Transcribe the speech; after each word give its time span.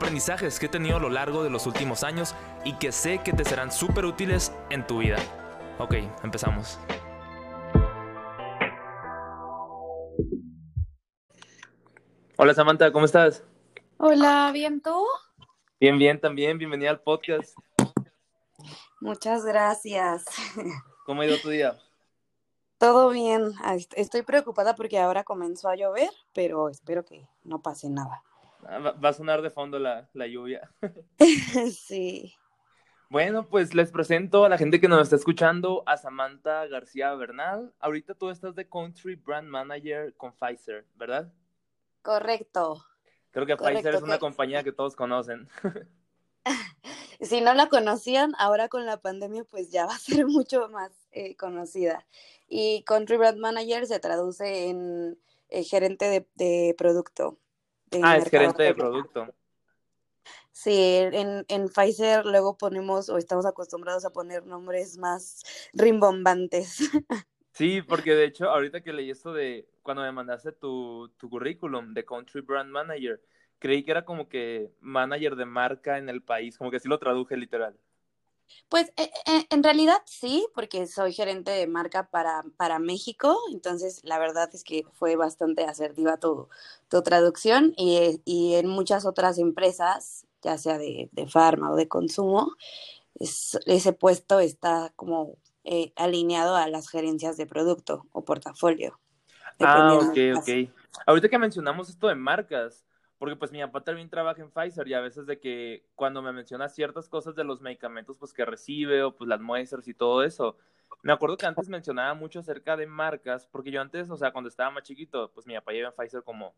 aprendizajes 0.00 0.58
que 0.58 0.64
he 0.64 0.68
tenido 0.70 0.96
a 0.96 0.98
lo 0.98 1.10
largo 1.10 1.44
de 1.44 1.50
los 1.50 1.66
últimos 1.66 2.04
años 2.04 2.34
y 2.64 2.72
que 2.78 2.90
sé 2.90 3.18
que 3.22 3.34
te 3.34 3.44
serán 3.44 3.70
súper 3.70 4.06
útiles 4.06 4.50
en 4.70 4.86
tu 4.86 5.00
vida. 5.00 5.18
Ok, 5.78 5.96
empezamos. 6.24 6.78
Hola 12.38 12.54
Samantha, 12.54 12.90
¿cómo 12.90 13.04
estás? 13.04 13.44
Hola, 13.98 14.50
¿bien 14.54 14.80
tú? 14.80 15.04
Bien, 15.78 15.98
bien, 15.98 16.18
también. 16.18 16.56
Bienvenida 16.56 16.88
al 16.88 17.00
podcast. 17.00 17.54
Muchas 19.02 19.44
gracias. 19.44 20.24
¿Cómo 21.04 21.20
ha 21.20 21.26
ido 21.26 21.36
tu 21.42 21.50
día? 21.50 21.78
Todo 22.78 23.10
bien. 23.10 23.52
Estoy 23.96 24.22
preocupada 24.22 24.74
porque 24.74 24.98
ahora 24.98 25.24
comenzó 25.24 25.68
a 25.68 25.76
llover, 25.76 26.10
pero 26.32 26.70
espero 26.70 27.04
que 27.04 27.28
no 27.44 27.60
pase 27.60 27.90
nada. 27.90 28.22
Va 28.64 29.08
a 29.08 29.12
sonar 29.12 29.42
de 29.42 29.50
fondo 29.50 29.78
la, 29.78 30.08
la 30.12 30.26
lluvia. 30.26 30.70
sí. 31.72 32.34
Bueno, 33.10 33.48
pues 33.48 33.74
les 33.74 33.90
presento 33.90 34.44
a 34.44 34.48
la 34.48 34.56
gente 34.56 34.80
que 34.80 34.86
nos 34.86 35.02
está 35.02 35.16
escuchando 35.16 35.82
a 35.84 35.96
Samantha 35.96 36.66
García 36.68 37.12
Bernal. 37.14 37.74
Ahorita 37.80 38.14
tú 38.14 38.30
estás 38.30 38.54
de 38.54 38.68
Country 38.68 39.16
Brand 39.16 39.48
Manager 39.48 40.14
con 40.14 40.32
Pfizer, 40.32 40.86
¿verdad? 40.94 41.32
Correcto. 42.02 42.84
Creo 43.32 43.46
que 43.46 43.56
Pfizer 43.56 43.96
es 43.96 44.02
una 44.02 44.20
compañía 44.20 44.62
que 44.62 44.70
todos 44.70 44.94
conocen. 44.94 45.48
si 47.20 47.40
no 47.40 47.52
la 47.52 47.68
conocían, 47.68 48.32
ahora 48.38 48.68
con 48.68 48.86
la 48.86 49.00
pandemia 49.00 49.42
pues 49.42 49.72
ya 49.72 49.86
va 49.86 49.94
a 49.94 49.98
ser 49.98 50.26
mucho 50.26 50.68
más 50.68 50.92
eh, 51.10 51.34
conocida. 51.34 52.06
Y 52.48 52.84
Country 52.84 53.16
Brand 53.16 53.38
Manager 53.38 53.86
se 53.86 53.98
traduce 53.98 54.68
en 54.68 55.18
eh, 55.48 55.64
gerente 55.64 56.04
de, 56.04 56.28
de 56.36 56.76
producto. 56.78 57.38
Ah, 58.02 58.16
es 58.16 58.28
gerente 58.28 58.62
de 58.62 58.74
producto. 58.74 59.34
Sí, 60.52 60.76
en, 60.76 61.44
en 61.48 61.68
Pfizer 61.68 62.26
luego 62.26 62.58
ponemos 62.58 63.08
o 63.08 63.16
estamos 63.16 63.46
acostumbrados 63.46 64.04
a 64.04 64.10
poner 64.10 64.46
nombres 64.46 64.98
más 64.98 65.42
rimbombantes. 65.72 66.78
Sí, 67.52 67.82
porque 67.82 68.14
de 68.14 68.24
hecho, 68.24 68.48
ahorita 68.48 68.80
que 68.80 68.92
leí 68.92 69.10
esto 69.10 69.32
de 69.32 69.68
cuando 69.82 70.02
me 70.02 70.12
mandaste 70.12 70.52
tu, 70.52 71.12
tu 71.18 71.28
currículum 71.28 71.92
de 71.92 72.04
Country 72.04 72.40
Brand 72.42 72.70
Manager, 72.70 73.20
creí 73.58 73.82
que 73.82 73.90
era 73.90 74.04
como 74.04 74.28
que 74.28 74.72
manager 74.80 75.36
de 75.36 75.44
marca 75.44 75.98
en 75.98 76.08
el 76.08 76.22
país, 76.22 76.56
como 76.56 76.70
que 76.70 76.78
así 76.78 76.88
lo 76.88 76.98
traduje 76.98 77.36
literal. 77.36 77.76
Pues 78.68 78.92
eh, 78.96 79.10
eh, 79.26 79.46
en 79.50 79.62
realidad 79.62 80.00
sí, 80.06 80.46
porque 80.54 80.86
soy 80.86 81.12
gerente 81.12 81.50
de 81.50 81.66
marca 81.66 82.08
para, 82.08 82.44
para 82.56 82.78
México, 82.78 83.36
entonces 83.52 84.00
la 84.04 84.18
verdad 84.18 84.48
es 84.52 84.64
que 84.64 84.84
fue 84.92 85.16
bastante 85.16 85.64
asertiva 85.64 86.18
tu, 86.18 86.48
tu 86.88 87.02
traducción 87.02 87.74
y, 87.76 88.20
y, 88.24 88.54
en 88.54 88.68
muchas 88.68 89.06
otras 89.06 89.38
empresas, 89.38 90.26
ya 90.42 90.56
sea 90.58 90.78
de, 90.78 91.08
de 91.12 91.26
farma 91.26 91.72
o 91.72 91.76
de 91.76 91.88
consumo, 91.88 92.52
ese 93.18 93.92
puesto 93.92 94.40
está 94.40 94.92
como 94.96 95.36
eh, 95.64 95.92
alineado 95.96 96.56
a 96.56 96.68
las 96.68 96.88
gerencias 96.88 97.36
de 97.36 97.46
producto 97.46 98.06
o 98.12 98.24
portafolio. 98.24 98.98
Ah, 99.60 99.94
ok, 99.94 100.38
ok. 100.38 100.72
Ahorita 101.06 101.28
que 101.28 101.38
mencionamos 101.38 101.90
esto 101.90 102.08
de 102.08 102.14
marcas, 102.14 102.84
porque 103.20 103.36
pues 103.36 103.52
mi 103.52 103.60
papá 103.60 103.82
también 103.82 104.08
trabaja 104.08 104.40
en 104.40 104.50
Pfizer 104.50 104.88
y 104.88 104.94
a 104.94 105.00
veces 105.00 105.26
de 105.26 105.38
que 105.38 105.84
cuando 105.94 106.22
me 106.22 106.32
menciona 106.32 106.70
ciertas 106.70 107.06
cosas 107.06 107.34
de 107.34 107.44
los 107.44 107.60
medicamentos 107.60 108.16
pues 108.18 108.32
que 108.32 108.46
recibe 108.46 109.02
o 109.02 109.14
pues 109.14 109.28
las 109.28 109.42
muestras 109.42 109.86
y 109.88 109.92
todo 109.92 110.24
eso, 110.24 110.56
me 111.02 111.12
acuerdo 111.12 111.36
que 111.36 111.44
antes 111.44 111.68
mencionaba 111.68 112.14
mucho 112.14 112.38
acerca 112.38 112.78
de 112.78 112.86
marcas, 112.86 113.46
porque 113.46 113.70
yo 113.70 113.82
antes, 113.82 114.08
o 114.08 114.16
sea, 114.16 114.32
cuando 114.32 114.48
estaba 114.48 114.70
más 114.70 114.84
chiquito, 114.84 115.30
pues 115.34 115.46
mi 115.46 115.54
papá 115.54 115.72
lleva 115.72 115.90
en 115.90 115.94
Pfizer 115.94 116.22
como 116.22 116.54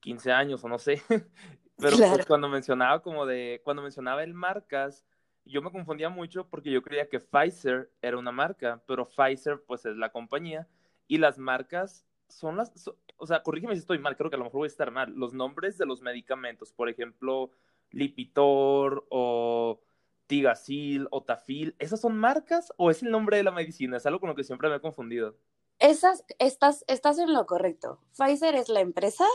15 0.00 0.32
años 0.32 0.64
o 0.64 0.68
no 0.68 0.76
sé, 0.76 1.00
pero 1.78 1.96
pues 1.96 2.26
cuando 2.26 2.48
mencionaba 2.48 3.00
como 3.00 3.24
de, 3.24 3.60
cuando 3.62 3.80
mencionaba 3.80 4.24
el 4.24 4.34
marcas, 4.34 5.04
yo 5.44 5.62
me 5.62 5.70
confundía 5.70 6.08
mucho 6.08 6.48
porque 6.48 6.72
yo 6.72 6.82
creía 6.82 7.08
que 7.08 7.20
Pfizer 7.20 7.92
era 8.02 8.18
una 8.18 8.32
marca, 8.32 8.82
pero 8.88 9.08
Pfizer 9.08 9.62
pues 9.64 9.86
es 9.86 9.96
la 9.96 10.10
compañía 10.10 10.66
y 11.06 11.18
las 11.18 11.38
marcas 11.38 12.04
son 12.32 12.56
las, 12.56 12.72
o 13.16 13.26
sea, 13.26 13.42
corrígeme 13.42 13.74
si 13.74 13.80
estoy 13.80 13.98
mal, 13.98 14.16
creo 14.16 14.30
que 14.30 14.36
a 14.36 14.38
lo 14.38 14.44
mejor 14.44 14.60
voy 14.60 14.66
a 14.66 14.68
estar 14.68 14.90
mal, 14.90 15.12
los 15.14 15.34
nombres 15.34 15.78
de 15.78 15.86
los 15.86 16.02
medicamentos, 16.02 16.72
por 16.72 16.88
ejemplo, 16.88 17.50
Lipitor 17.90 19.06
o 19.10 19.80
Tigasil 20.26 21.08
o 21.10 21.22
Tafil, 21.22 21.76
¿esas 21.78 22.00
son 22.00 22.16
marcas 22.16 22.72
o 22.76 22.90
es 22.90 23.02
el 23.02 23.10
nombre 23.10 23.36
de 23.36 23.44
la 23.44 23.50
medicina? 23.50 23.96
Es 23.96 24.06
algo 24.06 24.20
con 24.20 24.30
lo 24.30 24.34
que 24.34 24.44
siempre 24.44 24.68
me 24.68 24.76
he 24.76 24.80
confundido. 24.80 25.36
Esas, 25.78 26.24
estás, 26.38 26.84
estás 26.86 27.18
en 27.18 27.32
lo 27.32 27.46
correcto. 27.46 28.00
Pfizer 28.16 28.54
es 28.54 28.68
la 28.68 28.80
empresa 28.80 29.26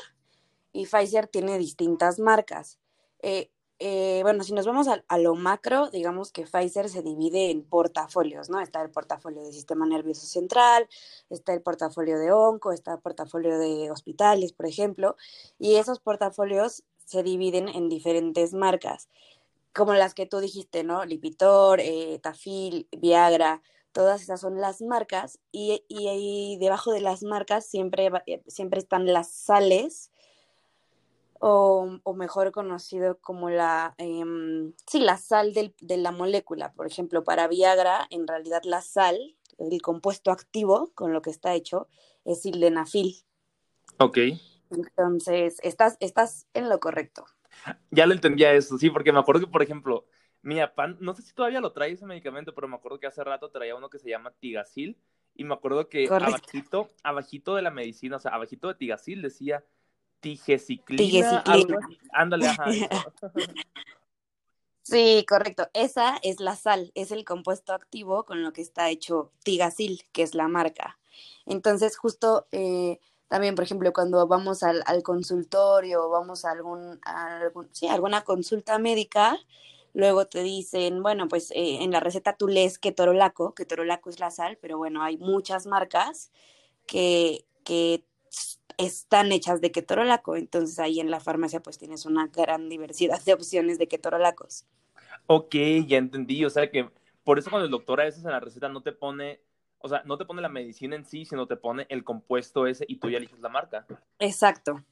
y 0.71 0.85
Pfizer 0.85 1.27
tiene 1.27 1.57
distintas 1.57 2.19
marcas. 2.19 2.79
Eh, 3.19 3.51
eh, 3.79 4.21
bueno, 4.23 4.43
si 4.43 4.53
nos 4.53 4.65
vamos 4.65 4.87
a, 4.87 5.17
lo 5.19 5.35
macro, 5.35 5.89
digamos 5.89 6.31
que 6.31 6.45
Pfizer 6.45 6.89
se 6.89 7.03
divide 7.03 7.51
en 7.51 7.63
portafolios, 7.63 8.49
¿no? 8.49 8.59
Está 8.59 8.81
el 8.81 8.89
portafolio 8.89 9.43
de 9.43 9.53
sistema 9.53 9.85
nervioso 9.85 10.25
central, 10.25 10.87
está 11.29 11.53
el 11.53 11.61
portafolio 11.61 12.17
de 12.17 12.31
onco, 12.31 12.71
está 12.71 12.93
el 12.93 12.99
portafolio 12.99 13.59
de 13.59 13.91
hospitales, 13.91 14.51
por 14.51 14.65
ejemplo, 14.65 15.15
y 15.59 15.75
esos 15.75 15.99
portafolios 15.99 16.83
se 17.05 17.21
dividen 17.21 17.67
en 17.69 17.87
diferentes 17.87 18.53
marcas, 18.53 19.09
como 19.73 19.93
las 19.93 20.15
que 20.15 20.25
tú 20.25 20.39
dijiste, 20.39 20.83
¿no? 20.83 21.05
Lipitor, 21.05 21.79
eh, 21.79 22.19
Tafil, 22.21 22.87
Viagra, 22.97 23.61
todas 23.91 24.23
esas 24.23 24.41
son 24.41 24.59
las 24.59 24.81
marcas, 24.81 25.39
y, 25.51 25.83
y, 25.87 26.57
debajo 26.59 26.91
de 26.91 27.01
las 27.01 27.21
marcas 27.21 27.65
siempre, 27.67 28.09
eh, 28.25 28.41
siempre 28.47 28.79
están 28.79 29.05
las 29.13 29.31
sales 29.31 30.11
o, 31.39 32.13
mejor 32.15 32.51
conocido 32.51 33.19
como 33.19 33.49
la, 33.49 33.95
eh, 33.97 34.23
sí, 34.85 34.99
la 34.99 35.17
sal 35.17 35.53
del, 35.53 35.73
de 35.81 35.97
la 35.97 36.11
molécula. 36.11 36.73
Por 36.73 36.87
ejemplo, 36.87 37.23
para 37.23 37.47
Viagra, 37.47 38.07
en 38.09 38.27
realidad 38.27 38.61
la 38.63 38.81
sal, 38.81 39.35
el 39.57 39.81
compuesto 39.81 40.31
activo 40.31 40.91
con 40.95 41.13
lo 41.13 41.21
que 41.21 41.29
está 41.29 41.53
hecho, 41.53 41.87
es 42.25 42.41
sildenafil. 42.41 43.15
Ok. 43.99 44.17
Entonces, 44.69 45.59
estás, 45.63 45.97
estás 45.99 46.47
en 46.53 46.69
lo 46.69 46.79
correcto. 46.79 47.25
Ya 47.89 48.05
lo 48.05 48.13
entendía 48.13 48.53
eso, 48.53 48.77
sí, 48.77 48.89
porque 48.89 49.11
me 49.11 49.19
acuerdo 49.19 49.41
que, 49.41 49.51
por 49.51 49.63
ejemplo, 49.63 50.05
mi 50.41 50.59
pan, 50.75 50.97
no 50.99 51.13
sé 51.13 51.21
si 51.23 51.33
todavía 51.33 51.61
lo 51.61 51.71
trae 51.73 51.91
ese 51.91 52.05
medicamento, 52.05 52.53
pero 52.53 52.67
me 52.67 52.75
acuerdo 52.75 52.99
que 52.99 53.07
hace 53.07 53.23
rato 53.23 53.49
traía 53.49 53.75
uno 53.75 53.89
que 53.89 53.99
se 53.99 54.09
llama 54.09 54.31
Tigasil, 54.39 54.97
y 55.35 55.43
me 55.43 55.53
acuerdo 55.53 55.87
que 55.87 56.07
abajito, 56.07 56.89
abajito 57.03 57.55
de 57.55 57.61
la 57.61 57.71
medicina, 57.71 58.17
o 58.17 58.19
sea, 58.19 58.31
abajito 58.31 58.67
de 58.67 58.75
Tigasil 58.75 59.21
decía 59.21 59.63
Tigeciclina. 60.35 61.87
Ándale, 62.11 62.47
ajá. 62.47 62.65
Sí, 64.89 65.25
correcto. 65.27 65.67
Esa 65.73 66.17
es 66.23 66.39
la 66.39 66.55
sal, 66.55 66.93
es 66.95 67.11
el 67.11 67.25
compuesto 67.25 67.73
activo 67.73 68.23
con 68.23 68.41
lo 68.41 68.53
que 68.53 68.61
está 68.61 68.89
hecho 68.89 69.33
Tigacil, 69.43 70.03
que 70.13 70.23
es 70.23 70.33
la 70.33 70.47
marca. 70.47 70.97
Entonces, 71.45 71.97
justo 71.97 72.47
eh, 72.53 72.97
también, 73.27 73.55
por 73.55 73.65
ejemplo, 73.65 73.91
cuando 73.91 74.25
vamos 74.27 74.63
al, 74.63 74.83
consultorio, 75.03 76.09
vamos 76.09 76.45
a 76.45 76.51
algún, 76.51 77.01
sí, 77.73 77.89
alguna 77.89 78.23
consulta 78.23 78.79
médica, 78.79 79.37
luego 79.93 80.27
te 80.27 80.41
dicen, 80.41 81.03
bueno, 81.03 81.27
pues 81.27 81.51
eh, 81.51 81.83
en 81.83 81.91
la 81.91 81.99
receta 81.99 82.37
tú 82.37 82.47
lees 82.47 82.79
ketorolaco, 82.79 83.53
ketorolaco 83.53 84.09
es 84.09 84.21
la 84.21 84.31
sal, 84.31 84.57
pero 84.61 84.77
bueno, 84.77 85.03
hay 85.03 85.17
muchas 85.17 85.67
marcas 85.67 86.31
que, 86.85 87.45
que 87.65 88.05
están 88.77 89.31
hechas 89.31 89.61
de 89.61 89.71
ketorolaco. 89.71 90.35
Entonces 90.35 90.79
ahí 90.79 90.99
en 90.99 91.11
la 91.11 91.19
farmacia 91.19 91.61
pues 91.61 91.77
tienes 91.77 92.05
una 92.05 92.27
gran 92.27 92.69
diversidad 92.69 93.21
de 93.23 93.33
opciones 93.33 93.79
de 93.79 93.87
ketorolacos. 93.87 94.65
Ok, 95.25 95.55
ya 95.87 95.97
entendí. 95.97 96.45
O 96.45 96.49
sea 96.49 96.69
que 96.69 96.89
por 97.23 97.39
eso 97.39 97.49
cuando 97.49 97.65
el 97.65 97.71
doctor 97.71 97.99
a 97.99 98.05
veces 98.05 98.23
en 98.23 98.31
la 98.31 98.39
receta 98.39 98.69
no 98.69 98.81
te 98.81 98.91
pone, 98.91 99.41
o 99.79 99.89
sea, 99.89 100.03
no 100.05 100.17
te 100.17 100.25
pone 100.25 100.41
la 100.41 100.49
medicina 100.49 100.95
en 100.95 101.05
sí, 101.05 101.25
sino 101.25 101.47
te 101.47 101.57
pone 101.57 101.85
el 101.89 102.03
compuesto 102.03 102.67
ese 102.67 102.85
y 102.87 102.97
tú 102.97 103.09
ya 103.09 103.17
eliges 103.17 103.39
la 103.39 103.49
marca. 103.49 103.85
Exacto. 104.19 104.83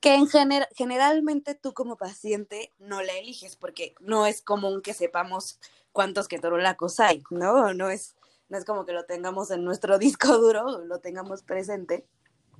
Que 0.00 0.14
en 0.14 0.26
general, 0.26 0.68
generalmente 0.74 1.54
tú 1.54 1.72
como 1.72 1.96
paciente 1.96 2.72
no 2.78 3.02
la 3.02 3.14
eliges 3.14 3.56
porque 3.56 3.94
no 4.00 4.26
es 4.26 4.42
común 4.42 4.82
que 4.82 4.94
sepamos 4.94 5.60
cuántos 5.92 6.28
ketorolacos 6.28 7.00
hay, 7.00 7.22
¿no? 7.30 7.72
No 7.72 7.88
es, 7.88 8.16
no 8.48 8.58
es 8.58 8.64
como 8.64 8.84
que 8.84 8.92
lo 8.92 9.04
tengamos 9.04 9.50
en 9.50 9.64
nuestro 9.64 9.98
disco 9.98 10.36
duro, 10.38 10.84
lo 10.84 10.98
tengamos 10.98 11.42
presente 11.42 12.04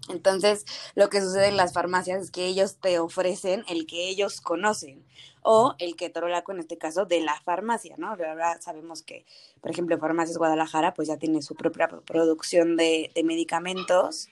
Entonces, 0.09 0.65
lo 0.95 1.09
que 1.09 1.21
sucede 1.21 1.49
en 1.49 1.57
las 1.57 1.73
farmacias 1.73 2.23
es 2.23 2.31
que 2.31 2.47
ellos 2.47 2.77
te 2.81 2.99
ofrecen 2.99 3.65
el 3.69 3.87
que 3.87 4.09
ellos 4.09 4.41
conocen 4.41 5.05
o 5.43 5.75
el 5.79 5.97
ketorolaco, 5.97 6.53
en 6.53 6.61
este 6.61 6.79
caso, 6.79 7.05
de 7.05 7.21
la 7.21 7.41
farmacia, 7.41 7.97
¿no? 7.99 8.09
Ahora 8.09 8.61
sabemos 8.61 9.03
que, 9.03 9.25
por 9.61 9.71
ejemplo, 9.71 9.99
Farmacias 9.99 10.39
Guadalajara, 10.39 10.95
pues 10.95 11.09
ya 11.09 11.17
tiene 11.17 11.43
su 11.43 11.55
propia 11.55 11.89
producción 11.89 12.77
de, 12.77 13.11
medicamentos 13.25 14.29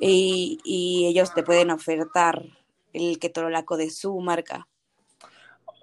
y, 0.00 0.58
y, 0.64 1.06
ellos 1.06 1.32
te 1.34 1.42
pueden 1.42 1.70
ofertar 1.70 2.44
el 2.92 3.18
ketorolaco 3.18 3.76
de 3.76 3.90
su 3.90 4.18
marca. 4.20 4.68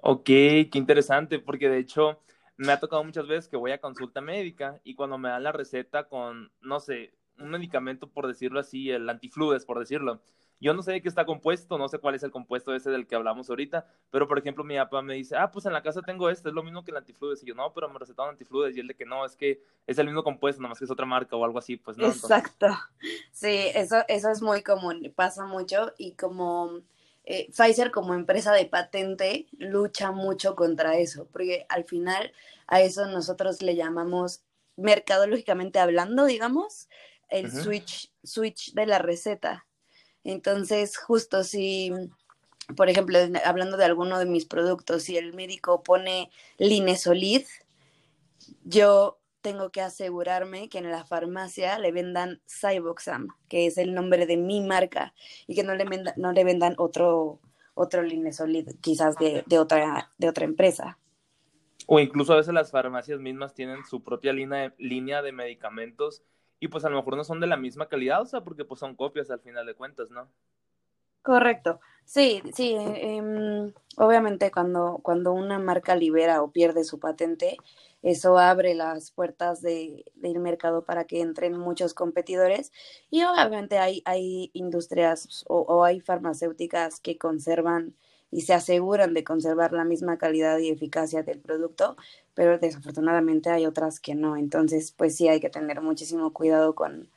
Ok, 0.02 0.24
qué 0.24 0.70
interesante, 0.74 1.38
porque 1.38 1.68
de 1.68 1.78
hecho 1.78 2.20
me 2.56 2.72
ha 2.72 2.80
tocado 2.80 3.02
muchas 3.04 3.26
veces 3.26 3.48
que 3.48 3.56
voy 3.56 3.72
a 3.72 3.80
consulta 3.80 4.20
médica 4.20 4.80
y 4.84 4.94
cuando 4.94 5.16
me 5.16 5.30
dan 5.30 5.42
la 5.42 5.52
receta 5.52 6.08
con, 6.08 6.52
no 6.60 6.80
sé, 6.80 7.12
un 7.40 7.50
medicamento, 7.50 8.08
por 8.08 8.26
decirlo 8.26 8.60
así, 8.60 8.90
el 8.90 9.08
antifludes, 9.08 9.64
por 9.64 9.78
decirlo. 9.78 10.20
Yo 10.62 10.74
no 10.74 10.82
sé 10.82 10.92
de 10.92 11.00
qué 11.00 11.08
está 11.08 11.24
compuesto, 11.24 11.78
no 11.78 11.88
sé 11.88 11.98
cuál 11.98 12.14
es 12.14 12.22
el 12.22 12.30
compuesto 12.30 12.74
ese 12.74 12.90
del 12.90 13.06
que 13.06 13.14
hablamos 13.14 13.48
ahorita, 13.48 13.86
pero 14.10 14.28
por 14.28 14.38
ejemplo 14.38 14.62
mi 14.62 14.76
papá 14.76 15.00
me 15.00 15.14
dice, 15.14 15.34
ah, 15.34 15.50
pues 15.50 15.64
en 15.64 15.72
la 15.72 15.82
casa 15.82 16.02
tengo 16.02 16.28
este, 16.28 16.50
es 16.50 16.54
lo 16.54 16.62
mismo 16.62 16.84
que 16.84 16.90
el 16.90 16.98
antifludes. 16.98 17.42
Y 17.42 17.46
yo, 17.46 17.54
no, 17.54 17.72
pero 17.72 17.88
me 17.88 17.98
recetaron 17.98 18.32
antifludes. 18.32 18.76
Y 18.76 18.80
él 18.80 18.86
de 18.86 18.94
que 18.94 19.06
no, 19.06 19.24
es 19.24 19.36
que 19.36 19.62
es 19.86 19.98
el 19.98 20.06
mismo 20.06 20.22
compuesto, 20.22 20.60
nomás 20.60 20.78
que 20.78 20.84
es 20.84 20.90
otra 20.90 21.06
marca 21.06 21.34
o 21.34 21.44
algo 21.44 21.58
así, 21.58 21.76
pues 21.76 21.96
no. 21.96 22.06
Exacto. 22.06 22.66
Sí, 23.32 23.70
eso, 23.74 24.04
eso 24.06 24.30
es 24.30 24.42
muy 24.42 24.62
común, 24.62 25.12
pasa 25.16 25.46
mucho 25.46 25.92
y 25.96 26.12
como... 26.12 26.82
Eh, 27.24 27.50
Pfizer 27.52 27.90
como 27.90 28.14
empresa 28.14 28.52
de 28.52 28.64
patente 28.64 29.46
lucha 29.58 30.10
mucho 30.10 30.56
contra 30.56 30.96
eso, 30.96 31.28
porque 31.30 31.66
al 31.68 31.84
final 31.84 32.32
a 32.66 32.80
eso 32.80 33.06
nosotros 33.06 33.60
le 33.62 33.76
llamamos 33.76 34.42
mercadológicamente 34.76 35.78
hablando, 35.78 36.24
digamos, 36.24 36.88
el 37.30 37.50
switch, 37.50 38.10
switch 38.22 38.72
de 38.74 38.86
la 38.86 38.98
receta. 38.98 39.66
Entonces, 40.24 40.96
justo 40.96 41.44
si, 41.44 41.92
por 42.76 42.88
ejemplo, 42.90 43.18
hablando 43.44 43.76
de 43.76 43.84
alguno 43.84 44.18
de 44.18 44.26
mis 44.26 44.44
productos, 44.44 45.04
si 45.04 45.16
el 45.16 45.32
médico 45.34 45.82
pone 45.82 46.30
Linesolid, 46.58 47.46
yo 48.64 49.18
tengo 49.40 49.70
que 49.70 49.80
asegurarme 49.80 50.68
que 50.68 50.78
en 50.78 50.90
la 50.90 51.04
farmacia 51.04 51.78
le 51.78 51.92
vendan 51.92 52.42
Cyboxam, 52.46 53.28
que 53.48 53.66
es 53.66 53.78
el 53.78 53.94
nombre 53.94 54.26
de 54.26 54.36
mi 54.36 54.60
marca, 54.60 55.14
y 55.46 55.54
que 55.54 55.62
no 55.62 55.74
le, 55.74 55.84
vendan, 55.84 56.14
no 56.16 56.32
le 56.32 56.44
vendan 56.44 56.74
otro, 56.76 57.40
otro 57.74 58.02
Linesolid, 58.02 58.68
quizás 58.80 59.16
de, 59.16 59.42
de, 59.46 59.58
otra, 59.58 60.10
de 60.18 60.28
otra 60.28 60.44
empresa. 60.44 60.98
O 61.86 61.98
incluso 61.98 62.34
a 62.34 62.36
veces 62.36 62.52
las 62.52 62.70
farmacias 62.70 63.18
mismas 63.18 63.54
tienen 63.54 63.84
su 63.84 64.02
propia 64.02 64.32
línea 64.32 64.74
línea 64.78 65.22
de 65.22 65.32
medicamentos 65.32 66.22
y 66.60 66.68
pues 66.68 66.84
a 66.84 66.90
lo 66.90 66.96
mejor 66.96 67.16
no 67.16 67.24
son 67.24 67.40
de 67.40 67.46
la 67.46 67.56
misma 67.56 67.88
calidad, 67.88 68.22
o 68.22 68.26
sea, 68.26 68.42
porque 68.42 68.64
pues 68.64 68.80
son 68.80 68.94
copias 68.94 69.30
al 69.30 69.40
final 69.40 69.66
de 69.66 69.74
cuentas, 69.74 70.10
¿no? 70.10 70.30
Correcto. 71.22 71.80
Sí, 72.04 72.42
sí. 72.54 72.74
Em, 72.78 73.72
obviamente 73.96 74.50
cuando, 74.50 75.00
cuando 75.02 75.32
una 75.32 75.58
marca 75.58 75.94
libera 75.94 76.42
o 76.42 76.50
pierde 76.50 76.84
su 76.84 76.98
patente, 76.98 77.56
eso 78.02 78.38
abre 78.38 78.74
las 78.74 79.10
puertas 79.10 79.60
de, 79.60 80.04
del 80.14 80.40
mercado 80.40 80.84
para 80.84 81.04
que 81.04 81.20
entren 81.20 81.58
muchos 81.58 81.92
competidores 81.94 82.72
y 83.10 83.22
obviamente 83.24 83.78
hay, 83.78 84.02
hay 84.06 84.50
industrias 84.54 85.44
o, 85.48 85.60
o 85.60 85.84
hay 85.84 86.00
farmacéuticas 86.00 87.00
que 87.00 87.18
conservan 87.18 87.94
y 88.30 88.42
se 88.42 88.54
aseguran 88.54 89.14
de 89.14 89.24
conservar 89.24 89.72
la 89.72 89.84
misma 89.84 90.18
calidad 90.18 90.58
y 90.58 90.70
eficacia 90.70 91.22
del 91.22 91.40
producto, 91.40 91.96
pero 92.34 92.58
desafortunadamente 92.58 93.50
hay 93.50 93.66
otras 93.66 94.00
que 94.00 94.14
no. 94.14 94.36
Entonces, 94.36 94.92
pues 94.92 95.16
sí 95.16 95.28
hay 95.28 95.40
que 95.40 95.50
tener 95.50 95.80
muchísimo 95.80 96.32
cuidado 96.32 96.74
con, 96.74 97.08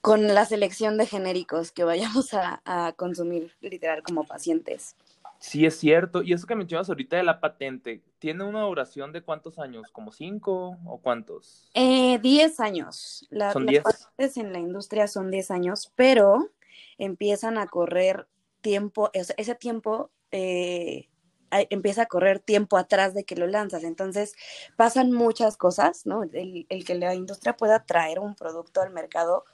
con 0.00 0.34
la 0.34 0.44
selección 0.44 0.98
de 0.98 1.06
genéricos 1.06 1.72
que 1.72 1.82
vayamos 1.82 2.34
a, 2.34 2.92
consumir 2.96 3.52
literal 3.60 4.02
como 4.02 4.24
pacientes. 4.24 4.94
Sí, 5.38 5.66
es 5.66 5.76
cierto. 5.76 6.22
Y 6.22 6.32
eso 6.32 6.46
que 6.46 6.54
mencionas 6.54 6.88
ahorita 6.88 7.16
de 7.16 7.22
la 7.22 7.40
patente, 7.40 8.02
¿tiene 8.18 8.44
una 8.44 8.62
duración 8.62 9.12
de 9.12 9.22
cuántos 9.22 9.58
años? 9.58 9.90
¿Como 9.90 10.12
cinco 10.12 10.78
o 10.86 10.98
cuántos? 10.98 11.70
Eh, 11.74 12.18
diez 12.22 12.60
años. 12.60 13.26
¿Son 13.52 13.66
diez? 13.66 13.82
Las 13.84 14.04
patentes 14.04 14.36
en 14.36 14.52
la 14.52 14.58
industria 14.58 15.08
son 15.08 15.30
diez 15.30 15.50
años, 15.50 15.90
pero 15.96 16.50
empiezan 16.98 17.58
a 17.58 17.66
correr 17.66 18.26
tiempo, 18.64 19.10
ese 19.12 19.54
tiempo 19.54 20.10
eh, 20.32 21.10
empieza 21.50 22.02
a 22.02 22.06
correr 22.06 22.40
tiempo 22.40 22.78
atrás 22.78 23.12
de 23.12 23.24
que 23.24 23.36
lo 23.36 23.46
lanzas. 23.46 23.84
Entonces 23.84 24.34
pasan 24.76 25.12
muchas 25.12 25.58
cosas, 25.58 26.06
¿no? 26.06 26.22
El, 26.22 26.66
que 26.84 26.94
la 26.94 27.14
industria 27.14 27.56
pueda 27.56 27.84
traer 27.84 28.18
un 28.18 28.34
producto 28.34 28.80
al 28.80 28.90
mercado 28.90 29.44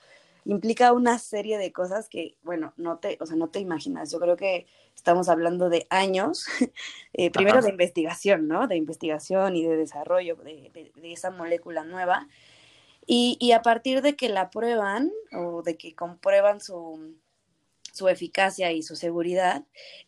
implica 0.47 0.93
una 0.93 1.19
serie 1.19 1.59
de 1.59 1.71
cosas 1.71 2.09
que, 2.09 2.37
bueno, 2.43 2.73
no 2.77 2.99
te, 2.99 3.19
o 3.21 3.27
sea, 3.27 3.37
no 3.37 3.49
te 3.49 3.59
imaginas. 3.59 4.11
Yo 4.13 4.21
creo 4.21 4.37
que 4.37 4.67
estamos 4.95 5.29
hablando 5.29 5.69
de 5.69 5.87
años, 5.91 6.47
eh, 7.13 7.31
primero 7.31 7.61
de 7.61 7.69
investigación, 7.69 8.47
¿no? 8.49 8.69
De 8.69 8.77
investigación 8.77 9.57
y 9.57 9.67
de 9.67 9.77
desarrollo 9.77 10.37
de, 10.37 10.93
de 10.95 11.13
esa 11.13 11.31
molécula 11.31 11.83
nueva. 11.83 12.29
Y, 13.07 13.37
y, 13.41 13.53
a 13.53 13.63
partir 13.63 14.03
de 14.03 14.15
que 14.15 14.29
la 14.29 14.51
prueban 14.51 15.11
o 15.33 15.63
de 15.63 15.77
que 15.77 15.97
comprueban 15.97 16.61
su, 16.61 17.17
su 17.93 18.09
eficacia 18.09 18.73
y 18.73 18.83
su 18.83 18.97
seguridad, 18.97 19.65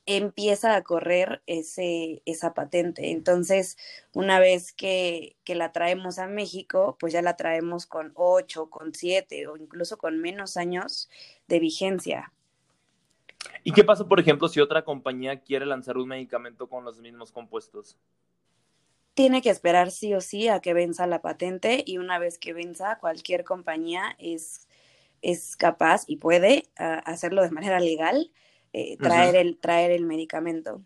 empieza 0.06 0.76
a 0.76 0.82
correr 0.82 1.42
ese, 1.46 2.22
esa 2.24 2.54
patente. 2.54 3.10
Entonces, 3.10 3.76
una 4.12 4.40
vez 4.40 4.72
que, 4.72 5.36
que, 5.44 5.54
la 5.54 5.72
traemos 5.72 6.18
a 6.18 6.26
México, 6.26 6.96
pues 6.98 7.12
ya 7.12 7.22
la 7.22 7.36
traemos 7.36 7.86
con 7.86 8.12
ocho, 8.14 8.70
con 8.70 8.94
siete 8.94 9.46
o 9.46 9.56
incluso 9.56 9.98
con 9.98 10.20
menos 10.20 10.56
años 10.56 11.08
de 11.48 11.58
vigencia. 11.58 12.32
¿Y 13.64 13.72
qué 13.72 13.84
pasa, 13.84 14.06
por 14.06 14.20
ejemplo, 14.20 14.48
si 14.48 14.60
otra 14.60 14.84
compañía 14.84 15.40
quiere 15.40 15.66
lanzar 15.66 15.96
un 15.96 16.08
medicamento 16.08 16.68
con 16.68 16.84
los 16.84 16.98
mismos 17.00 17.32
compuestos? 17.32 17.96
Tiene 19.14 19.42
que 19.42 19.50
esperar 19.50 19.90
sí 19.90 20.14
o 20.14 20.20
sí 20.20 20.48
a 20.48 20.60
que 20.60 20.72
venza 20.72 21.06
la 21.06 21.20
patente 21.20 21.82
y 21.86 21.98
una 21.98 22.18
vez 22.18 22.38
que 22.38 22.54
venza, 22.54 22.98
cualquier 22.98 23.44
compañía 23.44 24.16
es 24.18 24.68
es 25.22 25.56
capaz 25.56 26.04
y 26.06 26.16
puede 26.16 26.68
ah, 26.76 26.98
hacerlo 27.06 27.42
de 27.42 27.50
manera 27.50 27.80
legal, 27.80 28.30
eh, 28.72 28.96
traer, 28.98 29.36
el, 29.36 29.58
traer 29.58 29.90
el 29.90 30.04
medicamento. 30.04 30.82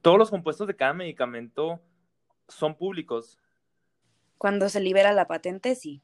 ¿Todos 0.00 0.18
los 0.18 0.30
compuestos 0.30 0.66
de 0.66 0.76
cada 0.76 0.94
medicamento 0.94 1.80
son 2.48 2.76
públicos? 2.76 3.38
Cuando 4.38 4.68
se 4.68 4.80
libera 4.80 5.12
la 5.12 5.26
patente, 5.26 5.74
sí. 5.74 6.02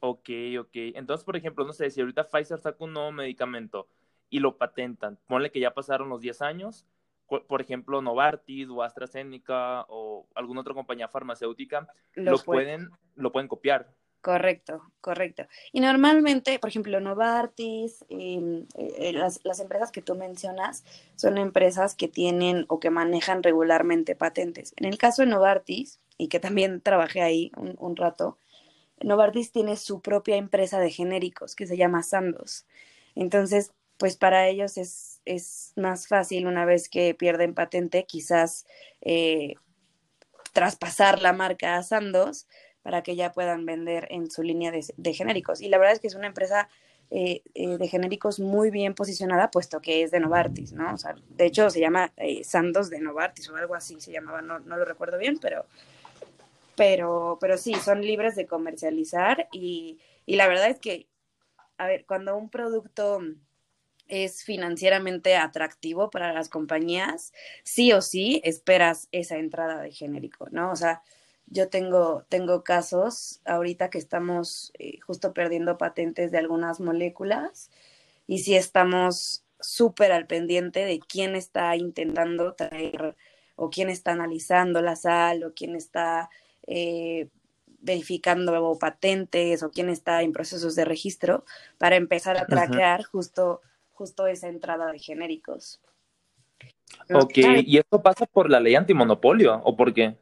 Ok, 0.00 0.30
ok. 0.58 0.70
Entonces, 0.94 1.24
por 1.24 1.36
ejemplo, 1.36 1.64
no 1.64 1.72
sé, 1.72 1.90
si 1.90 2.00
ahorita 2.00 2.24
Pfizer 2.24 2.58
saca 2.58 2.84
un 2.84 2.92
nuevo 2.94 3.12
medicamento 3.12 3.88
y 4.30 4.40
lo 4.40 4.56
patentan, 4.56 5.18
ponle 5.26 5.50
que 5.50 5.60
ya 5.60 5.74
pasaron 5.74 6.08
los 6.08 6.20
10 6.20 6.42
años, 6.42 6.86
por 7.26 7.60
ejemplo, 7.60 8.02
Novartis 8.02 8.68
o 8.68 8.82
AstraZeneca 8.82 9.86
o 9.88 10.26
alguna 10.34 10.60
otra 10.60 10.74
compañía 10.74 11.08
farmacéutica, 11.08 11.86
lo, 12.14 12.38
pueden, 12.38 12.90
lo 13.14 13.32
pueden 13.32 13.48
copiar. 13.48 13.94
Correcto, 14.22 14.84
correcto. 15.00 15.48
Y 15.72 15.80
normalmente, 15.80 16.60
por 16.60 16.70
ejemplo, 16.70 17.00
Novartis, 17.00 18.04
em, 18.08 18.66
eh, 18.78 18.94
eh, 18.98 19.12
las, 19.12 19.40
las, 19.42 19.58
empresas 19.58 19.90
que 19.90 20.00
tú 20.00 20.14
mencionas 20.14 20.84
son 21.16 21.38
empresas 21.38 21.96
que 21.96 22.06
tienen 22.06 22.64
o 22.68 22.78
que 22.78 22.90
manejan 22.90 23.42
regularmente 23.42 24.14
patentes. 24.14 24.74
En 24.76 24.84
el 24.86 24.96
caso 24.96 25.22
de 25.22 25.28
Novartis, 25.28 25.98
y 26.18 26.28
que 26.28 26.38
también 26.38 26.80
trabajé 26.80 27.20
ahí 27.20 27.50
un, 27.56 27.74
un 27.80 27.96
rato, 27.96 28.38
Novartis 29.00 29.50
tiene 29.50 29.76
su 29.76 30.00
propia 30.00 30.36
empresa 30.36 30.78
de 30.78 30.92
genéricos 30.92 31.56
que 31.56 31.66
se 31.66 31.76
llama 31.76 32.04
Sandoz. 32.04 32.64
Entonces, 33.16 33.72
pues 33.98 34.16
para 34.16 34.48
ellos 34.48 34.76
es, 34.78 35.20
es 35.24 35.72
más 35.74 36.06
fácil 36.06 36.46
una 36.46 36.64
vez 36.64 36.88
que 36.88 37.14
pierden 37.14 37.54
patente, 37.54 38.04
quizás 38.04 38.66
eh, 39.00 39.54
traspasar 40.52 41.22
la 41.22 41.32
marca 41.32 41.76
a 41.76 41.82
Sandoz 41.82 42.46
para 42.82 43.02
que 43.02 43.16
ya 43.16 43.32
puedan 43.32 43.64
vender 43.64 44.08
en 44.10 44.30
su 44.30 44.42
línea 44.42 44.70
de, 44.70 45.14
genéricos. 45.14 45.60
Y 45.60 45.68
la 45.68 45.78
verdad 45.78 45.94
es 45.94 46.00
que 46.00 46.08
es 46.08 46.14
una 46.14 46.26
empresa 46.26 46.68
eh, 47.10 47.42
eh, 47.54 47.78
de 47.78 47.88
genéricos 47.88 48.40
muy 48.40 48.70
bien 48.70 48.94
posicionada, 48.94 49.50
puesto 49.50 49.80
que 49.80 50.02
es 50.02 50.10
de 50.10 50.20
Novartis, 50.20 50.72
¿no? 50.72 50.94
O 50.94 50.98
sea, 50.98 51.14
de 51.30 51.46
hecho 51.46 51.70
se 51.70 51.80
llama 51.80 52.12
eh, 52.16 52.42
Sandos 52.44 52.90
de 52.90 53.00
Novartis 53.00 53.48
o 53.50 53.56
algo 53.56 53.74
así 53.74 54.00
se 54.00 54.12
llamaba, 54.12 54.42
no, 54.42 54.58
no 54.60 54.76
lo 54.76 54.84
recuerdo 54.84 55.18
bien, 55.18 55.38
pero, 55.38 55.66
pero, 56.74 57.38
pero 57.40 57.56
sí, 57.58 57.74
son 57.74 58.02
libres 58.02 58.34
de 58.34 58.46
comercializar 58.46 59.48
y, 59.52 59.98
y 60.26 60.36
la 60.36 60.48
verdad 60.48 60.70
es 60.70 60.78
que, 60.78 61.06
a 61.76 61.86
ver, 61.86 62.04
cuando 62.06 62.36
un 62.36 62.48
producto 62.48 63.20
es 64.08 64.44
financieramente 64.44 65.36
atractivo 65.36 66.10
para 66.10 66.32
las 66.32 66.48
compañías, 66.48 67.32
sí 67.62 67.92
o 67.92 68.02
sí 68.02 68.40
esperas 68.44 69.08
esa 69.12 69.36
entrada 69.36 69.80
de 69.80 69.92
genérico, 69.92 70.48
¿no? 70.50 70.70
O 70.70 70.76
sea, 70.76 71.02
yo 71.52 71.68
tengo, 71.68 72.24
tengo 72.30 72.64
casos 72.64 73.40
ahorita 73.44 73.90
que 73.90 73.98
estamos 73.98 74.72
eh, 74.78 74.98
justo 75.00 75.34
perdiendo 75.34 75.76
patentes 75.76 76.32
de 76.32 76.38
algunas 76.38 76.80
moléculas 76.80 77.70
y 78.26 78.38
si 78.38 78.56
estamos 78.56 79.44
súper 79.60 80.12
al 80.12 80.26
pendiente 80.26 80.84
de 80.86 80.98
quién 80.98 81.36
está 81.36 81.76
intentando 81.76 82.54
traer 82.54 83.16
o 83.54 83.68
quién 83.68 83.90
está 83.90 84.12
analizando 84.12 84.80
la 84.80 84.96
sal 84.96 85.44
o 85.44 85.52
quién 85.54 85.76
está 85.76 86.30
eh, 86.66 87.28
verificando 87.80 88.78
patentes 88.78 89.62
o 89.62 89.70
quién 89.70 89.90
está 89.90 90.22
en 90.22 90.32
procesos 90.32 90.74
de 90.74 90.86
registro 90.86 91.44
para 91.76 91.96
empezar 91.96 92.38
a 92.38 92.46
traquear 92.46 93.02
justo, 93.04 93.60
justo 93.92 94.26
esa 94.26 94.48
entrada 94.48 94.90
de 94.90 94.98
genéricos. 94.98 95.80
Ok, 97.12 97.38
¿y 97.66 97.76
esto 97.76 98.00
pasa 98.00 98.24
por 98.24 98.50
la 98.50 98.58
ley 98.58 98.74
antimonopolio 98.74 99.60
o 99.64 99.76
por 99.76 99.92
qué? 99.92 100.16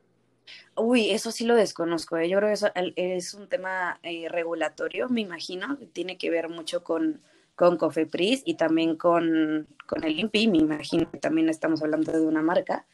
Uy, 0.81 1.11
eso 1.11 1.31
sí 1.31 1.45
lo 1.45 1.55
desconozco. 1.55 2.17
¿eh? 2.17 2.29
Yo 2.29 2.39
creo 2.39 2.49
que 2.49 2.55
eso 2.55 2.69
es 2.75 3.35
un 3.35 3.49
tema 3.49 3.99
eh, 4.03 4.29
regulatorio, 4.29 5.09
me 5.09 5.21
imagino, 5.21 5.79
que 5.79 5.87
tiene 5.87 6.19
que 6.19 6.31
ver 6.31 6.49
mucho 6.49 6.83
con, 6.83 7.21
con 7.55 7.77
Cofepris 7.77 8.43
y 8.45 8.55
también 8.55 8.97
con, 8.97 9.69
con 9.87 10.05
el 10.05 10.19
INPI, 10.19 10.49
me 10.49 10.59
imagino 10.59 11.11
que 11.11 11.19
también 11.19 11.49
estamos 11.49 11.83
hablando 11.83 12.13
de 12.13 12.27
una 12.27 12.43
marca 12.43 12.87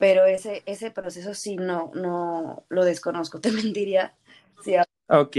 pero 0.00 0.24
ese, 0.24 0.62
ese 0.64 0.90
proceso 0.90 1.34
sí 1.34 1.56
no, 1.56 1.92
no 1.94 2.64
lo 2.70 2.84
desconozco, 2.86 3.38
te 3.40 3.52
mentiría. 3.52 4.16
Sí, 4.64 4.74
ok. 5.06 5.36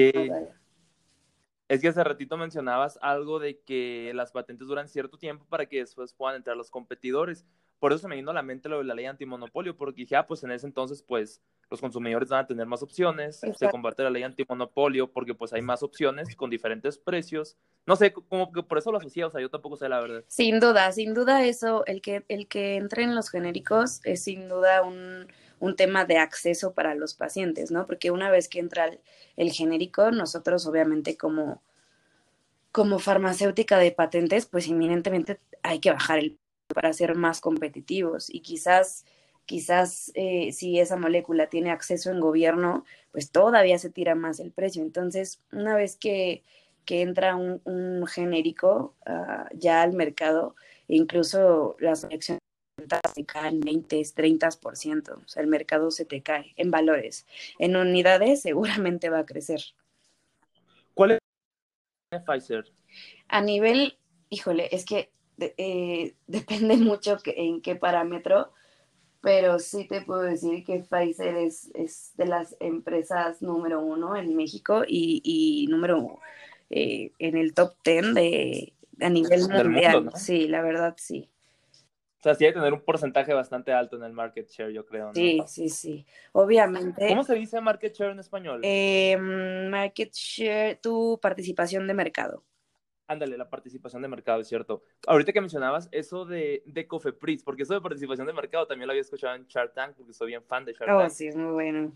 Es 1.68 1.82
que 1.82 1.88
hace 1.88 2.04
ratito 2.04 2.38
mencionabas 2.38 3.00
algo 3.02 3.40
de 3.40 3.60
que 3.62 4.12
las 4.14 4.32
patentes 4.32 4.68
duran 4.68 4.88
cierto 4.88 5.18
tiempo 5.18 5.46
para 5.50 5.66
que 5.66 5.80
después 5.80 6.14
puedan 6.14 6.36
entrar 6.36 6.56
los 6.56 6.70
competidores. 6.70 7.44
Por 7.82 7.92
eso 7.92 8.04
se 8.04 8.08
me 8.08 8.16
vino 8.16 8.30
a 8.30 8.36
la 8.36 8.44
mente 8.44 8.70
lo 8.70 8.78
de 8.78 8.84
la 8.84 8.94
ley 8.94 9.08
antimonopolio, 9.08 9.76
porque 9.76 10.02
dije, 10.02 10.16
ah, 10.16 10.28
pues 10.28 10.44
en 10.44 10.52
ese 10.52 10.68
entonces, 10.68 11.02
pues 11.02 11.42
los 11.68 11.82
consumidores 11.82 12.30
van 12.30 12.42
a 12.44 12.46
tener 12.46 12.68
más 12.68 12.84
opciones, 12.84 13.40
se 13.40 13.70
combate 13.72 14.04
la 14.04 14.12
ley 14.12 14.22
antimonopolio 14.22 15.12
porque 15.12 15.34
pues 15.34 15.52
hay 15.52 15.64
más 15.64 15.82
opciones 15.82 16.36
con 16.36 16.52
diferentes 16.52 17.00
precios. 17.00 17.58
No 17.88 17.96
sé, 17.96 18.14
como 18.14 18.52
que 18.52 18.62
por 18.62 18.78
eso 18.78 18.92
lo 18.92 19.00
asocié, 19.00 19.24
o 19.24 19.32
sea, 19.32 19.42
yo 19.42 19.50
tampoco 19.50 19.78
sé 19.78 19.90
la 19.90 20.00
verdad. 20.00 20.24
Sin 20.28 20.60
duda, 20.60 20.92
sin 20.92 21.16
duda 21.16 21.44
eso, 21.44 21.84
el 21.88 22.04
que, 22.04 22.24
el 22.28 22.48
que 22.48 22.76
entre 22.76 23.02
en 23.02 23.16
los 23.16 23.32
genéricos 23.32 24.00
es 24.04 24.26
sin 24.26 24.48
duda 24.48 24.84
un, 24.84 25.26
un 25.60 25.76
tema 25.76 26.06
de 26.06 26.20
acceso 26.20 26.76
para 26.76 26.94
los 26.94 27.16
pacientes, 27.16 27.72
¿no? 27.72 27.88
Porque 27.88 28.12
una 28.12 28.30
vez 28.30 28.48
que 28.48 28.60
entra 28.60 28.86
el, 28.86 29.00
el 29.38 29.52
genérico, 29.52 30.12
nosotros 30.12 30.68
obviamente 30.68 31.18
como, 31.18 31.64
como 32.72 33.00
farmacéutica 33.00 33.80
de 33.80 33.92
patentes, 33.92 34.46
pues 34.46 34.68
inminentemente 34.68 35.40
hay 35.64 35.80
que 35.80 35.90
bajar 35.90 36.20
el 36.20 36.38
para 36.74 36.94
ser 36.94 37.16
más 37.16 37.42
competitivos 37.42 38.30
y 38.30 38.42
quizás 38.42 39.06
quizás 39.46 40.12
eh, 40.16 40.52
si 40.54 40.80
esa 40.80 40.96
molécula 40.96 41.48
tiene 41.48 41.72
acceso 41.72 42.10
en 42.10 42.20
gobierno, 42.20 42.86
pues 43.12 43.32
todavía 43.32 43.78
se 43.80 43.90
tira 43.90 44.16
más 44.16 44.40
el 44.40 44.52
precio. 44.52 44.82
Entonces, 44.82 45.42
una 45.52 45.76
vez 45.76 45.98
que, 45.98 46.44
que 46.86 47.02
entra 47.02 47.36
un, 47.36 47.60
un 47.66 48.08
genérico 48.08 48.96
uh, 49.06 49.54
ya 49.54 49.82
al 49.82 49.94
mercado, 49.94 50.56
incluso 50.88 51.76
las 51.80 52.04
elecciones 52.06 52.40
se 53.14 53.26
caen 53.26 53.60
20, 53.60 53.98
30%, 53.98 55.24
o 55.24 55.28
sea, 55.28 55.44
el 55.44 55.48
mercado 55.48 55.92
se 55.92 56.06
te 56.06 56.22
cae 56.22 56.54
en 56.56 56.72
valores. 56.72 57.26
En 57.60 57.76
unidades 57.76 58.42
seguramente 58.42 59.10
va 59.10 59.20
a 59.20 59.26
crecer. 59.26 59.62
¿Cuál 60.94 61.12
es 62.12 62.22
Pfizer? 62.26 62.72
A 63.28 63.42
nivel, 63.42 63.98
híjole, 64.30 64.70
es 64.72 64.86
que 64.86 65.12
eh, 65.40 66.16
depende 66.28 66.78
mucho 66.78 67.18
en 67.26 67.62
qué 67.62 67.76
parámetro, 67.76 68.52
pero 69.22 69.60
sí 69.60 69.88
te 69.88 70.02
puedo 70.02 70.22
decir 70.22 70.64
que 70.64 70.80
Pfizer 70.80 71.36
es, 71.38 71.72
es 71.76 72.12
de 72.18 72.26
las 72.26 72.56
empresas 72.60 73.42
número 73.42 73.82
uno 73.82 74.16
en 74.16 74.36
México 74.36 74.84
y, 74.88 75.22
y 75.24 75.68
número 75.68 76.20
eh, 76.70 77.12
en 77.20 77.38
el 77.38 77.54
top 77.54 77.74
ten 77.84 78.14
de, 78.14 78.74
a 79.00 79.10
nivel 79.10 79.48
mundial. 79.48 80.10
Sí, 80.16 80.48
la 80.48 80.62
verdad 80.62 80.96
sí. 80.98 81.30
O 82.22 82.24
sea, 82.24 82.36
sí 82.36 82.46
hay 82.46 82.52
que 82.52 82.60
tener 82.60 82.74
un 82.74 82.82
porcentaje 82.82 83.34
bastante 83.34 83.74
alto 83.74 83.96
en 83.96 84.04
el 84.04 84.14
market 84.14 84.48
share, 84.48 84.72
yo 84.72 84.86
creo. 84.86 85.08
¿no? 85.08 85.14
Sí, 85.16 85.42
sí, 85.48 85.70
sí. 85.70 86.06
Obviamente. 86.34 87.08
¿Cómo 87.08 87.24
se 87.24 87.34
dice 87.34 87.60
market 87.62 87.96
share 87.96 88.12
en 88.12 88.20
español? 88.20 88.62
Eh, 88.64 89.18
market 89.18 90.14
share, 90.14 90.80
tu 90.80 91.20
participación 91.20 91.88
de 91.88 91.96
mercado. 91.96 92.44
Ándale, 93.12 93.38
la 93.38 93.50
participación 93.50 94.02
de 94.02 94.08
mercado, 94.08 94.40
es 94.40 94.48
cierto. 94.48 94.84
Ahorita 95.06 95.34
que 95.34 95.42
mencionabas 95.42 95.90
eso 95.92 96.24
de, 96.24 96.64
de 96.66 96.88
Cofepris, 96.88 97.44
porque 97.44 97.64
eso 97.64 97.74
de 97.74 97.82
participación 97.82 98.26
de 98.26 98.32
mercado 98.32 98.66
también 98.68 98.88
lo 98.88 98.94
había 98.94 99.02
escuchado 99.02 99.36
en 99.36 99.46
Shark 99.48 99.74
Tank, 99.74 99.96
porque 99.98 100.14
soy 100.14 100.28
bien 100.28 100.42
fan 100.44 100.64
de 100.64 100.72
Shark 100.72 100.90
oh, 100.96 101.00
Tank. 101.00 101.12
sí, 101.12 101.28
es 101.28 101.36
muy 101.36 101.52
bueno. 101.52 101.92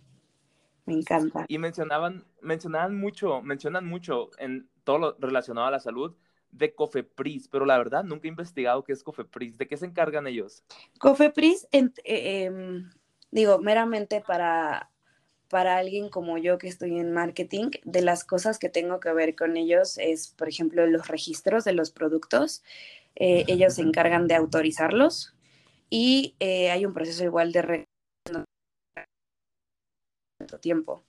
Me 0.85 0.93
encanta. 0.93 1.45
Y 1.47 1.57
mencionaban, 1.57 2.25
mencionaban 2.41 2.97
mucho, 2.97 3.41
mencionan 3.41 3.85
mucho 3.85 4.29
en 4.39 4.67
todo 4.83 4.97
lo 4.97 5.15
relacionado 5.17 5.67
a 5.67 5.71
la 5.71 5.79
salud 5.79 6.17
de 6.51 6.75
Cofepris, 6.75 7.47
pero 7.47 7.65
la 7.65 7.77
verdad 7.77 8.03
nunca 8.03 8.27
he 8.27 8.29
investigado 8.29 8.83
qué 8.83 8.91
es 8.91 9.01
Cofepris. 9.01 9.57
¿De 9.57 9.67
qué 9.67 9.77
se 9.77 9.85
encargan 9.85 10.27
ellos? 10.27 10.65
Cofepris, 10.99 11.65
eh, 11.71 11.93
em, 12.03 12.89
digo, 13.31 13.59
meramente 13.59 14.19
para 14.19 14.91
para 15.49 15.77
alguien 15.77 16.09
como 16.09 16.37
yo 16.37 16.57
que 16.57 16.67
estoy 16.67 16.99
en 16.99 17.11
marketing, 17.11 17.71
de 17.83 18.01
las 18.01 18.23
cosas 18.23 18.59
que 18.59 18.69
tengo 18.69 18.99
que 18.99 19.13
ver 19.13 19.35
con 19.35 19.57
ellos 19.57 19.97
es, 19.97 20.29
por 20.29 20.49
ejemplo, 20.49 20.85
los 20.87 21.07
registros 21.07 21.63
de 21.63 21.73
los 21.73 21.91
productos. 21.91 22.63
Eh, 23.15 23.45
ellos 23.47 23.75
se 23.75 23.81
encargan 23.81 24.27
de 24.27 24.35
autorizarlos 24.35 25.35
y 25.89 26.35
eh, 26.39 26.71
hay 26.71 26.85
un 26.85 26.93
proceso 26.93 27.23
igual 27.23 27.51
de 27.51 27.85
tiempo. 30.61 31.03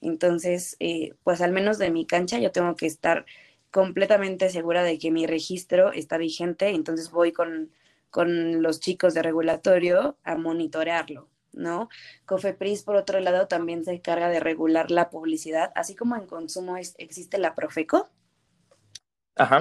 Entonces, 0.00 0.76
eh, 0.80 1.14
pues 1.22 1.40
al 1.40 1.52
menos 1.52 1.78
de 1.78 1.90
mi 1.90 2.06
cancha 2.06 2.38
yo 2.38 2.52
tengo 2.52 2.76
que 2.76 2.86
estar 2.86 3.24
completamente 3.70 4.50
segura 4.50 4.82
de 4.82 4.98
que 4.98 5.10
mi 5.10 5.26
registro 5.26 5.92
está 5.92 6.18
vigente, 6.18 6.68
entonces 6.68 7.10
voy 7.10 7.32
con, 7.32 7.72
con 8.10 8.62
los 8.62 8.80
chicos 8.80 9.14
de 9.14 9.22
regulatorio 9.22 10.16
a 10.22 10.36
monitorearlo. 10.36 11.28
¿No? 11.54 11.88
Cofepris, 12.26 12.82
por 12.82 12.96
otro 12.96 13.20
lado, 13.20 13.48
también 13.48 13.84
se 13.84 13.92
encarga 13.92 14.28
de 14.28 14.40
regular 14.40 14.90
la 14.90 15.10
publicidad, 15.10 15.72
así 15.74 15.94
como 15.94 16.16
en 16.16 16.26
consumo 16.26 16.76
existe 16.76 17.38
la 17.38 17.54
Profeco. 17.54 18.10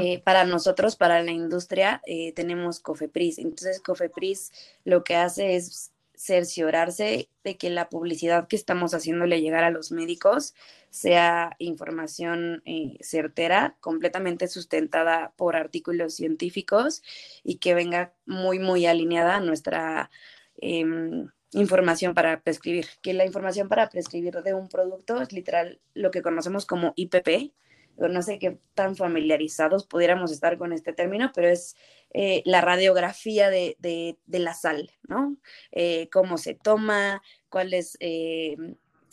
Eh, 0.01 0.21
para 0.23 0.43
nosotros, 0.45 0.95
para 0.95 1.23
la 1.23 1.31
industria, 1.31 2.01
eh, 2.05 2.31
tenemos 2.33 2.79
Cofepris. 2.79 3.39
Entonces, 3.39 3.79
Cofepris 3.79 4.51
lo 4.83 5.03
que 5.03 5.15
hace 5.15 5.55
es 5.55 5.93
cerciorarse 6.15 7.29
de 7.43 7.57
que 7.57 7.69
la 7.69 7.89
publicidad 7.89 8.47
que 8.47 8.55
estamos 8.55 8.93
haciéndole 8.93 9.41
llegar 9.41 9.63
a 9.63 9.71
los 9.71 9.91
médicos 9.91 10.53
sea 10.91 11.55
información 11.57 12.61
eh, 12.65 12.97
certera, 13.01 13.75
completamente 13.81 14.47
sustentada 14.47 15.33
por 15.35 15.55
artículos 15.55 16.13
científicos 16.13 17.01
y 17.43 17.57
que 17.57 17.73
venga 17.73 18.13
muy, 18.25 18.59
muy 18.59 18.85
alineada 18.85 19.37
a 19.37 19.39
nuestra 19.39 20.11
em, 20.57 21.29
información 21.53 22.13
para 22.13 22.41
prescribir, 22.41 22.87
que 23.01 23.13
la 23.13 23.25
información 23.25 23.69
para 23.69 23.89
prescribir 23.89 24.41
de 24.41 24.53
un 24.53 24.69
producto 24.69 25.21
es 25.21 25.31
literal 25.31 25.79
lo 25.93 26.11
que 26.11 26.21
conocemos 26.21 26.65
como 26.65 26.93
IPP. 26.95 27.53
No 27.97 28.21
sé 28.23 28.39
qué 28.39 28.57
tan 28.73 28.95
familiarizados 28.95 29.85
pudiéramos 29.85 30.31
estar 30.31 30.57
con 30.57 30.73
este 30.73 30.93
término, 30.93 31.31
pero 31.33 31.47
es 31.47 31.75
eh, 32.11 32.41
la 32.45 32.61
radiografía 32.61 33.49
de, 33.49 33.77
de, 33.79 34.39
la 34.39 34.55
sal, 34.55 34.91
¿no? 35.07 35.37
Eh, 35.71 36.09
cómo 36.11 36.39
se 36.39 36.55
toma, 36.55 37.21
cuál 37.49 37.73
es 37.73 37.97
eh, 37.99 38.55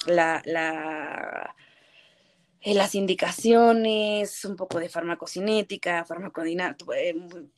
la, 0.07 0.41
la 0.47 1.55
las 2.63 2.95
indicaciones, 2.95 4.45
un 4.45 4.57
poco 4.57 4.81
de 4.81 4.89
farmacocinética, 4.89 6.05
farmacodinámica, 6.05 6.85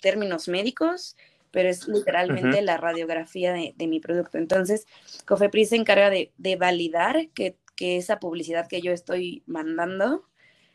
términos 0.00 0.48
médicos, 0.48 1.16
pero 1.52 1.68
es 1.68 1.86
literalmente 1.86 2.62
la 2.62 2.78
radiografía 2.78 3.52
de, 3.52 3.86
mi 3.86 4.00
producto. 4.00 4.38
Entonces, 4.38 4.86
Cofepris 5.26 5.68
se 5.68 5.76
encarga 5.76 6.10
de, 6.10 6.56
validar 6.56 7.28
que, 7.34 7.56
esa 7.78 8.20
publicidad 8.20 8.68
que 8.68 8.80
yo 8.80 8.92
estoy 8.92 9.42
mandando 9.46 10.24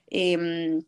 em, 0.09 0.83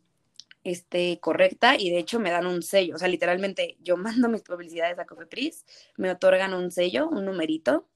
esté 0.66 1.18
correcta 1.22 1.78
y 1.80 1.90
de 1.92 1.98
hecho 1.98 2.20
me 2.20 2.30
dan 2.30 2.46
un 2.46 2.62
sello. 2.62 2.96
O 2.96 2.98
sea, 2.98 3.08
literalmente 3.08 3.78
yo 3.82 3.96
mando 3.98 4.28
mis 4.28 4.42
publicidades 4.42 5.00
a 5.00 5.06
Cofepris, 5.06 5.66
me 5.96 6.12
otorgan 6.12 6.54
un 6.54 6.72
sello, 6.72 7.08
un 7.08 7.24
numerito, 7.26 7.88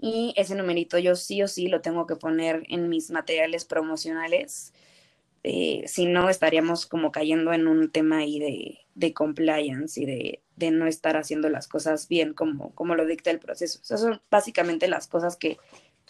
y 0.00 0.32
ese 0.36 0.54
numerito 0.54 0.98
yo 0.98 1.16
sí 1.16 1.42
o 1.42 1.48
sí 1.48 1.66
lo 1.66 1.80
tengo 1.80 2.06
que 2.06 2.14
poner 2.14 2.62
en 2.68 2.88
mis 2.88 3.10
materiales 3.10 3.64
promocionales. 3.64 4.72
Eh, 5.44 5.84
si 5.86 6.06
no, 6.06 6.28
estaríamos 6.28 6.86
como 6.86 7.12
cayendo 7.12 7.52
en 7.52 7.68
un 7.68 7.90
tema 7.90 8.18
ahí 8.18 8.38
de, 8.38 8.80
de 8.94 9.14
compliance 9.14 10.00
y 10.00 10.04
de, 10.04 10.42
de 10.56 10.70
no 10.70 10.86
estar 10.86 11.16
haciendo 11.16 11.48
las 11.48 11.68
cosas 11.68 12.08
bien 12.08 12.34
como, 12.34 12.74
como 12.74 12.94
lo 12.94 13.06
dicta 13.06 13.30
el 13.30 13.38
proceso. 13.38 13.80
Esas 13.82 14.00
son 14.00 14.20
básicamente 14.30 14.88
las 14.88 15.06
cosas 15.06 15.36
que, 15.36 15.58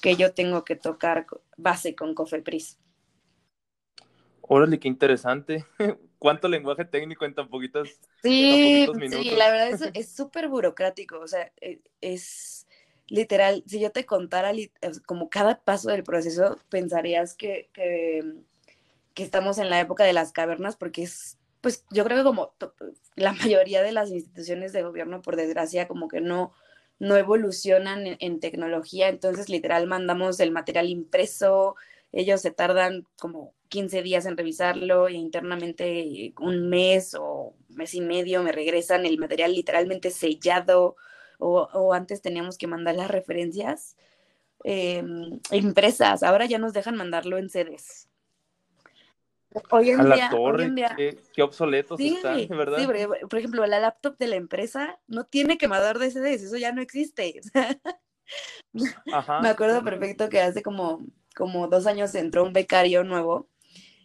que 0.01 0.17
yo 0.17 0.33
tengo 0.33 0.65
que 0.65 0.77
tocar 0.77 1.27
base 1.57 1.95
con 1.95 2.15
Cofepris. 2.15 2.79
Órale, 4.43 4.79
qué 4.79 4.89
interesante. 4.89 5.67
¿Cuánto 6.19 6.49
lenguaje 6.49 6.85
técnico 6.85 7.25
en 7.25 7.35
tan 7.35 7.49
poquitos, 7.49 8.01
sí, 8.23 8.89
minutos? 8.95 9.23
Sí, 9.23 9.31
la 9.37 9.51
verdad 9.51 9.91
es 9.95 10.11
súper 10.11 10.49
burocrático. 10.49 11.21
O 11.21 11.29
sea, 11.29 11.53
e, 11.61 11.81
es 12.01 12.67
literal, 13.09 13.63
si 13.67 13.81
yo 13.81 13.91
te 13.91 14.07
contara 14.07 14.53
como 15.07 15.29
cada 15.29 15.63
paso 15.63 15.91
del 15.91 16.03
proceso, 16.03 16.59
pensarías 16.69 17.35
que, 17.35 17.71
que, 17.73 18.23
que 19.19 19.25
estamos 19.25 19.59
en 19.59 19.69
la 19.69 19.81
época 19.81 20.05
de 20.05 20.13
las 20.13 20.31
cavernas 20.31 20.77
porque 20.77 21.03
es 21.03 21.39
pues 21.61 21.85
yo 21.91 22.05
creo 22.05 22.19
que 22.19 22.23
como 22.23 22.53
la 23.17 23.33
mayoría 23.33 23.83
de 23.83 23.91
las 23.91 24.11
instituciones 24.13 24.73
de 24.73 24.85
gobierno, 24.85 25.23
por 25.23 25.35
desgracia, 25.35 25.89
como 25.89 26.07
que 26.07 26.21
no, 26.21 26.53
no 27.01 27.17
evolucionan 27.17 28.17
en, 28.21 28.39
tecnología, 28.39 29.09
entonces 29.09 29.49
literal 29.49 29.89
mandamos 29.89 30.39
el 30.39 30.53
material 30.53 30.89
impreso, 30.89 31.75
ellos 32.13 32.43
se 32.43 32.53
tardan 32.53 33.09
como 33.19 33.55
15 33.71 34.03
días 34.03 34.25
en 34.25 34.37
revisarlo 34.37 35.09
e 35.09 35.15
internamente 35.15 36.33
un 36.39 36.69
mes 36.69 37.17
o 37.19 37.55
mes 37.71 37.95
y 37.95 38.01
medio 38.01 38.45
me 38.45 38.53
regresan 38.53 39.05
el 39.05 39.19
material 39.19 39.53
literalmente 39.53 40.13
sellado 40.13 40.95
o, 41.41 41.93
antes 41.93 42.23
teníamos 42.23 42.57
que 42.57 42.69
mandar 42.69 42.95
las 42.95 43.11
referencias 43.11 43.97
em, 44.63 45.41
impresas, 45.51 46.23
ahora 46.23 46.47
ya 46.47 46.59
nos 46.59 46.73
dejan 46.73 46.95
mandarlo 46.95 47.37
en 47.37 47.51
CDs. 47.51 48.08
Hoy 49.71 49.91
en, 49.91 50.75
día, 50.75 50.97
qué, 50.97 51.43
obsoletos 51.43 52.01
están, 52.01 52.49
¿verdad? 52.49 52.79
Sí, 52.79 52.87
por 53.29 53.39
ejemplo, 53.39 53.67
la 53.67 53.81
laptop 53.81 54.17
de 54.19 54.29
la 54.29 54.37
empresa 54.37 54.99
no 55.07 55.25
tiene 55.25 55.59
quemador 55.59 55.99
de 55.99 56.11
CDs, 56.11 56.43
eso 56.43 56.57
ya 56.57 56.73
no 56.73 56.83
existe. 56.83 57.41
Me 58.73 59.49
acuerdo 59.49 59.83
perfecto 59.83 60.29
que 60.29 60.41
hace 60.41 60.63
como, 60.63 61.07
como 61.35 61.69
dos 61.69 61.87
años 61.87 62.15
entró 62.15 62.45
un 62.45 62.53
becario 62.53 63.05
nuevo 63.05 63.49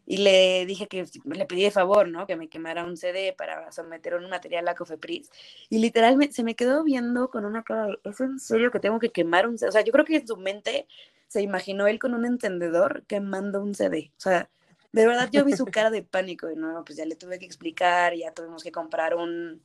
y 0.06 0.18
le 0.18 0.66
dije 0.66 0.88
que 0.88 1.06
le 1.26 1.46
pedí 1.46 1.64
de 1.64 1.72
favor, 1.72 2.10
¿no? 2.10 2.28
Que 2.28 2.36
me 2.36 2.50
quemara 2.50 2.84
un 2.84 2.98
CD 2.98 3.34
para 3.38 3.72
someter 3.72 4.16
un 4.16 4.30
material 4.30 4.68
a 4.68 4.76
Cofepris. 4.76 5.30
Y 5.70 5.80
literalmente 5.80 6.36
se 6.36 6.44
me 6.44 6.56
quedó 6.56 6.84
viendo 6.84 7.30
con 7.30 7.46
una 7.46 7.64
cara, 7.64 7.98
¿es 8.04 8.20
en 8.20 8.40
serio 8.40 8.72
que 8.72 8.80
tengo 8.80 9.00
que 9.00 9.12
quemar 9.12 9.48
un 9.48 9.58
CD? 9.58 9.70
O 9.70 9.72
sea, 9.72 9.84
yo 9.84 9.94
creo 9.94 10.06
que 10.06 10.18
en 10.18 10.28
su 10.28 10.36
mente 10.38 10.88
se 11.28 11.42
imaginó 11.42 11.88
él 11.88 12.00
con 12.00 12.14
un 12.14 12.26
encendedor 12.26 13.04
quemando 13.08 13.62
un 13.62 13.76
CD. 13.76 14.12
O 14.18 14.20
sea, 14.20 14.50
de 14.94 15.08
verdad 15.08 15.30
yo 15.32 15.44
vi 15.44 15.54
su 15.54 15.66
cara 15.66 15.90
de 15.90 16.04
pánico 16.04 16.50
y 16.50 16.56
no, 16.56 16.84
pues 16.86 16.98
ya 16.98 17.06
le 17.06 17.16
tuve 17.16 17.40
que 17.40 17.46
explicar, 17.46 18.16
ya 18.16 18.32
tuvimos 18.32 18.64
que 18.64 18.72
comprar 18.72 19.16
un, 19.16 19.62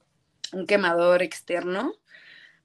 un 0.53 0.67
quemador 0.67 1.23
externo 1.23 1.95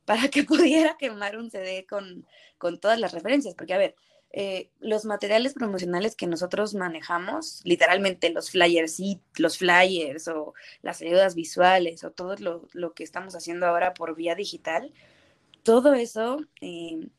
para 0.05 0.29
que 0.29 0.43
pudiera 0.43 0.97
quemar 0.97 1.37
un 1.37 1.51
CD 1.51 1.85
con, 1.85 2.25
con 2.57 2.79
todas 2.79 2.99
las 2.99 3.11
referencias. 3.11 3.53
Porque, 3.53 3.73
a 3.73 3.77
ver, 3.77 3.95
eh, 4.31 4.71
los 4.79 5.05
materiales 5.05 5.53
promocionales 5.53 6.15
que 6.15 6.25
nosotros 6.25 6.73
manejamos, 6.73 7.61
literalmente 7.65 8.31
los 8.31 8.49
flyers, 8.49 8.97
los 9.37 9.57
flyers 9.57 10.29
o 10.29 10.53
las 10.81 11.01
ayudas 11.01 11.35
visuales 11.35 12.03
o 12.05 12.11
todo 12.11 12.35
lo, 12.73 12.93
que 12.93 13.03
estamos 13.03 13.35
haciendo 13.35 13.67
ahora 13.67 13.93
por 13.93 14.15
vía 14.15 14.35
digital, 14.35 14.91
todo 15.63 15.93
eso, 15.93 16.39
eh, 16.61 17.09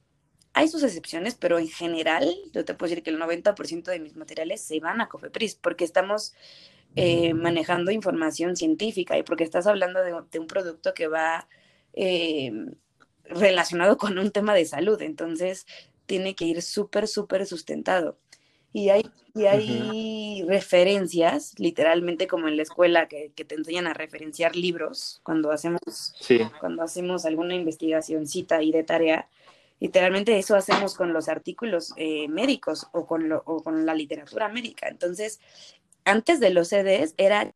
hay 0.55 0.69
sus 0.69 0.83
excepciones, 0.83 1.35
pero 1.35 1.59
en 1.59 1.69
general, 1.69 2.35
yo 2.53 2.65
te 2.65 2.75
puedo 2.75 2.91
decir 2.91 3.03
que 3.03 3.11
el 3.11 3.21
90% 3.21 3.85
de 3.85 4.01
mis 4.01 4.17
materiales 4.17 4.61
se 4.61 4.81
van 4.81 5.01
a 5.01 5.09
Cofepris 5.09 5.57
porque 5.57 5.85
estamos 5.85 6.35
eh, 6.97 7.35
manejando 7.35 7.91
información 7.91 8.57
científica 8.57 9.19
y 9.19 9.23
porque 9.23 9.45
estás 9.45 9.67
hablando 9.67 10.03
de, 10.03 10.15
un 10.39 10.47
producto 10.47 10.95
que 10.95 11.09
va 11.09 11.49
relacionado 13.25 13.97
con 13.99 14.19
un 14.19 14.31
tema 14.31 14.55
de 14.55 14.65
salud. 14.65 15.01
Entonces, 15.03 15.67
tiene 16.07 16.35
que 16.35 16.45
ir 16.45 16.63
súper, 16.63 17.09
súper 17.09 17.47
sustentado. 17.47 18.19
Y 18.73 18.89
hay, 18.89 19.05
y 19.35 19.45
hay 19.45 20.45
referencias, 20.49 21.55
literalmente 21.59 22.27
como 22.27 22.49
en 22.49 22.57
la 22.57 22.65
escuela, 22.65 23.07
que, 23.07 23.31
te 23.31 23.55
enseñan 23.55 23.87
a 23.87 23.95
referenciar 23.95 24.57
libros 24.57 25.21
cuando 25.23 25.53
hacemos, 25.53 26.15
cuando 26.61 26.83
hacemos 26.83 27.25
alguna 27.25 27.55
investigacióncita 27.55 28.63
y 28.63 28.73
de 28.73 28.83
tarea. 28.83 29.29
Literalmente 29.81 30.39
eso 30.39 30.57
hacemos 30.57 30.95
con 30.95 31.13
los 31.13 31.29
artículos 31.29 31.93
eh, 31.97 32.29
médicos 32.29 32.89
o 32.93 33.07
con, 33.07 33.29
lo, 33.29 33.43
o 33.45 33.63
con 33.63 33.85
la 33.85 33.95
literatura 33.95 34.49
médica. 34.49 34.89
Entonces, 34.89 35.41
antes 36.05 36.41
de 36.41 36.51
los 36.51 36.69
CDs 36.69 37.15
era 37.17 37.55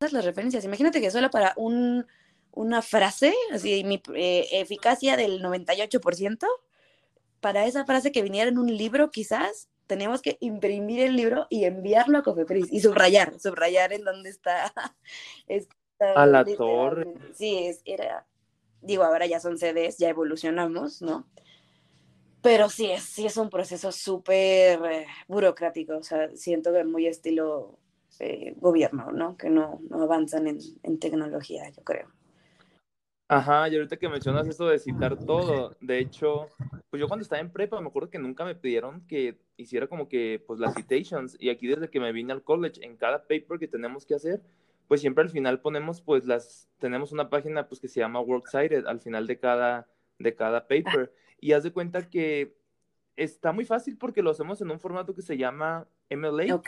las 0.00 0.24
referencias. 0.24 0.64
Imagínate 0.64 1.00
que 1.00 1.10
solo 1.10 1.30
para 1.30 1.52
un, 1.56 2.06
una 2.52 2.82
frase, 2.82 3.34
así 3.52 3.84
mi 3.84 4.00
eh, 4.14 4.46
eficacia 4.52 5.16
del 5.16 5.42
98%, 5.42 6.46
para 7.40 7.66
esa 7.66 7.84
frase 7.84 8.12
que 8.12 8.22
viniera 8.22 8.48
en 8.48 8.58
un 8.58 8.76
libro, 8.76 9.10
quizás 9.10 9.68
teníamos 9.86 10.22
que 10.22 10.36
imprimir 10.40 11.00
el 11.00 11.16
libro 11.16 11.46
y 11.50 11.64
enviarlo 11.64 12.18
a 12.18 12.22
Cofepris 12.22 12.72
y 12.72 12.80
subrayar, 12.80 13.38
subrayar 13.40 13.92
en 13.92 14.04
dónde 14.04 14.30
está. 14.30 14.72
a 16.14 16.26
la 16.26 16.44
torre. 16.44 17.14
Sí, 17.34 17.58
es, 17.66 17.82
era, 17.84 18.26
digo, 18.80 19.04
ahora 19.04 19.26
ya 19.26 19.40
son 19.40 19.58
CDs, 19.58 19.98
ya 19.98 20.08
evolucionamos, 20.08 21.02
¿no? 21.02 21.26
Pero 22.42 22.68
sí 22.68 22.90
es, 22.90 23.02
sí 23.02 23.26
es 23.26 23.36
un 23.36 23.50
proceso 23.50 23.90
súper 23.92 24.80
eh, 24.84 25.06
burocrático, 25.26 25.98
o 25.98 26.02
sea, 26.02 26.34
siento 26.36 26.72
que 26.72 26.84
muy 26.84 27.06
estilo 27.06 27.78
eh, 28.20 28.54
gobierno, 28.56 29.12
¿no? 29.12 29.36
Que 29.36 29.50
no, 29.50 29.80
no 29.88 30.02
avanzan 30.02 30.46
en, 30.46 30.58
en 30.82 30.98
tecnología, 30.98 31.68
yo 31.70 31.82
creo. 31.82 32.08
Ajá, 33.30 33.68
y 33.68 33.76
ahorita 33.76 33.98
que 33.98 34.08
mencionas 34.08 34.48
eso 34.48 34.66
de 34.66 34.78
citar 34.78 35.18
todo, 35.18 35.76
de 35.82 35.98
hecho, 35.98 36.48
pues 36.88 36.98
yo 36.98 37.08
cuando 37.08 37.22
estaba 37.22 37.40
en 37.40 37.52
prepa 37.52 37.78
me 37.78 37.88
acuerdo 37.88 38.08
que 38.08 38.18
nunca 38.18 38.42
me 38.42 38.54
pidieron 38.54 39.06
que 39.06 39.38
hiciera 39.58 39.86
como 39.86 40.08
que 40.08 40.42
pues 40.46 40.58
las 40.58 40.74
citations 40.74 41.36
y 41.38 41.50
aquí 41.50 41.66
desde 41.66 41.90
que 41.90 42.00
me 42.00 42.10
vine 42.12 42.32
al 42.32 42.42
college 42.42 42.82
en 42.82 42.96
cada 42.96 43.20
paper 43.20 43.58
que 43.58 43.68
tenemos 43.68 44.06
que 44.06 44.14
hacer, 44.14 44.40
pues 44.88 45.00
siempre 45.00 45.22
al 45.22 45.30
final 45.30 45.60
ponemos 45.60 46.00
pues 46.00 46.24
las 46.26 46.68
tenemos 46.78 47.12
una 47.12 47.30
página 47.30 47.68
pues 47.68 47.80
que 47.80 47.88
se 47.88 48.00
llama 48.00 48.20
Works 48.20 48.50
Cited 48.50 48.86
al 48.86 49.00
final 49.00 49.26
de 49.26 49.38
cada 49.38 49.88
de 50.18 50.34
cada 50.34 50.66
paper 50.66 51.12
y 51.40 51.52
haz 51.52 51.62
de 51.62 51.72
cuenta 51.72 52.08
que 52.10 52.56
está 53.16 53.52
muy 53.52 53.64
fácil 53.64 53.96
porque 53.96 54.22
lo 54.22 54.30
hacemos 54.30 54.60
en 54.60 54.70
un 54.70 54.80
formato 54.80 55.14
que 55.14 55.22
se 55.22 55.36
llama 55.36 55.86
MLA 56.10 56.60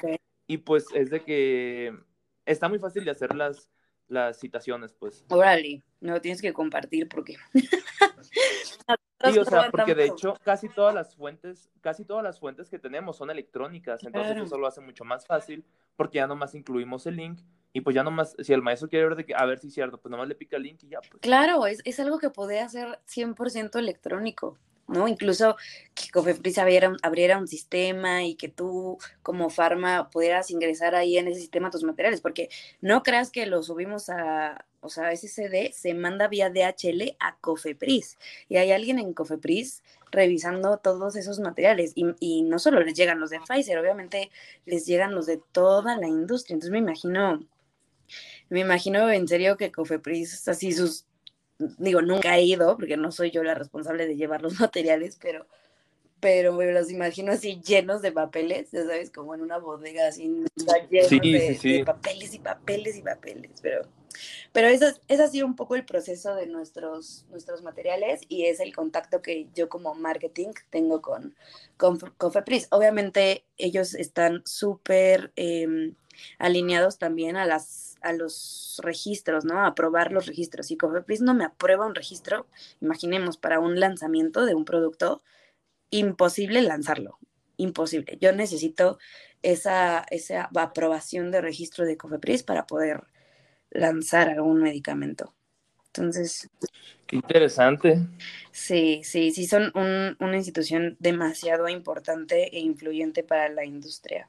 y 0.46 0.58
pues 0.58 0.86
es 0.94 1.10
de 1.10 1.24
que 1.24 1.96
está 2.44 2.68
muy 2.68 2.78
fácil 2.78 3.04
de 3.04 3.10
hacer 3.10 3.34
las 3.34 3.70
las 4.10 4.38
citaciones, 4.38 4.92
pues. 4.92 5.24
Órale, 5.28 5.82
no 6.00 6.20
tienes 6.20 6.42
que 6.42 6.52
compartir 6.52 7.08
porque. 7.08 7.36
sí, 8.24 9.38
o 9.38 9.44
sea, 9.44 9.70
porque 9.70 9.94
de 9.94 10.06
hecho 10.06 10.34
casi 10.42 10.68
todas 10.68 10.94
las 10.94 11.14
fuentes, 11.14 11.70
casi 11.80 12.04
todas 12.04 12.24
las 12.24 12.40
fuentes 12.40 12.68
que 12.68 12.78
tenemos 12.78 13.16
son 13.16 13.30
electrónicas, 13.30 14.02
entonces 14.04 14.36
eso 14.36 14.58
lo 14.58 14.66
hace 14.66 14.80
mucho 14.80 15.04
más 15.04 15.26
fácil 15.26 15.64
porque 15.96 16.16
ya 16.16 16.26
nomás 16.26 16.54
incluimos 16.54 17.06
el 17.06 17.16
link 17.16 17.40
y 17.72 17.80
pues 17.82 17.94
ya 17.94 18.02
nomás, 18.02 18.34
si 18.38 18.52
el 18.52 18.62
maestro 18.62 18.88
quiere 18.88 19.06
ver 19.06 19.16
de 19.16 19.24
que, 19.24 19.34
a 19.34 19.44
ver 19.46 19.58
si 19.58 19.68
es 19.68 19.74
cierto, 19.74 19.98
pues 19.98 20.10
nomás 20.10 20.28
le 20.28 20.34
pica 20.34 20.56
el 20.56 20.64
link 20.64 20.82
y 20.82 20.88
ya. 20.88 21.00
Pues. 21.00 21.20
Claro, 21.20 21.66
es, 21.66 21.80
es 21.84 22.00
algo 22.00 22.18
que 22.18 22.30
puede 22.30 22.60
hacer 22.60 22.98
100% 23.06 23.78
electrónico. 23.78 24.58
¿no? 24.90 25.06
Incluso 25.08 25.56
que 25.94 26.10
Cofepris 26.10 26.58
abriera, 26.58 26.92
abriera, 27.02 27.38
un 27.38 27.46
sistema 27.46 28.24
y 28.24 28.34
que 28.34 28.48
tú 28.48 28.98
como 29.22 29.48
farma 29.48 30.10
pudieras 30.10 30.50
ingresar 30.50 30.94
ahí 30.94 31.16
en 31.16 31.28
ese 31.28 31.40
sistema 31.40 31.70
tus 31.70 31.84
materiales, 31.84 32.20
porque 32.20 32.48
no 32.80 33.02
creas 33.02 33.30
que 33.30 33.46
lo 33.46 33.62
subimos 33.62 34.10
a, 34.10 34.66
o 34.80 34.88
sea, 34.88 35.12
ese 35.12 35.28
CD 35.28 35.70
se 35.72 35.94
manda 35.94 36.28
vía 36.28 36.50
DHL 36.50 37.16
a 37.20 37.36
Cofepris 37.36 38.18
y 38.48 38.56
hay 38.56 38.72
alguien 38.72 38.98
en 38.98 39.14
Cofepris 39.14 39.82
revisando 40.10 40.78
todos 40.78 41.14
esos 41.14 41.38
materiales 41.38 41.92
y, 41.94 42.06
y 42.18 42.42
no 42.42 42.58
solo 42.58 42.80
les 42.80 42.94
llegan 42.94 43.20
los 43.20 43.30
de 43.30 43.38
Pfizer, 43.38 43.78
obviamente 43.78 44.30
les 44.66 44.86
llegan 44.86 45.14
los 45.14 45.26
de 45.26 45.40
toda 45.52 45.96
la 45.96 46.08
industria, 46.08 46.54
entonces 46.54 46.72
me 46.72 46.78
imagino 46.78 47.40
me 48.48 48.60
imagino 48.60 49.10
en 49.10 49.28
serio 49.28 49.56
que 49.56 49.72
Cofepris, 49.72 50.48
así 50.48 50.72
sus 50.72 51.04
digo, 51.78 52.02
nunca 52.02 52.36
he 52.36 52.42
ido, 52.42 52.76
porque 52.76 52.96
no 52.96 53.12
soy 53.12 53.30
yo 53.30 53.42
la 53.42 53.54
responsable 53.54 54.06
de 54.06 54.16
llevar 54.16 54.42
los 54.42 54.54
materiales, 54.60 55.18
pero, 55.20 55.46
pero 56.20 56.52
me 56.52 56.70
los 56.72 56.90
imagino 56.90 57.32
así 57.32 57.60
llenos 57.60 58.02
de 58.02 58.12
papeles, 58.12 58.70
ya 58.72 58.82
sabes, 58.84 59.10
como 59.10 59.34
en 59.34 59.42
una 59.42 59.58
bodega 59.58 60.08
así, 60.08 60.24
llenos 60.24 60.50
de, 60.90 61.82
papeles 61.84 62.34
y 62.34 62.38
papeles 62.38 62.96
y 62.96 63.02
papeles, 63.02 63.50
pero, 63.62 63.82
pero 64.52 64.68
eso, 64.68 64.86
es, 65.08 65.30
sido 65.30 65.46
un 65.46 65.56
poco 65.56 65.76
el 65.76 65.84
proceso 65.84 66.34
de 66.34 66.46
nuestros, 66.46 67.24
nuestros 67.30 67.62
materiales 67.62 68.22
y 68.28 68.46
es 68.46 68.60
el 68.60 68.74
contacto 68.74 69.22
que 69.22 69.48
yo 69.54 69.68
como 69.68 69.94
marketing 69.94 70.48
tengo 70.70 71.00
con, 71.00 71.34
con 71.76 71.98
Cofepris. 71.98 72.68
Obviamente 72.70 73.44
ellos 73.56 73.94
están 73.94 74.42
súper 74.44 75.32
em, 75.36 75.94
alineados 76.38 76.98
también 76.98 77.36
a 77.36 77.46
las 77.46 77.90
a 78.02 78.12
los 78.12 78.80
registros, 78.82 79.44
¿no? 79.44 79.60
A 79.60 79.66
aprobar 79.66 80.12
los 80.12 80.26
registros. 80.26 80.66
Si 80.66 80.76
Cofepris 80.76 81.20
no 81.20 81.34
me 81.34 81.44
aprueba 81.44 81.86
un 81.86 81.94
registro, 81.94 82.46
imaginemos 82.80 83.36
para 83.36 83.60
un 83.60 83.78
lanzamiento 83.78 84.44
de 84.44 84.54
un 84.54 84.64
producto, 84.64 85.22
imposible 85.90 86.62
lanzarlo, 86.62 87.18
imposible. 87.56 88.16
Yo 88.20 88.32
necesito 88.32 88.98
esa, 89.42 90.04
esa 90.10 90.48
aprobación 90.54 91.30
de 91.30 91.40
registro 91.40 91.84
de 91.84 91.96
Cofepris 91.96 92.42
para 92.42 92.66
poder 92.66 93.02
lanzar 93.70 94.28
algún 94.28 94.62
medicamento. 94.62 95.34
Entonces. 95.86 96.48
Qué 97.06 97.16
interesante. 97.16 97.98
Sí, 98.52 99.02
sí, 99.02 99.32
sí, 99.32 99.46
son 99.46 99.72
una 99.74 100.36
institución 100.36 100.96
demasiado 101.00 101.68
importante 101.68 102.56
e 102.56 102.60
influyente 102.60 103.22
para 103.22 103.48
la 103.48 103.64
industria. 103.64 104.28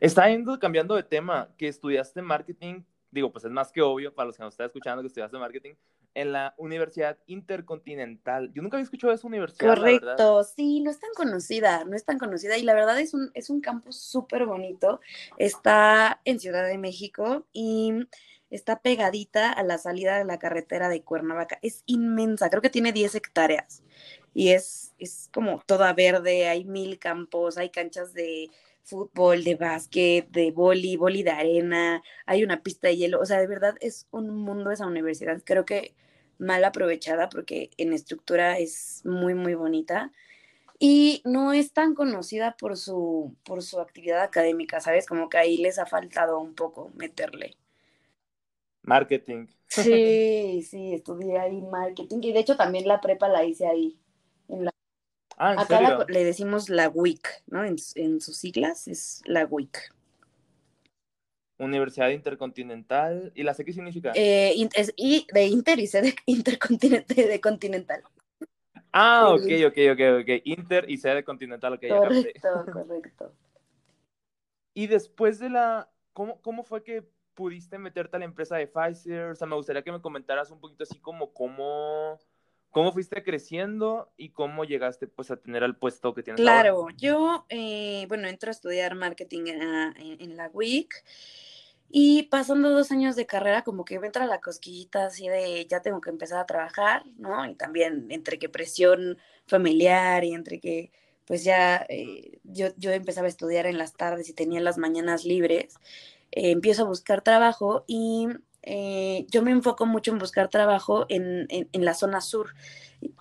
Está 0.00 0.28
yendo 0.28 0.58
cambiando 0.58 0.94
de 0.94 1.02
tema, 1.02 1.48
que 1.56 1.68
estudiaste 1.68 2.20
marketing, 2.22 2.82
digo, 3.10 3.32
pues 3.32 3.44
es 3.44 3.50
más 3.50 3.72
que 3.72 3.80
obvio 3.80 4.14
para 4.14 4.26
los 4.26 4.36
que 4.36 4.42
nos 4.42 4.54
están 4.54 4.66
escuchando 4.66 5.02
que 5.02 5.08
estudiaste 5.08 5.38
marketing 5.38 5.74
en 6.14 6.32
la 6.32 6.54
Universidad 6.56 7.18
Intercontinental. 7.26 8.52
Yo 8.54 8.62
nunca 8.62 8.76
había 8.76 8.84
escuchado 8.84 9.10
de 9.10 9.16
esa 9.16 9.26
universidad. 9.26 9.74
Correcto, 9.74 10.44
sí, 10.44 10.80
no 10.80 10.90
es 10.90 11.00
tan 11.00 11.10
conocida, 11.14 11.84
no 11.84 11.96
es 11.96 12.04
tan 12.04 12.18
conocida 12.18 12.56
y 12.56 12.62
la 12.62 12.74
verdad 12.74 12.98
es 13.00 13.14
un, 13.14 13.30
es 13.34 13.50
un 13.50 13.60
campus 13.60 13.96
súper 13.96 14.46
bonito. 14.46 15.00
Está 15.38 16.20
en 16.24 16.38
Ciudad 16.38 16.66
de 16.66 16.78
México 16.78 17.46
y 17.52 18.06
está 18.50 18.80
pegadita 18.80 19.50
a 19.50 19.62
la 19.64 19.78
salida 19.78 20.18
de 20.18 20.24
la 20.24 20.38
carretera 20.38 20.88
de 20.88 21.02
Cuernavaca. 21.02 21.58
Es 21.62 21.82
inmensa, 21.86 22.50
creo 22.50 22.62
que 22.62 22.70
tiene 22.70 22.92
10 22.92 23.14
hectáreas. 23.16 23.82
y 24.32 24.50
es, 24.50 24.94
es 24.98 25.30
como 25.32 25.62
toda 25.66 25.92
verde, 25.92 26.48
hay 26.48 26.64
mil 26.64 26.98
campos, 26.98 27.58
hay 27.58 27.70
canchas 27.70 28.14
de 28.14 28.50
fútbol, 28.84 29.44
de 29.44 29.54
básquet, 29.56 30.28
de 30.30 30.50
voleibol 30.50 31.16
y 31.16 31.22
de 31.22 31.30
arena, 31.30 32.02
hay 32.26 32.44
una 32.44 32.62
pista 32.62 32.88
de 32.88 32.96
hielo, 32.96 33.20
o 33.20 33.26
sea, 33.26 33.40
de 33.40 33.46
verdad 33.46 33.76
es 33.80 34.06
un 34.10 34.30
mundo 34.30 34.70
esa 34.70 34.86
universidad, 34.86 35.40
creo 35.44 35.64
que 35.64 35.94
mal 36.38 36.64
aprovechada 36.64 37.28
porque 37.28 37.70
en 37.78 37.92
estructura 37.92 38.58
es 38.58 39.02
muy, 39.04 39.34
muy 39.34 39.54
bonita 39.54 40.12
y 40.78 41.22
no 41.26 41.52
es 41.54 41.72
tan 41.72 41.94
conocida 41.94 42.56
por 42.58 42.76
su, 42.78 43.36
por 43.44 43.62
su 43.62 43.80
actividad 43.80 44.22
académica, 44.22 44.80
¿sabes? 44.80 45.06
Como 45.06 45.28
que 45.30 45.38
ahí 45.38 45.58
les 45.58 45.78
ha 45.78 45.86
faltado 45.86 46.40
un 46.40 46.54
poco 46.54 46.90
meterle. 46.96 47.56
Marketing. 48.82 49.48
Sí, 49.68 50.62
sí, 50.70 50.94
estudié 50.94 51.38
ahí 51.38 51.60
marketing 51.62 52.20
y 52.22 52.32
de 52.32 52.40
hecho 52.40 52.56
también 52.56 52.86
la 52.86 53.00
prepa 53.00 53.28
la 53.28 53.44
hice 53.44 53.66
ahí. 53.66 53.98
En 54.48 54.64
la... 54.66 54.70
Ah, 55.36 55.54
¿en 55.54 55.60
Acá 55.62 55.80
serio? 55.80 55.98
la- 55.98 56.06
le 56.08 56.24
decimos 56.24 56.68
la 56.70 56.88
WIC, 56.90 57.28
¿no? 57.48 57.64
En, 57.64 57.76
en 57.96 58.20
sus 58.22 58.36
siglas 58.38 58.88
es 58.88 59.22
la 59.26 59.46
WIC. 59.46 59.92
Universidad 61.58 62.10
Intercontinental. 62.10 63.32
¿Y 63.34 63.42
la 63.42 63.54
sé 63.54 63.64
qué 63.64 63.72
significa? 63.72 64.12
Eh, 64.14 64.54
es, 64.74 64.92
y 64.96 65.26
de 65.32 65.46
Inter 65.46 65.78
y 65.78 65.86
C 65.86 66.02
de 66.02 66.14
Intercontinente 66.26 67.26
de 67.26 67.40
Continental. 67.40 68.02
ah, 68.92 69.30
ok, 69.30 69.66
ok, 69.66 69.78
ok, 69.92 70.00
ok. 70.20 70.42
Inter 70.44 70.84
y 70.88 70.96
sede 70.96 71.24
Continental, 71.24 71.74
ok. 71.74 71.84
Correcto, 71.88 72.48
correcto. 72.72 73.32
Y 74.76 74.88
después 74.88 75.38
de 75.38 75.50
la... 75.50 75.88
¿Cómo, 76.12 76.40
¿Cómo 76.42 76.64
fue 76.64 76.82
que 76.82 77.04
pudiste 77.34 77.78
meterte 77.78 78.16
a 78.16 78.18
la 78.18 78.24
empresa 78.24 78.56
de 78.56 78.66
Pfizer? 78.66 79.30
O 79.30 79.34
sea, 79.36 79.46
me 79.46 79.54
gustaría 79.54 79.82
que 79.82 79.92
me 79.92 80.00
comentaras 80.00 80.50
un 80.50 80.60
poquito 80.60 80.82
así 80.82 80.98
como 80.98 81.32
cómo, 81.32 82.18
cómo 82.74 82.92
fuiste 82.92 83.22
creciendo 83.22 84.12
y 84.16 84.30
cómo 84.30 84.64
llegaste 84.64 85.06
pues 85.06 85.30
a 85.30 85.36
tener 85.36 85.62
el 85.62 85.76
puesto 85.76 86.12
que 86.12 86.24
tienes. 86.24 86.40
Claro, 86.40 86.88
yo, 86.98 87.46
eh, 87.48 88.04
bueno, 88.08 88.26
entro 88.26 88.50
a 88.50 88.50
estudiar 88.50 88.96
marketing 88.96 89.46
en, 89.46 90.20
en 90.20 90.36
la 90.36 90.48
WIC 90.52 90.92
y 91.88 92.24
pasando 92.24 92.70
dos 92.70 92.90
años 92.90 93.14
de 93.14 93.26
carrera 93.26 93.62
como 93.62 93.84
que 93.84 94.00
me 94.00 94.08
entra 94.08 94.26
la 94.26 94.40
cosquillita 94.40 95.06
así 95.06 95.28
de 95.28 95.64
ya 95.70 95.82
tengo 95.82 96.00
que 96.00 96.10
empezar 96.10 96.40
a 96.40 96.46
trabajar, 96.46 97.04
¿no? 97.16 97.46
Y 97.46 97.54
también 97.54 98.08
entre 98.10 98.40
que 98.40 98.48
presión 98.48 99.18
familiar 99.46 100.24
y 100.24 100.34
entre 100.34 100.58
que 100.58 100.90
pues 101.26 101.44
ya 101.44 101.86
eh, 101.88 102.40
yo, 102.42 102.70
yo 102.76 102.90
empezaba 102.90 103.26
a 103.26 103.30
estudiar 103.30 103.66
en 103.66 103.78
las 103.78 103.92
tardes 103.92 104.28
y 104.28 104.34
tenía 104.34 104.60
las 104.60 104.78
mañanas 104.78 105.24
libres, 105.24 105.76
eh, 106.32 106.50
empiezo 106.50 106.82
a 106.82 106.88
buscar 106.88 107.22
trabajo 107.22 107.84
y 107.86 108.26
eh, 108.66 109.26
yo 109.30 109.42
me 109.42 109.50
enfoco 109.50 109.86
mucho 109.86 110.10
en 110.10 110.18
buscar 110.18 110.48
trabajo 110.48 111.06
en, 111.08 111.46
en, 111.50 111.68
en 111.72 111.84
la 111.84 111.94
zona 111.94 112.20
sur, 112.20 112.54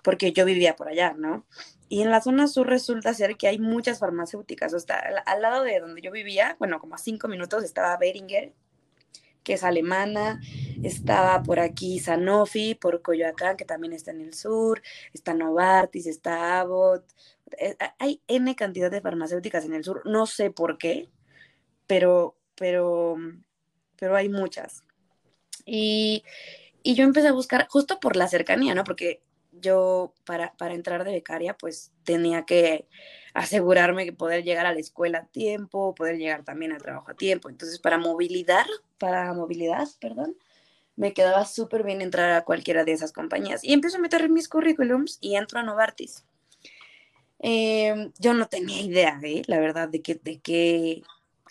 porque 0.04 0.32
yo 0.32 0.46
vivía 0.46 0.76
por 0.76 0.88
allá, 0.88 1.14
¿no? 1.18 1.46
Y 1.90 2.02
en 2.02 2.10
la 2.10 2.22
zona 2.22 2.48
sur 2.48 2.68
resulta 2.68 3.14
ser 3.14 3.38
que 3.38 3.48
hay 3.48 3.60
muchas 3.60 4.00
farmacéuticas. 4.00 4.74
O 4.74 4.80
sea, 4.80 4.98
al, 4.98 5.22
al 5.26 5.42
lado 5.42 5.64
de 5.64 5.80
donde 5.80 6.02
yo 6.02 6.12
vivía, 6.12 6.56
bueno, 6.58 6.80
como 6.80 6.96
a 6.96 6.98
cinco 6.98 7.28
minutos 7.28 7.64
estaba 7.64 7.98
Beringer, 7.98 8.54
que 9.44 9.54
es 9.54 9.64
alemana, 9.64 10.40
estaba 10.84 11.44
por 11.44 11.60
aquí 11.60 12.00
Sanofi, 12.00 12.76
por 12.76 13.02
Coyoacán, 13.02 13.58
que 13.58 13.66
también 13.66 13.92
está 13.94 14.12
en 14.12 14.22
el 14.22 14.34
sur, 14.34 14.82
está 15.14 15.34
Novartis, 15.34 16.08
está 16.08 16.62
Abbott. 16.62 17.04
Eh, 17.60 17.76
hay 18.00 18.22
N 18.28 18.56
cantidad 18.56 18.90
de 18.90 19.02
farmacéuticas 19.02 19.66
en 19.66 19.74
el 19.74 19.84
sur, 19.84 20.02
no 20.06 20.26
sé 20.26 20.50
por 20.50 20.78
qué, 20.78 21.10
pero, 21.88 22.38
pero, 22.56 23.18
pero 23.98 24.16
hay 24.16 24.30
muchas. 24.30 24.86
Y, 25.66 26.24
y 26.84 26.96
yo 26.96 27.04
empecé 27.04 27.30
a 27.30 27.34
buscar 27.34 27.68
justo 27.70 28.00
por 28.00 28.16
la 28.16 28.28
cercanía, 28.28 28.76
¿no? 28.76 28.84
Porque 28.84 29.22
yo 29.52 30.14
para, 30.26 30.54
para 30.54 30.74
entrar 30.74 31.04
de 31.04 31.12
becaria 31.12 31.56
pues 31.56 31.92
tenía 32.04 32.44
que 32.46 32.88
asegurarme 33.34 34.06
que 34.06 34.14
poder 34.14 34.44
llegar 34.44 34.66
a 34.66 34.74
la 34.74 34.80
escuela 34.80 35.20
a 35.20 35.26
tiempo, 35.26 35.96
poder 35.96 36.18
llegar 36.18 36.44
también 36.44 36.72
al 36.72 36.82
trabajo 36.82 37.12
a 37.12 37.16
tiempo. 37.16 37.50
Entonces 37.50 37.80
para 37.80 37.98
movilidad, 37.98 38.66
para 38.98 39.34
movilidad, 39.34 39.88
perdón, 40.00 40.36
me 40.96 41.14
quedaba 41.14 41.46
súper 41.46 41.84
bien 41.84 42.02
entrar 42.02 42.32
a 42.32 42.44
cualquiera 42.44 42.84
de 42.84 42.92
esas 42.92 43.12
compañías. 43.12 43.64
Y 43.64 43.74
empiezo 43.74 43.98
a 43.98 44.02
meter 44.02 44.30
mis 44.30 44.48
currículums 44.48 45.18
y 45.22 45.36
entro 45.36 45.60
a 45.60 45.64
Novartis. 45.64 46.26
Eh, 47.40 48.12
yo 48.20 48.34
no 48.34 48.48
tenía 48.48 48.82
idea, 48.82 49.20
¿eh? 49.24 49.42
la 49.48 49.60
verdad, 49.60 49.90
de 49.90 50.02
qué, 50.02 50.16
de 50.16 50.40
qué 50.40 51.04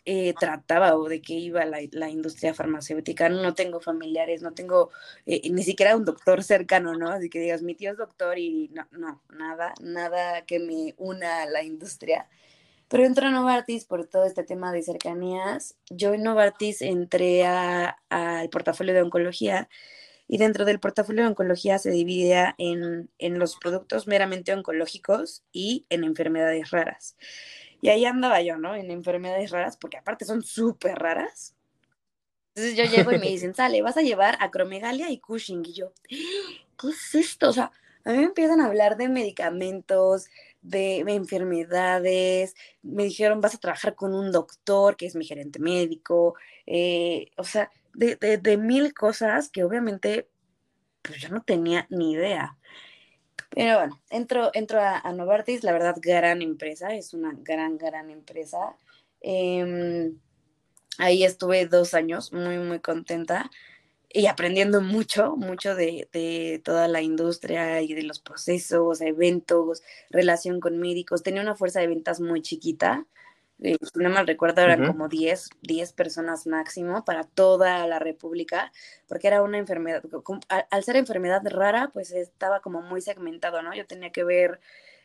eh, 0.04 0.34
trataba 0.38 0.96
o 0.96 1.08
de 1.08 1.22
qué 1.22 1.34
iba 1.34 1.64
la, 1.64 1.78
la, 1.92 2.10
industria 2.10 2.54
farmacéutica. 2.54 3.28
No 3.28 3.54
tengo 3.54 3.80
familiares, 3.80 4.42
no 4.42 4.52
tengo 4.52 4.90
eh, 5.26 5.48
ni 5.50 5.62
siquiera 5.62 5.96
un 5.96 6.04
doctor 6.04 6.42
cercano, 6.42 6.94
¿no? 6.94 7.10
Así 7.10 7.30
que 7.30 7.38
digas, 7.38 7.62
mi 7.62 7.74
tío 7.74 7.92
es 7.92 7.98
doctor 7.98 8.38
y 8.38 8.68
no, 8.72 8.86
no, 8.90 9.22
nada, 9.30 9.74
nada 9.80 10.44
que 10.44 10.58
me 10.58 10.94
una 10.98 11.42
a 11.42 11.46
la 11.46 11.62
industria. 11.62 12.28
Pero 12.88 13.04
entro 13.04 13.28
a 13.28 13.30
Novartis 13.30 13.84
por 13.84 14.06
todo 14.06 14.24
este 14.26 14.42
tema 14.44 14.72
de 14.72 14.82
cercanías. 14.82 15.76
Yo 15.88 16.14
en 16.14 16.24
Novartis 16.24 16.82
entré 16.82 17.46
al 17.46 18.48
portafolio 18.50 18.92
de 18.94 19.02
oncología 19.02 19.68
y 20.28 20.38
dentro 20.38 20.64
del 20.64 20.80
portafolio 20.80 21.22
de 21.22 21.28
oncología 21.28 21.78
se 21.78 21.90
dividía 21.90 22.54
en, 22.58 23.08
en 23.18 23.38
los 23.38 23.56
productos 23.56 24.06
meramente 24.06 24.52
oncológicos 24.52 25.44
y 25.52 25.86
en 25.90 26.04
enfermedades 26.04 26.70
raras. 26.70 27.16
Y 27.82 27.88
ahí 27.88 28.06
andaba 28.06 28.40
yo, 28.40 28.56
¿no? 28.56 28.76
En 28.76 28.90
enfermedades 28.92 29.50
raras, 29.50 29.76
porque 29.76 29.98
aparte 29.98 30.24
son 30.24 30.42
súper 30.42 30.94
raras. 30.98 31.56
Entonces 32.54 32.76
yo 32.76 32.84
llego 32.84 33.10
y 33.10 33.18
me 33.18 33.26
dicen, 33.26 33.54
sale, 33.54 33.82
vas 33.82 33.96
a 33.96 34.02
llevar 34.02 34.38
acromegalia 34.40 35.10
y 35.10 35.18
Cushing. 35.18 35.64
Y 35.66 35.72
yo, 35.72 35.92
¿qué 36.08 36.88
es 36.88 37.14
esto? 37.16 37.48
O 37.48 37.52
sea, 37.52 37.72
a 38.04 38.12
mí 38.12 38.18
me 38.18 38.24
empiezan 38.24 38.60
a 38.60 38.66
hablar 38.66 38.96
de 38.96 39.08
medicamentos, 39.08 40.28
de 40.60 41.00
enfermedades. 41.00 42.54
Me 42.82 43.02
dijeron, 43.02 43.40
vas 43.40 43.56
a 43.56 43.58
trabajar 43.58 43.96
con 43.96 44.14
un 44.14 44.30
doctor 44.30 44.96
que 44.96 45.06
es 45.06 45.16
mi 45.16 45.24
gerente 45.24 45.58
médico. 45.58 46.36
Eh, 46.66 47.32
o 47.36 47.42
sea, 47.42 47.68
de, 47.94 48.14
de, 48.14 48.38
de, 48.38 48.56
mil 48.58 48.94
cosas 48.94 49.50
que 49.50 49.64
obviamente 49.64 50.28
pues 51.02 51.20
yo 51.20 51.30
no 51.30 51.42
tenía 51.42 51.88
ni 51.90 52.12
idea. 52.12 52.56
Pero 53.54 53.78
bueno, 53.78 54.00
entro, 54.10 54.50
entro 54.54 54.80
a, 54.80 55.12
Novartis, 55.12 55.62
la 55.62 55.72
verdad, 55.72 55.96
gran 56.00 56.40
empresa, 56.42 56.94
es 56.94 57.12
una 57.12 57.32
gran, 57.34 57.76
gran 57.76 58.10
empresa. 58.10 58.76
Eh, 59.20 60.12
ahí 60.98 61.24
estuve 61.24 61.66
dos 61.66 61.94
años, 61.94 62.32
muy, 62.32 62.58
muy 62.58 62.80
contenta 62.80 63.50
y 64.08 64.26
aprendiendo 64.26 64.80
mucho, 64.80 65.36
mucho 65.36 65.74
de, 65.74 66.08
de, 66.12 66.60
toda 66.64 66.88
la 66.88 67.00
industria 67.00 67.80
y 67.80 67.94
de 67.94 68.02
los 68.02 68.20
procesos, 68.20 69.00
eventos, 69.00 69.82
relación 70.10 70.60
con 70.60 70.78
médicos. 70.78 71.22
Tenía 71.22 71.42
una 71.42 71.54
fuerza 71.56 71.80
de 71.80 71.88
ventas 71.88 72.20
muy 72.20 72.42
chiquita. 72.42 73.06
Eh, 73.64 73.76
si 73.80 74.00
no 74.00 74.10
mal 74.10 74.26
recuerdo, 74.26 74.60
eran 74.62 74.82
uh 74.82 74.84
-huh. 74.84 74.88
como 74.88 75.08
10, 75.08 75.50
10 75.62 75.92
personas 75.92 76.46
máximo 76.48 77.04
para 77.04 77.22
toda 77.24 77.86
la 77.86 78.00
República, 78.00 78.72
porque 79.06 79.28
era 79.28 79.42
una 79.42 79.58
enfermedad, 79.58 80.02
al, 80.48 80.84
ser 80.84 80.96
enfermedad 80.96 81.42
rara, 81.44 81.90
pues 81.92 82.10
estaba 82.10 82.60
como 82.60 82.82
muy 82.82 83.00
segmentado, 83.00 83.62
¿no? 83.62 83.72
Yo 83.74 83.86
tenía 83.86 84.10
que 84.10 84.24
ver 84.24 84.60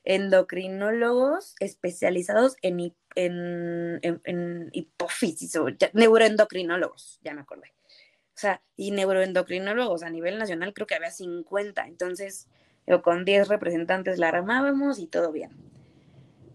endocrinólogos 0.05 1.55
especializados 1.59 2.55
en, 2.63 2.79
en, 3.15 3.99
en, 4.01 4.21
en 4.23 4.69
hipófisis 4.73 5.55
o 5.57 5.69
ya, 5.69 5.91
neuroendocrinólogos, 5.93 7.19
ya 7.23 7.33
me 7.35 7.41
acordé. 7.41 7.73
O 8.35 8.39
sea, 8.39 8.61
y 8.75 8.91
neuroendocrinólogos 8.91 10.03
a 10.03 10.09
nivel 10.09 10.37
nacional 10.39 10.73
creo 10.73 10.87
que 10.87 10.95
había 10.95 11.11
50, 11.11 11.85
entonces 11.87 12.47
yo 12.87 13.01
con 13.03 13.25
10 13.25 13.49
representantes 13.49 14.17
la 14.17 14.29
armábamos 14.29 14.97
y 14.97 15.07
todo 15.07 15.31
bien. 15.31 15.76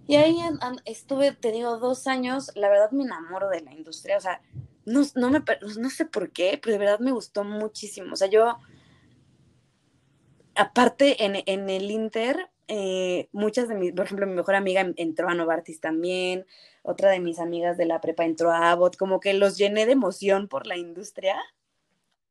Y 0.06 0.16
ahí 0.16 0.38
estuve, 0.84 1.32
te 1.32 1.52
digo, 1.52 1.78
dos 1.78 2.06
años, 2.06 2.50
la 2.54 2.68
verdad 2.68 2.90
me 2.90 3.04
enamoro 3.04 3.48
de 3.48 3.60
la 3.60 3.72
industria, 3.72 4.16
o 4.16 4.20
sea, 4.20 4.42
no, 4.84 5.02
no, 5.14 5.30
me, 5.30 5.42
no 5.78 5.90
sé 5.90 6.06
por 6.06 6.30
qué, 6.30 6.58
pero 6.60 6.72
de 6.72 6.78
verdad 6.78 6.98
me 6.98 7.12
gustó 7.12 7.44
muchísimo, 7.44 8.12
o 8.12 8.16
sea, 8.16 8.28
yo, 8.28 8.58
aparte 10.54 11.24
en, 11.24 11.42
en 11.46 11.70
el 11.70 11.90
Inter, 11.90 12.50
eh, 12.68 13.28
muchas 13.32 13.68
de 13.68 13.74
mis, 13.74 13.92
por 13.92 14.06
ejemplo, 14.06 14.26
mi 14.26 14.34
mejor 14.34 14.54
amiga 14.54 14.86
entró 14.96 15.28
a 15.28 15.34
Novartis 15.34 15.80
también, 15.80 16.46
otra 16.82 17.10
de 17.10 17.20
mis 17.20 17.38
amigas 17.38 17.76
de 17.76 17.86
la 17.86 18.00
prepa 18.00 18.24
entró 18.24 18.50
a 18.50 18.70
Abbott, 18.70 18.96
como 18.96 19.20
que 19.20 19.34
los 19.34 19.56
llené 19.56 19.86
de 19.86 19.92
emoción 19.92 20.48
por 20.48 20.66
la 20.66 20.76
industria 20.76 21.36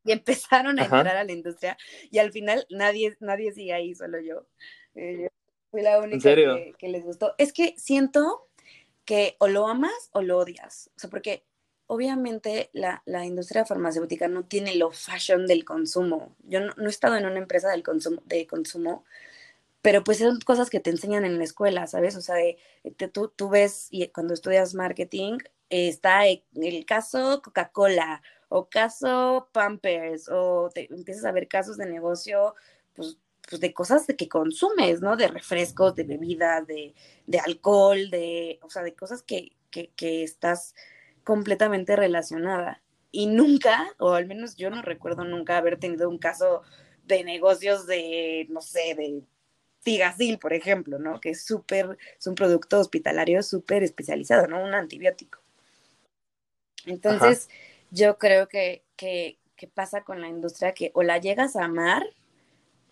y 0.03 0.11
empezaron 0.11 0.79
a 0.79 0.83
Ajá. 0.83 0.97
entrar 0.97 1.17
a 1.17 1.23
la 1.23 1.31
industria 1.31 1.77
y 2.09 2.19
al 2.19 2.31
final 2.31 2.65
nadie, 2.69 3.15
nadie 3.19 3.51
sigue 3.53 3.73
ahí, 3.73 3.95
solo 3.95 4.19
yo. 4.19 4.45
Eh, 4.95 5.29
fui 5.71 5.81
la 5.81 5.99
única 5.99 6.35
que, 6.35 6.75
que, 6.77 6.87
les 6.89 7.03
gustó. 7.03 7.33
Es 7.37 7.53
que 7.53 7.73
siento 7.77 8.47
que 9.05 9.35
o 9.39 9.47
lo 9.47 9.67
amas 9.67 10.09
o 10.11 10.21
lo 10.21 10.37
odias. 10.37 10.91
O 10.95 10.99
sea, 10.99 11.09
porque 11.09 11.43
obviamente 11.87 12.69
la, 12.73 13.01
la 13.05 13.25
industria 13.25 13.65
farmacéutica 13.65 14.27
no 14.27 14.45
tiene 14.45 14.75
lo 14.75 14.91
fashion 14.91 15.47
del 15.47 15.65
consumo. 15.65 16.35
Yo 16.43 16.59
no, 16.59 16.73
no, 16.77 16.85
he 16.85 16.89
estado 16.89 17.15
en 17.15 17.25
una 17.25 17.39
empresa 17.39 17.69
del 17.69 17.83
consumo, 17.83 18.21
de 18.25 18.45
consumo, 18.47 19.05
pero 19.81 20.03
pues 20.03 20.19
son 20.19 20.39
cosas 20.41 20.69
que 20.69 20.79
te 20.79 20.91
enseñan 20.91 21.25
en 21.25 21.37
la 21.37 21.43
escuela, 21.43 21.87
¿sabes? 21.87 22.15
O 22.15 22.21
sea, 22.21 22.35
de, 22.35 22.57
de, 22.83 23.07
tú, 23.07 23.29
tú 23.35 23.49
ves 23.49 23.87
y 23.89 24.07
cuando 24.09 24.33
estudias 24.33 24.75
marketing, 24.75 25.39
eh, 25.69 25.87
está 25.87 26.27
el 26.27 26.85
caso 26.85 27.41
Coca-Cola 27.41 28.21
o 28.49 28.69
caso 28.69 29.49
Pampers 29.53 30.29
o 30.29 30.69
te 30.73 30.93
empiezas 30.93 31.25
a 31.25 31.31
ver 31.31 31.47
casos 31.47 31.77
de 31.77 31.85
negocio, 31.85 32.53
pues 32.93 33.17
pues, 33.49 33.61
de 33.61 33.73
cosas 33.73 34.07
de 34.07 34.15
que 34.15 34.29
consumes, 34.29 35.01
¿no? 35.01 35.15
De 35.15 35.27
refrescos, 35.27 35.95
de 35.95 36.03
bebidas, 36.03 36.65
de, 36.67 36.93
de 37.27 37.39
alcohol, 37.39 38.09
de, 38.09 38.59
o 38.61 38.69
sea, 38.69 38.83
de 38.83 38.93
cosas 38.93 39.23
que, 39.23 39.51
que, 39.69 39.91
que 39.95 40.23
estás 40.23 40.75
completamente 41.23 41.95
relacionada. 41.95 42.81
Y 43.11 43.27
nunca, 43.27 43.93
o 43.99 44.13
al 44.13 44.25
menos 44.25 44.55
yo 44.55 44.69
no 44.69 44.81
recuerdo 44.81 45.25
nunca 45.25 45.57
haber 45.57 45.77
tenido 45.79 46.09
un 46.09 46.17
caso 46.17 46.61
de 47.05 47.23
negocios 47.23 47.85
de, 47.87 48.47
no 48.49 48.61
sé, 48.61 48.95
de 48.95 49.23
Tigasil, 49.83 50.37
por 50.39 50.53
ejemplo, 50.53 50.99
¿no? 50.99 51.19
Que 51.19 51.31
es 51.31 51.43
súper, 51.43 51.97
es 52.17 52.27
un 52.27 52.35
producto 52.35 52.79
hospitalario 52.79 53.41
súper 53.43 53.83
especializado, 53.83 54.47
¿no? 54.47 54.63
Un 54.63 54.73
antibiótico. 54.73 55.39
Entonces, 56.85 57.49
yo 57.89 58.17
creo 58.17 58.47
que, 58.47 58.83
que, 58.95 59.39
que, 59.55 59.67
pasa 59.67 60.03
con 60.03 60.21
la 60.21 60.29
industria 60.29 60.73
que 60.73 60.91
o 60.93 61.03
la 61.03 61.17
llegas 61.17 61.55
a 61.55 61.65
amar, 61.65 62.03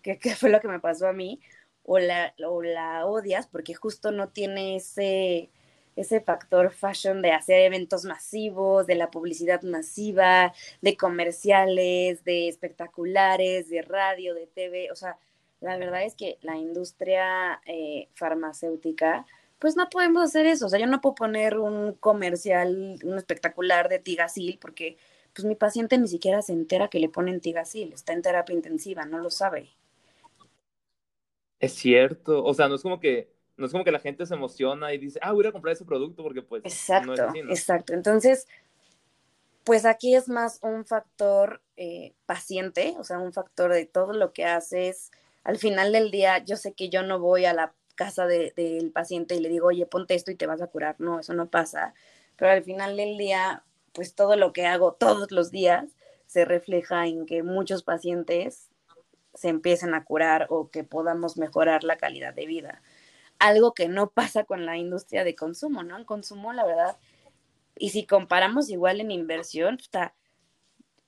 que, 0.02 0.18
que, 0.18 0.34
fue 0.36 0.50
lo 0.50 0.60
que 0.60 0.68
me 0.68 0.80
pasó 0.80 1.08
a 1.08 1.12
mí, 1.12 1.40
o 1.84 1.98
la, 1.98 2.34
o 2.46 2.62
la 2.62 3.06
odias 3.06 3.46
porque 3.46 3.74
justo 3.74 4.12
no 4.12 4.28
tiene 4.28 4.76
ese, 4.76 5.50
ese 5.96 6.20
factor 6.20 6.70
fashion 6.72 7.22
de 7.22 7.32
hacer 7.32 7.62
eventos 7.62 8.04
masivos, 8.04 8.86
de 8.86 8.94
la 8.94 9.10
publicidad 9.10 9.62
masiva, 9.62 10.52
de 10.80 10.96
comerciales, 10.96 12.24
de 12.24 12.48
espectaculares, 12.48 13.68
de 13.70 13.82
radio, 13.82 14.34
de 14.34 14.46
TV. 14.46 14.90
O 14.92 14.96
sea, 14.96 15.18
la 15.60 15.76
verdad 15.76 16.04
es 16.04 16.14
que 16.14 16.38
la 16.42 16.56
industria 16.56 17.60
eh, 17.66 18.08
farmacéutica, 18.14 19.26
pues 19.58 19.76
no 19.76 19.88
podemos 19.90 20.22
hacer 20.22 20.46
eso. 20.46 20.66
O 20.66 20.68
sea, 20.68 20.78
yo 20.78 20.86
no 20.86 21.00
puedo 21.00 21.14
poner 21.14 21.58
un 21.58 21.94
comercial, 21.94 22.98
un 23.04 23.18
espectacular 23.18 23.88
de 23.88 23.98
Tigasil 23.98 24.58
porque 24.60 24.96
pues 25.34 25.44
mi 25.44 25.54
paciente 25.54 25.96
ni 25.98 26.08
siquiera 26.08 26.42
se 26.42 26.52
entera 26.52 26.88
que 26.88 26.98
le 26.98 27.08
ponen 27.08 27.40
Tigasil, 27.40 27.92
está 27.92 28.12
en 28.12 28.22
terapia 28.22 28.54
intensiva, 28.54 29.04
no 29.06 29.18
lo 29.18 29.30
sabe. 29.30 29.70
Es 31.60 31.74
cierto, 31.74 32.42
o 32.42 32.54
sea, 32.54 32.68
no 32.68 32.74
es 32.74 32.82
como 32.82 32.98
que 32.98 33.30
no 33.60 33.66
es 33.66 33.72
como 33.72 33.84
que 33.84 33.92
la 33.92 34.00
gente 34.00 34.24
se 34.24 34.34
emociona 34.34 34.94
y 34.94 34.98
dice, 34.98 35.20
ah, 35.22 35.32
voy 35.32 35.46
a 35.46 35.52
comprar 35.52 35.74
ese 35.74 35.84
producto 35.84 36.22
porque 36.22 36.40
pues... 36.40 36.64
Exacto, 36.64 37.14
exacto. 37.50 37.92
Entonces, 37.92 38.48
pues 39.64 39.84
aquí 39.84 40.14
es 40.14 40.28
más 40.28 40.58
un 40.62 40.86
factor 40.86 41.60
eh, 41.76 42.14
paciente, 42.24 42.94
o 42.98 43.04
sea, 43.04 43.18
un 43.18 43.34
factor 43.34 43.72
de 43.72 43.84
todo 43.84 44.14
lo 44.14 44.32
que 44.32 44.46
haces. 44.46 45.10
Al 45.44 45.58
final 45.58 45.92
del 45.92 46.10
día, 46.10 46.38
yo 46.38 46.56
sé 46.56 46.72
que 46.72 46.88
yo 46.88 47.02
no 47.02 47.20
voy 47.20 47.44
a 47.44 47.52
la 47.52 47.74
casa 47.94 48.26
del 48.26 48.90
paciente 48.92 49.34
y 49.34 49.40
le 49.40 49.50
digo, 49.50 49.66
oye, 49.66 49.84
ponte 49.84 50.14
esto 50.14 50.30
y 50.30 50.36
te 50.36 50.46
vas 50.46 50.62
a 50.62 50.68
curar. 50.68 50.96
No, 50.98 51.20
eso 51.20 51.34
no 51.34 51.50
pasa. 51.50 51.92
Pero 52.36 52.52
al 52.52 52.64
final 52.64 52.96
del 52.96 53.18
día, 53.18 53.62
pues 53.92 54.14
todo 54.14 54.36
lo 54.36 54.54
que 54.54 54.64
hago 54.64 54.94
todos 54.94 55.30
los 55.32 55.50
días 55.50 55.84
se 56.24 56.46
refleja 56.46 57.06
en 57.06 57.26
que 57.26 57.42
muchos 57.42 57.82
pacientes 57.82 58.69
se 59.34 59.48
empiecen 59.48 59.94
a 59.94 60.04
curar 60.04 60.46
o 60.50 60.70
que 60.70 60.84
podamos 60.84 61.36
mejorar 61.36 61.84
la 61.84 61.96
calidad 61.96 62.34
de 62.34 62.46
vida 62.46 62.82
algo 63.40 63.74
que 63.74 63.88
no 63.88 64.10
pasa 64.14 64.44
con 64.44 64.64
la 64.66 64.76
industria 64.76 65.24
de 65.24 65.34
consumo, 65.34 65.82
¿no? 65.82 65.98
En 65.98 66.04
consumo, 66.04 66.52
la 66.52 66.64
verdad, 66.64 66.96
y 67.76 67.90
si 67.90 68.06
comparamos 68.06 68.68
igual 68.70 69.00
en 69.00 69.10
inversión, 69.10 69.78
está, 69.80 70.14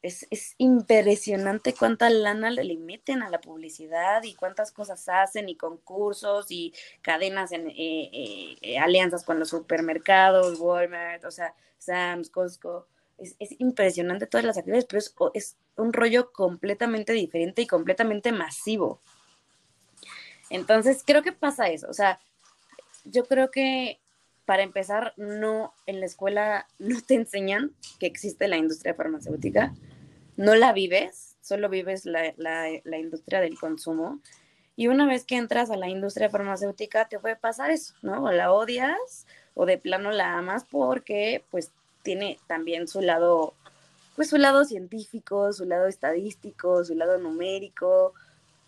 es, 0.01 0.27
es, 0.31 0.55
impresionante 0.59 1.75
cuánta 1.75 2.11
lana 2.11 2.51
le 2.51 2.77
meten 2.79 3.23
a 3.23 3.31
la 3.31 3.41
publicidad 3.41 4.23
y 4.25 4.35
cuántas 4.35 4.73
cosas 4.73 5.09
hacen 5.09 5.49
y 5.49 5.57
concursos 5.57 6.51
y 6.51 6.73
cadenas 7.03 7.53
en 7.53 7.69
eh, 7.69 7.75
eh, 7.77 8.57
eh, 8.63 8.79
alianzas 8.79 9.25
con 9.25 9.39
los 9.39 9.51
supermercados, 9.51 10.59
Walmart, 10.59 11.25
o 11.25 11.31
sea, 11.31 11.55
Sam's, 11.79 12.31
Costco. 12.31 12.89
Es, 13.19 13.37
es 13.39 13.55
impresionante 13.61 14.27
todas 14.27 14.45
las 14.45 14.57
actividades, 14.59 14.87
pero 14.87 15.31
es 15.35 15.57
un 15.77 15.93
rollo 15.93 16.33
completamente 16.33 17.13
diferente 17.13 17.63
y 17.63 17.67
completamente 17.67 18.33
masivo. 18.33 19.01
Entonces, 20.51 21.03
creo 21.07 21.23
que 21.23 21.33
pasa 21.33 21.69
eso. 21.69 21.89
O 21.89 21.95
sea, 21.95 22.21
yo 23.05 23.25
creo 23.25 23.51
que 23.51 24.01
para 24.45 24.63
empezar, 24.63 25.15
no, 25.17 25.73
en 25.87 26.01
la 26.01 26.07
escuela 26.07 26.67
no 26.79 27.01
te 27.01 27.15
enseñan 27.15 27.73
que 27.99 28.07
existe 28.07 28.49
la 28.49 28.57
industria 28.57 28.95
farmacéutica, 28.95 29.75
no 30.37 30.55
la 30.55 30.73
vives, 30.73 31.37
solo 31.41 31.69
vives 31.69 32.07
la, 32.07 32.35
la, 32.37 32.99
industria 32.99 33.41
del 33.41 33.59
consumo. 33.59 34.21
Y 34.75 34.89
una 34.89 35.07
vez 35.07 35.25
que 35.25 35.37
entras 35.37 35.71
a 35.71 35.77
la 35.77 35.89
industria 35.89 36.31
farmacéutica, 36.31 37.07
te 37.07 37.19
puede 37.19 37.37
pasar 37.37 37.71
eso, 37.71 37.95
¿no? 38.01 38.25
O 38.25 38.33
la 38.33 38.53
odias 38.53 39.27
o 39.55 39.67
de 39.67 39.77
plano 39.77 40.11
la 40.11 40.39
amas 40.39 40.65
porque 40.65 41.45
pues 41.51 41.73
tiene 42.03 42.39
también 42.47 42.89
su 42.89 43.03
lado, 43.03 43.55
pues 44.23 44.31
su 44.31 44.37
lado 44.37 44.65
científico, 44.65 45.53
su 45.53 45.65
lado 45.65 45.89
estadístico, 45.89 46.85
su 46.85 46.95
lado 46.95 47.19
numérico, 47.19 48.15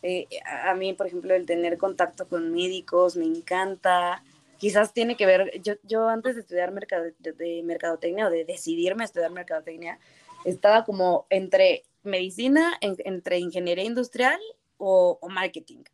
eh, 0.03 0.27
a 0.45 0.75
mí, 0.75 0.95
por 0.95 1.07
ejemplo, 1.07 1.33
el 1.33 1.47
tener 1.47 1.79
contacto 1.79 2.27
con 2.27 2.51
médicos 2.51 3.17
me 3.17 3.25
encanta. 3.25 4.25
Quizás 4.59 4.93
tiene 4.93 5.17
que 5.17 5.27
ver, 5.27 5.61
yo, 5.63 5.75
yo 5.85 6.09
antes 6.09 6.35
de 6.35 6.41
estudiar 6.41 6.73
mercado, 6.73 7.05
de, 7.21 7.63
mercadotecnia 7.63 8.27
o 8.27 8.31
de 8.31 8.45
decidirme 8.45 9.05
a 9.05 9.07
estudiar 9.07 9.31
mercadotecnia, 9.31 10.01
estaba 10.45 10.85
como 10.85 11.27
entre 11.31 11.85
medicina, 12.03 12.77
entre 12.81 13.39
ingeniería 13.39 13.85
industrial 13.85 14.41
o, 14.77 15.21
marketing. 15.31 15.85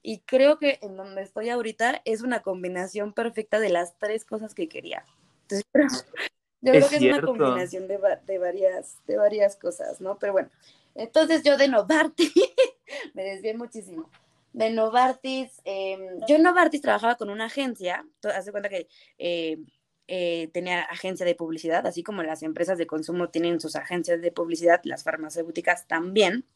Y 0.00 0.20
creo 0.20 0.58
que 0.58 0.78
en 0.80 0.96
donde 0.96 1.20
estoy 1.20 1.50
ahorita 1.50 2.00
es 2.06 2.22
una 2.22 2.40
combinación 2.40 3.12
perfecta 3.12 3.60
de 3.60 3.68
las 3.68 3.98
tres 3.98 4.24
cosas 4.24 4.54
que 4.54 4.66
quería. 4.66 5.04
Entonces, 5.42 6.06
yo 6.64 6.72
creo 6.72 6.88
que 6.88 6.96
es 6.96 7.02
una 7.02 7.20
combinación 7.20 7.86
de, 7.88 8.00
de, 8.26 8.38
varias, 8.38 8.98
de 9.06 9.16
varias 9.18 9.56
cosas, 9.56 10.00
¿no? 10.00 10.18
Pero 10.18 10.32
bueno, 10.32 10.48
entonces 10.94 11.42
yo 11.42 11.58
de 11.58 11.68
Novartis, 11.68 12.32
me 13.14 13.22
desvié 13.22 13.54
muchísimo. 13.54 14.08
De 14.54 14.70
Novartis, 14.70 15.60
em, 15.64 16.20
yo 16.26 16.36
en 16.36 16.42
Novartis 16.42 16.80
trabajaba 16.80 17.16
con 17.16 17.28
una 17.28 17.46
agencia, 17.46 18.06
hace 18.34 18.50
cuenta 18.50 18.70
que 18.70 18.88
eh, 19.18 19.58
eh, 20.08 20.48
tenía 20.54 20.82
agencia 20.82 21.26
de 21.26 21.34
publicidad, 21.34 21.86
así 21.86 22.02
como 22.02 22.22
las 22.22 22.42
empresas 22.42 22.78
de 22.78 22.86
consumo 22.86 23.28
tienen 23.28 23.60
sus 23.60 23.76
agencias 23.76 24.22
de 24.22 24.32
publicidad, 24.32 24.80
las 24.84 25.04
farmacéuticas 25.04 25.86
también, 25.86 26.46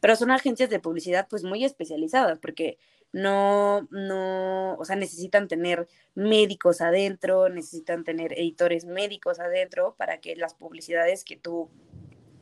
pero 0.00 0.16
son 0.16 0.30
agencias 0.30 0.70
de 0.70 0.80
publicidad 0.80 1.26
pues 1.28 1.44
muy 1.44 1.62
especializadas 1.64 2.38
porque 2.38 2.78
no, 3.12 3.86
no, 3.90 4.74
o 4.74 4.84
sea, 4.84 4.96
necesitan 4.96 5.48
tener 5.48 5.86
médicos 6.14 6.80
adentro, 6.80 7.48
necesitan 7.48 8.04
tener 8.04 8.32
editores 8.32 8.84
médicos 8.84 9.38
adentro 9.38 9.94
para 9.96 10.20
que 10.20 10.34
las 10.36 10.54
publicidades 10.54 11.24
que 11.24 11.36
tú, 11.36 11.70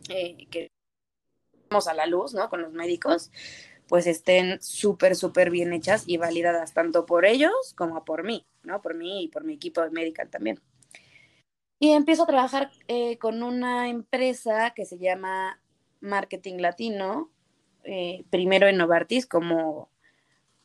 eh, 0.08 0.46
que 0.50 0.70
a 1.70 1.94
la 1.94 2.06
luz, 2.06 2.34
¿no? 2.34 2.48
Con 2.48 2.62
los 2.62 2.72
médicos, 2.72 3.30
pues 3.88 4.06
estén 4.06 4.60
súper, 4.60 5.14
súper 5.14 5.50
bien 5.50 5.72
hechas 5.72 6.04
y 6.06 6.16
validadas 6.16 6.74
tanto 6.74 7.06
por 7.06 7.24
ellos 7.24 7.52
como 7.76 8.04
por 8.04 8.24
mí, 8.24 8.44
¿no? 8.64 8.82
Por 8.82 8.94
mí 8.94 9.24
y 9.24 9.28
por 9.28 9.44
mi 9.44 9.54
equipo 9.54 9.80
de 9.80 9.90
medical 9.90 10.28
también. 10.30 10.60
Y 11.78 11.92
empiezo 11.92 12.24
a 12.24 12.26
trabajar 12.26 12.70
eh, 12.88 13.18
con 13.18 13.42
una 13.42 13.88
empresa 13.88 14.72
que 14.74 14.84
se 14.84 14.98
llama 14.98 15.62
Marketing 16.00 16.58
Latino, 16.58 17.30
eh, 17.84 18.24
primero 18.30 18.66
en 18.66 18.76
Novartis 18.76 19.26
como, 19.26 19.90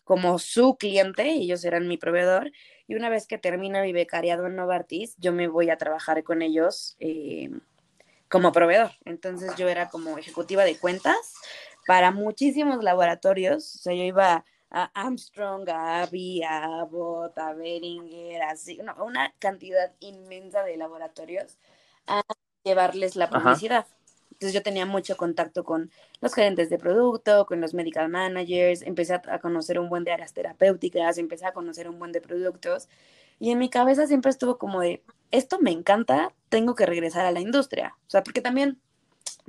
como 0.06 0.40
su 0.40 0.78
cliente, 0.78 1.28
ellos 1.30 1.66
eran 1.66 1.90
mi 1.90 1.98
proveedor, 1.98 2.54
y 2.88 2.96
una 2.96 3.10
vez 3.10 3.28
que 3.28 3.38
termina 3.38 3.82
mi 3.82 3.92
becariado 3.92 4.48
en 4.48 4.56
Novartis, 4.56 5.16
yo 5.18 5.34
me 5.34 5.50
voy 5.50 5.70
a 5.70 5.78
trabajar 5.78 6.24
con 6.24 6.42
ellos. 6.42 6.96
Eh, 7.00 7.50
como 8.30 8.52
proveedor. 8.52 8.92
Entonces 9.06 9.56
yo 9.56 9.70
era 9.70 9.90
como 9.90 10.18
ejecutiva 10.18 10.64
de 10.64 10.78
cuentas 10.78 11.36
para 11.88 12.12
muchísimos 12.12 12.84
laboratorios. 12.84 13.76
O 13.76 13.78
sea, 13.80 13.94
yo 13.94 14.04
iba 14.04 14.44
a 14.70 14.84
Armstrong, 14.94 15.70
a 15.70 16.02
Abbey, 16.02 16.44
a 16.44 16.82
Abbott, 16.82 17.38
a 17.38 17.54
Beringer, 17.54 18.42
así, 18.44 18.80
una 18.98 19.34
cantidad 19.40 19.94
inmensa 20.00 20.64
de 20.64 20.78
laboratorios 20.78 21.58
a 22.08 22.22
llevarles 22.64 23.16
la 23.16 23.30
publicidad. 23.30 23.86
Entonces 24.36 24.54
yo 24.54 24.62
tenía 24.62 24.86
mucho 24.86 25.16
contacto 25.16 25.64
con 25.64 25.90
los 26.20 26.34
gerentes 26.34 26.70
de 26.70 26.78
producto, 26.78 27.46
con 27.46 27.62
los 27.62 27.74
medical 27.74 28.10
managers, 28.10 28.82
empecé 28.82 29.14
a, 29.14 29.40
conocer 29.40 29.80
un 29.80 29.88
buen 29.88 30.04
de 30.04 30.12
áreas 30.12 30.34
terapéuticas, 30.34 31.18
empecé 31.18 31.46
a 31.46 31.54
conocer 31.54 31.88
un 31.88 32.00
buen 32.00 32.12
de 32.12 32.20
productos 32.20 32.90
y 33.40 33.52
en 33.52 33.60
mi 33.60 33.70
cabeza 33.70 34.08
siempre 34.08 34.32
estuvo 34.32 34.58
como 34.58 34.82
de, 34.82 35.04
esto 35.32 35.60
me 35.62 35.72
encanta, 35.72 36.34
tengo 36.50 36.76
que 36.76 36.86
regresar 36.86 37.26
a 37.26 37.32
la 37.32 37.40
industria. 37.40 37.96
O 38.08 38.10
sea, 38.10 38.24
porque 38.24 38.42
también, 38.42 38.78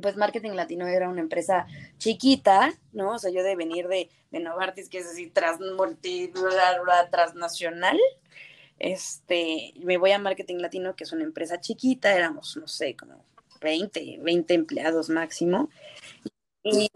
pues 0.01 0.17
Marketing 0.17 0.53
Latino 0.53 0.87
era 0.87 1.09
una 1.09 1.21
empresa 1.21 1.67
chiquita, 1.99 2.73
¿no? 2.93 3.15
O 3.15 3.19
sea, 3.19 3.33
yo 3.33 3.43
de 3.43 3.57
venir 3.57 3.89
de, 3.89 4.09
de 4.31 4.41
Novartis, 4.41 4.89
que 4.89 4.99
es 4.99 5.07
así, 5.07 5.31
tras, 5.31 5.59
transnacional, 7.11 7.99
este, 8.79 9.75
me 9.83 9.97
voy 9.97 10.13
a 10.13 10.19
Marketing 10.21 10.59
Latino, 10.59 10.95
que 10.95 11.05
es 11.05 11.13
una 11.13 11.25
empresa 11.25 11.61
chiquita, 11.61 12.15
éramos, 12.15 12.57
no 12.57 12.69
sé, 12.69 12.95
como 12.95 13.25
20, 13.67 14.19
20 14.21 14.55
empleados 14.55 15.11
máximo. 15.11 15.69
Y, 16.63 16.89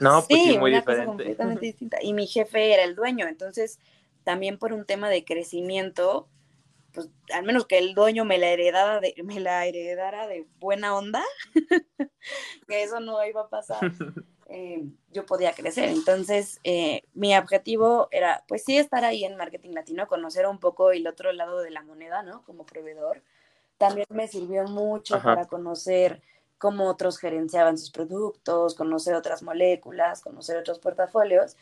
no, 0.00 0.24
pues 0.28 0.42
sí, 0.42 0.58
muy 0.58 0.72
diferente. 0.72 1.06
completamente 1.06 1.66
distinta. 1.66 1.98
Y 2.00 2.12
mi 2.12 2.26
jefe 2.26 2.72
era 2.72 2.84
el 2.84 2.94
dueño, 2.94 3.26
entonces 3.26 3.78
también 4.24 4.58
por 4.58 4.72
un 4.72 4.84
tema 4.84 5.08
de 5.08 5.24
crecimiento, 5.24 6.28
pues 6.92 7.08
al 7.32 7.44
menos 7.44 7.66
que 7.66 7.78
el 7.78 7.94
dueño 7.94 8.24
me 8.24 8.38
la 8.38 8.48
heredara 8.48 9.00
de, 9.00 9.14
me 9.24 9.40
la 9.40 9.66
heredara 9.66 10.26
de 10.26 10.46
buena 10.58 10.96
onda, 10.96 11.22
que 12.68 12.82
eso 12.82 13.00
no 13.00 13.24
iba 13.26 13.42
a 13.42 13.48
pasar. 13.48 13.80
eh, 14.48 14.84
yo 15.10 15.26
podía 15.26 15.52
crecer. 15.52 15.88
Entonces, 15.88 16.60
eh, 16.62 17.02
mi 17.14 17.36
objetivo 17.36 18.08
era, 18.10 18.44
pues 18.46 18.64
sí, 18.64 18.76
estar 18.76 19.04
ahí 19.04 19.24
en 19.24 19.36
marketing 19.36 19.70
latino, 19.70 20.06
conocer 20.06 20.46
un 20.46 20.58
poco 20.58 20.92
el 20.92 21.06
otro 21.06 21.32
lado 21.32 21.60
de 21.60 21.70
la 21.70 21.82
moneda, 21.82 22.22
¿no? 22.22 22.44
Como 22.44 22.66
proveedor. 22.66 23.22
También 23.82 24.06
me 24.10 24.28
sirvió 24.28 24.62
mucho 24.68 25.20
para 25.20 25.46
conocer 25.46 26.22
cómo 26.56 26.88
otros 26.88 27.18
gerenciaban 27.18 27.76
sus 27.76 27.90
productos, 27.90 28.76
conocer 28.76 29.16
otras 29.16 29.42
moléculas, 29.42 30.20
conocer 30.20 30.56
otros 30.56 30.78
portafolios. 30.78 31.56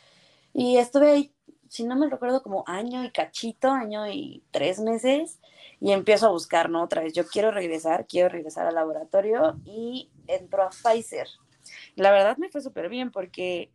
Y 0.52 0.76
estuve 0.76 1.12
ahí, 1.12 1.34
si 1.70 1.84
no 1.84 1.96
me 1.96 2.10
recuerdo, 2.10 2.42
como 2.42 2.62
año 2.66 3.02
y 3.04 3.10
cachito, 3.10 3.70
año 3.70 4.06
y 4.06 4.44
tres 4.50 4.80
meses, 4.80 5.40
y 5.80 5.92
empiezo 5.92 6.26
a 6.26 6.30
buscar, 6.30 6.68
¿no? 6.68 6.82
Otra 6.82 7.02
vez, 7.02 7.14
yo 7.14 7.26
quiero 7.26 7.52
regresar, 7.52 8.06
quiero 8.06 8.28
regresar 8.28 8.66
al 8.66 8.74
laboratorio 8.74 9.58
y 9.64 10.10
entro 10.26 10.62
a 10.62 10.68
Pfizer. 10.68 11.26
La 11.94 12.10
verdad 12.10 12.36
me 12.36 12.50
fue 12.50 12.60
súper 12.60 12.90
bien 12.90 13.10
porque 13.10 13.72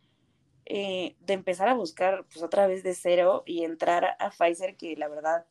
eh, 0.67 1.15
de 1.19 1.33
empezar 1.33 1.67
a 1.67 1.73
buscar 1.73 2.25
pues 2.31 2.43
otra 2.43 2.67
vez 2.67 2.83
de 2.83 2.93
cero 2.93 3.41
y 3.47 3.63
entrar 3.63 4.15
a 4.19 4.29
Pfizer, 4.29 4.77
que 4.77 4.95
la 4.97 5.07
verdad, 5.07 5.45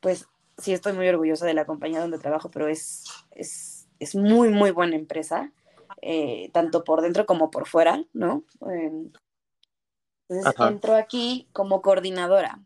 pues 0.00 0.26
sí 0.58 0.72
estoy 0.72 0.92
muy 0.92 1.08
orgullosa 1.08 1.46
de 1.46 1.54
la 1.54 1.64
compañía 1.64 2.00
donde 2.00 2.18
trabajo, 2.18 2.50
pero 2.50 2.68
es, 2.68 3.04
es, 3.30 3.88
es 3.98 4.14
muy, 4.14 4.50
muy 4.50 4.70
buena 4.70 4.96
empresa, 4.96 5.52
eh, 6.02 6.50
tanto 6.52 6.84
por 6.84 7.00
dentro 7.00 7.26
como 7.26 7.50
por 7.50 7.66
fuera, 7.66 8.04
¿no? 8.12 8.44
Em, 8.62 9.10
entonces 10.28 10.54
entro 10.60 10.94
aquí 10.94 11.48
como 11.52 11.80
coordinadora, 11.80 12.60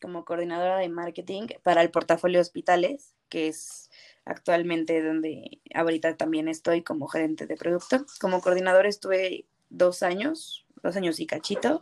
como 0.00 0.24
coordinadora 0.24 0.78
de 0.78 0.88
marketing 0.88 1.46
para 1.62 1.80
el 1.80 1.90
portafolio 1.90 2.38
de 2.38 2.42
hospitales, 2.42 3.14
que 3.28 3.48
es 3.48 3.90
actualmente 4.24 5.02
donde 5.02 5.60
ahorita 5.74 6.16
también 6.16 6.48
estoy 6.48 6.82
como 6.82 7.08
gerente 7.08 7.46
de 7.46 7.56
producto. 7.56 8.04
Como 8.20 8.42
coordinador 8.42 8.86
estuve 8.86 9.46
dos 9.70 10.02
años, 10.02 10.66
dos 10.82 10.96
años 10.96 11.18
y 11.18 11.26
cachito, 11.26 11.80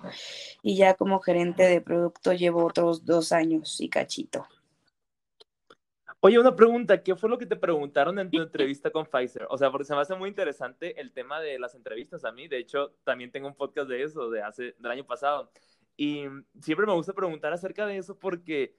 y 0.63 0.77
ya 0.77 0.95
como 0.95 1.19
gerente 1.21 1.65
de 1.65 1.81
producto 1.81 2.33
llevo 2.33 2.65
otros 2.65 3.05
dos 3.05 3.33
años 3.33 3.81
y 3.81 3.89
cachito. 3.89 4.47
Oye, 6.23 6.39
una 6.39 6.55
pregunta, 6.55 7.03
¿qué 7.03 7.17
fue 7.17 7.31
lo 7.31 7.39
que 7.39 7.47
te 7.47 7.57
preguntaron 7.57 8.19
en 8.19 8.31
tu 8.31 8.43
entrevista 8.43 8.91
con 8.91 9.07
Pfizer? 9.07 9.47
O 9.49 9.57
sea, 9.57 9.71
porque 9.71 9.87
se 9.87 9.95
me 9.95 10.03
hace 10.03 10.15
muy 10.15 10.29
interesante 10.29 11.01
el 11.01 11.13
tema 11.13 11.41
de 11.41 11.59
las 11.59 11.75
entrevistas 11.75 12.27
a 12.27 12.33
mí. 12.33 12.47
De 12.47 12.59
hecho, 12.59 12.93
también 13.05 13.33
tengo 13.33 13.49
un 13.49 13.55
podcast 13.55 13.89
de 13.89 14.03
eso, 14.03 14.29
de 14.29 14.43
hace, 14.43 14.75
del 14.79 14.91
año 14.91 15.07
pasado. 15.07 15.51
Y 15.97 16.25
siempre 16.61 16.87
me 16.87 16.93
gusta 16.93 17.15
preguntar 17.15 17.55
acerca 17.55 17.87
de 17.87 17.97
eso 17.97 18.19
porque, 18.19 18.77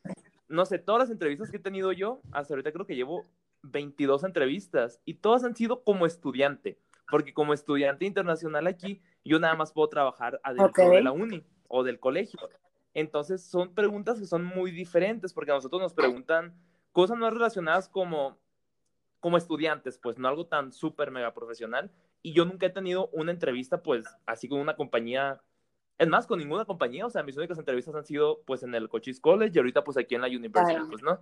no 0.48 0.68
sé, 0.68 0.78
todas 0.78 1.00
las 1.00 1.10
entrevistas 1.10 1.50
que 1.50 1.58
he 1.58 1.60
tenido 1.62 1.92
yo, 1.92 2.22
hasta 2.32 2.54
ahorita 2.54 2.72
creo 2.72 2.86
que 2.86 2.96
llevo 2.96 3.26
22 3.64 4.24
entrevistas 4.24 5.02
y 5.04 5.16
todas 5.16 5.44
han 5.44 5.56
sido 5.56 5.84
como 5.84 6.06
estudiante, 6.06 6.78
porque 7.10 7.34
como 7.34 7.56
estudiante 7.56 8.06
internacional 8.06 8.68
aquí, 8.68 9.02
yo 9.26 9.40
nada 9.40 9.56
más 9.56 9.72
puedo 9.72 9.90
trabajar 9.90 10.40
adentro 10.44 10.92
de 10.92 11.02
la 11.02 11.12
uni 11.12 11.44
o 11.68 11.84
del 11.84 12.00
colegio. 12.00 12.40
Entonces 12.94 13.44
son 13.44 13.74
preguntas 13.74 14.20
que 14.20 14.28
son 14.28 14.44
muy 14.44 14.70
diferentes 14.70 15.34
porque 15.34 15.52
a 15.52 15.56
nosotros 15.56 15.82
nos 15.82 15.94
preguntan 15.96 16.54
cosas 16.92 17.18
no 17.18 17.30
relacionadas 17.30 17.90
como, 17.90 18.38
como 19.20 19.38
estudiantes, 19.38 19.98
pues 19.98 20.18
no 20.18 20.28
algo 20.28 20.48
tan 20.48 20.72
súper 20.72 21.12
mega 21.12 21.34
profesional. 21.34 21.92
Y 22.22 22.34
yo 22.34 22.46
nunca 22.46 22.68
he 22.68 22.70
tenido 22.70 23.08
una 23.14 23.32
entrevista, 23.32 23.82
pues, 23.82 24.06
así 24.26 24.48
con 24.48 24.60
una 24.60 24.76
compañía, 24.76 25.42
es 25.98 26.08
más, 26.08 26.28
con 26.28 26.40
ninguna 26.40 26.66
compañía, 26.66 27.06
o 27.06 27.10
sea, 27.10 27.24
mis 27.24 27.38
únicas 27.38 27.58
entrevistas 27.58 27.96
han 27.96 28.06
sido, 28.06 28.42
pues, 28.46 28.64
en 28.64 28.76
el 28.76 28.90
Cochise 28.90 29.22
College 29.22 29.52
y 29.56 29.58
ahorita, 29.58 29.84
pues, 29.84 29.98
aquí 29.98 30.16
en 30.16 30.22
la 30.22 30.28
University, 30.28 30.82
pues, 30.90 31.02
¿no? 31.02 31.20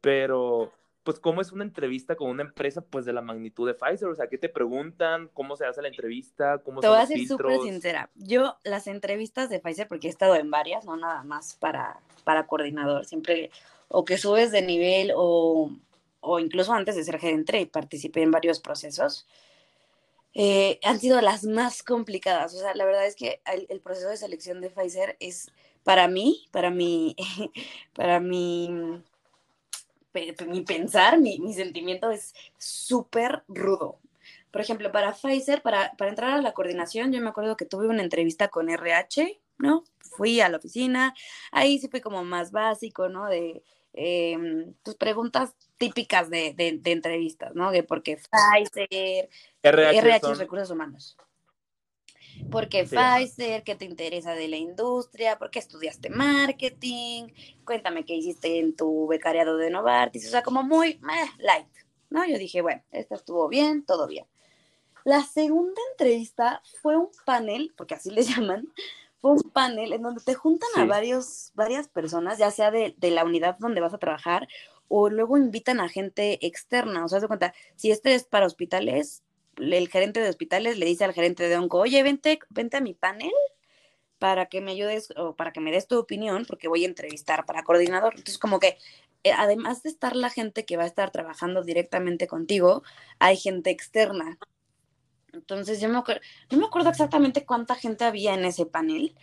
Pero, 0.00 0.72
pues, 1.04 1.18
¿cómo 1.18 1.40
es 1.40 1.52
una 1.52 1.64
entrevista 1.64 2.16
con 2.16 2.28
una 2.28 2.42
empresa, 2.42 2.82
pues, 2.82 3.04
de 3.04 3.12
la 3.12 3.22
magnitud 3.22 3.66
de 3.66 3.74
Pfizer? 3.74 4.08
O 4.08 4.14
sea, 4.14 4.28
¿qué 4.28 4.38
te 4.38 4.48
preguntan? 4.48 5.28
¿Cómo 5.32 5.56
se 5.56 5.64
hace 5.64 5.80
la 5.80 5.88
entrevista? 5.88 6.58
¿Cómo 6.58 6.80
te 6.80 6.88
voy 6.88 6.98
a 6.98 7.06
ser 7.06 7.24
súper 7.26 7.60
sincera. 7.60 8.10
Yo, 8.14 8.56
las 8.64 8.86
entrevistas 8.86 9.48
de 9.48 9.58
Pfizer, 9.58 9.88
porque 9.88 10.08
he 10.08 10.10
estado 10.10 10.34
en 10.36 10.50
varias, 10.50 10.84
no 10.84 10.96
nada 10.96 11.22
más 11.24 11.54
para, 11.54 12.00
para 12.24 12.46
coordinador, 12.46 13.04
siempre, 13.06 13.50
o 13.92 14.04
que 14.04 14.18
subes 14.18 14.50
de 14.50 14.62
nivel, 14.62 15.12
o, 15.14 15.70
o 16.20 16.38
incluso 16.38 16.72
antes 16.72 16.96
de 16.96 17.04
ser 17.04 17.18
gerente, 17.18 17.60
y 17.60 17.66
participé 17.66 18.22
en 18.22 18.30
varios 18.30 18.58
procesos. 18.60 19.26
Eh, 20.34 20.80
han 20.82 20.98
sido 20.98 21.20
las 21.20 21.44
más 21.44 21.82
complicadas. 21.82 22.54
O 22.54 22.58
sea, 22.58 22.74
la 22.74 22.84
verdad 22.84 23.06
es 23.06 23.14
que 23.14 23.40
el, 23.68 23.80
proceso 23.80 24.08
de 24.08 24.16
selección 24.16 24.60
de 24.60 24.70
Pfizer 24.70 25.16
es 25.20 25.50
para 25.84 26.08
mí, 26.08 26.48
para 26.50 26.70
mí, 26.70 27.14
para 27.94 28.18
mí, 28.18 28.70
mi 30.46 30.60
pensar, 30.62 31.18
mi, 31.18 31.38
mi 31.38 31.52
sentimiento 31.52 32.10
es 32.10 32.34
súper 32.58 33.42
rudo. 33.48 33.98
Por 34.50 34.60
ejemplo, 34.60 34.90
para 34.92 35.12
Pfizer, 35.12 35.62
para, 35.62 35.92
para 35.96 36.10
entrar 36.10 36.30
a 36.30 36.42
la 36.42 36.52
coordinación, 36.52 37.12
yo 37.12 37.20
me 37.20 37.30
acuerdo 37.30 37.56
que 37.56 37.64
tuve 37.66 37.88
una 37.88 38.02
entrevista 38.02 38.48
con 38.48 38.68
RH, 38.68 39.38
¿no? 39.58 39.84
Fui 39.98 40.40
a 40.40 40.48
la 40.48 40.58
oficina, 40.58 41.14
ahí 41.50 41.78
sí 41.78 41.88
fue 41.88 42.00
como 42.00 42.22
más 42.24 42.52
básico, 42.52 43.08
¿no? 43.08 43.26
De 43.26 43.62
eh, 43.94 44.36
tus 44.82 44.94
preguntas 44.96 45.54
típicas 45.78 46.30
de, 46.30 46.54
de, 46.54 46.78
de, 46.78 46.92
entrevistas, 46.92 47.54
¿no? 47.54 47.70
De 47.70 47.82
por 47.82 48.02
qué 48.02 48.16
Pfizer, 48.16 49.28
RH, 49.62 49.98
RH 49.98 50.34
Recursos 50.34 50.70
Humanos 50.70 51.16
porque 52.50 52.86
sí. 52.86 52.96
Pfizer, 52.96 53.62
qué 53.62 53.74
te 53.74 53.84
interesa 53.84 54.34
de 54.34 54.48
la 54.48 54.56
industria, 54.56 55.38
por 55.38 55.50
qué 55.50 55.58
estudiaste 55.58 56.10
marketing, 56.10 57.28
cuéntame 57.64 58.04
qué 58.04 58.14
hiciste 58.14 58.58
en 58.58 58.74
tu 58.74 59.06
becariado 59.06 59.56
de 59.56 59.70
Novartis, 59.70 60.26
o 60.26 60.30
sea, 60.30 60.42
como 60.42 60.62
muy 60.62 60.90
eh, 60.90 61.30
light, 61.38 61.68
¿no? 62.10 62.24
Yo 62.26 62.38
dije, 62.38 62.62
bueno, 62.62 62.82
esto 62.90 63.14
estuvo 63.14 63.48
bien, 63.48 63.84
todo 63.84 64.06
bien. 64.06 64.26
La 65.04 65.22
segunda 65.22 65.80
entrevista 65.92 66.62
fue 66.80 66.96
un 66.96 67.10
panel, 67.24 67.72
porque 67.76 67.94
así 67.94 68.10
le 68.10 68.22
llaman, 68.22 68.68
fue 69.22 69.32
un 69.32 69.50
panel 69.50 69.92
en 69.94 70.02
donde 70.02 70.20
te 70.20 70.34
juntan 70.34 70.68
sí. 70.74 70.80
a 70.80 70.84
varios, 70.84 71.52
varias 71.54 71.88
personas, 71.88 72.38
ya 72.38 72.50
sea 72.50 72.70
de, 72.70 72.94
de, 72.98 73.10
la 73.12 73.24
unidad 73.24 73.56
donde 73.58 73.80
vas 73.80 73.94
a 73.94 73.98
trabajar 73.98 74.48
o 74.88 75.08
luego 75.08 75.38
invitan 75.38 75.80
a 75.80 75.88
gente 75.88 76.44
externa, 76.44 77.04
o 77.04 77.08
sea, 77.08 77.20
de 77.20 77.28
cuenta, 77.28 77.54
si 77.76 77.90
este 77.90 78.14
es 78.14 78.24
para 78.24 78.44
hospitales, 78.44 79.22
el 79.56 79.88
gerente 79.88 80.20
de 80.20 80.28
hospitales 80.28 80.76
le 80.76 80.86
dice 80.86 81.04
al 81.04 81.14
gerente 81.14 81.48
de 81.48 81.56
onco, 81.56 81.78
oye, 81.78 82.02
vente, 82.02 82.40
vente 82.50 82.76
a 82.76 82.80
mi 82.80 82.92
panel 82.92 83.32
para 84.18 84.46
que 84.46 84.60
me 84.60 84.72
ayudes 84.72 85.12
o 85.16 85.34
para 85.34 85.52
que 85.52 85.60
me 85.60 85.72
des 85.72 85.86
tu 85.86 85.98
opinión, 85.98 86.44
porque 86.46 86.68
voy 86.68 86.84
a 86.84 86.88
entrevistar 86.88 87.46
para 87.46 87.64
coordinador. 87.64 88.12
Entonces, 88.12 88.38
como 88.38 88.60
que 88.60 88.76
eh, 89.24 89.32
además 89.32 89.82
de 89.82 89.90
estar 89.90 90.16
la 90.16 90.30
gente 90.30 90.64
que 90.64 90.76
va 90.76 90.82
a 90.84 90.86
estar 90.86 91.10
trabajando 91.10 91.62
directamente 91.62 92.26
contigo, 92.26 92.82
hay 93.18 93.36
gente 93.36 93.70
externa. 93.70 94.38
Entonces, 95.32 95.80
yo 95.80 95.88
me 95.88 95.98
acuerdo, 95.98 96.20
no 96.50 96.58
me 96.58 96.66
acuerdo 96.66 96.90
exactamente 96.90 97.44
cuánta 97.44 97.74
gente 97.74 98.04
había 98.04 98.34
en 98.34 98.44
ese 98.44 98.66
panel, 98.66 99.14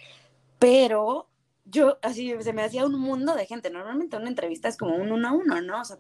pero 0.58 1.30
yo 1.66 2.00
así 2.02 2.34
se 2.42 2.54
me 2.54 2.64
hacía 2.64 2.86
un 2.86 3.00
mundo 3.00 3.36
de 3.36 3.46
gente. 3.46 3.70
Normalmente 3.70 4.18
una 4.18 4.30
entrevista 4.30 4.68
es 4.68 4.78
como 4.78 4.96
un 4.96 5.12
uno 5.12 5.28
a 5.28 5.32
uno, 5.32 5.62
¿no? 5.62 5.82
O 5.82 5.86
sea, 5.86 6.00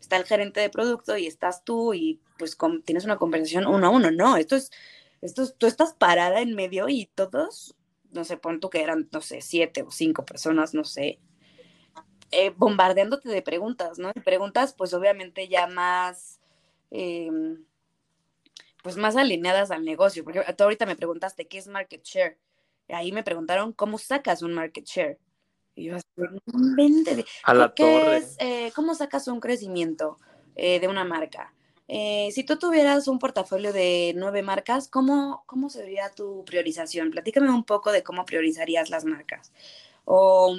está 0.00 0.16
el 0.16 0.24
gerente 0.24 0.60
de 0.60 0.70
producto 0.70 1.16
y 1.16 1.26
estás 1.26 1.64
tú 1.64 1.92
y 1.94 2.20
pues 2.38 2.56
tienes 2.84 3.04
una 3.04 3.18
conversación 3.18 3.66
uno 3.66 3.86
a 3.86 3.90
uno. 3.90 4.10
No, 4.10 4.36
esto 4.36 4.56
es, 4.56 4.70
esto 5.20 5.42
es, 5.42 5.54
tú 5.56 5.66
estás 5.66 5.92
parada 5.92 6.40
en 6.40 6.54
medio 6.54 6.88
y 6.88 7.06
todos, 7.14 7.76
no 8.12 8.24
sé, 8.24 8.38
pon 8.38 8.60
tú 8.60 8.70
que 8.70 8.82
eran, 8.82 9.08
no 9.12 9.20
sé, 9.20 9.42
siete 9.42 9.82
o 9.82 9.90
cinco 9.90 10.24
personas, 10.24 10.72
no 10.72 10.84
sé, 10.84 11.20
eh, 12.30 12.50
bombardeándote 12.56 13.28
de 13.28 13.42
preguntas, 13.42 13.98
¿no? 13.98 14.10
Y 14.14 14.20
preguntas 14.20 14.72
pues 14.72 14.94
obviamente 14.94 15.48
ya 15.48 15.66
más... 15.66 16.40
Eh, 16.90 17.30
pues 18.82 18.96
más 18.96 19.16
alineadas 19.16 19.70
al 19.70 19.84
negocio, 19.84 20.24
porque 20.24 20.40
tú 20.56 20.64
ahorita 20.64 20.86
me 20.86 20.96
preguntaste 20.96 21.46
qué 21.46 21.58
es 21.58 21.68
market 21.68 22.02
share. 22.02 22.38
Ahí 22.88 23.12
me 23.12 23.22
preguntaron 23.22 23.72
cómo 23.72 23.98
sacas 23.98 24.42
un 24.42 24.54
market 24.54 24.84
share. 24.84 25.18
Y 25.74 25.84
yo 25.84 25.96
así, 25.96 26.06
a 27.44 27.54
la 27.54 27.74
¿qué 27.74 27.82
torre. 27.82 28.16
Es, 28.16 28.36
eh, 28.38 28.72
¿Cómo 28.74 28.94
sacas 28.94 29.28
un 29.28 29.40
crecimiento 29.40 30.18
eh, 30.56 30.80
de 30.80 30.88
una 30.88 31.04
marca? 31.04 31.54
Eh, 31.86 32.30
si 32.32 32.44
tú 32.44 32.56
tuvieras 32.56 33.08
un 33.08 33.18
portafolio 33.18 33.72
de 33.72 34.12
nueve 34.16 34.42
marcas, 34.42 34.88
¿cómo, 34.88 35.42
¿cómo 35.46 35.70
sería 35.70 36.10
tu 36.10 36.44
priorización? 36.44 37.10
Platícame 37.10 37.50
un 37.50 37.64
poco 37.64 37.90
de 37.90 38.02
cómo 38.02 38.24
priorizarías 38.24 38.90
las 38.90 39.04
marcas. 39.04 39.52
O, 40.04 40.56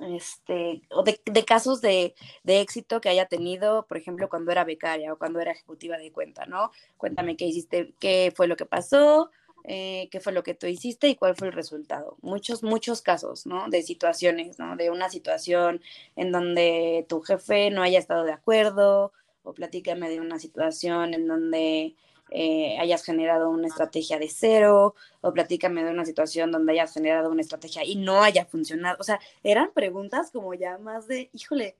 este, 0.00 0.82
o 0.90 1.02
de, 1.02 1.20
de 1.24 1.44
casos 1.44 1.80
de, 1.80 2.14
de, 2.42 2.60
éxito 2.60 3.00
que 3.00 3.08
haya 3.08 3.26
tenido, 3.26 3.86
por 3.86 3.96
ejemplo, 3.96 4.28
cuando 4.28 4.52
era 4.52 4.64
becaria 4.64 5.12
o 5.12 5.18
cuando 5.18 5.40
era 5.40 5.52
ejecutiva 5.52 5.98
de 5.98 6.12
cuenta, 6.12 6.46
¿no? 6.46 6.70
Cuéntame 6.96 7.36
qué 7.36 7.46
hiciste, 7.46 7.94
qué 8.00 8.32
fue 8.34 8.48
lo 8.48 8.56
que 8.56 8.66
pasó, 8.66 9.30
eh, 9.64 10.08
qué 10.10 10.18
fue 10.20 10.32
lo 10.32 10.42
que 10.42 10.54
tú 10.54 10.66
hiciste 10.66 11.08
y 11.08 11.14
cuál 11.14 11.36
fue 11.36 11.48
el 11.48 11.54
resultado. 11.54 12.16
Muchos, 12.20 12.62
muchos 12.62 13.00
casos, 13.00 13.46
¿no? 13.46 13.68
De 13.68 13.82
situaciones, 13.82 14.58
¿no? 14.58 14.76
De 14.76 14.90
una 14.90 15.08
situación 15.08 15.80
en 16.16 16.32
donde 16.32 17.06
tu 17.08 17.20
jefe 17.20 17.70
no 17.70 17.82
haya 17.82 17.98
estado 17.98 18.24
de 18.24 18.32
acuerdo, 18.32 19.12
o 19.44 19.54
platícame 19.54 20.08
de 20.08 20.20
una 20.20 20.38
situación 20.38 21.14
en 21.14 21.26
donde 21.26 21.94
eh, 22.34 22.78
hayas 22.78 23.04
generado 23.04 23.50
una 23.50 23.68
estrategia 23.68 24.18
de 24.18 24.28
cero, 24.30 24.94
o 25.20 25.32
platícame 25.34 25.84
de 25.84 25.90
una 25.90 26.06
situación 26.06 26.50
donde 26.50 26.72
hayas 26.72 26.94
generado 26.94 27.30
una 27.30 27.42
estrategia 27.42 27.84
y 27.84 27.96
no 27.96 28.22
haya 28.22 28.46
funcionado. 28.46 28.96
O 29.00 29.04
sea, 29.04 29.20
eran 29.42 29.70
preguntas 29.74 30.30
como 30.30 30.54
ya 30.54 30.78
más 30.78 31.06
de, 31.08 31.28
híjole, 31.34 31.76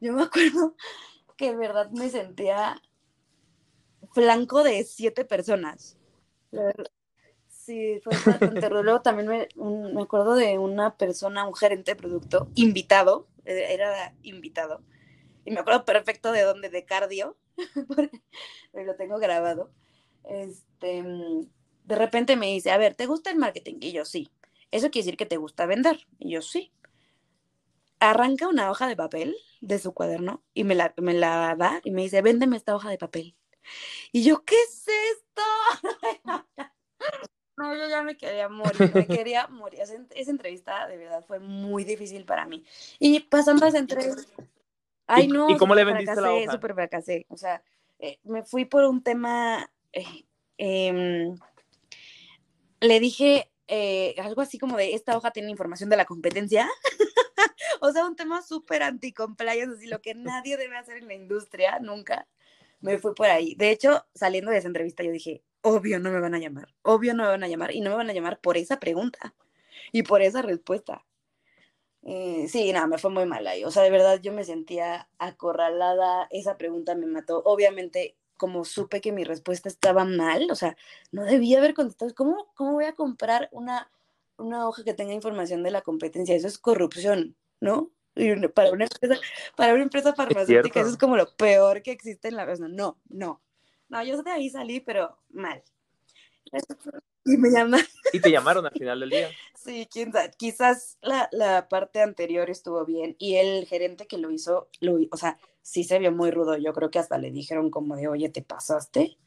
yo 0.00 0.12
me 0.12 0.22
acuerdo 0.24 0.76
que 1.36 1.50
de 1.50 1.56
verdad 1.56 1.90
me 1.90 2.08
sentía 2.10 2.80
flanco 4.12 4.62
de 4.62 4.84
siete 4.84 5.24
personas. 5.24 5.96
Sí, 7.48 8.00
fue 8.04 8.12
bastante. 8.24 8.70
Luego 8.70 9.02
también 9.02 9.28
me, 9.28 9.48
me 9.56 10.02
acuerdo 10.02 10.36
de 10.36 10.58
una 10.58 10.96
persona, 10.96 11.46
un 11.46 11.54
gerente 11.54 11.92
de 11.92 11.96
producto, 11.96 12.48
invitado, 12.54 13.26
e, 13.44 13.74
era 13.74 14.14
invitado. 14.22 14.80
Y 15.44 15.50
me 15.50 15.60
acuerdo 15.60 15.84
perfecto 15.84 16.30
de 16.30 16.42
dónde, 16.42 16.70
de 16.70 16.84
cardio, 16.84 17.36
lo 18.72 18.94
tengo 18.94 19.18
grabado. 19.18 19.72
Este, 20.28 21.02
de 21.84 21.94
repente 21.96 22.36
me 22.36 22.46
dice, 22.46 22.70
a 22.70 22.78
ver, 22.78 22.94
¿te 22.94 23.06
gusta 23.06 23.30
el 23.30 23.36
marketing? 23.36 23.76
Y 23.80 23.92
yo 23.92 24.04
sí. 24.04 24.30
Eso 24.70 24.90
quiere 24.90 25.06
decir 25.06 25.16
que 25.16 25.26
te 25.26 25.38
gusta 25.38 25.66
vender. 25.66 26.06
Y 26.18 26.30
yo 26.30 26.42
sí. 26.42 26.72
Arranca 28.00 28.46
una 28.46 28.70
hoja 28.70 28.86
de 28.86 28.94
papel 28.94 29.36
de 29.60 29.78
su 29.78 29.92
cuaderno 29.92 30.44
y 30.54 30.64
me 30.64 30.74
la, 30.74 30.94
me 30.98 31.14
la 31.14 31.56
da 31.56 31.80
y 31.82 31.90
me 31.90 32.02
dice, 32.02 32.22
véndeme 32.22 32.56
esta 32.56 32.76
hoja 32.76 32.90
de 32.90 32.98
papel. 32.98 33.34
Y 34.12 34.22
yo, 34.22 34.44
¿qué 34.44 34.56
es 34.56 34.86
esto? 34.88 35.42
No, 37.58 37.74
yo 37.74 37.88
ya 37.88 38.04
me 38.04 38.16
quería 38.16 38.48
morir, 38.48 38.92
me 38.94 39.06
quería 39.26 39.48
morir. 39.48 39.80
Esa, 39.80 40.30
entrevista 40.30 40.86
de 40.86 40.96
verdad 40.96 41.24
fue 41.26 41.40
muy 41.40 41.82
difícil 41.82 42.24
para 42.24 42.46
mí. 42.46 42.64
Y 43.00 43.18
pasando 43.18 43.66
a 43.66 43.68
esa 43.68 43.78
entrevista... 43.78 44.22
Ay, 45.08 45.26
no. 45.26 45.50
¿Y 45.50 45.56
cómo 45.56 45.74
le 45.74 45.82
vendiste 45.84 46.12
fracasé, 46.12 46.28
la 46.28 46.34
hoja? 46.34 46.52
Súper 46.52 46.74
fracasé. 46.74 47.26
O 47.28 47.36
sea, 47.36 47.60
eh, 47.98 48.20
me 48.22 48.44
fui 48.44 48.64
por 48.64 48.84
un 48.84 49.02
tema... 49.02 49.68
Eh, 49.92 50.24
em, 50.58 51.36
le 52.80 53.00
dije 53.00 53.50
eh, 53.68 54.14
algo 54.18 54.40
así 54.40 54.58
como 54.58 54.76
de, 54.76 54.94
esta 54.94 55.16
hoja 55.16 55.30
tiene 55.30 55.50
información 55.50 55.90
de 55.90 55.96
la 55.96 56.06
competencia. 56.06 56.68
o 57.80 57.92
sea, 57.92 58.06
un 58.06 58.16
tema 58.16 58.42
súper 58.42 58.82
anti-compliance, 58.82 59.76
así 59.76 59.86
lo 59.86 60.00
que 60.00 60.14
nadie 60.16 60.56
debe 60.56 60.76
hacer 60.76 60.98
en 60.98 61.08
la 61.08 61.14
industria, 61.14 61.78
nunca. 61.80 62.26
Me 62.80 62.98
fui 62.98 63.14
por 63.14 63.26
ahí. 63.26 63.54
De 63.56 63.70
hecho, 63.70 64.06
saliendo 64.14 64.50
de 64.50 64.58
esa 64.58 64.68
entrevista, 64.68 65.02
yo 65.02 65.10
dije, 65.10 65.42
obvio 65.62 65.98
no 65.98 66.10
me 66.10 66.20
van 66.20 66.34
a 66.34 66.38
llamar, 66.38 66.74
obvio 66.82 67.14
no 67.14 67.24
me 67.24 67.30
van 67.30 67.44
a 67.44 67.48
llamar 67.48 67.74
y 67.74 67.80
no 67.80 67.90
me 67.90 67.96
van 67.96 68.10
a 68.10 68.12
llamar 68.12 68.40
por 68.40 68.56
esa 68.56 68.78
pregunta 68.78 69.34
y 69.92 70.02
por 70.04 70.22
esa 70.22 70.42
respuesta. 70.42 71.04
Eh, 72.02 72.46
sí, 72.48 72.72
nada, 72.72 72.86
me 72.86 72.98
fue 72.98 73.10
muy 73.10 73.26
mal 73.26 73.46
ahí. 73.46 73.64
O 73.64 73.70
sea, 73.70 73.82
de 73.82 73.90
verdad 73.90 74.20
yo 74.22 74.32
me 74.32 74.44
sentía 74.44 75.08
acorralada, 75.18 76.28
esa 76.30 76.56
pregunta 76.56 76.94
me 76.94 77.06
mató. 77.06 77.42
Obviamente, 77.44 78.16
como 78.38 78.64
supe 78.64 79.02
que 79.02 79.12
mi 79.12 79.24
respuesta 79.24 79.68
estaba 79.68 80.06
mal, 80.06 80.50
o 80.50 80.54
sea, 80.54 80.76
no 81.12 81.24
debía 81.24 81.58
haber 81.58 81.74
contestado. 81.74 82.14
¿Cómo, 82.14 82.50
cómo 82.54 82.72
voy 82.72 82.86
a 82.86 82.94
comprar 82.94 83.50
una, 83.52 83.90
una 84.38 84.66
hoja 84.66 84.84
que 84.84 84.94
tenga 84.94 85.12
información 85.12 85.62
de 85.62 85.70
la 85.70 85.82
competencia? 85.82 86.34
Eso 86.34 86.46
es 86.46 86.58
corrupción, 86.58 87.36
¿no? 87.60 87.90
para 88.54 88.72
una 88.72 88.84
empresa, 88.84 89.20
para 89.56 89.74
una 89.74 89.82
empresa 89.84 90.14
farmacéutica, 90.14 90.80
eso 90.80 90.90
es 90.90 90.96
como 90.96 91.16
lo 91.16 91.36
peor 91.36 91.82
que 91.82 91.92
existe 91.92 92.28
en 92.28 92.36
la 92.36 92.46
vida. 92.46 92.68
No, 92.68 92.98
no, 93.08 93.42
no, 93.88 94.02
yo 94.02 94.22
de 94.22 94.30
ahí 94.30 94.50
salí, 94.50 94.80
pero 94.80 95.18
mal. 95.30 95.62
Y 97.24 97.36
me 97.36 97.50
llamaron. 97.50 97.86
Y 98.12 98.20
te 98.20 98.30
llamaron 98.30 98.66
al 98.66 98.72
final 98.72 99.00
del 99.00 99.10
día. 99.10 99.28
Sí, 99.54 99.86
quién 99.92 100.12
sabe. 100.12 100.30
Quizás 100.38 100.96
la, 101.02 101.28
la, 101.30 101.68
parte 101.68 102.00
anterior 102.00 102.48
estuvo 102.48 102.86
bien 102.86 103.16
y 103.18 103.34
el 103.34 103.66
gerente 103.66 104.06
que 104.06 104.16
lo 104.16 104.30
hizo, 104.30 104.70
lo, 104.80 104.98
o 105.10 105.16
sea, 105.18 105.38
sí 105.68 105.84
se 105.84 105.98
vio 105.98 106.12
muy 106.12 106.30
rudo. 106.30 106.56
Yo 106.56 106.72
creo 106.72 106.90
que 106.90 106.98
hasta 106.98 107.18
le 107.18 107.30
dijeron 107.30 107.70
como 107.70 107.96
de, 107.96 108.08
oye, 108.08 108.28
¿te 108.30 108.42
pasaste? 108.42 109.18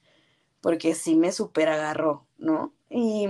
Porque 0.59 0.95
sí 0.95 1.15
me 1.15 1.31
super 1.31 1.69
agarró, 1.69 2.27
¿no? 2.37 2.73
Y 2.89 3.27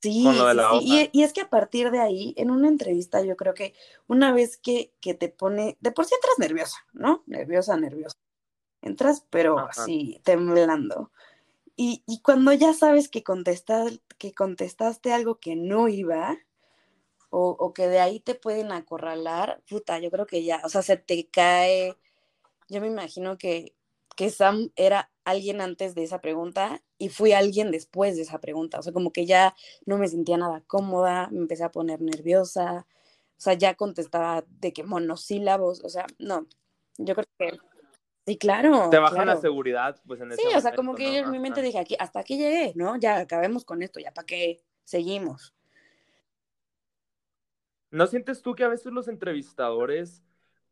sí, 0.00 0.24
sí, 0.24 1.10
Y, 1.12 1.22
es 1.22 1.32
que 1.32 1.40
a 1.40 1.50
partir 1.50 1.90
de 1.90 2.00
ahí, 2.00 2.34
en 2.36 2.50
una 2.50 2.68
entrevista, 2.68 3.22
yo 3.22 3.36
creo 3.36 3.54
que 3.54 3.74
una 4.06 4.32
vez 4.32 4.58
que, 4.58 4.92
que 5.00 5.14
te 5.14 5.28
pone, 5.28 5.76
de 5.80 5.92
por 5.92 6.04
sí 6.04 6.14
entras 6.14 6.38
nerviosa, 6.38 6.78
¿no? 6.92 7.22
Nerviosa, 7.26 7.76
nerviosa 7.76 8.16
entras 8.82 9.24
pero 9.30 9.58
así 9.58 10.20
temblando. 10.24 11.12
Y, 11.76 12.02
y, 12.06 12.20
cuando 12.22 12.52
ya 12.52 12.74
sabes 12.74 13.08
que, 13.08 13.22
contestas, 13.22 14.00
que 14.18 14.34
contestaste 14.34 15.12
algo 15.12 15.38
que 15.38 15.54
no 15.54 15.86
iba, 15.86 16.36
o, 17.30 17.50
o, 17.50 17.72
que 17.74 17.88
de 17.88 18.00
ahí 18.00 18.20
te 18.20 18.34
pueden 18.34 18.72
acorralar, 18.72 19.62
puta, 19.68 19.98
yo 19.98 20.10
creo 20.10 20.26
que 20.26 20.44
ya, 20.44 20.60
o 20.64 20.68
sea, 20.68 20.82
se 20.82 20.96
te 20.96 21.28
cae. 21.28 21.96
Yo 22.68 22.80
me 22.80 22.86
imagino 22.86 23.38
que, 23.38 23.74
que 24.16 24.30
Sam 24.30 24.70
era 24.76 25.10
alguien 25.24 25.60
antes 25.60 25.94
de 25.94 26.04
esa 26.04 26.20
pregunta 26.20 26.82
y 26.98 27.08
fui 27.10 27.32
alguien 27.32 27.70
después 27.70 28.16
de 28.16 28.22
esa 28.22 28.40
pregunta. 28.40 28.78
O 28.78 28.82
sea, 28.82 28.92
como 28.92 29.12
que 29.12 29.26
ya 29.26 29.54
no 29.86 29.98
me 29.98 30.08
sentía 30.08 30.36
nada 30.36 30.62
cómoda, 30.66 31.28
me 31.30 31.38
empecé 31.38 31.64
a 31.64 31.70
poner 31.70 32.00
nerviosa, 32.00 32.86
o 33.36 33.40
sea, 33.40 33.54
ya 33.54 33.74
contestaba 33.74 34.44
de 34.48 34.72
que 34.72 34.84
monosílabos, 34.84 35.84
o 35.84 35.88
sea, 35.88 36.06
no, 36.18 36.46
yo 36.98 37.14
creo 37.14 37.26
que 37.38 37.58
Sí, 38.28 38.36
claro. 38.36 38.90
Te 38.90 38.98
baja 38.98 39.24
la 39.24 39.36
seguridad, 39.36 39.98
pues 40.06 40.20
en 40.20 40.30
Sí, 40.32 40.42
o 40.54 40.60
sea, 40.60 40.74
como 40.74 40.94
que 40.94 41.14
yo 41.14 41.20
en 41.20 41.30
mi 41.30 41.38
mente 41.38 41.62
dije, 41.62 41.78
aquí, 41.78 41.96
hasta 41.98 42.20
aquí 42.20 42.36
llegué, 42.36 42.74
¿no? 42.74 42.98
Ya 42.98 43.16
acabemos 43.20 43.64
con 43.64 43.80
esto, 43.80 44.00
ya 44.00 44.12
para 44.12 44.26
qué 44.26 44.60
seguimos. 44.84 45.54
¿No 47.90 48.06
sientes 48.06 48.42
tú 48.42 48.54
que 48.54 48.64
a 48.64 48.68
veces 48.68 48.92
los 48.92 49.08
entrevistadores 49.08 50.22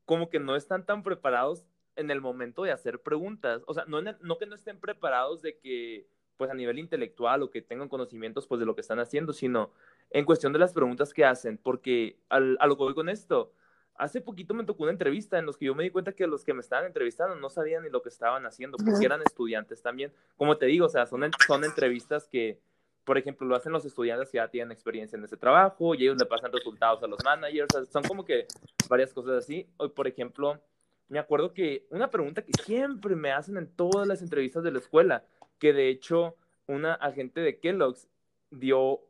como 0.04 0.28
que 0.28 0.38
no 0.38 0.56
están 0.56 0.84
tan 0.84 1.02
preparados 1.02 1.64
en 1.96 2.10
el 2.10 2.20
momento 2.20 2.62
de 2.62 2.72
hacer 2.72 3.00
preguntas? 3.00 3.62
O 3.66 3.74
sea, 3.74 3.84
no, 3.86 4.00
no 4.02 4.38
que 4.38 4.46
no 4.46 4.54
estén 4.54 4.78
preparados 4.78 5.42
de 5.42 5.58
que, 5.58 6.06
pues 6.36 6.50
a 6.50 6.54
nivel 6.54 6.78
intelectual 6.78 7.42
o 7.42 7.50
que 7.50 7.62
tengan 7.62 7.88
conocimientos 7.88 8.46
pues 8.46 8.58
de 8.58 8.66
lo 8.66 8.74
que 8.74 8.82
están 8.82 8.98
haciendo, 8.98 9.32
sino 9.32 9.72
en 10.10 10.24
cuestión 10.24 10.52
de 10.52 10.58
las 10.58 10.72
preguntas 10.74 11.14
que 11.14 11.24
hacen, 11.24 11.58
porque 11.58 12.18
al, 12.28 12.56
a 12.60 12.66
lo 12.66 12.76
que 12.76 12.84
voy 12.84 12.94
con 12.94 13.08
esto, 13.08 13.52
hace 13.94 14.20
poquito 14.20 14.52
me 14.52 14.64
tocó 14.64 14.82
una 14.82 14.92
entrevista 14.92 15.38
en 15.38 15.46
los 15.46 15.56
que 15.56 15.66
yo 15.66 15.74
me 15.74 15.84
di 15.84 15.90
cuenta 15.90 16.12
que 16.12 16.26
los 16.26 16.44
que 16.44 16.52
me 16.52 16.60
estaban 16.60 16.84
entrevistando 16.84 17.34
no 17.36 17.48
sabían 17.48 17.82
ni 17.82 17.90
lo 17.90 18.02
que 18.02 18.10
estaban 18.10 18.44
haciendo, 18.44 18.76
porque 18.76 19.06
eran 19.06 19.22
estudiantes 19.22 19.80
también. 19.80 20.12
Como 20.36 20.58
te 20.58 20.66
digo, 20.66 20.86
o 20.86 20.90
sea, 20.90 21.06
son, 21.06 21.30
son 21.46 21.64
entrevistas 21.64 22.28
que, 22.28 22.60
por 23.06 23.16
ejemplo, 23.16 23.46
lo 23.46 23.54
hacen 23.54 23.72
los 23.72 23.84
estudiantes 23.84 24.30
que 24.30 24.38
ya 24.38 24.48
tienen 24.48 24.72
experiencia 24.72 25.16
en 25.16 25.24
ese 25.24 25.36
trabajo 25.36 25.94
y 25.94 26.02
ellos 26.02 26.18
le 26.18 26.26
pasan 26.26 26.52
resultados 26.52 27.00
a 27.04 27.06
los 27.06 27.24
managers. 27.24 27.88
son 27.88 28.02
como 28.02 28.24
que 28.24 28.46
varias 28.90 29.14
cosas 29.14 29.44
así. 29.44 29.64
Hoy, 29.76 29.90
por 29.90 30.08
ejemplo, 30.08 30.60
me 31.08 31.20
acuerdo 31.20 31.54
que 31.54 31.86
una 31.90 32.10
pregunta 32.10 32.42
que 32.42 32.50
siempre 32.64 33.14
me 33.14 33.30
hacen 33.30 33.58
en 33.58 33.70
todas 33.70 34.08
las 34.08 34.22
entrevistas 34.22 34.64
de 34.64 34.72
la 34.72 34.80
escuela, 34.80 35.24
que 35.60 35.72
de 35.72 35.88
hecho 35.88 36.36
una 36.66 36.94
agente 36.94 37.40
de 37.40 37.60
Kellogg's 37.60 38.08
dio, 38.50 39.02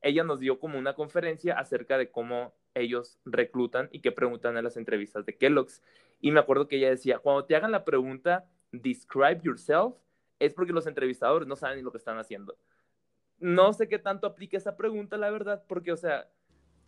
ella 0.00 0.22
nos 0.22 0.38
dio 0.38 0.60
como 0.60 0.78
una 0.78 0.94
conferencia 0.94 1.58
acerca 1.58 1.98
de 1.98 2.08
cómo 2.08 2.54
ellos 2.74 3.18
reclutan 3.24 3.88
y 3.90 4.00
que 4.00 4.12
preguntan 4.12 4.56
en 4.56 4.62
las 4.62 4.76
entrevistas 4.76 5.26
de 5.26 5.36
Kellogg's. 5.36 5.82
Y 6.20 6.30
me 6.30 6.38
acuerdo 6.38 6.68
que 6.68 6.76
ella 6.76 6.90
decía, 6.90 7.18
cuando 7.18 7.44
te 7.46 7.56
hagan 7.56 7.72
la 7.72 7.84
pregunta, 7.84 8.48
describe 8.70 9.40
yourself, 9.42 9.96
es 10.38 10.54
porque 10.54 10.72
los 10.72 10.86
entrevistadores 10.86 11.48
no 11.48 11.56
saben 11.56 11.78
ni 11.78 11.82
lo 11.82 11.90
que 11.90 11.98
están 11.98 12.16
haciendo. 12.16 12.56
No 13.40 13.72
sé 13.72 13.88
qué 13.88 13.98
tanto 13.98 14.26
aplica 14.26 14.56
esa 14.56 14.76
pregunta, 14.76 15.16
la 15.16 15.30
verdad, 15.30 15.64
porque, 15.66 15.92
o 15.92 15.96
sea, 15.96 16.28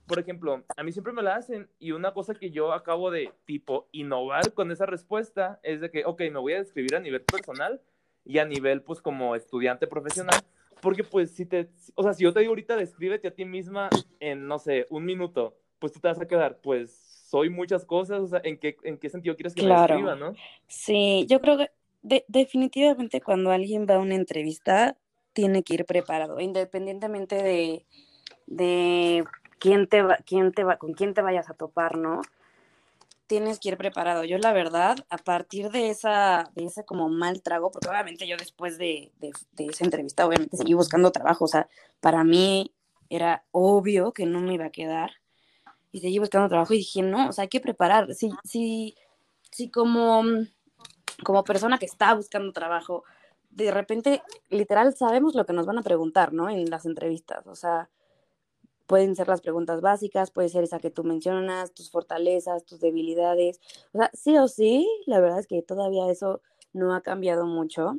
por 0.07 0.19
ejemplo, 0.19 0.63
a 0.77 0.83
mí 0.83 0.93
siempre 0.93 1.13
me 1.13 1.23
la 1.23 1.37
hacen 1.37 1.69
y 1.79 1.93
una 1.93 2.13
cosa 2.13 2.35
que 2.35 2.51
yo 2.51 2.73
acabo 2.73 3.11
de, 3.11 3.33
tipo, 3.45 3.89
innovar 3.93 4.53
con 4.53 4.71
esa 4.71 4.87
respuesta 4.87 5.59
es 5.63 5.81
de 5.81 5.91
que, 5.91 6.05
ok, 6.05 6.21
me 6.33 6.39
voy 6.39 6.53
a 6.53 6.59
describir 6.59 6.95
a 6.95 7.01
nivel 7.01 7.23
personal 7.23 7.81
y 8.25 8.39
a 8.39 8.45
nivel, 8.45 8.83
pues, 8.83 9.01
como 9.01 9.35
estudiante 9.35 9.87
profesional, 9.87 10.39
porque, 10.81 11.05
pues, 11.05 11.31
si 11.31 11.47
te, 11.47 11.71
o 11.95 12.03
sea, 12.03 12.13
si 12.13 12.25
yo 12.25 12.33
te 12.33 12.41
digo 12.41 12.51
ahorita, 12.51 12.77
descríbete 12.77 13.29
a 13.29 13.35
ti 13.35 13.45
misma 13.45 13.89
en, 14.21 14.47
no 14.47 14.59
sé, 14.59 14.87
un 14.91 15.05
minuto, 15.05 15.57
pues 15.79 15.93
tú 15.93 15.99
te 15.99 16.07
vas 16.07 16.21
a 16.21 16.29
quedar, 16.29 16.59
pues 16.61 16.93
soy 16.93 17.51
muchas 17.51 17.85
cosas, 17.85 18.21
o 18.21 18.29
sea, 18.29 18.41
¿en 18.45 18.57
qué, 18.57 18.77
en 18.85 18.99
qué 18.99 19.09
sentido 19.09 19.35
quieres 19.35 19.53
que 19.53 19.63
me 19.63 19.75
describa, 19.75 20.15
no? 20.15 20.35
Sí, 20.69 21.27
yo 21.29 21.41
creo 21.41 21.59
que 21.59 21.71
definitivamente 22.29 23.21
cuando 23.21 23.51
alguien 23.51 23.87
va 23.89 23.97
a 23.97 23.99
una 23.99 24.15
entrevista 24.15 24.97
tiene 25.33 25.63
que 25.63 25.75
ir 25.75 25.85
preparado, 25.85 26.41
independientemente 26.41 27.37
de, 27.37 27.87
de 28.47 29.25
quién 29.59 29.87
te 29.87 30.03
va, 30.03 30.17
quién 30.27 30.53
te 30.53 30.65
va, 30.65 30.77
con 30.77 30.93
quién 30.93 31.15
te 31.15 31.23
vayas 31.23 31.49
a 31.51 31.55
topar, 31.55 31.97
¿no? 31.97 32.21
Tienes 33.27 33.59
que 33.59 33.71
ir 33.71 33.77
preparado. 33.77 34.25
Yo 34.25 34.37
la 34.39 34.53
verdad, 34.53 34.97
a 35.09 35.19
partir 35.19 35.71
de 35.71 35.91
esa, 35.91 36.51
de 36.55 36.65
ese 36.65 36.85
como 36.85 37.09
mal 37.09 37.43
trago, 37.43 37.71
porque 37.71 37.89
obviamente 37.89 38.27
yo 38.27 38.37
después 38.37 38.77
de, 38.79 39.13
de, 39.21 39.33
de 39.53 39.67
esa 39.67 39.85
entrevista, 39.85 40.27
obviamente 40.27 40.57
seguí 40.57 40.75
buscando 40.75 41.13
trabajo, 41.13 41.45
o 41.47 41.49
sea, 41.49 41.69
para 42.01 42.25
mí 42.25 42.73
era 43.09 43.45
obvio 43.51 44.13
que 44.13 44.27
no 44.27 44.41
me 44.41 44.55
iba 44.55 44.67
a 44.67 44.71
quedar 44.71 45.13
y 45.93 46.01
seguí 46.01 46.19
buscando 46.19 46.49
trabajo 46.49 46.73
y 46.73 46.79
dije, 46.79 47.03
no, 47.03 47.29
o 47.29 47.33
sea, 47.33 47.43
hay 47.43 47.49
que 47.49 47.61
preparar. 47.61 48.15
Si, 48.15 48.31
si, 48.43 48.97
si 49.51 49.71
como, 49.71 50.25
como 51.23 51.45
persona 51.45 51.79
que 51.79 51.87
está 51.87 52.15
buscando 52.15 52.53
trabajo, 52.53 53.05
de 53.53 53.71
repente, 53.71 54.23
literal, 54.49 54.95
sabemos 54.95 55.35
lo 55.35 55.47
que 55.47 55.53
nos 55.53 55.67
van 55.67 55.79
a 55.79 55.83
preguntar, 55.83 56.33
¿no? 56.33 56.49
En 56.49 56.69
las 56.71 56.87
entrevistas, 56.87 57.47
o 57.47 57.55
sea, 57.55 57.91
pueden 58.87 59.15
ser 59.15 59.29
las 59.29 59.41
preguntas 59.41 59.81
básicas, 59.81 60.31
puede 60.31 60.49
ser 60.49 60.65
esa 60.65 60.79
que 60.79 60.91
tú 60.91 61.05
mencionas, 61.05 61.73
tus 61.73 61.91
fortalezas, 61.91 62.65
tus 62.65 62.81
debilidades, 62.81 63.61
o 63.93 63.99
sea, 63.99 64.11
sí 64.15 64.37
o 64.37 64.49
sí, 64.49 64.89
la 65.07 65.21
verdad 65.21 65.39
es 65.39 65.47
que 65.47 65.63
todavía 65.63 66.11
eso 66.11 66.41
no 66.73 66.95
ha 66.95 67.03
cambiado 67.03 67.47
mucho. 67.47 67.99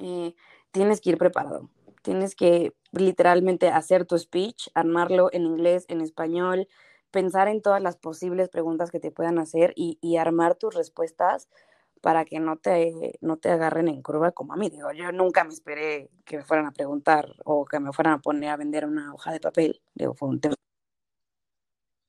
Eh, 0.00 0.34
tienes 0.72 1.00
que 1.00 1.10
ir 1.10 1.18
preparado, 1.18 1.70
tienes 2.02 2.34
que 2.34 2.72
literalmente 2.92 3.68
hacer 3.68 4.06
tu 4.06 4.18
speech, 4.18 4.68
armarlo 4.74 5.30
en 5.32 5.44
inglés, 5.44 5.86
en 5.88 6.00
español, 6.00 6.68
pensar 7.10 7.48
en 7.48 7.62
todas 7.62 7.80
las 7.80 7.96
posibles 7.96 8.48
preguntas 8.48 8.90
que 8.90 9.00
te 9.00 9.10
puedan 9.12 9.38
hacer 9.38 9.72
y, 9.76 10.16
armar 10.16 10.56
tus 10.56 10.74
respuestas 10.74 11.48
para 12.04 12.26
que 12.26 12.38
no 12.38 12.58
te, 12.58 13.18
no 13.22 13.38
te 13.38 13.48
agarren 13.48 13.88
en 13.88 14.02
curva 14.02 14.30
como 14.32 14.52
a 14.52 14.56
mí. 14.58 14.68
Digo, 14.68 14.92
yo 14.92 15.10
nunca 15.10 15.42
me 15.42 15.54
esperé 15.54 16.10
que 16.26 16.36
me 16.36 16.44
fueran 16.44 16.66
a 16.66 16.70
preguntar 16.70 17.34
o 17.46 17.64
que 17.64 17.80
me 17.80 17.94
fueran 17.94 18.12
a 18.12 18.20
poner 18.20 18.50
a 18.50 18.58
vender 18.58 18.84
una 18.84 19.14
hoja 19.14 19.32
de 19.32 19.40
papel. 19.40 19.80
Digo, 19.94 20.12
fue 20.12 20.28
un 20.28 20.38
tema. 20.38 20.54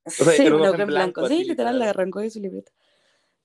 sí, 0.06 0.50
una 0.50 0.72
hoja 0.72 0.82
en 0.82 0.88
blanco. 0.88 1.26
Sí, 1.30 1.46
literal, 1.46 1.80
le 1.80 1.86
arrancó 1.86 2.20
de 2.20 2.30
su 2.30 2.42
libreta. 2.42 2.74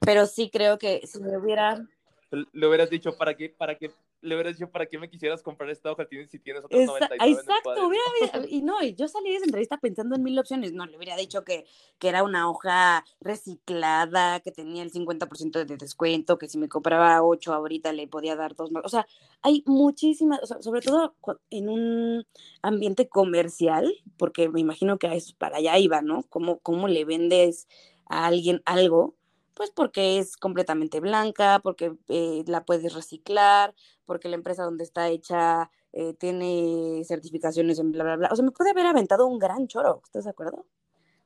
Pero 0.00 0.26
sí 0.26 0.50
creo 0.50 0.76
que 0.76 1.06
si 1.06 1.20
me 1.20 1.38
hubiera... 1.38 1.86
Le 2.30 2.66
hubieras 2.66 2.90
dicho, 2.90 3.16
¿para 3.16 3.34
qué, 3.34 3.48
para 3.48 3.76
qué 3.76 3.90
le 4.22 4.34
hubieras 4.34 4.56
dicho, 4.56 4.70
¿para 4.70 4.86
qué 4.86 4.98
me 4.98 5.08
quisieras 5.08 5.42
comprar 5.42 5.70
esta 5.70 5.90
hoja 5.90 6.06
si 6.28 6.38
tienes 6.38 6.64
otras 6.64 6.82
Esa, 6.82 6.92
99 6.92 7.40
Exacto, 7.40 7.88
hubiera, 7.88 8.46
y 8.48 8.62
no, 8.62 8.82
yo 8.84 9.08
salí 9.08 9.30
de 9.30 9.36
esa 9.36 9.46
entrevista 9.46 9.78
pensando 9.78 10.16
en 10.16 10.22
mil 10.22 10.38
opciones, 10.38 10.72
no, 10.72 10.86
le 10.86 10.96
hubiera 10.96 11.16
dicho 11.16 11.42
que, 11.42 11.64
que 11.98 12.08
era 12.08 12.22
una 12.22 12.48
hoja 12.48 13.04
reciclada, 13.20 14.40
que 14.40 14.52
tenía 14.52 14.82
el 14.82 14.92
50% 14.92 15.64
de 15.64 15.76
descuento, 15.76 16.38
que 16.38 16.48
si 16.48 16.58
me 16.58 16.68
compraba 16.68 17.22
ocho 17.22 17.52
ahorita 17.52 17.92
le 17.92 18.06
podía 18.08 18.36
dar 18.36 18.54
dos 18.54 18.70
más, 18.70 18.84
o 18.84 18.88
sea, 18.88 19.06
hay 19.42 19.64
muchísimas, 19.66 20.40
o 20.42 20.46
sea, 20.46 20.62
sobre 20.62 20.82
todo 20.82 21.14
en 21.50 21.68
un 21.68 22.26
ambiente 22.62 23.08
comercial, 23.08 23.92
porque 24.18 24.48
me 24.48 24.60
imagino 24.60 24.98
que 24.98 25.08
a 25.08 25.14
eso 25.14 25.34
para 25.38 25.56
allá 25.56 25.78
iba, 25.78 26.02
¿no? 26.02 26.24
¿Cómo, 26.28 26.58
cómo 26.60 26.88
le 26.88 27.04
vendes 27.04 27.66
a 28.06 28.26
alguien 28.26 28.62
algo? 28.66 29.14
Pues 29.60 29.72
porque 29.72 30.18
es 30.18 30.38
completamente 30.38 31.00
blanca, 31.00 31.60
porque 31.62 31.92
eh, 32.08 32.42
la 32.46 32.64
puedes 32.64 32.94
reciclar, 32.94 33.74
porque 34.06 34.30
la 34.30 34.36
empresa 34.36 34.62
donde 34.62 34.84
está 34.84 35.08
hecha 35.08 35.70
eh, 35.92 36.14
tiene 36.14 37.02
certificaciones 37.04 37.78
en 37.78 37.92
bla, 37.92 38.04
bla, 38.04 38.16
bla. 38.16 38.28
O 38.32 38.36
sea, 38.36 38.42
me 38.42 38.52
puede 38.52 38.70
haber 38.70 38.86
aventado 38.86 39.26
un 39.26 39.38
gran 39.38 39.68
choro, 39.68 40.00
¿estás 40.02 40.24
de 40.24 40.30
acuerdo? 40.30 40.64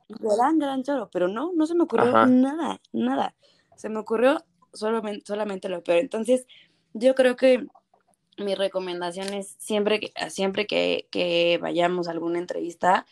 Un 0.08 0.36
gran, 0.36 0.58
gran 0.58 0.82
choro, 0.82 1.08
pero 1.12 1.28
no, 1.28 1.52
no 1.54 1.64
se 1.64 1.76
me 1.76 1.84
ocurrió 1.84 2.26
nada, 2.26 2.80
nada. 2.92 3.36
Se 3.76 3.88
me 3.88 4.00
ocurrió 4.00 4.44
solamente, 4.72 5.24
solamente 5.24 5.68
lo 5.68 5.84
peor. 5.84 5.98
Entonces, 5.98 6.48
yo 6.92 7.14
creo 7.14 7.36
que 7.36 7.64
mi 8.36 8.56
recomendación 8.56 9.32
es 9.32 9.54
siempre 9.60 10.00
que, 10.00 10.12
siempre 10.28 10.66
que, 10.66 11.06
que 11.12 11.60
vayamos 11.62 12.08
a 12.08 12.10
alguna 12.10 12.40
entrevista, 12.40 13.06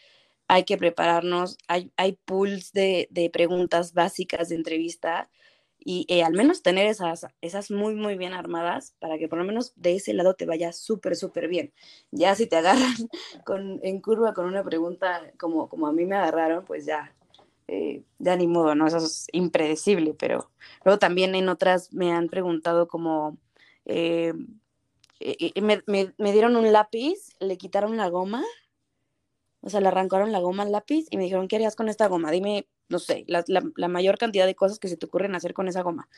hay 0.49 0.64
que 0.64 0.76
prepararnos, 0.76 1.57
hay, 1.68 1.93
hay 1.97 2.18
pools 2.24 2.72
de, 2.72 3.09
de 3.11 3.30
preguntas 3.30 3.95
básicas 3.95 4.49
de 4.49 4.57
entrevista 4.57 5.30
y 5.84 6.07
eh, 6.09 6.22
al 6.22 6.32
menos 6.32 6.62
tener 6.62 6.86
esas, 6.86 7.26
esas 7.40 7.70
muy, 7.70 7.95
muy 7.95 8.16
bien 8.16 8.34
armadas 8.34 8.95
para 9.01 9.18
que 9.18 9.28
por 9.28 9.38
lo 9.38 9.45
menos 9.45 9.72
de 9.76 9.97
ese 9.97 10.14
lado 10.14 10.34
te 10.34 10.47
vaya 10.47 10.72
súper, 10.72 11.16
súper 11.16 11.49
bien. 11.49 11.72
Ya 12.11 12.34
si 12.34 12.47
te 12.47 12.57
agarran 12.57 12.95
con, 13.45 13.80
en 13.82 14.01
curva 14.01 14.32
con 14.34 14.47
una 14.47 14.62
pregunta 14.62 15.22
como, 15.38 15.68
como 15.68 15.86
a 15.86 15.93
mí 15.93 16.05
me 16.07 16.16
agarraron, 16.16 16.64
pues 16.64 16.86
ya, 16.86 17.14
eh, 17.68 18.03
ya 18.18 18.36
ni 18.36 18.47
modo, 18.47 18.74
¿no? 18.74 18.86
Eso 18.86 18.99
es 18.99 19.26
impredecible, 19.32 20.14
pero 20.14 20.51
luego 20.84 20.99
también 20.99 21.34
en 21.34 21.49
otras 21.49 21.93
me 21.93 22.12
han 22.12 22.28
preguntado 22.28 22.88
como... 22.88 23.38
Eh, 23.84 24.32
me, 25.61 25.82
me, 25.86 26.12
me 26.18 26.32
dieron 26.32 26.57
un 26.57 26.72
lápiz, 26.72 27.30
le 27.38 27.57
quitaron 27.57 27.97
la 27.97 28.09
goma 28.09 28.43
o 29.63 29.71
sea, 29.71 29.81
le 29.81 29.89
arrancaron 29.89 30.33
la 30.33 30.41
goma 30.41 30.65
al 30.65 30.73
lápiz 30.73 31.07
y 31.11 31.17
me 31.17 31.25
dijeron, 31.25 31.49
¿qué 31.49 31.57
harías 31.57 31.77
con 31.77 31.89
esta 31.89 32.09
goma? 32.09 32.31
Dime, 32.33 32.69
no 32.89 32.99
sé, 32.99 33.25
la, 33.29 33.45
la, 33.47 33.89
mayor 33.89 34.19
cantidad 34.19 34.45
de 34.45 34.57
cosas 34.57 34.79
que 34.81 34.89
se 34.89 34.97
te 34.97 35.07
ocurren 35.07 35.35
hacer 35.37 35.55
con 35.55 35.69
esa 35.69 35.83
goma. 35.83 36.09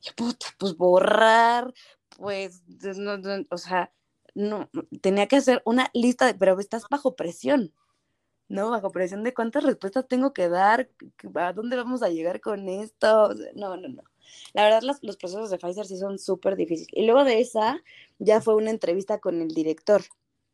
Yo, 0.00 0.12
puta, 0.16 0.46
pues 0.58 0.76
borrar, 0.76 1.72
pues, 2.16 2.62
no, 2.96 3.18
o 3.50 3.58
sea, 3.58 3.92
no, 4.34 4.70
tenía 5.02 5.28
que 5.28 5.36
hacer 5.36 5.62
una 5.66 5.90
lista 5.92 6.26
de, 6.26 6.34
pero 6.34 6.58
estás 6.58 6.84
bajo 6.90 7.14
presión, 7.14 7.74
¿no? 8.48 8.70
Bajo 8.70 8.90
presión 8.90 9.22
de 9.22 9.34
cuántas 9.34 9.64
respuestas 9.64 10.08
tengo 10.08 10.32
que 10.32 10.48
dar, 10.48 10.90
a 11.34 11.52
dónde 11.52 11.76
vamos 11.76 12.02
a 12.02 12.08
llegar 12.08 12.40
con 12.40 12.68
esto. 12.68 13.34
no, 13.54 13.76
no, 13.76 13.88
no. 13.88 14.02
La 14.54 14.64
verdad, 14.64 14.82
los, 14.82 15.02
los 15.02 15.18
procesos 15.18 15.50
de 15.50 15.58
Pfizer 15.58 15.86
sí 15.86 15.98
son 15.98 16.18
súper 16.18 16.56
difíciles. 16.56 16.88
Y 16.92 17.04
luego 17.04 17.24
de 17.24 17.40
esa, 17.40 17.82
ya 18.18 18.40
fue 18.40 18.54
una 18.54 18.70
entrevista 18.70 19.18
con 19.18 19.42
el 19.42 19.48
director. 19.48 20.02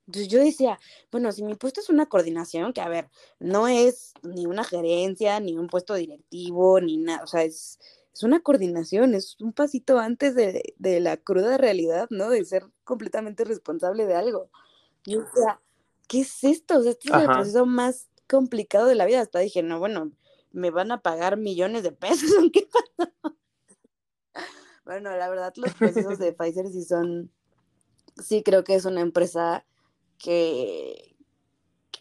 Entonces 0.06 0.28
yo 0.28 0.40
decía, 0.40 0.78
bueno, 1.12 1.30
si 1.32 1.42
mi 1.44 1.54
puesto 1.54 1.80
es 1.80 1.88
una 1.88 2.06
coordinación, 2.06 2.72
que 2.72 2.80
a 2.80 2.88
ver, 2.88 3.08
no 3.38 3.68
es 3.68 4.12
ni 4.22 4.46
una 4.46 4.64
gerencia, 4.64 5.38
ni 5.40 5.56
un 5.56 5.68
puesto 5.68 5.94
directivo, 5.94 6.80
ni 6.80 6.96
nada, 6.96 7.22
o 7.22 7.26
sea, 7.26 7.44
es, 7.44 7.78
es 8.12 8.22
una 8.22 8.40
coordinación, 8.40 9.14
es 9.14 9.36
un 9.40 9.52
pasito 9.52 9.98
antes 9.98 10.34
de, 10.34 10.74
de, 10.78 11.00
la 11.00 11.16
cruda 11.16 11.58
realidad, 11.58 12.08
¿no? 12.10 12.28
De 12.28 12.44
ser 12.44 12.66
completamente 12.84 13.44
responsable 13.44 14.06
de 14.06 14.14
algo. 14.14 14.50
Yo 15.04 15.20
decía, 15.20 15.60
¿qué 16.08 16.20
es 16.20 16.42
esto? 16.44 16.78
O 16.78 16.82
sea, 16.82 16.90
este 16.90 17.08
es 17.08 17.14
el 17.14 17.26
proceso 17.26 17.66
más 17.66 18.08
complicado 18.28 18.86
de 18.86 18.96
la 18.96 19.06
vida. 19.06 19.20
Hasta 19.20 19.38
dije, 19.38 19.62
no, 19.62 19.78
bueno, 19.78 20.10
me 20.52 20.70
van 20.70 20.90
a 20.92 21.02
pagar 21.02 21.36
millones 21.36 21.82
de 21.82 21.92
pesos, 21.92 22.30
¿qué 22.52 22.68
pasa? 22.70 23.12
Bueno, 24.82 25.16
la 25.16 25.28
verdad, 25.28 25.52
los 25.54 25.72
procesos 25.74 26.18
de 26.18 26.32
Pfizer 26.36 26.66
sí 26.66 26.82
son, 26.82 27.30
sí 28.16 28.42
creo 28.42 28.64
que 28.64 28.74
es 28.74 28.86
una 28.86 29.02
empresa 29.02 29.64
que, 30.22 31.16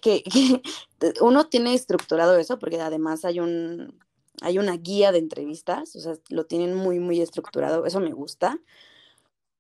que, 0.02 0.24
uno 1.22 1.48
tiene 1.48 1.74
estructurado 1.74 2.38
eso, 2.38 2.60
porque 2.60 2.80
además 2.80 3.26
hay 3.26 3.40
un 3.40 4.00
hay 4.42 4.58
una 4.58 4.78
guía 4.78 5.12
de 5.12 5.20
entrevistas, 5.20 5.96
o 5.98 6.00
sea, 6.00 6.14
lo 6.30 6.46
tienen 6.46 6.74
muy, 6.74 7.00
muy 7.00 7.20
estructurado, 7.22 7.86
eso 7.86 8.00
me 8.00 8.14
gusta. 8.14 8.60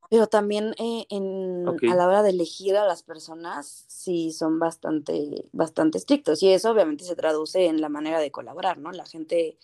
Pero 0.09 0.27
también 0.27 0.73
eh, 0.79 1.05
en, 1.09 1.67
a 1.67 1.95
la 1.95 2.07
hora 2.07 2.23
de 2.23 2.31
elegir 2.31 2.75
a 2.77 2.85
las 2.85 3.03
personas, 3.03 3.85
sí 3.87 4.31
son 4.31 4.57
bastante, 4.57 5.45
bastante 5.51 5.99
estrictos. 5.99 6.41
Y 6.41 6.51
eso 6.51 6.71
obviamente 6.71 7.03
se 7.03 7.15
traduce 7.15 7.65
en 7.65 7.79
la 7.79 7.89
manera 7.89 8.19
de 8.19 8.31
colaborar, 8.31 8.79
¿no? 8.79 8.91
La 8.91 9.05
gente 9.05 9.57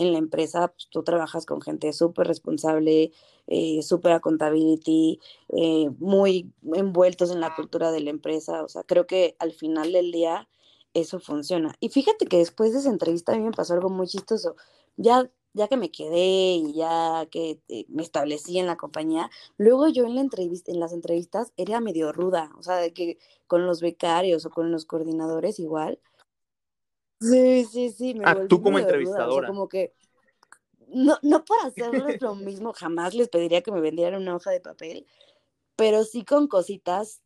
en 0.00 0.12
la 0.12 0.18
empresa, 0.18 0.68
pues, 0.68 0.88
tú 0.90 1.02
trabajas 1.02 1.46
con 1.46 1.60
gente 1.60 1.92
súper 1.92 2.26
responsable, 2.26 3.12
eh, 3.46 3.82
súper 3.82 4.12
accountability, 4.12 5.20
eh, 5.50 5.90
muy 5.98 6.50
envueltos 6.74 7.30
en 7.30 7.40
la 7.40 7.54
cultura 7.54 7.92
de 7.92 8.00
la 8.00 8.10
empresa. 8.10 8.62
O 8.64 8.68
sea, 8.68 8.82
creo 8.82 9.06
que 9.06 9.36
al 9.38 9.52
final 9.52 9.92
del 9.92 10.10
día 10.10 10.48
eso 10.94 11.20
funciona. 11.20 11.74
Y 11.80 11.90
fíjate 11.90 12.26
que 12.26 12.38
después 12.38 12.72
de 12.72 12.78
esa 12.80 12.88
entrevista 12.90 13.32
a 13.32 13.36
mí 13.36 13.42
me 13.42 13.52
pasó 13.52 13.74
algo 13.74 13.90
muy 13.90 14.06
chistoso. 14.08 14.56
Ya, 14.96 15.30
ya 15.52 15.68
que 15.68 15.76
me 15.76 15.90
quedé 15.90 16.54
y 16.54 16.72
ya 16.74 17.26
que 17.30 17.60
eh, 17.68 17.84
me 17.88 18.02
establecí 18.02 18.58
en 18.58 18.66
la 18.66 18.76
compañía, 18.76 19.30
luego 19.58 19.88
yo 19.88 20.06
en, 20.06 20.14
la 20.14 20.22
entrevista, 20.22 20.72
en 20.72 20.80
las 20.80 20.92
entrevistas 20.92 21.52
era 21.56 21.80
medio 21.80 22.12
ruda, 22.12 22.52
o 22.58 22.62
sea, 22.62 22.76
de 22.76 22.92
que 22.94 23.18
con 23.46 23.66
los 23.66 23.80
becarios 23.82 24.46
o 24.46 24.50
con 24.50 24.72
los 24.72 24.86
coordinadores 24.86 25.58
igual 25.58 26.00
Sí, 27.20 27.64
sí, 27.66 27.90
sí. 27.90 28.14
Me 28.14 28.24
ah, 28.26 28.46
tú 28.48 28.62
como 28.62 28.78
entrevistadora. 28.78 29.46
como 29.46 29.68
que, 29.68 29.92
no, 30.88 31.18
no 31.22 31.44
por 31.44 31.58
hacerles 31.64 32.20
lo 32.22 32.34
mismo, 32.34 32.72
jamás 32.72 33.14
les 33.14 33.28
pediría 33.28 33.62
que 33.62 33.72
me 33.72 33.80
vendieran 33.80 34.22
una 34.22 34.34
hoja 34.34 34.50
de 34.50 34.60
papel, 34.60 35.06
pero 35.76 36.04
sí 36.04 36.24
con 36.24 36.48
cositas 36.48 37.22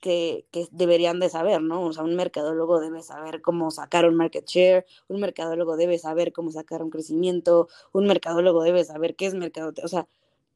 que, 0.00 0.46
que, 0.52 0.68
deberían 0.70 1.18
de 1.18 1.28
saber, 1.28 1.60
¿no? 1.60 1.82
O 1.82 1.92
sea, 1.92 2.04
un 2.04 2.14
mercadólogo 2.14 2.80
debe 2.80 3.02
saber 3.02 3.42
cómo 3.42 3.70
sacar 3.70 4.06
un 4.06 4.14
market 4.14 4.46
share, 4.46 4.86
un 5.08 5.20
mercadólogo 5.20 5.76
debe 5.76 5.98
saber 5.98 6.32
cómo 6.32 6.52
sacar 6.52 6.82
un 6.82 6.90
crecimiento, 6.90 7.68
un 7.92 8.06
mercadólogo 8.06 8.62
debe 8.62 8.84
saber 8.84 9.16
qué 9.16 9.26
es 9.26 9.34
mercado, 9.34 9.72
o 9.82 9.88
sea, 9.88 10.08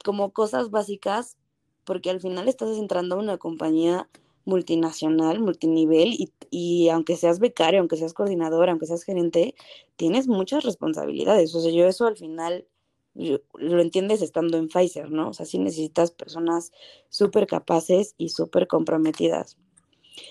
como 0.05 0.33
cosas 0.33 0.71
básicas, 0.71 1.37
porque 1.85 2.11
al 2.11 2.21
final 2.21 2.49
estás 2.49 2.77
entrando 2.79 3.17
a 3.17 3.19
una 3.19 3.39
compañía 3.39 4.09
multinacional, 4.51 5.41
multinivel, 5.41 6.09
y, 6.13 6.31
y, 6.51 6.89
aunque 6.91 7.17
seas 7.17 7.39
becario, 7.39 7.81
aunque 7.81 7.97
seas 7.97 8.13
coordinador, 8.13 8.69
aunque 8.69 8.87
seas 8.87 9.05
gerente, 9.05 9.55
tienes 9.97 10.29
muchas 10.29 10.65
responsabilidades. 10.65 11.55
O 11.55 11.61
sea, 11.61 11.73
yo 11.73 11.87
eso 11.87 12.07
al 12.07 12.17
final 12.17 12.67
lo 13.15 13.81
entiendes 13.81 14.23
estando 14.23 14.57
en 14.59 14.69
Pfizer, 14.69 15.11
¿no? 15.11 15.31
O 15.31 15.33
sea, 15.33 15.47
sí 15.47 15.59
necesitas 15.59 16.11
personas 16.11 16.73
súper 17.09 17.47
capaces 17.47 18.15
y 18.19 18.29
súper 18.29 18.67
comprometidas. 18.67 19.57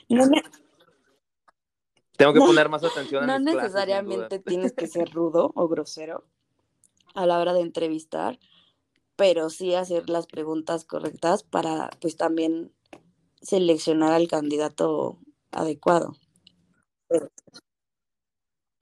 No 0.07 0.25
Tengo 2.15 2.33
que 2.33 2.39
poner 2.39 2.69
más 2.69 2.83
atención. 2.83 3.25
No 3.25 3.39
necesariamente 3.39 4.39
tienes 4.39 4.73
que 4.73 4.87
ser 4.87 5.09
rudo 5.13 5.51
o 5.55 5.67
grosero 5.67 6.23
a 7.15 7.25
la 7.25 7.39
hora 7.39 7.53
de 7.53 7.61
entrevistar, 7.61 8.39
pero 9.15 9.49
sí 9.49 9.75
hacer 9.75 10.09
las 10.09 10.27
preguntas 10.27 10.85
correctas 10.85 11.43
para, 11.43 11.89
pues 11.99 12.15
también 12.15 12.71
seleccionar 13.41 14.13
al 14.13 14.27
candidato 14.27 15.19
adecuado. 15.51 16.15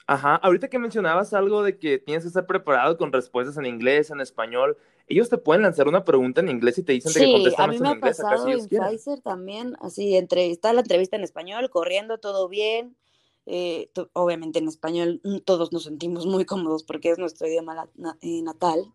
Ajá, 0.10 0.36
ahorita 0.36 0.70
que 0.70 0.80
mencionabas 0.80 1.34
algo 1.34 1.64
de 1.64 1.78
que 1.78 1.98
tienes 2.00 2.24
que 2.24 2.30
estar 2.30 2.46
preparado 2.46 2.98
con 2.98 3.12
respuestas 3.12 3.58
en 3.58 3.66
inglés, 3.66 4.10
en 4.10 4.22
español, 4.22 4.78
ellos 5.08 5.30
te 5.30 5.38
pueden 5.38 5.64
lanzar 5.64 5.88
una 5.88 6.06
pregunta 6.06 6.40
en 6.40 6.48
inglés 6.48 6.78
y 6.78 6.84
te 6.84 6.94
dicen 6.94 7.12
de 7.12 7.20
que 7.20 7.32
contestan 7.32 7.72
en 7.72 7.76
inglés. 7.76 7.90
a 7.90 7.94
mí 7.94 8.00
me 8.02 8.08
ha 8.08 8.10
pasado 8.10 8.48
en 8.48 8.68
Pfizer 8.68 9.22
también, 9.22 9.76
así, 9.82 10.16
entre, 10.16 10.50
está 10.50 10.72
la 10.72 10.82
entrevista 10.82 11.18
en 11.18 11.24
español, 11.24 11.70
corriendo, 11.70 12.20
todo 12.20 12.48
bien, 12.48 12.96
eh, 13.46 13.90
obviamente 14.14 14.60
en 14.60 14.68
español 14.68 15.22
todos 15.46 15.72
nos 15.72 15.84
sentimos 15.84 16.26
muy 16.26 16.46
cómodos 16.46 16.84
porque 16.84 17.12
es 17.12 17.18
nuestro 17.18 17.48
idioma 17.48 17.90
eh, 18.22 18.42
natal, 18.44 18.94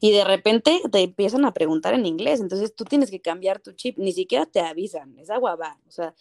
y 0.00 0.12
de 0.12 0.24
repente 0.24 0.80
te 0.90 1.00
empiezan 1.00 1.44
a 1.44 1.52
preguntar 1.52 1.94
en 1.94 2.06
inglés, 2.06 2.40
entonces 2.40 2.74
tú 2.74 2.84
tienes 2.84 3.10
que 3.10 3.20
cambiar 3.20 3.60
tu 3.60 3.72
chip, 3.72 3.98
ni 3.98 4.12
siquiera 4.12 4.46
te 4.46 4.60
avisan, 4.60 5.18
es 5.18 5.30
agua 5.30 5.56
va, 5.56 5.78
o 5.86 5.90
sea, 5.90 6.14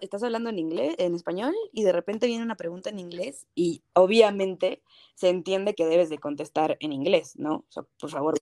estás 0.00 0.22
hablando 0.22 0.50
en 0.50 0.58
inglés, 0.58 0.94
en 0.98 1.14
español, 1.14 1.54
y 1.72 1.84
de 1.84 1.92
repente 1.92 2.26
viene 2.26 2.44
una 2.44 2.56
pregunta 2.56 2.90
en 2.90 2.98
inglés 2.98 3.46
y 3.54 3.82
obviamente 3.94 4.82
se 5.14 5.28
entiende 5.28 5.74
que 5.74 5.86
debes 5.86 6.10
de 6.10 6.18
contestar 6.18 6.76
en 6.80 6.92
inglés, 6.92 7.36
¿no? 7.36 7.64
O 7.68 7.72
sea, 7.72 7.84
por 7.98 8.10
favor, 8.10 8.34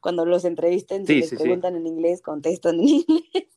cuando, 0.00 0.24
los 0.24 0.44
entrevisten, 0.44 1.06
si 1.06 1.20
les 1.20 1.34
preguntan 1.34 1.76
en 1.76 1.86
inglés, 1.86 2.22
contestan 2.22 2.80
en 2.80 2.88
inglés. 2.88 3.48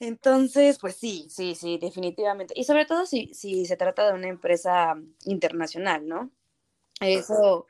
Entonces, 0.00 0.78
pues 0.80 0.96
sí, 0.96 1.26
sí, 1.28 1.54
sí, 1.54 1.78
definitivamente. 1.78 2.54
Y 2.56 2.64
sobre 2.64 2.86
todo 2.86 3.06
si, 3.06 3.32
si 3.34 3.66
se 3.66 3.76
trata 3.76 4.08
de 4.08 4.14
una 4.14 4.28
empresa 4.28 5.00
internacional, 5.24 6.08
¿no? 6.08 6.30
Eso 7.00 7.66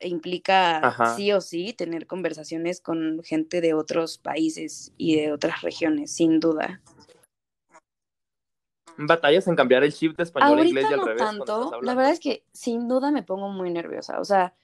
implica 0.00 1.14
sí 1.16 1.32
o 1.32 1.40
sí 1.40 1.72
tener 1.72 2.06
conversaciones 2.06 2.80
con 2.80 3.22
gente 3.24 3.60
de 3.60 3.74
otros 3.74 4.18
países 4.18 4.92
y 4.96 5.16
de 5.16 5.32
otras 5.32 5.62
regiones, 5.62 6.12
sin 6.12 6.40
duda. 6.40 6.80
¿Batallas 8.96 9.48
en 9.48 9.56
cambiar 9.56 9.82
el 9.82 9.92
chip 9.92 10.16
de 10.16 10.22
español 10.22 10.58
a 10.58 10.64
inglés 10.64 10.86
y 10.88 10.92
al 10.92 11.00
no 11.00 11.16
tanto. 11.16 11.80
La 11.82 11.94
verdad 11.94 12.12
es 12.12 12.20
que 12.20 12.44
sin 12.52 12.86
duda 12.86 13.10
me 13.10 13.24
pongo 13.24 13.48
muy 13.48 13.70
nerviosa. 13.70 14.20
O 14.20 14.24
sea, 14.24 14.54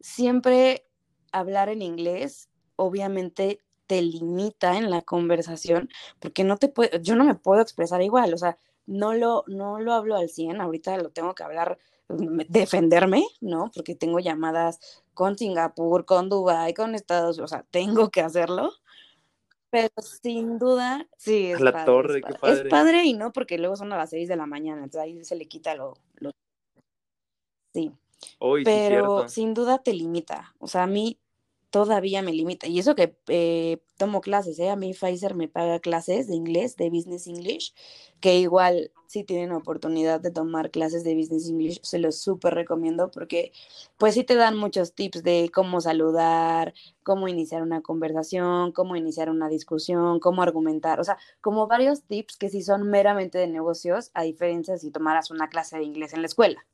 siempre 0.00 0.86
hablar 1.32 1.68
en 1.68 1.82
inglés, 1.82 2.48
obviamente 2.76 3.60
te 3.86 4.02
limita 4.02 4.76
en 4.76 4.90
la 4.90 5.02
conversación, 5.02 5.88
porque 6.18 6.44
no 6.44 6.58
te 6.58 6.68
puedo, 6.68 6.98
yo 6.98 7.16
no 7.16 7.24
me 7.24 7.34
puedo 7.34 7.62
expresar 7.62 8.02
igual, 8.02 8.34
o 8.34 8.36
sea, 8.36 8.58
no 8.86 9.14
lo, 9.14 9.44
no 9.46 9.80
lo 9.80 9.94
hablo 9.94 10.16
al 10.16 10.28
100, 10.28 10.60
ahorita 10.60 10.96
lo 10.98 11.10
tengo 11.10 11.34
que 11.34 11.42
hablar 11.42 11.78
defenderme, 12.08 13.24
¿no? 13.40 13.70
Porque 13.74 13.94
tengo 13.94 14.18
llamadas 14.18 15.04
con 15.14 15.36
Singapur, 15.36 16.04
con 16.04 16.28
Dubai, 16.28 16.74
con 16.74 16.94
Estados 16.94 17.36
Unidos, 17.36 17.52
o 17.52 17.56
sea, 17.56 17.66
tengo 17.70 18.10
que 18.10 18.22
hacerlo. 18.22 18.72
Pero 19.70 19.90
sin 20.00 20.58
duda, 20.58 21.06
sí, 21.18 21.50
es 21.50 21.60
la 21.60 21.72
padre, 21.72 21.84
torre, 21.84 22.18
es 22.18 22.22
padre. 22.22 22.32
qué 22.32 22.40
padre. 22.40 22.62
Es 22.62 22.68
padre 22.68 23.04
y 23.04 23.12
no, 23.12 23.32
porque 23.32 23.58
luego 23.58 23.76
son 23.76 23.92
a 23.92 23.98
las 23.98 24.10
6 24.10 24.28
de 24.28 24.36
la 24.36 24.46
mañana, 24.46 24.82
entonces 24.82 25.00
ahí 25.02 25.24
se 25.24 25.36
le 25.36 25.46
quita 25.46 25.74
lo... 25.74 25.94
Sí. 27.74 27.92
Pero 28.64 29.28
sin 29.28 29.54
duda 29.54 29.78
te 29.78 29.92
limita. 29.92 30.54
O 30.58 30.66
sea, 30.66 30.84
a 30.84 30.86
mí 30.86 31.18
todavía 31.70 32.22
me 32.22 32.32
limita. 32.32 32.66
Y 32.66 32.78
eso 32.78 32.94
que 32.94 33.16
eh, 33.28 33.78
tomo 33.96 34.20
clases, 34.20 34.58
¿eh? 34.58 34.70
A 34.70 34.76
mí 34.76 34.92
Pfizer 34.94 35.34
me 35.34 35.48
paga 35.48 35.80
clases 35.80 36.28
de 36.28 36.34
inglés, 36.34 36.76
de 36.76 36.90
Business 36.90 37.26
English, 37.26 37.74
que 38.20 38.38
igual 38.38 38.90
si 39.06 39.24
tienen 39.24 39.52
oportunidad 39.52 40.20
de 40.20 40.30
tomar 40.30 40.70
clases 40.70 41.02
de 41.04 41.14
Business 41.14 41.48
English, 41.48 41.80
se 41.82 41.98
los 41.98 42.20
súper 42.20 42.54
recomiendo 42.54 43.10
porque 43.10 43.52
pues 43.96 44.14
sí 44.14 44.24
te 44.24 44.34
dan 44.34 44.56
muchos 44.56 44.92
tips 44.94 45.22
de 45.22 45.50
cómo 45.52 45.80
saludar, 45.80 46.74
cómo 47.02 47.26
iniciar 47.28 47.62
una 47.62 47.80
conversación, 47.80 48.72
cómo 48.72 48.96
iniciar 48.96 49.30
una 49.30 49.48
discusión, 49.48 50.20
cómo 50.20 50.42
argumentar, 50.42 51.00
o 51.00 51.04
sea, 51.04 51.18
como 51.40 51.66
varios 51.66 52.02
tips 52.02 52.36
que 52.36 52.50
sí 52.50 52.62
son 52.62 52.90
meramente 52.90 53.38
de 53.38 53.48
negocios, 53.48 54.10
a 54.14 54.22
diferencia 54.24 54.74
de 54.74 54.80
si 54.80 54.90
tomaras 54.90 55.30
una 55.30 55.48
clase 55.48 55.78
de 55.78 55.84
inglés 55.84 56.12
en 56.12 56.20
la 56.22 56.26
escuela. 56.26 56.66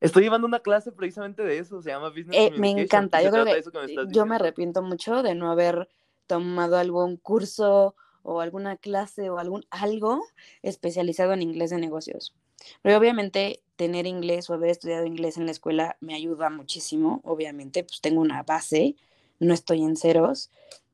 Estoy 0.00 0.24
llevando 0.24 0.46
una 0.46 0.60
clase 0.60 0.92
precisamente 0.92 1.42
de 1.42 1.58
eso, 1.58 1.80
se 1.80 1.90
llama 1.90 2.10
Business 2.10 2.36
eh, 2.36 2.52
Me 2.58 2.70
encanta, 2.70 3.22
yo 3.22 3.30
creo 3.30 3.44
que, 3.44 3.62
yo 4.10 4.26
me 4.26 4.34
arrepiento 4.34 4.82
mucho 4.82 5.22
de 5.22 5.34
no 5.34 5.50
haber 5.50 5.88
tomado 6.26 6.76
algún 6.76 7.16
curso 7.16 7.94
o 8.22 8.40
alguna 8.40 8.76
clase 8.76 9.30
o 9.30 9.38
algún 9.38 9.64
algo 9.70 10.22
especializado 10.62 11.32
en 11.32 11.42
inglés 11.42 11.70
de 11.70 11.78
negocios. 11.78 12.34
Pero 12.82 12.98
obviamente 12.98 13.62
tener 13.76 14.06
inglés 14.06 14.50
o 14.50 14.54
haber 14.54 14.70
estudiado 14.70 15.06
inglés 15.06 15.36
en 15.36 15.46
la 15.46 15.52
escuela 15.52 15.96
me 16.00 16.14
ayuda 16.14 16.50
muchísimo, 16.50 17.20
obviamente, 17.24 17.84
pues 17.84 18.00
tengo 18.00 18.20
una 18.20 18.42
base, 18.42 18.96
no 19.38 19.54
estoy 19.54 19.82
en 19.82 19.96
ceros, 19.96 20.50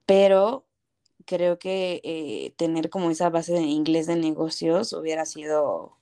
pero 0.07 0.65
creo 1.25 1.59
que 1.59 2.01
eh, 2.05 2.53
tener 2.57 2.91
como 2.91 3.11
esa 3.11 3.31
base 3.31 3.53
de 3.53 3.63
inglés 3.63 4.07
de 4.07 4.17
negocios 4.17 4.93
hubiera 4.93 5.25
sido 5.25 5.97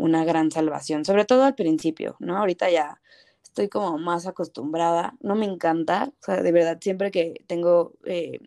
una 0.00 0.24
gran 0.24 0.50
salvación, 0.50 1.04
sobre 1.04 1.24
todo 1.24 1.44
al 1.44 1.54
principio, 1.54 2.16
¿no? 2.18 2.36
Ahorita 2.38 2.70
ya 2.70 3.00
estoy 3.42 3.68
como 3.68 3.98
más 3.98 4.26
acostumbrada, 4.26 5.16
no 5.20 5.34
me 5.34 5.46
encanta, 5.46 6.12
o 6.20 6.24
sea, 6.24 6.42
de 6.42 6.52
verdad, 6.52 6.78
siempre 6.80 7.10
que 7.10 7.44
tengo 7.46 7.94
eh, 8.04 8.40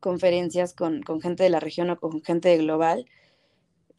conferencias 0.00 0.74
con, 0.74 1.02
gente 1.20 1.44
de 1.44 1.50
la 1.50 1.60
región 1.60 1.90
o 1.90 1.98
con 1.98 2.22
gente 2.22 2.48
de 2.48 2.58
global, 2.58 3.06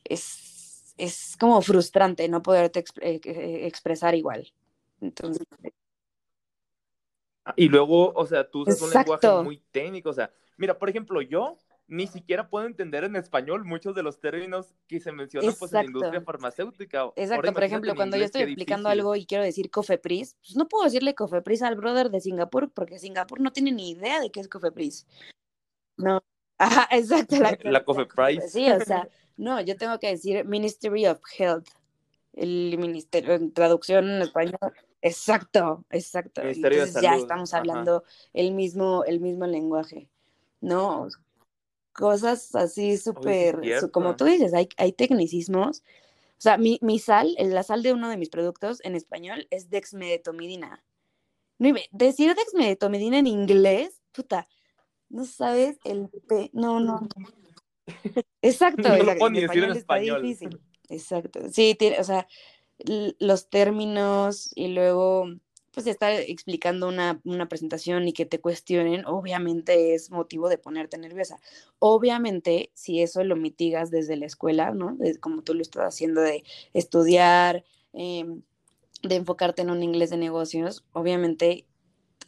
es, 0.04 0.94
es 0.98 1.38
como 1.40 1.62
frustrante 1.62 2.28
no 2.28 2.42
poderte 2.42 2.84
eh, 3.02 3.22
eh, 3.24 3.68
expresar 3.68 4.16
igual. 4.16 4.52
Entonces... 5.00 5.46
Y 7.56 7.68
luego, 7.68 8.14
o 8.14 8.26
sea, 8.26 8.50
tú 8.50 8.62
usas 8.62 8.82
un 8.82 8.90
lenguaje 8.90 9.44
muy 9.44 9.58
técnico, 9.72 10.10
o 10.10 10.14
sea, 10.14 10.32
mira, 10.58 10.78
por 10.80 10.90
ejemplo, 10.90 11.22
yo 11.22 11.58
ni 11.88 12.08
siquiera 12.08 12.50
puedo 12.50 12.66
entender 12.66 13.04
en 13.04 13.16
español 13.16 13.66
muchos 13.66 13.94
de 13.96 14.04
los 14.04 14.20
términos 14.20 14.74
que 14.88 15.00
se 15.00 15.12
mencionan 15.12 15.54
pues, 15.58 15.74
en 15.74 15.80
la 15.80 15.86
industria 15.86 16.22
farmacéutica. 16.22 17.12
Exacto, 17.16 17.54
por 17.54 17.64
ejemplo, 17.64 17.96
cuando 17.96 18.18
yo 18.18 18.26
estoy 18.26 18.44
explicando 18.44 18.90
algo 18.90 19.16
y 19.16 19.26
quiero 19.26 19.44
decir 19.44 19.70
Cofepris, 19.70 20.36
pues 20.42 20.56
no 20.56 20.68
puedo 20.68 20.86
decirle 20.86 21.16
Cofepris 21.16 21.62
al 21.62 21.76
brother 21.76 22.10
de 22.10 22.22
Singapur 22.22 22.72
porque 22.72 23.00
Singapur 23.00 23.42
no 23.42 23.52
tiene 23.52 23.72
ni 23.72 23.92
idea 23.92 24.20
de 24.20 24.32
qué 24.32 24.40
es 24.40 24.48
Cofepris. 24.48 25.06
No, 25.98 26.24
ajá, 26.58 26.88
exacto. 26.92 27.36
La, 27.38 27.58
la 27.64 27.84
Cofepris. 27.84 28.52
Sí, 28.52 28.72
o 28.72 28.80
sea, 28.80 29.10
no, 29.36 29.60
yo 29.62 29.76
tengo 29.76 30.00
que 30.00 30.08
decir 30.08 30.46
Ministry 30.46 31.08
of 31.08 31.20
Health, 31.38 31.68
el 32.34 32.78
ministerio, 32.78 33.34
en 33.34 33.54
traducción 33.54 34.10
en 34.10 34.22
español. 34.22 34.74
Exacto, 35.02 35.84
exacto. 35.90 36.42
Entonces 36.42 36.94
ya 37.02 37.18
estamos 37.18 37.54
hablando 37.54 38.06
el 38.32 38.54
mismo, 38.54 39.04
el 39.04 39.20
mismo 39.20 39.46
lenguaje. 39.46 40.10
No, 40.62 41.10
cosas 41.94 42.54
así 42.56 42.98
súper, 42.98 43.60
como 43.92 44.16
tú 44.16 44.26
dices, 44.26 44.54
hay, 44.54 44.68
hay 44.78 44.92
tecnicismos. 44.92 45.80
O 45.80 46.42
sea, 46.44 46.58
mi, 46.58 46.78
mi 46.82 47.00
sal, 47.00 47.36
la 47.40 47.64
sal 47.64 47.84
de 47.84 47.94
uno 47.94 48.10
de 48.10 48.18
mis 48.18 48.30
productos 48.30 48.84
en 48.84 48.96
español 48.96 49.48
es 49.50 49.70
dexmedetomidina. 49.70 50.84
Decir 51.92 52.36
dexmedetomidina 52.36 53.20
en 53.20 53.28
inglés, 53.28 54.02
puta, 54.12 54.48
no 55.10 55.26
sabes 55.26 55.78
el... 55.86 56.10
No, 56.52 56.80
no. 56.80 57.08
Exacto. 58.42 58.90
no 58.90 58.98
lo 58.98 59.18
puedo 59.18 59.30
ni 59.30 59.42
decir 59.42 59.64
en 59.64 59.72
español. 59.72 60.38
Exacto. 60.90 61.40
Sí, 61.52 61.76
tiene, 61.76 62.00
o 62.00 62.04
sea, 62.04 62.28
los 63.20 63.50
términos 63.50 64.52
y 64.56 64.70
luego 64.70 65.28
pues 65.74 65.88
estar 65.88 66.12
explicando 66.14 66.88
una, 66.88 67.20
presentación 67.50 68.08
y 68.08 68.14
que 68.14 68.26
te 68.26 68.40
cuestionen, 68.40 69.06
obviamente 69.06 69.96
es 69.96 70.12
motivo 70.12 70.48
de 70.48 70.60
ponerte 70.60 70.98
nerviosa. 70.98 71.40
Obviamente, 71.80 72.72
si 72.76 73.02
eso 73.02 73.24
lo 73.24 73.36
mitigas 73.36 73.90
desde 73.90 74.16
la 74.16 74.28
escuela, 74.28 74.72
¿no? 74.72 74.98
como 75.20 75.42
tú 75.42 75.56
lo 75.56 75.62
estás 75.62 75.84
haciendo 75.86 76.22
de 76.22 76.44
estudiar, 76.74 77.66
em, 77.94 78.44
de 79.02 79.16
enfocarte 79.16 79.64
en 79.64 79.72
un 79.72 79.82
inglés 79.84 80.12
de 80.12 80.18
negocios, 80.18 80.86
obviamente 80.94 81.66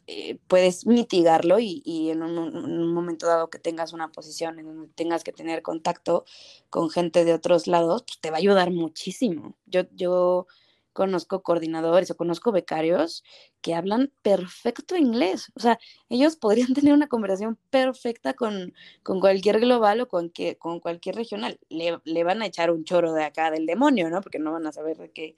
eh, 0.08 0.38
puedes 0.48 0.86
mitigarlo 0.86 1.58
y, 1.60 2.10
en, 2.12 2.24
un, 2.24 2.38
en, 2.56 2.80
un, 2.80 2.93
momento 2.93 3.28
dado 3.28 3.50
que 3.50 3.60
tengas 3.60 3.93
una 3.93 4.12
posición 4.12 4.60
en 4.60 4.66
donde 4.68 4.88
tengas 4.93 5.24
que 5.24 5.32
tener 5.32 5.62
contacto 5.62 6.26
con 6.70 6.89
gente 6.89 7.26
de 7.26 7.34
otros 7.34 7.66
lados, 7.68 8.04
pues 8.04 8.20
te 8.20 8.30
va 8.30 8.38
a 8.38 8.39
ayudar 8.39 8.72
muchísimo. 8.72 9.56
Yo, 9.66 9.82
yo 9.96 10.48
conozco 10.96 11.43
coordinadores 11.43 12.10
o 12.10 12.16
conozco 12.16 12.54
becarios 12.54 13.24
que 13.62 13.76
hablan 13.76 14.14
perfecto 14.22 14.96
inglés. 14.96 15.52
O 15.54 15.60
sea, 15.60 15.78
ellos 16.10 16.38
podrían 16.38 16.74
tener 16.74 16.93
una 16.93 17.08
conversación 17.08 17.60
perfecta 17.70 18.34
con, 18.34 18.74
con 19.04 19.20
cualquier 19.20 19.60
global 19.60 20.02
o 20.02 20.08
con, 20.08 20.30
que, 20.30 20.58
con 20.58 20.80
cualquier 20.80 21.16
regional. 21.16 21.60
Le, 21.70 22.00
le, 22.06 22.24
van 22.24 22.41
a 22.41 22.48
echar 22.48 22.72
un 22.72 22.86
choro 22.86 23.14
de 23.14 23.26
acá 23.26 23.52
del 23.52 23.66
demonio, 23.66 24.10
¿no? 24.10 24.22
Porque 24.22 24.39
no 24.39 24.54
van 24.54 24.66
a 24.66 24.72
saber 24.72 24.98
de 24.98 25.12
qué, 25.12 25.36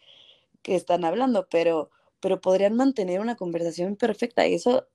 qué 0.62 0.76
están 0.76 1.04
hablando, 1.04 1.48
pero, 1.50 1.90
pero 2.20 2.40
podrían 2.40 2.76
mantener 2.76 3.20
una 3.20 3.36
conversación 3.36 3.96
perfecta 3.96 4.48
y 4.48 4.54
eso 4.54 4.88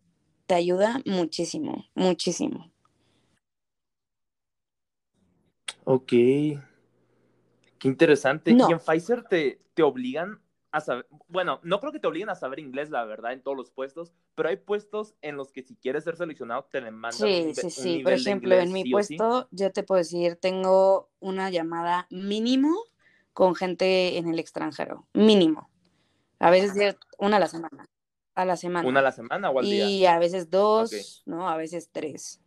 te 0.46 0.54
ayuda 0.54 1.02
muchísimo, 1.04 1.86
muchísimo. 1.94 2.70
Ok. 5.84 6.08
Qué 6.08 6.60
interesante. 7.82 8.52
¿Y 8.52 8.72
en 8.72 8.78
Pfizer 8.78 9.24
te, 9.24 9.60
te 9.74 9.82
obligan 9.82 10.41
a 10.72 10.80
saber, 10.80 11.06
bueno, 11.28 11.60
no 11.62 11.80
creo 11.80 11.92
que 11.92 12.00
te 12.00 12.06
obliguen 12.06 12.30
a 12.30 12.34
saber 12.34 12.58
inglés, 12.58 12.88
la 12.90 13.04
verdad, 13.04 13.32
en 13.34 13.42
todos 13.42 13.56
los 13.56 13.70
puestos, 13.70 14.12
pero 14.34 14.48
hay 14.48 14.56
puestos 14.56 15.14
en 15.20 15.36
los 15.36 15.52
que 15.52 15.62
si 15.62 15.76
quieres 15.76 16.04
ser 16.04 16.16
seleccionado 16.16 16.66
te 16.70 16.80
demandan 16.80 17.12
sí, 17.12 17.44
un, 17.48 17.54
sí, 17.54 17.70
sí. 17.70 17.98
Por 18.02 18.14
ejemplo, 18.14 18.54
en 18.54 18.72
mi 18.72 18.90
puesto, 18.90 19.48
yo 19.50 19.70
te 19.70 19.82
puedo 19.82 19.98
decir, 19.98 20.36
tengo 20.36 21.10
una 21.20 21.50
llamada 21.50 22.06
mínimo 22.10 22.74
con 23.34 23.54
gente 23.54 24.16
en 24.16 24.28
el 24.28 24.38
extranjero, 24.38 25.06
mínimo. 25.12 25.70
A 26.38 26.50
veces 26.50 26.96
una 27.18 27.36
a 27.36 27.40
la 27.40 27.48
semana, 27.48 27.86
a 28.34 28.44
la 28.46 28.56
semana. 28.56 28.88
Una 28.88 29.00
a 29.00 29.02
la 29.04 29.12
semana 29.12 29.50
o 29.50 29.60
al 29.60 29.66
día. 29.66 29.88
Y 29.88 30.06
a 30.06 30.18
veces 30.18 30.50
dos, 30.50 31.22
¿no? 31.26 31.50
A 31.50 31.56
veces 31.58 31.90
tres. 31.92 32.40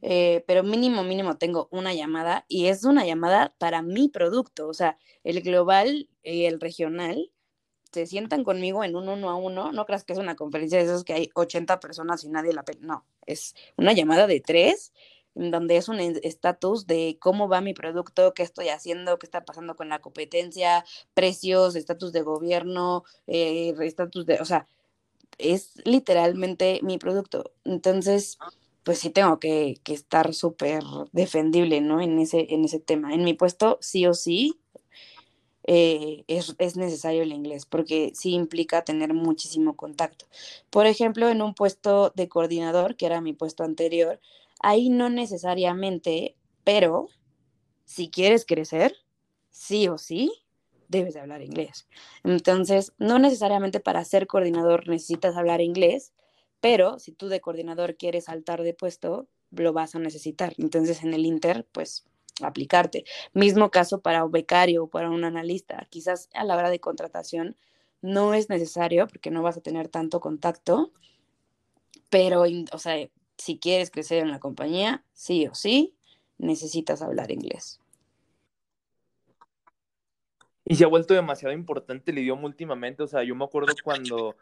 Eh, 0.00 0.44
pero 0.46 0.62
mínimo, 0.62 1.04
mínimo 1.04 1.36
tengo 1.36 1.68
una 1.70 1.92
llamada 1.92 2.46
y 2.48 2.66
es 2.68 2.84
una 2.84 3.04
llamada 3.04 3.54
para 3.58 3.82
mi 3.82 4.08
producto, 4.08 4.66
o 4.66 4.72
sea, 4.72 4.96
el 5.24 5.42
global 5.42 6.08
y 6.22 6.46
el 6.46 6.58
regional 6.58 7.30
se 7.92 8.06
sientan 8.06 8.44
conmigo 8.44 8.84
en 8.84 8.96
un 8.96 9.08
uno 9.08 9.30
a 9.30 9.36
uno, 9.36 9.72
no 9.72 9.86
creas 9.86 10.04
que 10.04 10.12
es 10.12 10.18
una 10.18 10.36
conferencia 10.36 10.78
de 10.78 10.84
esos 10.84 11.04
que 11.04 11.12
hay 11.12 11.30
80 11.34 11.80
personas 11.80 12.24
y 12.24 12.28
nadie 12.28 12.52
la... 12.52 12.64
No, 12.80 13.04
es 13.26 13.54
una 13.76 13.92
llamada 13.92 14.26
de 14.26 14.40
tres 14.40 14.92
en 15.34 15.50
donde 15.50 15.76
es 15.76 15.88
un 15.88 16.00
estatus 16.00 16.86
de 16.86 17.16
cómo 17.20 17.48
va 17.48 17.60
mi 17.60 17.72
producto, 17.72 18.34
qué 18.34 18.42
estoy 18.42 18.68
haciendo, 18.68 19.18
qué 19.18 19.26
está 19.26 19.44
pasando 19.44 19.76
con 19.76 19.88
la 19.88 20.00
competencia, 20.00 20.84
precios, 21.14 21.76
estatus 21.76 22.12
de 22.12 22.22
gobierno, 22.22 23.04
eh, 23.26 23.74
estatus 23.80 24.26
de, 24.26 24.40
o 24.40 24.44
sea, 24.44 24.66
es 25.38 25.74
literalmente 25.84 26.80
mi 26.82 26.98
producto. 26.98 27.52
Entonces, 27.64 28.38
pues 28.82 28.98
sí 28.98 29.10
tengo 29.10 29.38
que, 29.38 29.76
que 29.84 29.94
estar 29.94 30.34
súper 30.34 30.82
defendible, 31.12 31.80
¿no? 31.80 32.00
En 32.00 32.18
ese, 32.18 32.52
en 32.52 32.64
ese 32.64 32.80
tema. 32.80 33.14
En 33.14 33.24
mi 33.24 33.34
puesto, 33.34 33.78
sí 33.80 34.06
o 34.06 34.14
sí, 34.14 34.60
eh, 35.72 36.24
es, 36.26 36.56
es, 36.58 36.76
necesario 36.76 37.22
el 37.22 37.32
inglés, 37.32 37.64
porque 37.64 38.10
sí 38.12 38.32
implica 38.32 38.82
tener 38.82 39.14
muchísimo 39.14 39.76
contacto. 39.76 40.26
Por 40.68 40.86
ejemplo, 40.86 41.28
en 41.28 41.42
un 41.42 41.54
puesto 41.54 42.12
de 42.16 42.28
coordinador, 42.28 42.96
que 42.96 43.06
era 43.06 43.20
mi 43.20 43.34
puesto 43.34 43.62
anterior, 43.62 44.20
ahí 44.58 44.88
no 44.88 45.10
necesariamente, 45.10 46.34
pero 46.64 47.08
si 47.84 48.10
quieres 48.10 48.44
crecer, 48.44 48.96
sí 49.50 49.86
o 49.86 49.96
sí, 49.96 50.32
debes 50.88 51.14
de 51.14 51.20
hablar 51.20 51.40
inglés. 51.40 51.86
Entonces, 52.24 52.92
no 52.98 53.20
necesariamente 53.20 53.78
para 53.78 54.04
ser 54.04 54.26
coordinador 54.26 54.88
necesitas 54.88 55.36
hablar 55.36 55.60
inglés, 55.60 56.12
pero 56.60 56.98
si 56.98 57.12
tú 57.12 57.28
de 57.28 57.40
coordinador 57.40 57.94
quieres 57.96 58.24
saltar 58.24 58.64
de 58.64 58.74
puesto, 58.74 59.28
lo 59.52 59.72
vas 59.72 59.94
a 59.94 60.00
necesitar. 60.00 60.52
Entonces, 60.58 61.04
en 61.04 61.14
el 61.14 61.26
Inter, 61.26 61.64
pues 61.70 62.09
aplicarte. 62.42 63.04
Mismo 63.32 63.70
caso 63.70 64.00
para 64.00 64.24
un 64.24 64.32
becario 64.32 64.84
o 64.84 64.86
para 64.88 65.10
un 65.10 65.24
analista. 65.24 65.86
Quizás 65.90 66.28
a 66.34 66.44
la 66.44 66.56
hora 66.56 66.70
de 66.70 66.80
contratación 66.80 67.56
no 68.02 68.34
es 68.34 68.48
necesario 68.48 69.06
porque 69.06 69.30
no 69.30 69.42
vas 69.42 69.56
a 69.56 69.60
tener 69.60 69.88
tanto 69.88 70.20
contacto, 70.20 70.92
pero, 72.08 72.44
o 72.72 72.78
sea, 72.78 73.08
si 73.36 73.58
quieres 73.58 73.90
crecer 73.90 74.22
en 74.22 74.30
la 74.30 74.40
compañía, 74.40 75.04
sí 75.12 75.46
o 75.46 75.54
sí, 75.54 75.94
necesitas 76.38 77.02
hablar 77.02 77.30
inglés. 77.30 77.80
Y 80.64 80.76
se 80.76 80.84
ha 80.84 80.88
vuelto 80.88 81.14
demasiado 81.14 81.54
importante 81.54 82.10
el 82.10 82.18
idioma 82.18 82.44
últimamente. 82.44 83.02
O 83.02 83.06
sea, 83.06 83.24
yo 83.24 83.34
me 83.34 83.44
acuerdo 83.44 83.72
cuando, 83.82 84.36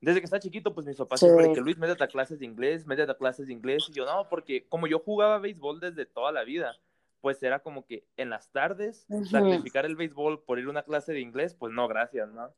desde 0.00 0.20
que 0.20 0.24
estaba 0.24 0.40
chiquito, 0.40 0.72
pues 0.72 0.86
mis 0.86 0.96
papás 0.96 1.20
siempre 1.20 1.52
que 1.52 1.60
Luis, 1.60 1.76
métete 1.76 2.04
a 2.04 2.08
clases 2.08 2.38
de 2.38 2.46
inglés, 2.46 2.86
métete 2.86 3.12
a 3.12 3.16
clases 3.16 3.48
de 3.48 3.52
inglés. 3.52 3.84
Y 3.88 3.92
yo 3.92 4.06
no, 4.06 4.28
porque 4.28 4.66
como 4.68 4.86
yo 4.86 4.98
jugaba 4.98 5.38
béisbol 5.38 5.80
desde 5.80 6.06
toda 6.06 6.32
la 6.32 6.44
vida, 6.44 6.76
pues 7.24 7.42
era 7.42 7.60
como 7.60 7.86
que 7.86 8.06
en 8.18 8.28
las 8.28 8.50
tardes, 8.52 9.06
sacrificar 9.30 9.86
el 9.86 9.96
béisbol 9.96 10.42
por 10.44 10.58
ir 10.58 10.66
a 10.66 10.68
una 10.68 10.82
clase 10.82 11.14
de 11.14 11.20
inglés, 11.20 11.54
pues 11.54 11.72
no, 11.72 11.88
gracias, 11.88 12.28
¿no? 12.28 12.54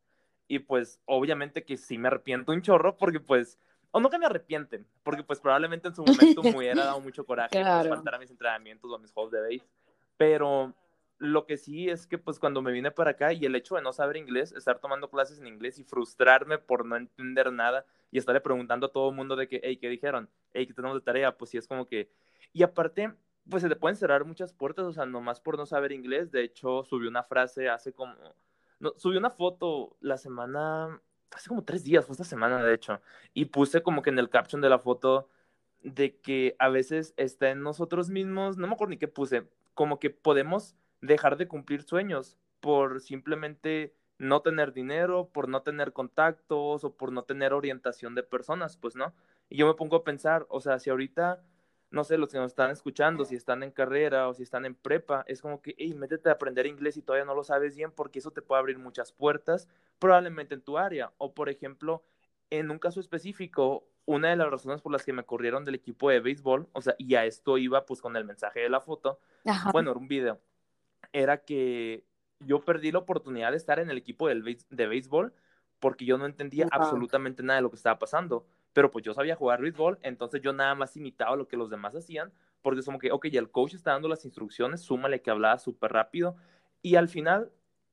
Y 0.48 0.58
pues 0.58 1.00
obviamente 1.04 1.64
que 1.64 1.76
sí 1.76 1.98
me 1.98 2.08
arrepiento 2.08 2.50
un 2.50 2.62
chorro 2.62 2.96
porque 2.96 3.20
pues, 3.20 3.60
o 3.92 4.00
no 4.00 4.10
que 4.10 4.18
me 4.18 4.26
arrepienten, 4.26 4.84
porque 5.04 5.22
pues 5.22 5.38
probablemente 5.38 5.86
en 5.86 5.94
su 5.94 6.02
momento 6.04 6.42
me 6.42 6.56
hubiera 6.56 6.84
dado 6.84 7.00
mucho 7.00 7.24
coraje 7.24 7.50
pues, 7.52 7.62
claro. 7.62 7.90
faltar 7.90 8.16
a 8.16 8.18
mis 8.18 8.28
entrenamientos 8.28 8.90
o 8.90 8.96
a 8.96 8.98
mis 8.98 9.12
juegos 9.12 9.30
de 9.30 9.40
béis, 9.40 9.62
pero 10.16 10.74
lo 11.18 11.46
que 11.46 11.58
sí 11.58 11.88
es 11.88 12.08
que 12.08 12.18
pues 12.18 12.40
cuando 12.40 12.60
me 12.60 12.72
vine 12.72 12.90
para 12.90 13.12
acá 13.12 13.32
y 13.32 13.44
el 13.44 13.54
hecho 13.54 13.76
de 13.76 13.82
no 13.82 13.92
saber 13.92 14.16
inglés, 14.16 14.50
estar 14.50 14.80
tomando 14.80 15.08
clases 15.08 15.38
en 15.38 15.46
inglés 15.46 15.78
y 15.78 15.84
frustrarme 15.84 16.58
por 16.58 16.84
no 16.84 16.96
entender 16.96 17.52
nada 17.52 17.86
y 18.10 18.18
estarle 18.18 18.40
preguntando 18.40 18.86
a 18.86 18.92
todo 18.92 19.10
el 19.10 19.14
mundo 19.14 19.36
de 19.36 19.46
que, 19.46 19.60
hey, 19.62 19.76
¿qué 19.76 19.88
dijeron? 19.88 20.28
Hey, 20.52 20.66
¿qué 20.66 20.74
tenemos 20.74 20.96
de 20.96 21.04
tarea? 21.04 21.36
Pues 21.38 21.52
sí 21.52 21.56
es 21.56 21.68
como 21.68 21.86
que... 21.86 22.10
Y 22.52 22.64
aparte, 22.64 23.12
pues 23.48 23.62
se 23.62 23.68
te 23.68 23.76
pueden 23.76 23.96
cerrar 23.96 24.24
muchas 24.24 24.52
puertas, 24.52 24.86
o 24.86 24.92
sea, 24.92 25.06
nomás 25.06 25.40
por 25.40 25.56
no 25.56 25.66
saber 25.66 25.92
inglés. 25.92 26.30
De 26.30 26.42
hecho, 26.42 26.84
subí 26.84 27.06
una 27.06 27.22
frase 27.22 27.68
hace 27.68 27.92
como, 27.92 28.14
no, 28.80 28.92
subí 28.96 29.16
una 29.16 29.30
foto 29.30 29.96
la 30.00 30.16
semana, 30.16 31.00
hace 31.30 31.48
como 31.48 31.64
tres 31.64 31.84
días, 31.84 32.04
fue 32.04 32.12
esta 32.12 32.24
semana 32.24 32.62
de 32.62 32.74
hecho, 32.74 33.00
y 33.34 33.46
puse 33.46 33.82
como 33.82 34.02
que 34.02 34.10
en 34.10 34.18
el 34.18 34.30
caption 34.30 34.60
de 34.60 34.68
la 34.68 34.78
foto 34.78 35.28
de 35.82 36.16
que 36.16 36.56
a 36.58 36.68
veces 36.68 37.14
está 37.16 37.50
en 37.50 37.62
nosotros 37.62 38.10
mismos, 38.10 38.56
no 38.56 38.66
me 38.66 38.74
acuerdo 38.74 38.90
ni 38.90 38.98
qué 38.98 39.08
puse, 39.08 39.48
como 39.74 39.98
que 39.98 40.10
podemos 40.10 40.74
dejar 41.00 41.36
de 41.36 41.48
cumplir 41.48 41.82
sueños 41.82 42.36
por 42.60 43.00
simplemente 43.00 43.94
no 44.18 44.40
tener 44.40 44.72
dinero, 44.72 45.28
por 45.32 45.48
no 45.48 45.62
tener 45.62 45.92
contactos 45.92 46.84
o 46.84 46.96
por 46.96 47.12
no 47.12 47.24
tener 47.24 47.52
orientación 47.52 48.14
de 48.14 48.22
personas, 48.22 48.76
pues 48.76 48.96
no. 48.96 49.14
Y 49.48 49.58
yo 49.58 49.66
me 49.66 49.74
pongo 49.74 49.96
a 49.96 50.04
pensar, 50.04 50.46
o 50.48 50.60
sea, 50.60 50.78
si 50.78 50.90
ahorita 50.90 51.42
no 51.96 52.04
sé, 52.04 52.18
los 52.18 52.30
que 52.30 52.38
nos 52.38 52.52
están 52.52 52.70
escuchando, 52.70 53.24
si 53.24 53.34
están 53.34 53.62
en 53.62 53.72
carrera 53.72 54.28
o 54.28 54.34
si 54.34 54.42
están 54.44 54.66
en 54.66 54.74
prepa, 54.74 55.24
es 55.26 55.40
como 55.40 55.60
que, 55.62 55.74
hey, 55.78 55.94
métete 55.94 56.28
a 56.28 56.32
aprender 56.32 56.66
inglés 56.66 56.96
y 56.96 57.02
todavía 57.02 57.24
no 57.24 57.34
lo 57.34 57.42
sabes 57.42 57.74
bien 57.74 57.90
porque 57.90 58.20
eso 58.20 58.30
te 58.30 58.42
puede 58.42 58.60
abrir 58.60 58.78
muchas 58.78 59.12
puertas, 59.12 59.66
probablemente 59.98 60.54
en 60.54 60.60
tu 60.60 60.78
área. 60.78 61.12
O, 61.18 61.34
por 61.34 61.48
ejemplo, 61.48 62.04
en 62.50 62.70
un 62.70 62.78
caso 62.78 63.00
específico, 63.00 63.88
una 64.04 64.28
de 64.28 64.36
las 64.36 64.50
razones 64.50 64.82
por 64.82 64.92
las 64.92 65.04
que 65.04 65.12
me 65.12 65.24
corrieron 65.24 65.64
del 65.64 65.74
equipo 65.74 66.10
de 66.10 66.20
béisbol, 66.20 66.68
o 66.72 66.82
sea, 66.82 66.94
y 66.98 67.14
a 67.16 67.24
esto 67.24 67.58
iba 67.58 67.84
pues 67.86 68.00
con 68.00 68.14
el 68.14 68.24
mensaje 68.24 68.60
de 68.60 68.68
la 68.68 68.80
foto, 68.80 69.18
bueno, 69.72 69.90
era 69.90 69.98
un 69.98 70.06
video, 70.06 70.38
era 71.12 71.38
que 71.38 72.04
yo 72.40 72.60
perdí 72.60 72.92
la 72.92 72.98
oportunidad 72.98 73.50
de 73.50 73.56
estar 73.56 73.78
en 73.80 73.90
el 73.90 73.96
equipo 73.96 74.28
del, 74.28 74.44
de 74.44 74.86
béisbol 74.86 75.32
porque 75.80 76.04
yo 76.04 76.18
no 76.18 76.26
entendía 76.26 76.68
absolutamente 76.70 77.42
nada 77.42 77.56
de 77.56 77.62
lo 77.62 77.70
que 77.70 77.76
estaba 77.76 77.98
pasando 77.98 78.46
pero 78.76 78.90
pues 78.90 79.06
yo 79.06 79.14
sabía 79.14 79.36
jugar 79.36 79.62
béisbol, 79.62 79.98
entonces 80.02 80.42
yo 80.42 80.52
nada 80.52 80.74
más 80.74 80.98
imitaba 80.98 81.34
lo 81.34 81.48
que 81.48 81.56
los 81.56 81.70
demás 81.70 81.96
hacían, 81.96 82.30
porque 82.60 82.80
es 82.80 82.84
como 82.84 82.98
que, 82.98 83.10
ok, 83.10 83.28
ya 83.28 83.40
el 83.40 83.50
coach 83.50 83.72
está 83.72 83.92
dando 83.92 84.06
las 84.06 84.26
instrucciones, 84.26 84.82
súmale 84.82 85.22
que 85.22 85.30
hablaba 85.30 85.58
súper 85.58 85.94
rápido, 85.94 86.36
y 86.82 86.96
al 86.96 87.08
final 87.08 87.50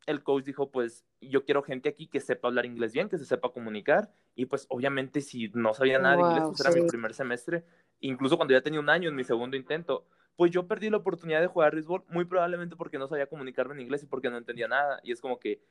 el 0.07 0.23
coach 0.23 0.43
dijo, 0.43 0.71
pues 0.71 1.05
yo 1.21 1.45
quiero 1.45 1.63
gente 1.63 1.87
aquí 1.87 2.07
que 2.07 2.19
sepa 2.19 2.49
hablar 2.49 2.65
inglés 2.65 2.91
bien, 2.91 3.07
que 3.07 3.17
se 3.17 3.23
sepa 3.23 3.53
comunicar, 3.53 4.11
y 4.35 4.45
pues 4.45 4.65
obviamente 4.67 5.21
si 5.21 5.47
no 5.53 5.73
sabía 5.73 5.99
nada 5.99 6.17
de 6.17 6.21
inglés, 6.23 6.43
pues 6.49 6.59
era 6.59 6.71
mi 6.71 6.85
primer 6.85 7.13
semestre, 7.13 7.63
incluso 8.01 8.35
cuando 8.35 8.53
ya 8.53 8.59
tenía 8.59 8.81
un 8.81 8.89
año 8.89 9.07
en 9.07 9.15
mi 9.15 9.23
segundo 9.23 9.55
intento, 9.55 10.05
pues 10.35 10.51
yo 10.51 10.67
perdí 10.67 10.89
la 10.89 10.97
oportunidad 10.97 11.39
de 11.39 11.47
jugar 11.47 11.75
béisbol, 11.75 12.03
muy 12.09 12.25
probablemente 12.25 12.75
porque 12.75 12.99
no 12.99 13.07
sabía 13.07 13.27
comunicarme 13.27 13.73
en 13.75 13.79
inglés 13.79 14.03
y 14.03 14.07
porque 14.07 14.29
no 14.29 14.35
entendía 14.35 14.67
nada, 14.67 14.99
y 15.01 15.13
es 15.13 15.21
como 15.21 15.39
que 15.39 15.61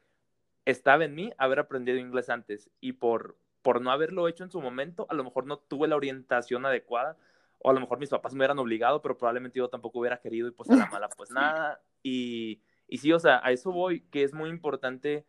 estaba 0.65 1.05
en 1.05 1.15
mí 1.15 1.35
haber 1.37 1.59
aprendido 1.59 1.99
inglés 1.99 2.31
antes, 2.31 2.71
y 2.81 2.93
por 2.93 3.37
por 3.63 3.81
no 3.81 3.91
haberlo 3.91 4.29
hecho 4.29 4.45
en 4.45 4.51
su 4.51 4.61
momento, 4.61 5.07
a 5.09 5.15
lo 5.15 5.25
mejor 5.25 5.47
no 5.47 5.59
tuve 5.59 5.89
la 5.89 5.97
orientación 5.97 6.67
adecuada, 6.67 7.17
o 7.61 7.71
a 7.71 7.73
lo 7.73 7.81
mejor 7.81 7.99
mis 7.99 8.11
papás 8.11 8.35
me 8.35 8.39
hubieran 8.39 8.59
obligado, 8.59 9.01
pero 9.01 9.17
probablemente 9.17 9.59
yo 9.59 9.69
tampoco 9.69 10.01
hubiera 10.01 10.19
querido 10.19 10.49
y 10.49 10.51
pues 10.51 10.69
a 10.71 10.77
la 10.77 10.87
mala, 10.87 11.09
pues 11.17 11.31
nada. 11.31 11.81
Y, 12.03 12.61
y 12.89 12.99
sí, 12.99 13.13
o 13.13 13.21
sea, 13.21 13.41
a 13.43 13.53
eso 13.53 13.71
voy, 13.71 14.01
que 14.11 14.25
es 14.25 14.35
muy 14.35 14.51
importante. 14.51 15.25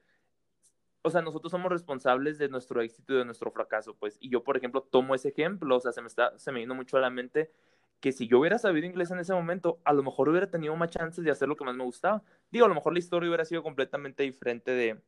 O 1.03 1.11
sea, 1.11 1.21
nosotros 1.21 1.51
somos 1.51 1.71
responsables 1.71 2.39
de 2.39 2.49
nuestro 2.49 2.81
éxito 2.81 3.13
y 3.13 3.17
de 3.17 3.25
nuestro 3.25 3.51
fracaso, 3.51 3.95
pues. 3.95 4.17
Y 4.19 4.29
yo, 4.29 4.43
por 4.43 4.57
ejemplo, 4.57 4.81
tomo 4.81 5.13
ese 5.13 5.29
ejemplo, 5.29 5.75
o 5.75 5.79
sea, 5.79 5.91
se 5.91 6.01
me, 6.01 6.07
está, 6.07 6.38
se 6.39 6.51
me 6.51 6.61
vino 6.61 6.73
mucho 6.73 6.97
a 6.97 7.01
la 7.01 7.11
mente 7.11 7.51
que 7.99 8.11
si 8.11 8.27
yo 8.27 8.39
hubiera 8.39 8.57
sabido 8.57 8.88
inglés 8.88 9.11
en 9.11 9.19
ese 9.19 9.34
momento, 9.34 9.79
a 9.86 9.93
lo 9.93 10.03
mejor 10.03 10.27
hubiera 10.27 10.49
tenido 10.49 10.75
más 10.75 10.89
chances 10.89 11.23
de 11.23 11.31
hacer 11.31 11.47
lo 11.47 11.55
que 11.55 11.63
más 11.63 11.75
me 11.75 11.84
gustaba. 11.84 12.23
Digo, 12.51 12.65
a 12.65 12.69
lo 12.69 12.75
mejor 12.75 12.93
la 12.93 12.99
historia 12.99 13.29
hubiera 13.29 13.45
sido 13.45 13.63
completamente 13.63 14.23
diferente 14.23 14.71
de, 14.71 14.99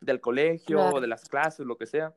del 0.00 0.20
colegio 0.20 0.80
o 0.80 1.00
de 1.00 1.06
las 1.06 1.28
clases, 1.28 1.64
lo 1.64 1.78
que 1.78 1.86
sea 1.86 2.14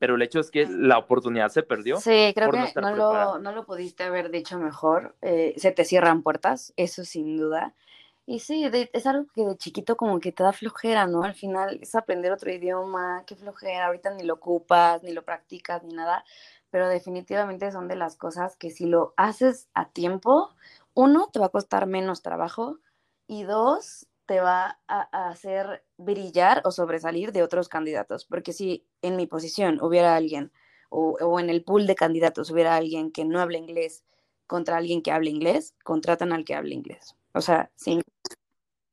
pero 0.00 0.14
el 0.14 0.22
hecho 0.22 0.40
es 0.40 0.50
que 0.50 0.66
la 0.66 0.96
oportunidad 0.96 1.50
se 1.50 1.62
perdió. 1.62 1.98
Sí, 1.98 2.32
creo 2.34 2.50
que 2.50 2.72
no, 2.80 2.96
lo, 2.96 3.38
no, 3.38 3.52
lo, 3.52 3.66
pudiste 3.66 4.04
haber 4.04 4.30
dicho 4.30 4.58
mejor. 4.58 5.14
Eh, 5.20 5.52
se 5.58 5.72
te 5.72 5.84
cierran 5.84 6.22
puertas, 6.22 6.72
eso 6.76 7.04
sin 7.04 7.36
duda. 7.36 7.74
Y 8.24 8.38
sí, 8.38 8.64
es 8.92 9.06
algo 9.06 9.26
que 9.34 9.44
de 9.44 9.58
chiquito 9.58 9.96
como 9.96 10.18
que 10.18 10.32
te 10.32 10.42
da 10.42 10.54
flojera, 10.54 11.06
¿no? 11.06 11.22
Al 11.22 11.34
final 11.34 11.78
es 11.82 11.94
aprender 11.94 12.32
otro 12.32 12.50
idioma, 12.50 13.24
qué 13.26 13.36
flojera, 13.36 13.86
ahorita 13.86 14.14
ni 14.14 14.24
lo 14.24 14.34
ocupas, 14.34 15.02
ni 15.02 15.12
lo 15.12 15.22
practicas, 15.22 15.82
ni 15.82 15.92
nada, 15.92 16.24
pero 16.70 16.88
definitivamente 16.88 17.70
son 17.70 17.86
de 17.86 17.96
las 17.96 18.16
cosas 18.16 18.56
que 18.56 18.70
si 18.70 18.86
lo 18.86 19.12
haces 19.18 19.68
a 19.74 19.90
tiempo, 19.90 20.54
uno, 20.94 21.28
te 21.30 21.40
va 21.40 21.46
a 21.46 21.50
costar 21.50 21.86
menos 21.86 22.22
trabajo 22.22 22.78
y 23.26 23.42
dos, 23.42 24.06
te 24.24 24.40
va 24.40 24.78
a, 24.86 25.28
hacer 25.28 25.84
brillar 26.00 26.62
o 26.64 26.70
sobresalir 26.70 27.32
de 27.32 27.42
otros 27.42 27.68
candidatos. 27.68 28.24
Porque 28.24 28.52
si 28.52 28.84
en 29.02 29.16
mi 29.16 29.26
posición 29.26 29.78
hubiera 29.82 30.16
alguien 30.16 30.52
o, 30.90 31.38
en 31.38 31.50
el 31.50 31.62
pool 31.62 31.86
de 31.86 31.94
candidatos 31.94 32.50
hubiera 32.50 32.76
alguien 32.76 33.12
que 33.12 33.24
no 33.24 33.40
habla 33.40 33.58
inglés 33.58 34.04
contra 34.46 34.76
alguien 34.76 35.02
que 35.02 35.12
habla 35.12 35.30
inglés, 35.30 35.74
contratan 35.84 36.32
al 36.32 36.44
que 36.44 36.56
habla 36.56 36.74
inglés. 36.74 37.14
O 37.32 37.40
sea, 37.40 37.70
sin, 37.76 38.02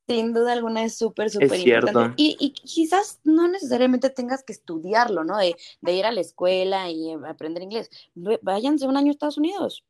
sin 0.08 0.32
duda 0.32 0.54
alguna 0.54 0.84
es 0.84 0.96
súper, 0.96 1.32
súper 1.32 1.60
importante. 1.60 2.14
Y, 2.16 2.38
y, 2.40 2.52
quizás 2.52 3.20
no 3.24 3.48
necesariamente 3.48 4.12
tengas 4.12 4.44
que 4.44 4.54
estudiarlo, 4.54 5.24
¿no? 5.24 5.38
De, 5.38 5.56
de, 5.82 5.94
ir 5.94 6.06
a 6.06 6.12
la 6.12 6.22
escuela 6.22 6.92
y 6.92 7.12
aprender 7.28 7.64
inglés. 7.64 7.90
Váyanse 8.14 8.86
un 8.86 8.98
año 8.98 9.08
a 9.08 9.12
Estados 9.12 9.40
Unidos. 9.40 9.84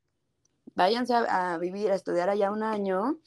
Váyanse 0.74 1.13
a, 1.13 1.53
a 1.53 1.57
vivir, 1.57 1.91
a 1.91 1.95
estudiar 1.95 2.30
allá 2.30 2.49
un 2.49 2.63
año 2.63 3.20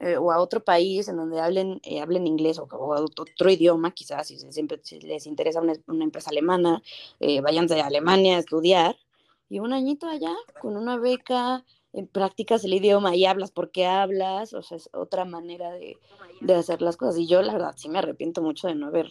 eh, 0.00 0.16
o 0.16 0.30
a 0.30 0.40
otro 0.40 0.62
país 0.62 1.08
en 1.08 1.16
donde 1.16 1.40
hablen, 1.40 1.80
eh, 1.82 2.00
hablen 2.00 2.26
inglés 2.26 2.58
o, 2.58 2.68
otro 2.70 3.50
idioma, 3.50 3.90
quizás, 3.90 4.28
si, 4.28 4.38
siempre, 4.38 4.80
les 5.02 5.26
interesa 5.26 5.60
una, 5.60 5.74
una 5.86 6.04
empresa 6.04 6.30
alemana, 6.30 6.82
eh, 7.20 7.40
váyanse 7.40 7.80
a 7.80 7.86
Alemania 7.86 8.36
a 8.36 8.40
estudiar 8.40 8.96
y 9.48 9.60
un 9.60 9.72
añito 9.72 10.06
allá 10.06 10.34
con 10.60 10.76
una 10.76 10.98
beca, 10.98 11.64
en 11.92 12.06
practicas 12.06 12.64
el 12.64 12.74
idioma 12.74 13.16
y 13.16 13.24
hablas 13.24 13.50
porque 13.50 13.86
hablas, 13.86 14.52
o 14.52 14.62
sea, 14.62 14.76
es 14.76 14.90
otra 14.92 15.24
manera 15.24 15.72
de, 15.72 15.96
de, 16.40 16.54
hacer 16.54 16.82
las 16.82 16.96
cosas. 16.96 17.18
Y 17.18 17.26
yo, 17.26 17.42
la 17.42 17.54
verdad, 17.54 17.74
sí 17.76 17.88
me 17.88 17.98
arrepiento 17.98 18.42
mucho 18.42 18.68
de 18.68 18.74
no 18.74 18.88
haber 18.88 19.08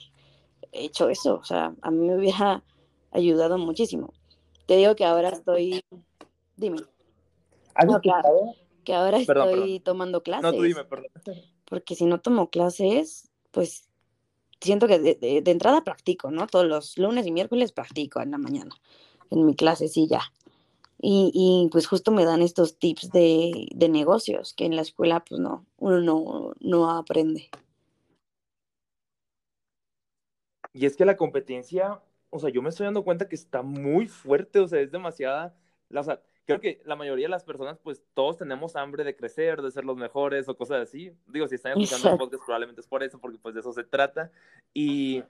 hecho 0.71 1.09
eso, 1.09 1.35
o 1.35 1.43
sea, 1.43 1.73
a 1.81 1.91
mí 1.91 2.07
me 2.07 2.15
hubiera 2.15 2.63
ayudado 3.11 3.57
muchísimo. 3.57 4.13
Te 4.67 4.77
digo 4.77 4.95
que 4.95 5.05
ahora 5.05 5.29
estoy, 5.29 5.83
dime. 6.55 6.77
Que 8.87 8.93
ahora 8.93 9.17
estoy 9.17 9.81
tomando 9.81 10.23
clases. 10.23 10.43
No, 10.43 10.53
tú 10.53 10.63
dime, 10.63 10.85
perdón. 10.85 11.11
Porque 11.65 11.93
si 11.93 12.05
no 12.05 12.21
tomo 12.21 12.49
clases, 12.49 13.29
pues 13.51 13.89
siento 14.61 14.87
que 14.87 14.97
de, 14.97 15.43
entrada 15.45 15.83
practico, 15.83 16.31
¿no? 16.31 16.47
Todos 16.47 16.65
los 16.65 16.97
lunes 16.97 17.27
y 17.27 17.33
miércoles 17.33 17.73
practico 17.73 18.21
en 18.21 18.31
la 18.31 18.37
mañana, 18.37 18.73
en 19.29 19.45
mi 19.45 19.55
clase, 19.55 19.89
sí, 19.89 20.07
ya. 20.07 20.21
Y, 20.99 21.31
y, 21.33 21.69
pues 21.69 21.85
justo 21.85 22.11
me 22.11 22.23
dan 22.23 22.41
estos 22.41 22.79
tips 22.79 23.11
de, 23.11 23.67
de, 23.75 23.89
negocios 23.89 24.53
que 24.53 24.63
en 24.65 24.77
la 24.77 24.83
escuela 24.83 25.23
pues 25.25 25.41
no, 25.41 25.65
uno 25.77 25.99
no, 25.99 26.53
no 26.61 26.89
aprende. 26.89 27.49
Y 30.71 30.85
es 30.85 30.95
que 30.95 31.03
la 31.03 31.17
competencia, 31.17 32.01
o 32.29 32.39
sea, 32.39 32.49
yo 32.49 32.61
me 32.61 32.69
estoy 32.69 32.85
dando 32.85 33.03
cuenta 33.03 33.27
que 33.27 33.35
está 33.35 33.63
muy 33.63 34.07
fuerte, 34.07 34.59
o 34.59 34.67
sea, 34.67 34.79
es 34.79 34.91
demasiada, 34.91 35.55
o 35.93 36.03
sea, 36.03 36.21
creo 36.47 36.61
que 36.61 36.81
la 36.85 36.95
mayoría 36.95 37.25
de 37.25 37.31
las 37.31 37.43
personas, 37.43 37.77
pues 37.77 38.01
todos 38.13 38.37
tenemos 38.37 38.75
hambre 38.75 39.03
de 39.03 39.15
crecer, 39.15 39.61
de 39.61 39.69
ser 39.69 39.83
los 39.83 39.97
mejores 39.97 40.47
o 40.47 40.55
cosas 40.57 40.81
así. 40.81 41.11
Digo, 41.27 41.47
si 41.47 41.55
están 41.55 41.73
escuchando 41.73 42.11
el 42.11 42.17
podcast, 42.17 42.43
probablemente 42.45 42.81
es 42.81 42.87
por 42.87 43.03
eso, 43.03 43.19
porque 43.19 43.37
pues 43.37 43.53
de 43.53 43.59
eso 43.59 43.73
se 43.73 43.83
trata. 43.83 44.31
Y, 44.73 45.23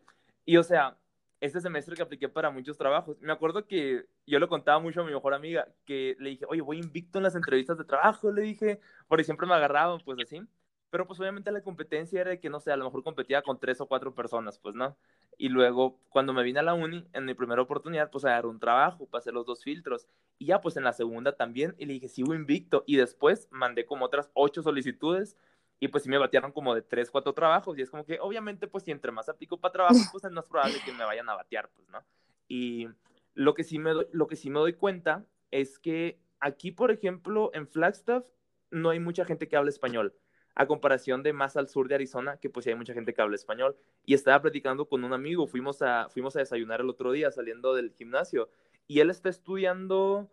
y 0.46 0.58
o 0.58 0.64
sea, 0.64 0.96
este 1.42 1.60
semestre 1.60 1.96
que 1.96 2.04
apliqué 2.04 2.30
para 2.30 2.52
muchos 2.52 2.78
trabajos, 2.78 3.20
me 3.20 3.34
acuerdo 3.34 3.66
que 3.66 4.06
yo 4.28 4.40
le 4.40 4.48
contaba 4.48 4.80
mucho 4.80 5.02
a 5.02 5.06
mi 5.06 5.12
mejor 5.12 5.34
amiga, 5.34 5.68
que 5.86 6.16
le 6.20 6.30
dije, 6.30 6.46
oye, 6.48 6.62
voy 6.62 6.78
invicto 6.78 7.18
en 7.18 7.24
las 7.24 7.36
entrevistas 7.36 7.80
de 7.80 7.84
trabajo, 7.84 8.32
le 8.32 8.44
dije, 8.44 8.80
porque 9.08 9.24
siempre 9.24 9.48
me 9.48 9.56
agarraban, 9.56 10.00
pues 10.06 10.20
así. 10.24 10.42
Pero 10.90 11.06
pues 11.06 11.20
obviamente 11.20 11.52
la 11.52 11.62
competencia 11.62 12.22
era 12.22 12.30
de 12.30 12.40
que, 12.40 12.50
no 12.50 12.60
sé, 12.60 12.72
a 12.72 12.78
lo 12.78 12.86
mejor 12.86 13.04
competía 13.04 13.42
con 13.42 13.60
tres 13.60 13.82
o 13.82 13.88
cuatro 13.88 14.14
personas, 14.14 14.60
pues 14.60 14.76
no. 14.76 14.96
Y 15.38 15.50
luego, 15.50 16.00
cuando 16.10 16.34
me 16.34 16.44
vine 16.44 16.60
a 16.60 16.64
la 16.64 16.74
uni, 16.74 17.08
en 17.14 17.26
mi 17.26 17.34
primera 17.36 17.62
oportunidad, 17.62 18.10
pues 18.10 18.26
agarré 18.26 18.48
un 18.48 18.60
trabajo, 18.60 19.06
pasé 19.06 19.32
los 19.32 19.46
dos 19.46 19.64
filtros. 19.64 20.08
Y 20.40 20.48
ya 20.48 20.62
pues 20.62 20.78
en 20.78 20.84
la 20.84 20.94
segunda 20.94 21.36
también, 21.36 21.76
y 21.78 21.86
le 21.86 21.94
dije, 21.94 22.08
sigo 22.08 22.34
invicto. 22.34 22.84
Y 22.88 22.96
después 22.96 23.48
mandé 23.52 23.86
como 23.86 24.06
otras 24.06 24.32
ocho 24.34 24.64
solicitudes 24.64 25.38
y 25.80 25.88
pues 25.90 26.04
sí 26.04 26.10
me 26.10 26.18
batearon 26.18 26.52
como 26.52 26.74
de 26.74 26.82
tres, 26.82 27.12
cuatro 27.12 27.34
trabajos 27.34 27.78
y 27.78 27.82
es 27.82 27.90
como 27.90 28.06
que 28.06 28.20
obviamente 28.20 28.68
pues 28.68 28.84
si 28.84 28.92
entre 28.92 29.12
más 29.12 29.30
aplico 29.30 29.60
para 29.60 29.72
trabajo 29.72 29.96
pues 30.12 30.24
es 30.24 30.32
más 30.32 30.48
probable 30.48 30.78
que 30.84 30.92
me 30.92 31.04
vayan 31.04 31.30
a 31.30 31.36
batear, 31.36 31.70
pues, 31.76 31.88
¿no? 31.90 32.04
Y 32.48 32.88
lo 33.34 33.54
que 33.54 33.64
sí 33.64 33.78
me 33.78 33.92
doy, 33.92 34.08
lo 34.12 34.28
que 34.28 34.36
sí 34.36 34.50
me 34.50 34.60
doy 34.60 34.74
cuenta 34.74 35.26
es 35.52 35.78
que 35.80 36.20
aquí, 36.40 36.72
por 36.72 36.92
ejemplo, 36.92 37.52
en 37.54 37.68
Flagstaff 37.68 38.26
no 38.72 38.90
hay 38.90 39.00
mucha 39.00 39.26
gente 39.26 39.48
que 39.48 39.56
hable 39.56 39.70
español, 39.70 40.14
a 40.60 40.66
comparación 40.66 41.22
de 41.22 41.34
más 41.34 41.56
al 41.56 41.70
sur 41.70 41.88
de 41.88 41.94
Arizona, 41.94 42.38
que 42.38 42.50
pues 42.50 42.64
sí 42.64 42.72
hay 42.72 42.76
mucha 42.76 42.92
gente 42.92 43.14
que 43.14 43.22
habla 43.22 43.36
español. 43.36 43.78
Y 44.06 44.16
estaba 44.16 44.42
platicando 44.42 44.88
con 44.90 45.04
un 45.04 45.14
amigo, 45.14 45.46
fuimos 45.46 45.84
a, 45.84 46.10
fuimos 46.10 46.36
a 46.36 46.40
desayunar 46.40 46.82
el 46.82 46.90
otro 46.90 47.12
día 47.12 47.30
saliendo 47.30 47.76
del 47.76 47.92
gimnasio, 47.92 48.50
y 48.88 49.00
él 49.00 49.12
está 49.12 49.30
estudiando 49.30 50.32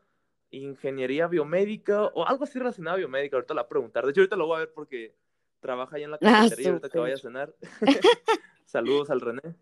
ingeniería 0.50 1.26
biomédica 1.26 2.06
o 2.06 2.26
algo 2.26 2.44
así 2.44 2.58
relacionado 2.58 2.94
a 2.94 2.98
biomédica, 3.00 3.36
ahorita 3.36 3.52
la 3.52 3.62
voy 3.62 3.66
a 3.66 3.68
preguntar. 3.68 4.04
De 4.06 4.12
hecho, 4.12 4.22
ahorita 4.22 4.36
lo 4.36 4.46
voy 4.46 4.56
a 4.56 4.58
ver 4.60 4.72
porque 4.72 5.14
trabaja 5.60 5.96
ahí 5.96 6.04
en 6.04 6.12
la 6.12 6.16
ah, 6.16 6.20
cafetería, 6.20 6.70
ahorita 6.70 6.88
que 6.88 6.98
vaya 6.98 7.14
a 7.16 7.18
cenar. 7.18 7.54
Saludos 8.64 9.10
al 9.10 9.20
René. 9.20 9.54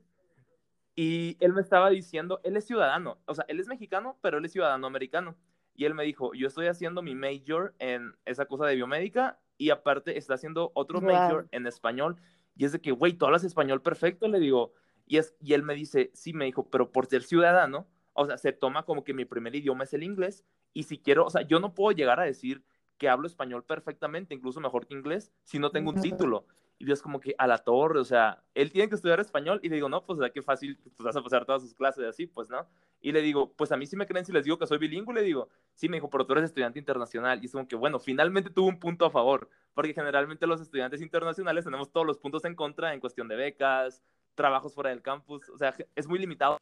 Y 0.95 1.37
él 1.41 1.55
me 1.55 1.61
estaba 1.61 1.91
diciendo, 1.91 2.41
él 2.45 2.57
es 2.57 2.67
ciudadano, 2.67 3.19
o 3.25 3.35
sea, 3.35 3.45
él 3.49 3.59
es 3.59 3.67
mexicano, 3.67 4.17
pero 4.21 4.39
él 4.39 4.45
es 4.45 4.53
ciudadano 4.53 4.87
americano. 4.87 5.37
Y 5.75 5.87
él 5.87 5.95
me 5.95 6.05
dijo, 6.05 6.35
yo 6.35 6.47
estoy 6.47 6.67
haciendo 6.69 7.03
mi 7.03 7.17
major 7.17 7.75
en 7.81 8.15
esa 8.27 8.45
cosa 8.45 8.67
de 8.67 8.77
biomédica 8.77 9.41
y 9.63 9.71
aparte 9.71 10.19
está 10.19 10.35
haciendo 10.35 10.73
otro 10.75 11.01
major 11.01 11.47
en 11.53 11.69
español. 11.69 12.17
Y 12.57 12.65
es 12.65 12.73
de 12.73 12.81
que, 12.81 12.91
güey, 12.91 13.13
tú 13.13 13.27
hablas 13.27 13.45
español 13.45 13.81
perfecto, 13.81 14.27
le 14.27 14.41
digo. 14.41 14.73
Y, 15.07 15.19
es, 15.19 15.37
y 15.41 15.53
él 15.53 15.63
me 15.63 15.75
dice, 15.75 16.11
sí, 16.15 16.33
me 16.33 16.47
dijo, 16.47 16.69
pero 16.69 16.91
por 16.91 17.07
ser 17.07 17.23
ciudadano, 17.23 17.87
o 18.13 18.27
sea, 18.27 18.39
se 18.39 18.53
toma 18.53 18.85
como 18.85 19.05
que 19.05 19.15
mi 19.15 19.25
primer 19.25 19.55
idioma 19.55 19.85
es 19.85 19.95
el 19.95 20.03
inglés. 20.03 20.45
Y 20.73 20.83
si 20.83 20.99
quiero, 20.99 21.27
o 21.27 21.31
sea, 21.31 21.43
yo 21.43 21.61
no 21.61 21.75
puedo 21.75 21.93
llegar 21.93 22.19
a 22.19 22.25
decir 22.25 22.65
que 22.99 23.09
hablo 23.09 23.29
español 23.29 23.63
perfectamente, 23.63 24.35
incluso 24.35 24.59
mejor 24.59 24.85
que 24.85 24.95
inglés, 24.95 25.33
si 25.45 25.61
no 25.61 25.71
tengo 25.71 25.91
un 25.91 26.01
título. 26.01 26.47
Y 26.83 26.85
Dios 26.85 27.01
como 27.01 27.21
que 27.21 27.33
a 27.39 27.47
la 27.47 27.59
torre, 27.59 28.01
o 28.01 28.05
sea, 28.05 28.43
él 28.55 28.73
tiene 28.73 28.89
que 28.89 28.97
estudiar 28.97 29.21
español 29.21 29.61
y 29.63 29.69
le 29.69 29.77
digo, 29.77 29.89
no, 29.89 30.05
pues 30.05 30.19
qué 30.33 30.43
fácil, 30.43 30.77
pues 30.97 31.05
vas 31.05 31.15
a 31.15 31.23
pasar 31.23 31.47
todas 31.47 31.63
sus 31.63 31.75
clases 31.75 32.05
así, 32.05 32.27
pues, 32.27 32.51
¿no? 32.51 32.67
Y 33.01 33.13
le 33.13 33.23
digo, 33.23 33.53
pues 33.53 33.71
a 33.71 33.77
mí 33.77 33.87
sí 33.87 33.95
me 33.95 34.05
creen 34.05 34.25
si 34.25 34.33
les 34.33 34.43
digo 34.43 34.59
que 34.59 34.67
soy 34.67 34.79
bilingüe, 34.79 35.15
le 35.15 35.23
digo, 35.23 35.49
sí, 35.75 35.89
me 35.89 35.99
dijo, 35.99 36.11
pero 36.11 36.27
tú 36.27 36.33
eres 36.33 36.47
estudiante 36.47 36.81
internacional. 36.81 37.41
Y 37.41 37.47
es 37.47 37.53
como 37.53 37.69
que, 37.69 37.77
bueno, 37.77 38.01
finalmente 38.01 38.51
tuvo 38.51 38.67
un 38.67 38.81
punto 38.81 39.05
a 39.05 39.11
favor, 39.11 39.49
porque 39.75 39.95
generalmente 39.95 40.45
los 40.49 40.61
estudiantes 40.61 41.01
internacionales 41.01 41.65
tenemos 41.65 41.93
todos 41.93 42.05
los 42.05 42.19
puntos 42.19 42.45
en 42.47 42.57
contra 42.57 42.93
en 42.93 42.99
cuestión 42.99 43.29
de 43.29 43.37
becas, 43.37 44.03
trabajos 44.35 44.75
fuera 44.75 44.91
del 44.91 45.03
campus, 45.03 45.49
o 45.51 45.59
sea, 45.59 45.77
es 45.95 46.09
muy 46.09 46.19
limitado. 46.19 46.59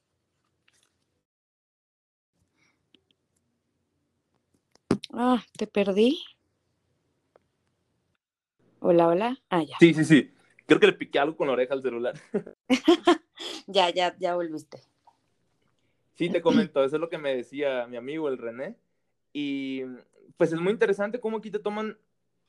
Ah, 5.14 5.43
te 5.57 5.66
perdí. 5.66 6.18
Hola, 8.83 9.09
hola. 9.09 9.39
Ah, 9.51 9.62
ya. 9.62 9.76
Sí, 9.78 9.93
sí, 9.93 10.07
sí. 10.07 10.33
Creo 10.64 10.81
que 10.81 10.87
le 10.87 10.95
piqué 10.95 11.18
algo 11.18 11.37
con 11.37 11.47
la 11.49 11.53
oreja 11.53 11.74
al 11.74 11.83
celular. 11.83 12.14
ya, 13.66 13.91
ya, 13.91 14.16
ya 14.18 14.35
volviste. 14.35 14.81
Sí, 16.14 16.31
te 16.31 16.41
comento, 16.41 16.83
eso 16.83 16.97
es 16.97 17.01
lo 17.01 17.11
que 17.11 17.18
me 17.18 17.35
decía 17.35 17.87
mi 17.87 17.99
amigo 17.99 18.28
el 18.28 18.39
René. 18.39 18.76
Y 19.35 19.83
pues 20.39 20.53
es 20.53 20.61
muy 20.61 20.72
interesante 20.72 21.20
cómo 21.20 21.39
aquí 21.39 21.51
te 21.51 21.59
toman, 21.59 21.99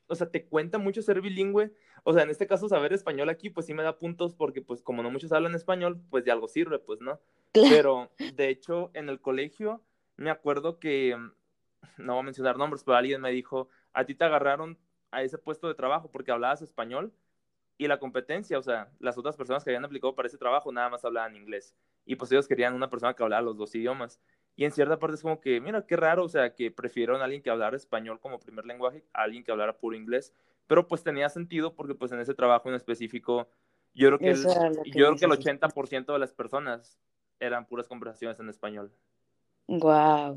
o 0.08 0.16
sea, 0.16 0.30
te 0.30 0.46
cuenta 0.46 0.78
mucho 0.78 1.02
ser 1.02 1.20
bilingüe. 1.20 1.74
O 2.04 2.14
sea, 2.14 2.24
en 2.24 2.30
este 2.30 2.48
caso 2.48 2.70
saber 2.70 2.94
español 2.94 3.28
aquí, 3.28 3.50
pues 3.50 3.66
sí 3.66 3.74
me 3.74 3.84
da 3.84 4.00
puntos 4.00 4.34
porque 4.34 4.62
pues 4.62 4.82
como 4.82 5.04
no 5.04 5.12
muchos 5.12 5.34
hablan 5.34 5.54
español, 5.54 6.02
pues 6.10 6.24
de 6.24 6.32
algo 6.32 6.48
sirve, 6.48 6.80
pues, 6.80 7.02
¿no? 7.02 7.20
Pero 7.52 8.10
de 8.36 8.48
hecho, 8.48 8.90
en 8.94 9.10
el 9.10 9.20
colegio 9.20 9.82
me 10.16 10.30
acuerdo 10.30 10.80
que, 10.80 11.18
no 11.98 12.14
voy 12.14 12.22
a 12.22 12.24
mencionar 12.24 12.58
nombres, 12.58 12.84
pero 12.86 12.96
alguien 12.96 13.20
me 13.20 13.32
dijo, 13.32 13.68
a 13.92 14.06
ti 14.06 14.16
te 14.16 14.24
agarraron 14.24 14.78
a 15.12 15.22
ese 15.24 15.38
puesto 15.38 15.68
de 15.68 15.76
trabajo 15.76 16.09
porque 16.12 16.32
hablabas 16.32 16.62
español 16.62 17.14
y 17.78 17.88
la 17.88 17.99
competencia, 17.99 18.57
o 18.57 18.62
sea, 18.62 18.91
las 18.99 19.18
otras 19.18 19.36
personas 19.36 19.64
que 19.64 19.70
habían 19.72 19.86
aplicado 19.86 20.16
para 20.16 20.28
ese 20.28 20.38
trabajo 20.38 20.72
nada 20.72 20.89
más 20.89 21.03
hablaban 21.03 21.36
inglés 21.36 21.76
y 22.05 22.16
pues 22.16 22.32
ellos 22.32 22.47
querían 22.47 22.74
una 22.74 22.89
persona 22.89 23.14
que 23.14 23.24
hablara 23.24 23.41
los 23.41 23.57
dos 23.57 23.74
idiomas. 23.76 24.20
Y 24.55 24.66
en 24.66 24.72
cierta 24.72 24.99
parte 24.99 25.16
es 25.16 25.22
como 25.22 25.39
que, 25.39 25.62
mira, 25.62 25.86
qué 25.86 25.95
raro, 25.95 26.26
o 26.26 26.30
sea, 26.30 26.53
que 26.53 26.72
prefirieron 26.72 27.22
a 27.22 27.24
alguien 27.24 27.41
que 27.41 27.49
hablara 27.49 27.78
español 27.78 28.20
como 28.20 28.39
primer 28.39 28.66
lenguaje 28.66 29.03
a 29.14 29.24
alguien 29.24 29.43
que 29.43 29.51
hablara 29.51 29.78
puro 29.78 29.95
inglés, 29.95 30.34
pero 30.68 30.88
pues 30.88 31.03
tenía 31.03 31.30
sentido 31.30 31.74
porque 31.74 31.95
pues 31.95 32.12
en 32.12 32.20
ese 32.20 32.34
trabajo 32.34 32.70
en 32.70 32.76
específico, 32.76 33.47
yo 33.93 34.07
creo 34.07 34.20
que 34.20 34.30
el, 34.30 34.43
yo 34.43 34.91
creo 34.93 35.16
que 35.16 35.26
el 35.26 35.32
80% 35.32 36.14
de 36.14 36.20
las 36.20 36.34
personas 36.34 36.99
eran 37.39 37.66
puras 37.66 37.88
conversaciones 37.88 38.39
en 38.39 38.49
español. 38.49 38.91
Wow. 39.68 40.36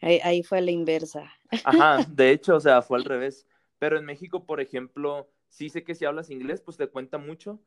Ahí, 0.00 0.20
ahí, 0.24 0.42
fue 0.42 0.60
la 0.60 0.70
inversa. 0.70 1.30
Ajá, 1.64 2.04
de 2.08 2.30
hecho, 2.30 2.56
o 2.56 2.60
sea, 2.60 2.82
fue 2.82 2.98
al 2.98 3.04
revés. 3.04 3.46
Pero 3.82 3.98
en 3.98 4.04
México, 4.04 4.46
por 4.46 4.60
ejemplo, 4.60 5.28
sí 5.48 5.68
sé 5.68 5.82
que 5.82 5.96
si 5.96 6.04
hablas 6.04 6.30
inglés, 6.30 6.60
pues 6.60 6.76
te 6.76 6.86
cuenta 6.86 7.18
mucho. 7.18 7.58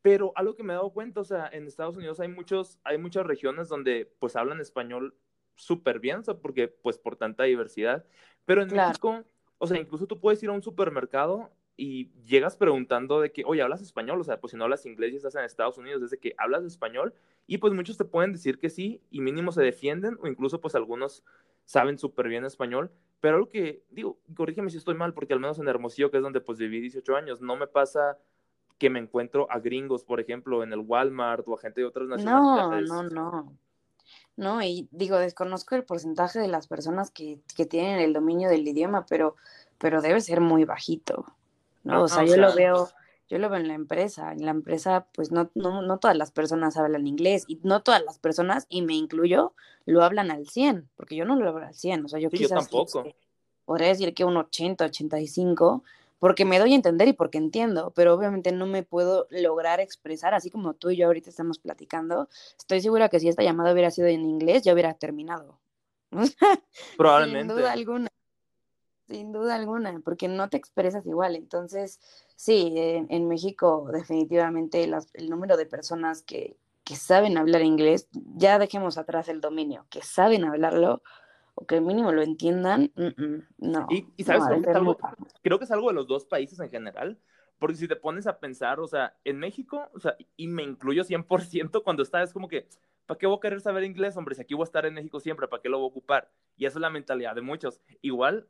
Pero 0.00 0.32
algo 0.34 0.56
que 0.56 0.62
me 0.62 0.72
he 0.72 0.76
dado 0.76 0.94
cuenta, 0.94 1.20
o 1.20 1.24
sea, 1.24 1.46
en 1.52 1.66
Estados 1.66 1.94
Unidos 1.94 2.20
hay, 2.20 2.28
muchos, 2.28 2.78
hay 2.84 2.96
muchas 2.96 3.26
regiones 3.26 3.68
donde 3.68 4.10
pues 4.18 4.34
hablan 4.34 4.62
español 4.62 5.14
súper 5.56 6.00
bien, 6.00 6.20
o 6.20 6.22
sea, 6.22 6.38
porque 6.38 6.68
pues 6.68 6.96
por 6.96 7.16
tanta 7.16 7.44
diversidad. 7.44 8.06
Pero 8.46 8.62
en 8.62 8.74
México, 8.74 9.24
o 9.58 9.66
sea, 9.66 9.78
incluso 9.78 10.06
tú 10.06 10.18
puedes 10.18 10.42
ir 10.42 10.48
a 10.48 10.52
un 10.52 10.62
supermercado 10.62 11.50
y 11.76 12.12
llegas 12.24 12.56
preguntando 12.56 13.20
de 13.20 13.30
que, 13.30 13.44
oye, 13.44 13.60
¿hablas 13.60 13.82
español? 13.82 14.18
O 14.22 14.24
sea, 14.24 14.40
pues 14.40 14.52
si 14.52 14.56
no 14.56 14.64
hablas 14.64 14.86
inglés 14.86 15.12
y 15.12 15.16
estás 15.16 15.34
en 15.34 15.44
Estados 15.44 15.76
Unidos, 15.76 16.00
desde 16.00 16.16
que 16.16 16.34
hablas 16.38 16.64
español. 16.64 17.12
Y 17.46 17.58
pues 17.58 17.74
muchos 17.74 17.98
te 17.98 18.06
pueden 18.06 18.32
decir 18.32 18.58
que 18.58 18.70
sí 18.70 19.02
y 19.10 19.20
mínimo 19.20 19.52
se 19.52 19.60
defienden 19.60 20.16
o 20.22 20.28
incluso 20.28 20.62
pues 20.62 20.74
algunos 20.74 21.24
saben 21.68 21.98
súper 21.98 22.28
bien 22.28 22.46
español. 22.46 22.90
Pero 23.20 23.36
algo 23.36 23.48
que, 23.50 23.82
digo, 23.90 24.18
corrígeme 24.34 24.70
si 24.70 24.78
estoy 24.78 24.94
mal, 24.94 25.12
porque 25.12 25.34
al 25.34 25.40
menos 25.40 25.58
en 25.58 25.68
Hermosillo, 25.68 26.10
que 26.10 26.16
es 26.16 26.22
donde 26.22 26.40
pues 26.40 26.58
viví 26.58 26.80
18 26.80 27.14
años, 27.14 27.42
no 27.42 27.56
me 27.56 27.66
pasa 27.66 28.16
que 28.78 28.88
me 28.88 29.00
encuentro 29.00 29.46
a 29.50 29.58
gringos, 29.58 30.02
por 30.02 30.18
ejemplo, 30.18 30.62
en 30.62 30.72
el 30.72 30.78
Walmart 30.78 31.46
o 31.46 31.54
a 31.54 31.60
gente 31.60 31.82
de 31.82 31.86
otras 31.86 32.08
nacionalidades. 32.08 32.88
No, 32.88 33.02
no, 33.02 33.10
no. 33.10 33.52
No, 34.36 34.62
y 34.62 34.88
digo, 34.92 35.18
desconozco 35.18 35.74
el 35.74 35.84
porcentaje 35.84 36.38
de 36.38 36.48
las 36.48 36.68
personas 36.68 37.10
que, 37.10 37.40
que 37.54 37.66
tienen 37.66 37.98
el 37.98 38.14
dominio 38.14 38.48
del 38.48 38.66
idioma, 38.66 39.04
pero, 39.04 39.36
pero 39.78 40.00
debe 40.00 40.20
ser 40.20 40.40
muy 40.40 40.64
bajito. 40.64 41.26
¿no? 41.82 42.04
o 42.04 42.08
sea, 42.08 42.24
yo 42.24 42.36
lo 42.36 42.54
veo, 42.54 42.88
yo 43.28 43.38
lo 43.38 43.50
veo 43.50 43.60
en 43.60 43.68
la 43.68 43.74
empresa. 43.74 44.32
En 44.32 44.44
la 44.44 44.50
empresa, 44.50 45.06
pues 45.12 45.30
no, 45.30 45.50
no, 45.54 45.82
no 45.82 45.98
todas 45.98 46.16
las 46.16 46.30
personas 46.32 46.76
hablan 46.76 47.06
inglés 47.06 47.44
y 47.46 47.60
no 47.62 47.82
todas 47.82 48.02
las 48.02 48.18
personas, 48.18 48.66
y 48.68 48.82
me 48.82 48.94
incluyo, 48.94 49.54
lo 49.84 50.02
hablan 50.02 50.30
al 50.30 50.48
100, 50.48 50.88
porque 50.96 51.14
yo 51.14 51.24
no 51.24 51.36
lo 51.36 51.48
hablo 51.48 51.66
al 51.66 51.74
100. 51.74 52.06
O 52.06 52.08
sea, 52.08 52.18
yo 52.18 52.30
quizás. 52.30 52.68
tampoco. 52.68 53.04
podría 53.66 53.88
decir 53.88 54.14
que 54.14 54.24
un 54.24 54.36
80, 54.36 54.86
85, 54.86 55.84
porque 56.18 56.44
me 56.44 56.58
doy 56.58 56.72
a 56.72 56.76
entender 56.76 57.06
y 57.08 57.12
porque 57.12 57.38
entiendo, 57.38 57.92
pero 57.94 58.14
obviamente 58.14 58.50
no 58.50 58.66
me 58.66 58.82
puedo 58.82 59.26
lograr 59.30 59.78
expresar, 59.80 60.34
así 60.34 60.50
como 60.50 60.74
tú 60.74 60.90
y 60.90 60.96
yo 60.96 61.06
ahorita 61.06 61.30
estamos 61.30 61.58
platicando. 61.58 62.28
Estoy 62.58 62.80
segura 62.80 63.08
que 63.08 63.20
si 63.20 63.28
esta 63.28 63.42
llamada 63.42 63.72
hubiera 63.72 63.90
sido 63.90 64.08
en 64.08 64.24
inglés, 64.24 64.62
ya 64.62 64.72
hubiera 64.72 64.94
terminado. 64.94 65.58
Probablemente. 66.96 67.52
Sin 67.52 67.60
duda 67.60 67.72
alguna. 67.72 68.08
Sin 69.06 69.32
duda 69.32 69.54
alguna, 69.54 70.00
porque 70.04 70.28
no 70.28 70.48
te 70.48 70.56
expresas 70.56 71.06
igual. 71.06 71.36
Entonces, 71.36 71.98
sí, 72.38 72.72
en, 72.76 73.26
México 73.26 73.90
definitivamente 73.92 74.84
el 74.84 75.28
número 75.28 75.56
de 75.56 75.66
personas 75.66 76.22
que, 76.22 76.56
que 76.84 76.94
saben 76.94 77.36
hablar 77.36 77.62
inglés, 77.62 78.08
ya 78.12 78.60
dejemos 78.60 78.96
atrás 78.96 79.28
el 79.28 79.40
dominio, 79.40 79.86
que 79.90 80.02
saben 80.02 80.44
hablarlo, 80.44 81.02
o 81.56 81.66
que 81.66 81.80
mínimo 81.80 82.12
lo 82.12 82.22
entiendan, 82.22 82.92
no. 83.58 83.88
Y, 83.90 84.22
sabes, 84.22 84.44
creo 85.42 85.58
que 85.58 85.64
es 85.64 85.70
algo 85.72 85.88
de 85.88 85.94
los 85.94 86.06
dos 86.06 86.26
países 86.26 86.60
en 86.60 86.70
general, 86.70 87.18
porque 87.58 87.76
si 87.76 87.88
te 87.88 87.96
pones 87.96 88.28
a 88.28 88.38
pensar, 88.38 88.78
o 88.78 88.86
sea, 88.86 89.16
en 89.24 89.40
México, 89.40 89.88
o 89.92 89.98
sea, 89.98 90.16
y 90.36 90.46
me 90.46 90.62
incluyo 90.62 91.02
100% 91.02 91.82
cuando 91.82 92.04
está, 92.04 92.22
es 92.22 92.32
como 92.32 92.46
que, 92.46 92.68
¿para 93.04 93.18
qué 93.18 93.26
voy 93.26 93.38
a 93.38 93.40
querer 93.40 93.60
saber 93.60 93.82
inglés, 93.82 94.16
hombre? 94.16 94.36
Si 94.36 94.42
aquí 94.42 94.54
voy 94.54 94.62
a 94.62 94.70
estar 94.70 94.86
en 94.86 94.94
México 94.94 95.18
siempre, 95.18 95.48
¿para 95.48 95.60
qué 95.60 95.68
lo 95.68 95.78
voy 95.78 95.86
a 95.86 95.90
ocupar? 95.90 96.30
Y 96.56 96.66
esa 96.66 96.78
es 96.78 96.82
la 96.82 96.90
mentalidad 96.90 97.34
de 97.34 97.42
muchos. 97.42 97.80
Igual, 98.00 98.46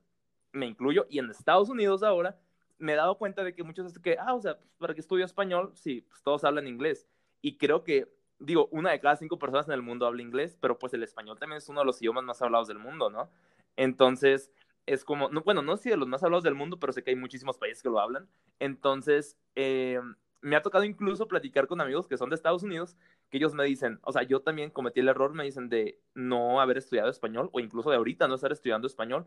me 0.53 0.67
incluyo, 0.67 1.07
y 1.09 1.21
en 1.21 1.31
Estados 1.31 1.71
Unidos 1.71 2.03
ahora, 2.03 2.39
me 2.79 2.93
he 2.93 2.97
dado 2.97 3.19
cuenta 3.19 3.45
de 3.45 3.55
que 3.55 3.63
muchos 3.63 3.87
dicen 3.87 4.03
que, 4.03 4.17
ah, 4.19 4.35
o 4.35 4.41
sea, 4.41 4.59
¿para 4.79 4.95
qué 4.95 5.01
estudio 5.01 5.25
español? 5.25 5.73
Sí, 5.75 6.03
pues 6.03 6.23
todos 6.23 6.45
hablan 6.45 6.67
inglés. 6.67 7.07
Y 7.41 7.57
creo 7.59 7.85
que, 7.85 8.09
digo, 8.39 8.69
una 8.73 8.91
de 8.91 9.01
cada 9.01 9.17
cinco 9.17 9.39
personas 9.39 9.67
en 9.69 9.75
el 9.75 9.83
mundo 9.83 10.07
habla 10.07 10.23
inglés, 10.23 10.57
pero 10.61 10.79
pues 10.79 10.95
el 10.95 11.03
español 11.03 11.39
también 11.39 11.59
es 11.59 11.69
uno 11.69 11.81
de 11.81 11.87
los 11.87 12.01
idiomas 12.01 12.25
más 12.25 12.41
hablados 12.43 12.69
del 12.69 12.79
mundo, 12.79 13.11
¿no? 13.11 13.31
Entonces, 13.77 14.53
es 14.87 15.05
como, 15.05 15.29
no, 15.29 15.43
bueno, 15.43 15.63
no 15.63 15.77
sé 15.77 15.85
si 15.85 15.91
de 15.91 15.97
los 15.97 16.09
más 16.09 16.23
hablados 16.23 16.45
del 16.45 16.55
mundo, 16.55 16.79
pero 16.79 16.93
sé 16.93 17.03
que 17.05 17.11
hay 17.11 17.17
muchísimos 17.17 17.59
países 17.59 17.83
que 17.83 17.91
lo 17.91 18.01
hablan. 18.01 18.29
Entonces, 18.59 19.37
eh, 19.55 20.01
me 20.41 20.57
ha 20.57 20.63
tocado 20.63 20.85
incluso 20.85 21.29
platicar 21.29 21.67
con 21.67 21.81
amigos 21.81 22.07
que 22.07 22.17
son 22.17 22.31
de 22.31 22.37
Estados 22.37 22.63
Unidos, 22.63 22.97
que 23.29 23.39
ellos 23.39 23.55
me 23.55 23.65
dicen, 23.65 23.99
o 24.03 24.13
sea, 24.13 24.23
yo 24.23 24.41
también 24.41 24.71
cometí 24.71 25.01
el 25.01 25.09
error, 25.09 25.35
me 25.35 25.45
dicen 25.45 25.69
de 25.69 26.01
no 26.15 26.61
haber 26.61 26.79
estudiado 26.79 27.11
español, 27.11 27.51
o 27.53 27.61
incluso 27.61 27.91
de 27.91 27.97
ahorita 27.97 28.29
no 28.29 28.37
estar 28.37 28.53
estudiando 28.53 28.87
español, 28.87 29.27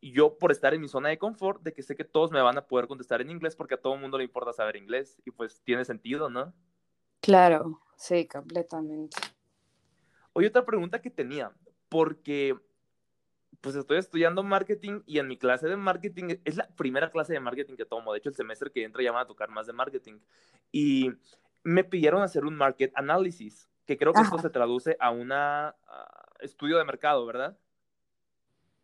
y 0.00 0.12
yo 0.12 0.38
por 0.38 0.52
estar 0.52 0.74
en 0.74 0.80
mi 0.80 0.88
zona 0.88 1.08
de 1.08 1.18
confort, 1.18 1.62
de 1.62 1.72
que 1.72 1.82
sé 1.82 1.96
que 1.96 2.04
todos 2.04 2.30
me 2.30 2.40
van 2.40 2.58
a 2.58 2.66
poder 2.66 2.86
contestar 2.86 3.20
en 3.20 3.30
inglés, 3.30 3.56
porque 3.56 3.74
a 3.74 3.80
todo 3.80 3.94
el 3.94 4.00
mundo 4.00 4.18
le 4.18 4.24
importa 4.24 4.52
saber 4.52 4.76
inglés, 4.76 5.20
y 5.24 5.30
pues 5.30 5.60
tiene 5.62 5.84
sentido, 5.84 6.28
¿no? 6.30 6.52
Claro, 7.20 7.80
sí, 7.96 8.26
completamente. 8.26 9.16
Oye, 10.32 10.48
otra 10.48 10.64
pregunta 10.64 11.00
que 11.00 11.10
tenía, 11.10 11.50
porque 11.88 12.56
pues 13.62 13.74
estoy 13.74 13.98
estudiando 13.98 14.42
marketing 14.42 15.00
y 15.06 15.18
en 15.18 15.26
mi 15.26 15.38
clase 15.38 15.66
de 15.66 15.76
marketing 15.76 16.36
es 16.44 16.56
la 16.56 16.68
primera 16.76 17.10
clase 17.10 17.32
de 17.32 17.40
marketing 17.40 17.74
que 17.74 17.86
tomo. 17.86 18.12
De 18.12 18.18
hecho, 18.18 18.28
el 18.28 18.34
semestre 18.36 18.70
que 18.70 18.84
entra 18.84 19.02
ya 19.02 19.12
van 19.12 19.24
a 19.24 19.26
tocar 19.26 19.48
más 19.48 19.66
de 19.66 19.72
marketing. 19.72 20.20
Y 20.70 21.10
me 21.64 21.82
pidieron 21.82 22.22
hacer 22.22 22.44
un 22.44 22.54
market 22.54 22.92
analysis, 22.94 23.68
que 23.86 23.96
creo 23.96 24.12
que 24.12 24.20
esto 24.20 24.38
se 24.38 24.50
traduce 24.50 24.96
a 25.00 25.10
un 25.10 25.32
estudio 26.40 26.76
de 26.76 26.84
mercado, 26.84 27.24
¿verdad? 27.26 27.58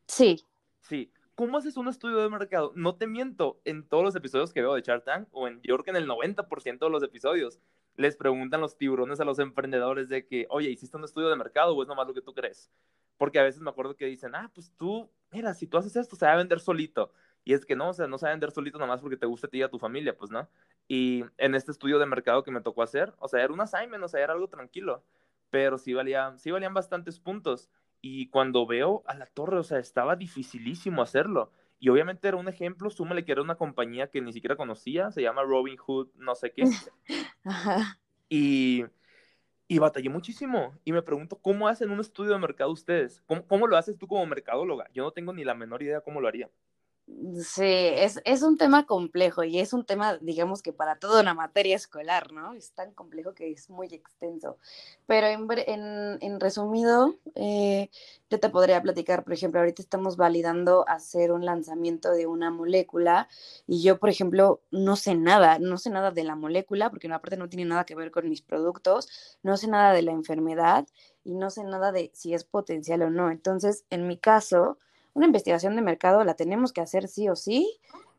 Sí. 0.09 0.45
Sí. 0.83 1.13
¿Cómo 1.35 1.57
haces 1.57 1.77
un 1.79 1.89
estudio 1.89 2.19
de 2.19 2.29
mercado? 2.29 2.73
No 2.75 2.97
te 2.97 3.07
miento, 3.07 3.61
en 3.65 3.89
todos 3.89 4.05
los 4.05 4.15
episodios 4.15 4.53
que 4.53 4.61
veo 4.61 4.75
de 4.75 4.83
Shark 4.83 5.05
Tank, 5.05 5.29
o 5.33 5.49
en 5.49 5.63
yo 5.63 5.75
creo 5.75 5.85
que 5.85 5.91
en 5.91 5.97
el 5.97 6.07
90% 6.07 6.85
de 6.85 6.91
los 6.91 7.03
episodios, 7.03 7.59
les 7.97 8.17
preguntan 8.17 8.61
los 8.61 8.77
tiburones 8.77 9.19
a 9.21 9.25
los 9.25 9.39
emprendedores 9.39 10.09
de 10.09 10.27
que, 10.27 10.47
oye, 10.51 10.71
¿hiciste 10.71 10.97
un 10.97 11.05
estudio 11.05 11.29
de 11.31 11.37
mercado 11.37 11.75
o 11.75 11.83
es 11.83 11.89
nomás 11.89 12.07
lo 12.07 12.15
que 12.15 12.21
tú 12.21 12.35
crees? 12.35 12.71
Porque 13.17 13.39
a 13.39 13.43
veces 13.43 13.63
me 13.63 13.71
acuerdo 13.71 13.97
que 13.97 14.07
dicen, 14.07 14.35
ah, 14.35 14.51
pues 14.55 14.73
tú, 14.77 15.11
mira, 15.31 15.55
si 15.55 15.67
tú 15.67 15.79
haces 15.79 15.97
esto, 15.97 16.17
se 16.17 16.27
va 16.27 16.33
a 16.33 16.37
vender 16.37 16.61
solito. 16.61 17.13
Y 17.45 17.55
es 17.55 17.65
que 17.65 17.77
no, 17.77 17.91
o 17.91 17.93
sea, 17.93 18.07
no 18.07 18.19
se 18.19 18.27
va 18.27 18.31
a 18.31 18.35
vender 18.35 18.51
solito 18.51 18.79
nomás 18.79 19.01
porque 19.01 19.17
te 19.17 19.27
gusta 19.27 19.47
a 19.47 19.51
ti 19.51 19.59
y 19.59 19.63
a 19.63 19.71
tu 19.71 19.79
familia, 19.79 20.17
pues, 20.17 20.31
¿no? 20.31 20.49
Y 20.87 21.25
en 21.39 21.55
este 21.55 21.73
estudio 21.73 21.99
de 21.99 22.07
mercado 22.07 22.43
que 22.43 22.51
me 22.51 22.61
tocó 22.61 22.83
hacer, 22.83 23.15
o 23.19 23.29
sea, 23.29 23.43
era 23.43 23.53
un 23.53 23.61
assignment, 23.61 24.05
o 24.05 24.09
sea, 24.09 24.21
era 24.21 24.33
algo 24.33 24.49
tranquilo, 24.49 25.03
pero 25.51 25.79
sí, 25.79 25.93
valía, 25.93 26.35
sí 26.39 26.51
valían 26.51 26.75
bastantes 26.75 27.19
puntos. 27.21 27.69
Y 28.03 28.29
cuando 28.29 28.67
veo 28.67 29.03
a 29.07 29.15
la 29.15 29.25
torre, 29.25 29.59
o 29.59 29.63
sea, 29.63 29.79
estaba 29.79 30.17
dificilísimo 30.17 31.01
hacerlo. 31.01 31.51
Y 31.79 31.89
obviamente 31.89 32.29
era 32.29 32.37
un 32.37 32.49
ejemplo, 32.49 32.91
súmale 32.91 33.25
que 33.25 33.33
era 33.33 33.41
una 33.43 33.55
compañía 33.55 34.09
que 34.09 34.21
ni 34.21 34.35
siquiera 34.35 34.57
conocía, 34.57 35.11
se 35.11 35.23
llama 35.23 35.43
Robin 35.43 35.77
Hood, 35.79 36.09
no 36.17 36.35
sé 36.35 36.53
qué. 36.53 36.65
Y 38.29 38.85
y 39.73 39.79
batallé 39.79 40.11
muchísimo. 40.11 40.79
Y 40.85 40.93
me 40.93 41.01
pregunto, 41.01 41.39
¿cómo 41.41 41.67
hacen 41.67 41.91
un 41.91 42.01
estudio 42.01 42.33
de 42.33 42.39
mercado 42.39 42.71
ustedes? 42.71 43.23
¿Cómo, 43.27 43.47
¿Cómo, 43.47 43.67
lo 43.67 43.79
haces 43.79 43.97
tú 43.97 44.07
como 44.07 44.27
mercadóloga? 44.27 44.87
Yo 44.93 45.03
no 45.03 45.13
tengo 45.13 45.33
ni 45.33 45.45
la 45.45 45.55
menor 45.55 45.83
idea 45.83 46.03
cómo 46.03 46.21
lo 46.21 46.29
haría. 46.29 46.51
Sí, 47.07 47.65
es, 47.65 48.21
es, 48.25 48.43
un 48.43 48.57
tema 48.57 48.87
complejo 48.87 49.43
y 49.43 49.59
es 49.59 49.73
un 49.73 49.85
tema, 49.85 50.19
digamos 50.19 50.63
que 50.63 50.73
para 50.73 50.97
toda 50.97 51.21
una 51.21 51.35
materia 51.35 51.75
escolar, 51.75 52.33
¿no? 52.33 52.55
Es 52.55 52.73
tan 52.73 52.93
complejo 52.93 53.35
que 53.35 53.51
es 53.51 53.69
muy 53.69 53.89
extenso. 53.89 54.57
Pero 55.07 55.27
en, 55.27 55.49
en, 55.67 56.19
en 56.21 56.41
resumido, 56.41 57.17
eh, 57.35 57.91
yo 58.31 58.39
te 58.41 58.49
podría 58.51 58.81
platicar, 58.83 59.25
por 59.25 59.33
ejemplo, 59.33 59.61
ahorita 59.61 59.83
estamos 59.83 60.17
validando 60.17 60.89
hacer 60.89 61.33
un 61.33 61.45
lanzamiento 61.45 62.13
de 62.13 62.27
una 62.29 62.51
molécula 62.51 63.29
y 63.67 63.83
yo, 63.83 63.99
por 63.99 64.09
ejemplo, 64.09 64.63
no 64.71 64.95
sé 64.97 65.17
nada, 65.17 65.59
no 65.59 65.79
sé 65.79 65.91
nada 65.91 66.13
de 66.13 66.23
la 66.25 66.37
molécula 66.37 66.89
porque 66.91 67.09
no, 67.09 67.17
aparte 67.17 67.37
no 67.37 67.49
tiene 67.49 67.65
nada 67.65 67.85
que 67.85 67.97
ver 67.97 68.13
con 68.13 68.29
mis 68.29 68.43
productos, 68.43 69.09
no 69.43 69.57
sé 69.57 69.67
nada 69.67 69.93
de 69.93 70.03
la 70.03 70.13
enfermedad 70.13 70.87
y 71.25 71.35
no 71.35 71.51
sé 71.51 71.65
nada 71.65 71.91
de 71.93 72.11
si 72.15 72.33
es 72.33 72.45
potencial 72.45 73.03
o 73.03 73.11
no. 73.11 73.31
Entonces, 73.31 73.85
en 73.91 74.07
mi 74.07 74.17
caso, 74.19 74.79
una 75.15 75.27
investigación 75.27 75.77
de 75.77 75.83
mercado 75.83 76.25
la 76.25 76.35
tenemos 76.35 76.73
que 76.73 76.81
hacer 76.81 77.09
sí 77.09 77.29
o 77.29 77.37
sí, 77.37 77.79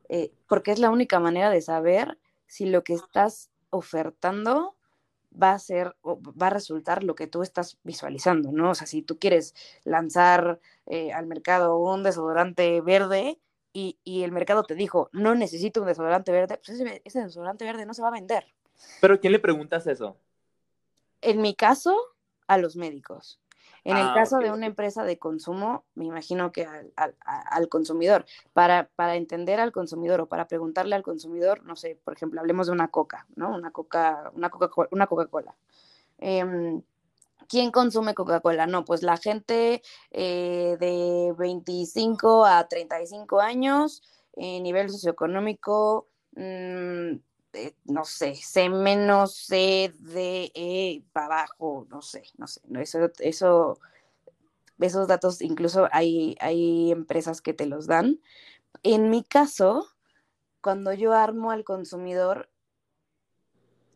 eh, 0.09 0.31
porque 0.47 0.71
es 0.71 0.79
la 0.79 0.89
única 0.89 1.19
manera 1.19 1.49
de 1.49 1.61
saber 1.61 2.17
si 2.47 2.65
lo 2.65 2.83
que 2.83 2.93
estás 2.93 3.49
ofertando 3.69 4.75
va 5.41 5.53
a 5.53 5.59
ser 5.59 5.95
o 6.01 6.19
va 6.21 6.47
a 6.47 6.51
resultar 6.51 7.03
lo 7.03 7.15
que 7.15 7.27
tú 7.27 7.41
estás 7.41 7.79
visualizando, 7.83 8.51
¿no? 8.51 8.71
O 8.71 8.75
sea, 8.75 8.85
si 8.85 9.01
tú 9.01 9.17
quieres 9.17 9.55
lanzar 9.83 10.59
eh, 10.85 11.11
al 11.11 11.25
mercado 11.25 11.77
un 11.77 12.03
desodorante 12.03 12.81
verde 12.81 13.39
y, 13.75 13.97
el 14.05 14.31
mercado 14.31 14.63
te 14.63 14.75
dijo, 14.75 15.09
no 15.13 15.33
necesito 15.33 15.81
un 15.81 15.87
desodorante 15.87 16.31
verde, 16.31 16.59
pues 16.63 16.79
ese, 16.79 17.01
ese 17.03 17.21
desodorante 17.21 17.65
verde 17.65 17.87
no 17.87 17.95
se 17.95 18.03
va 18.03 18.09
a 18.09 18.11
vender. 18.11 18.45
¿Pero 19.01 19.19
quién 19.19 19.33
le 19.33 19.39
preguntas 19.39 19.87
eso? 19.87 20.15
En 21.21 21.41
mi 21.41 21.55
caso, 21.55 21.97
a 22.47 22.57
los 22.59 22.75
médicos. 22.75 23.39
En 23.85 23.97
el 23.97 24.07
ah, 24.07 24.13
caso 24.13 24.37
de 24.37 24.51
una 24.51 24.65
empresa 24.65 25.03
de 25.03 25.19
consumo, 25.19 25.83
me 25.95 26.05
imagino 26.05 26.51
que 26.51 26.65
al, 26.95 27.69
consumidor, 27.69 28.25
para, 28.53 28.89
para, 28.95 29.15
entender 29.15 29.59
al 29.59 29.73
consumidor 29.73 30.21
o 30.21 30.27
para 30.27 30.47
preguntarle 30.47 30.95
al 30.95 31.03
consumidor, 31.03 31.63
no 31.65 31.75
sé, 31.75 31.99
por 32.03 32.13
ejemplo, 32.13 32.39
hablemos 32.39 32.67
de 32.67 32.73
una 32.73 32.87
coca, 32.87 33.27
¿no? 33.35 33.53
Una 33.53 33.71
coca, 33.71 34.31
una 34.35 34.49
Coca-Cola. 34.49 34.87
Una 34.91 35.07
Coca-Cola. 35.07 35.55
Em, 36.17 36.81
¿Quién 37.49 37.71
consume 37.71 38.13
Coca-Cola? 38.13 38.67
No, 38.67 38.85
pues 38.85 39.03
la 39.03 39.17
gente 39.17 39.81
eh, 40.11 40.77
de 40.79 41.33
25 41.37 42.45
a 42.45 42.67
35 42.67 43.41
años, 43.41 44.01
nivel 44.35 44.89
socioeconómico, 44.89 46.07
mm, 46.35 47.15
no 47.85 48.05
sé, 48.05 48.35
C 48.35 48.69
menos, 48.69 49.35
C, 49.35 49.93
D, 49.99 50.51
E, 50.55 51.03
para 51.13 51.25
abajo, 51.25 51.87
no 51.89 52.01
sé, 52.01 52.23
no 52.37 52.47
sé, 52.47 52.61
eso, 52.79 53.11
eso, 53.19 53.79
esos 54.79 55.07
datos 55.07 55.41
incluso 55.41 55.87
hay, 55.91 56.35
hay 56.39 56.91
empresas 56.91 57.41
que 57.41 57.53
te 57.53 57.65
los 57.65 57.87
dan. 57.87 58.19
En 58.81 59.09
mi 59.09 59.23
caso, 59.23 59.87
cuando 60.61 60.93
yo 60.93 61.13
armo 61.13 61.51
al 61.51 61.63
consumidor, 61.63 62.49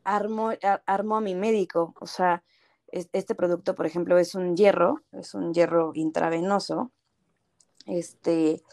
armo, 0.03 0.51
armo 0.85 1.17
a 1.17 1.21
mi 1.21 1.35
médico, 1.35 1.93
o 1.99 2.07
sea, 2.07 2.43
este 2.91 3.35
producto, 3.35 3.75
por 3.75 3.85
ejemplo, 3.85 4.17
es 4.17 4.35
un 4.35 4.55
hierro, 4.55 5.03
es 5.11 5.33
un 5.33 5.53
hierro 5.53 5.91
intravenoso, 5.93 6.91
este, 7.85 8.63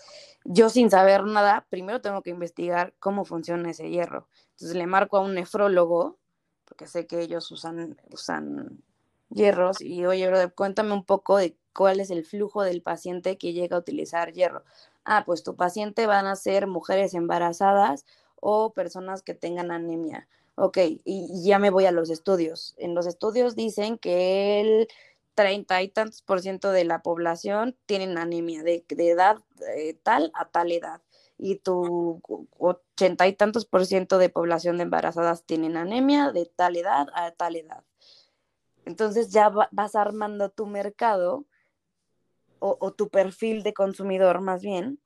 yo 0.45 0.69
sin 0.69 0.91
saber 0.91 1.25
nada, 1.25 1.67
primero 1.71 2.01
tengo 2.01 2.23
que 2.23 2.31
investigar 2.31 2.95
cómo 3.01 3.25
funciona 3.25 3.71
ese 3.71 3.91
hierro. 3.91 4.29
Entonces 4.53 4.77
le 4.77 4.87
marco 4.87 5.17
a 5.17 5.21
un 5.21 5.35
nefrólogo, 5.35 6.19
porque 6.65 6.87
sé 6.87 7.07
que 7.07 7.21
ellos 7.21 7.51
usan, 7.51 7.97
usan 8.11 8.83
hierros, 9.31 9.81
y 9.81 10.05
oye, 10.07 10.31
cuéntame 10.55 10.93
un 10.93 11.05
poco 11.05 11.39
de 11.39 11.57
cuál 11.73 12.01
es 12.01 12.11
el 12.11 12.25
flujo 12.25 12.63
del 12.63 12.83
paciente 12.83 13.37
que 13.39 13.53
llega 13.53 13.77
a 13.77 13.81
utilizar 13.81 14.33
hierro. 14.33 14.65
Ah, 15.05 15.25
pues 15.27 15.43
tu 15.43 15.57
paciente 15.57 16.07
van 16.07 16.27
a 16.27 16.37
ser 16.37 16.67
mujeres 16.67 17.15
embarazadas 17.15 18.07
o 18.41 18.73
personas 18.73 19.23
que 19.23 19.35
tengan 19.35 19.71
anemia. 19.71 20.29
Ok, 20.57 20.79
y 21.05 21.43
ya 21.45 21.59
me 21.59 21.71
voy 21.71 21.87
a 21.87 21.91
los 21.91 22.11
estudios. 22.11 22.75
En 22.79 22.95
los 22.95 23.07
estudios 23.07 23.57
dicen 23.57 23.99
que 23.99 24.61
el 24.61 24.89
treinta 25.35 25.83
y 25.83 25.89
tantos 25.89 26.23
por 26.23 26.41
ciento 26.41 26.71
de 26.73 26.85
la 26.85 27.03
población 27.03 27.77
tienen 27.87 28.19
anemia 28.19 28.63
de, 28.63 28.85
edad 28.89 29.39
eh, 29.77 29.95
tal 30.03 30.31
a 30.35 30.49
tal 30.49 30.73
edad 30.73 31.03
y 31.37 31.57
tu 31.57 32.21
ochenta 32.59 33.27
y 33.27 33.33
tantos 33.33 33.67
por 33.67 33.87
ciento 33.87 34.19
de 34.19 34.29
población 34.29 34.77
de 34.77 34.85
embarazadas 34.85 35.45
tienen 35.45 35.77
anemia 35.77 36.31
de 36.31 36.47
tal 36.47 36.77
edad 36.77 37.09
a 37.15 37.33
tal 37.33 37.57
edad. 37.57 37.85
Entonces 38.85 39.31
ya 39.31 39.51
vas 39.71 39.95
armando 39.97 40.51
tu 40.51 40.67
mercado 40.67 41.47
o, 42.61 42.77
o, 42.81 42.93
tu 42.93 43.09
perfil 43.09 43.63
de 43.63 43.75
consumidor 43.75 44.41
más 44.41 44.63
bien 44.63 45.01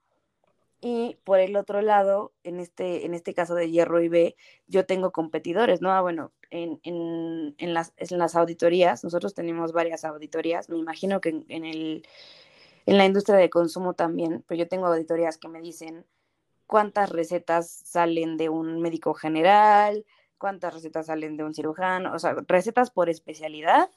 y 0.80 1.18
por 1.24 1.40
el 1.40 1.56
otro 1.56 1.82
lado, 1.82 2.32
en 2.44 2.60
este, 2.60 3.04
en 3.04 3.14
este 3.14 3.34
caso 3.34 3.54
de 3.54 3.70
hierro 3.70 4.00
y 4.00 4.08
B, 4.08 4.36
yo 4.68 4.86
tengo 4.86 5.10
competidores, 5.10 5.80
¿no? 5.80 5.90
Ah, 5.92 6.00
bueno, 6.00 6.32
en, 6.50 6.80
en, 6.84 7.54
en, 7.58 7.74
las, 7.74 7.92
en 7.96 8.18
las 8.18 8.36
auditorías, 8.36 9.02
nosotros 9.02 9.34
tenemos 9.34 9.72
varias 9.72 10.04
auditorías, 10.04 10.68
me 10.68 10.78
imagino 10.78 11.20
que 11.20 11.44
en, 11.48 11.64
el, 11.64 12.06
en 12.86 12.96
la 12.96 13.06
industria 13.06 13.36
de 13.36 13.50
consumo 13.50 13.94
también, 13.94 14.44
pero 14.46 14.58
yo 14.58 14.68
tengo 14.68 14.86
auditorías 14.86 15.36
que 15.36 15.48
me 15.48 15.60
dicen 15.60 16.06
cuántas 16.66 17.10
recetas 17.10 17.68
salen 17.68 18.36
de 18.36 18.48
un 18.48 18.80
médico 18.80 19.14
general, 19.14 20.04
cuántas 20.38 20.74
recetas 20.74 21.06
salen 21.06 21.36
de 21.36 21.42
un 21.42 21.54
cirujano, 21.54 22.14
o 22.14 22.18
sea, 22.20 22.36
recetas 22.46 22.90
por 22.92 23.08
especialidad, 23.08 23.90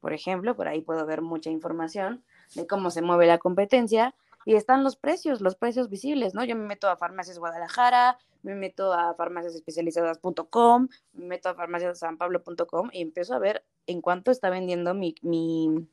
por 0.00 0.12
ejemplo, 0.12 0.56
por 0.56 0.68
ahí 0.68 0.82
puedo 0.82 1.06
ver 1.06 1.22
mucha 1.22 1.48
información, 1.48 2.22
de 2.54 2.66
cómo 2.66 2.90
se 2.90 3.00
mueve 3.00 3.26
la 3.26 3.38
competencia 3.38 4.14
y 4.44 4.54
están 4.54 4.84
los 4.84 4.96
precios, 4.96 5.40
los 5.40 5.56
precios 5.56 5.88
visibles, 5.88 6.34
¿no? 6.34 6.44
Yo 6.44 6.56
me 6.56 6.66
meto 6.66 6.88
a 6.88 6.96
Farmacias 6.96 7.38
Guadalajara, 7.38 8.18
me 8.42 8.54
meto 8.54 8.92
a 8.92 9.14
farmaciasespecializadas.com, 9.14 10.88
me 11.12 11.26
meto 11.26 11.48
a 11.48 11.54
farmaciasanpablo.com 11.54 12.90
y 12.92 13.02
empiezo 13.02 13.34
a 13.34 13.38
ver 13.38 13.64
en 13.86 14.00
cuánto 14.00 14.30
está 14.30 14.50
vendiendo 14.50 14.94
mi, 14.94 15.14
mi, 15.22 15.86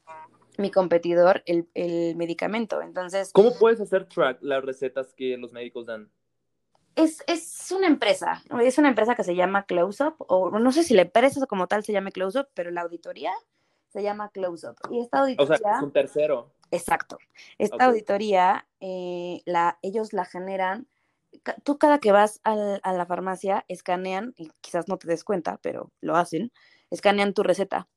mi 0.58 0.72
competidor 0.72 1.44
el, 1.46 1.68
el, 1.74 2.16
medicamento. 2.16 2.82
Entonces... 2.82 3.32
¿Cómo 3.34 3.58
puedes 3.58 3.80
hacer 3.80 4.08
track 4.08 4.40
las 4.42 4.64
recetas 4.64 5.14
que 5.14 5.38
los 5.38 5.52
médicos 5.52 5.86
dan? 5.86 6.10
Es, 6.96 7.24
es 7.28 7.72
una 7.72 7.88
empresa, 7.88 8.44
es 8.62 8.78
una 8.78 8.90
empresa 8.90 9.16
que 9.16 9.24
se 9.24 9.36
llama 9.36 9.64
Close 9.64 10.04
Up, 10.04 10.16
o 10.20 10.60
no 10.60 10.72
sé 10.72 10.84
si 10.84 10.94
la 10.94 11.04
empresa 11.04 11.46
como 11.46 11.68
tal 11.68 11.84
se 11.84 11.94
llame 11.94 12.12
Close 12.12 12.40
Up, 12.40 12.48
pero 12.54 12.72
la 12.72 12.82
auditoría 12.82 13.32
se 13.90 14.04
llama 14.04 14.30
Close 14.30 14.68
Up. 14.68 14.78
Y 14.90 15.02
esta 15.02 15.20
auditoría... 15.20 15.56
O 15.56 15.58
sea, 15.58 15.78
es 15.78 15.84
un 15.84 15.92
tercero. 15.92 16.52
Exacto. 16.72 17.18
Esta 17.58 17.86
auditoría, 17.86 18.68
eh, 18.80 19.42
la, 19.46 19.80
ellos 19.82 20.14
la 20.14 20.26
generan, 20.26 20.88
tú 21.64 21.78
cada 21.78 22.00
que 22.00 22.12
vas 22.12 22.40
al, 22.44 22.80
a 22.84 22.94
la 22.94 23.06
farmacia, 23.06 23.66
escanean, 23.68 24.34
y 24.38 24.52
quizás 24.62 24.88
no 24.88 24.98
te 24.98 25.08
des 25.08 25.24
cuenta, 25.24 25.60
pero 25.62 25.92
lo 26.02 26.16
hacen, 26.16 26.52
escanean 26.90 27.34
tu 27.34 27.44
receta. 27.44 27.88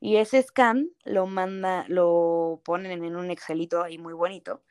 Y 0.00 0.16
ese 0.16 0.42
scan 0.42 0.90
lo 1.04 1.26
manda, 1.26 1.84
lo 1.88 2.62
ponen 2.64 3.04
en 3.04 3.16
un 3.16 3.30
Excelito 3.30 3.82
ahí 3.82 3.98
muy 3.98 4.14
bonito 4.14 4.62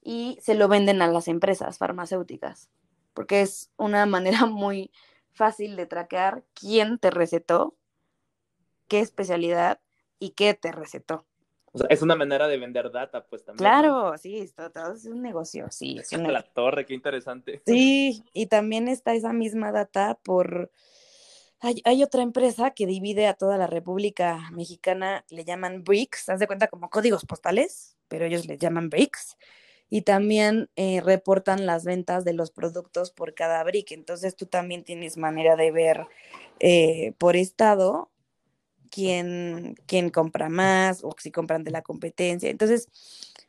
y 0.00 0.38
se 0.40 0.54
lo 0.54 0.68
venden 0.68 1.02
a 1.02 1.08
las 1.08 1.26
empresas 1.26 1.78
farmacéuticas, 1.78 2.70
porque 3.12 3.42
es 3.42 3.72
una 3.76 4.06
manera 4.06 4.46
muy 4.46 4.92
fácil 5.32 5.74
de 5.74 5.86
traquear 5.86 6.44
quién 6.54 6.98
te 6.98 7.10
recetó, 7.10 7.74
qué 8.88 9.00
especialidad 9.00 9.80
y 10.18 10.30
qué 10.30 10.54
te 10.54 10.72
recetó. 10.72 11.26
O 11.76 11.78
sea, 11.78 11.88
es 11.90 12.00
una 12.00 12.16
manera 12.16 12.48
de 12.48 12.56
vender 12.56 12.90
data, 12.90 13.26
pues 13.26 13.44
también. 13.44 13.58
Claro, 13.58 14.16
sí, 14.16 14.50
todo, 14.54 14.94
es 14.94 15.04
un 15.04 15.20
negocio, 15.20 15.66
sí. 15.70 15.98
Es 15.98 16.10
una... 16.12 16.30
La 16.32 16.42
torre, 16.42 16.86
qué 16.86 16.94
interesante. 16.94 17.62
Sí, 17.66 18.24
y 18.32 18.46
también 18.46 18.88
está 18.88 19.14
esa 19.14 19.32
misma 19.32 19.72
data 19.72 20.18
por... 20.22 20.70
Hay, 21.60 21.82
hay, 21.84 22.02
otra 22.02 22.22
empresa 22.22 22.70
que 22.70 22.86
divide 22.86 23.26
a 23.26 23.34
toda 23.34 23.58
la 23.58 23.66
República 23.66 24.50
Mexicana, 24.52 25.24
le 25.30 25.44
llaman 25.44 25.84
BRICS, 25.84 26.28
haz 26.28 26.38
de 26.38 26.46
cuenta 26.46 26.68
como 26.68 26.90
códigos 26.90 27.24
postales, 27.24 27.96
pero 28.08 28.24
ellos 28.24 28.46
le 28.46 28.58
llaman 28.58 28.88
BRICS. 28.88 29.36
Y 29.88 30.02
también 30.02 30.68
eh, 30.76 31.00
reportan 31.02 31.64
las 31.66 31.84
ventas 31.84 32.24
de 32.24 32.32
los 32.32 32.50
productos 32.50 33.10
por 33.10 33.34
cada 33.34 33.62
BRIC. 33.64 33.92
Entonces 33.92 34.34
tú 34.34 34.46
también 34.46 34.82
tienes 34.82 35.16
manera 35.16 35.56
de 35.56 35.70
ver 35.70 36.06
eh, 36.58 37.12
por 37.18 37.36
estado 37.36 38.10
quién, 38.96 39.74
quién 39.84 40.08
compra 40.08 40.48
más 40.48 41.04
o 41.04 41.14
si 41.18 41.30
compran 41.30 41.64
de 41.64 41.70
la 41.70 41.82
competencia. 41.82 42.48
Entonces, 42.48 42.88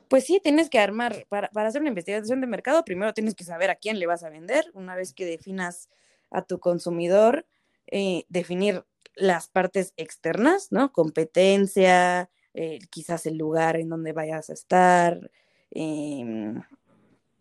pues 0.10 0.26
sí, 0.26 0.42
tienes 0.44 0.70
que 0.70 0.78
armar, 0.78 1.26
para, 1.30 1.50
para, 1.52 1.70
hacer 1.70 1.80
una 1.80 1.88
investigación 1.88 2.42
de 2.42 2.48
mercado, 2.48 2.84
primero 2.84 3.14
tienes 3.14 3.34
que 3.34 3.46
saber 3.46 3.70
a 3.70 3.76
quién 3.76 3.98
le 3.98 4.08
vas 4.08 4.24
a 4.24 4.30
vender, 4.30 4.70
una 4.74 4.94
vez 4.98 5.14
que 5.14 5.26
definas 5.26 5.90
a 6.32 6.42
tu 6.42 6.60
consumidor, 6.60 7.46
eh, 7.88 8.26
definir 8.28 8.84
las 9.16 9.48
partes 9.48 9.94
externas, 9.96 10.68
¿no? 10.72 10.92
Competencia, 10.92 12.30
eh, 12.54 12.80
quizás 12.90 13.26
el 13.26 13.38
lugar 13.38 13.78
en 13.78 13.88
donde 13.88 14.12
vayas 14.12 14.50
a 14.50 14.54
estar, 14.54 15.32
eh, 15.72 16.56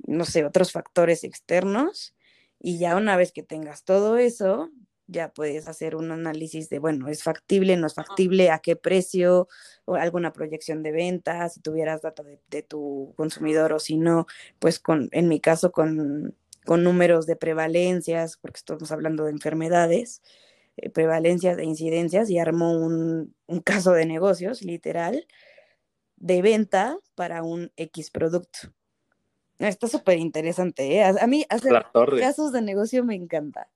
no 0.07 0.24
sé, 0.24 0.44
otros 0.44 0.70
factores 0.70 1.24
externos. 1.24 2.14
Y 2.61 2.78
ya 2.78 2.94
una 2.94 3.16
vez 3.16 3.32
que 3.32 3.42
tengas 3.42 3.82
todo 3.82 4.16
eso, 4.16 4.70
ya 5.09 5.32
puedes 5.32 5.68
hacer 5.68 5.96
un 5.96 6.11
análisis 6.11 6.68
de, 6.68 6.78
bueno, 6.78 7.09
¿es 7.09 7.22
factible, 7.22 7.76
no 7.76 7.86
es 7.86 7.94
factible, 7.94 8.50
a 8.50 8.59
qué 8.59 8.76
precio, 8.76 9.48
o 9.84 9.94
alguna 9.94 10.32
proyección 10.32 10.82
de 10.82 10.92
ventas, 10.92 11.54
si 11.54 11.61
tuvieras 11.61 12.02
data 12.02 12.22
de, 12.22 12.62
tu 12.62 13.14
consumidor 13.16 13.72
o 13.72 13.78
si 13.78 13.96
no, 13.96 14.26
pues 14.59 14.80
con, 14.80 15.09
en 15.12 15.28
mi 15.28 15.40
caso, 15.40 15.70
con, 15.70 16.36
con 16.64 16.82
números 16.82 17.26
de 17.26 17.36
prevalencias, 17.36 18.36
porque 18.36 18.59
estamos 18.59 18.90
hablando 18.90 19.24
de 19.24 19.30
enfermedades, 19.30 20.22
eh, 20.76 20.90
prevalencias 20.90 21.59
e 21.59 21.64
incidencias, 21.64 22.28
y 22.30 22.38
armo 22.38 22.72
un, 22.72 23.34
un 23.46 23.61
caso 23.62 23.92
de 23.92 24.07
negocios, 24.07 24.62
literal, 24.62 25.26
de 26.16 26.42
venta 26.42 26.98
para 27.14 27.42
un 27.42 27.72
X 27.76 28.11
producto. 28.11 28.72
Está 29.59 29.86
súper 29.88 30.18
interesante, 30.18 30.96
¿eh? 30.96 31.02
A 31.02 31.26
mí 31.26 31.46
hacer 31.48 31.72
casos 32.20 32.52
de 32.52 32.61
negocio 32.61 33.04
me 33.04 33.14
encanta. 33.14 33.70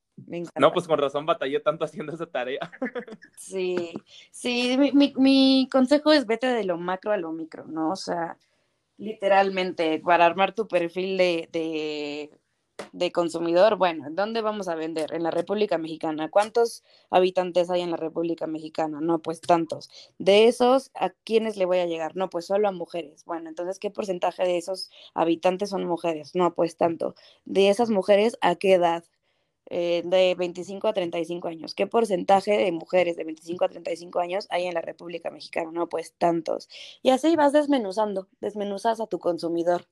No, 0.56 0.72
pues 0.72 0.86
con 0.86 0.98
razón 0.98 1.26
batallé 1.26 1.60
tanto 1.60 1.84
haciendo 1.84 2.12
esa 2.12 2.26
tarea. 2.26 2.60
Sí, 3.36 3.92
sí, 4.30 4.76
mi, 4.78 5.12
mi, 5.16 5.68
consejo 5.70 6.12
es 6.12 6.26
vete 6.26 6.46
de 6.46 6.64
lo 6.64 6.76
macro 6.76 7.12
a 7.12 7.16
lo 7.16 7.32
micro, 7.32 7.64
¿no? 7.66 7.90
O 7.90 7.96
sea, 7.96 8.38
literalmente, 8.96 9.98
para 9.98 10.26
armar 10.26 10.54
tu 10.54 10.68
perfil 10.68 11.16
de, 11.16 11.48
de, 11.50 12.30
de 12.92 13.12
consumidor, 13.12 13.76
bueno, 13.76 14.06
¿dónde 14.10 14.42
vamos 14.42 14.68
a 14.68 14.74
vender? 14.74 15.12
En 15.14 15.22
la 15.22 15.30
República 15.30 15.78
Mexicana. 15.78 16.30
¿Cuántos 16.30 16.84
habitantes 17.10 17.70
hay 17.70 17.82
en 17.82 17.90
la 17.90 17.96
República 17.96 18.46
Mexicana? 18.46 19.00
No, 19.00 19.20
pues 19.20 19.40
tantos. 19.40 19.90
De 20.18 20.46
esos, 20.48 20.90
¿a 20.94 21.10
quiénes 21.10 21.56
le 21.56 21.64
voy 21.64 21.78
a 21.78 21.86
llegar? 21.86 22.16
No, 22.16 22.30
pues 22.30 22.46
solo 22.46 22.68
a 22.68 22.72
mujeres. 22.72 23.24
Bueno, 23.24 23.48
entonces, 23.48 23.78
¿qué 23.78 23.90
porcentaje 23.90 24.44
de 24.44 24.58
esos 24.58 24.90
habitantes 25.14 25.70
son 25.70 25.84
mujeres? 25.86 26.34
No, 26.34 26.54
pues 26.54 26.76
tanto. 26.76 27.14
De 27.44 27.68
esas 27.70 27.90
mujeres, 27.90 28.36
¿a 28.40 28.56
qué 28.56 28.74
edad? 28.74 29.04
Eh, 29.66 30.02
de 30.04 30.34
25 30.36 30.88
a 30.88 30.92
35 30.92 31.46
años. 31.46 31.74
¿Qué 31.74 31.86
porcentaje 31.86 32.56
de 32.56 32.72
mujeres 32.72 33.16
de 33.16 33.22
25 33.22 33.64
a 33.64 33.68
35 33.68 34.18
años 34.18 34.48
hay 34.50 34.66
en 34.66 34.74
la 34.74 34.80
República 34.80 35.30
Mexicana? 35.30 35.70
No, 35.70 35.88
pues 35.88 36.14
tantos. 36.18 36.68
Y 37.02 37.11
así 37.11 37.36
vas 37.36 37.52
desmenuzando, 37.52 38.26
desmenuzas 38.40 39.00
a 39.00 39.06
tu 39.06 39.20
consumidor. 39.20 39.86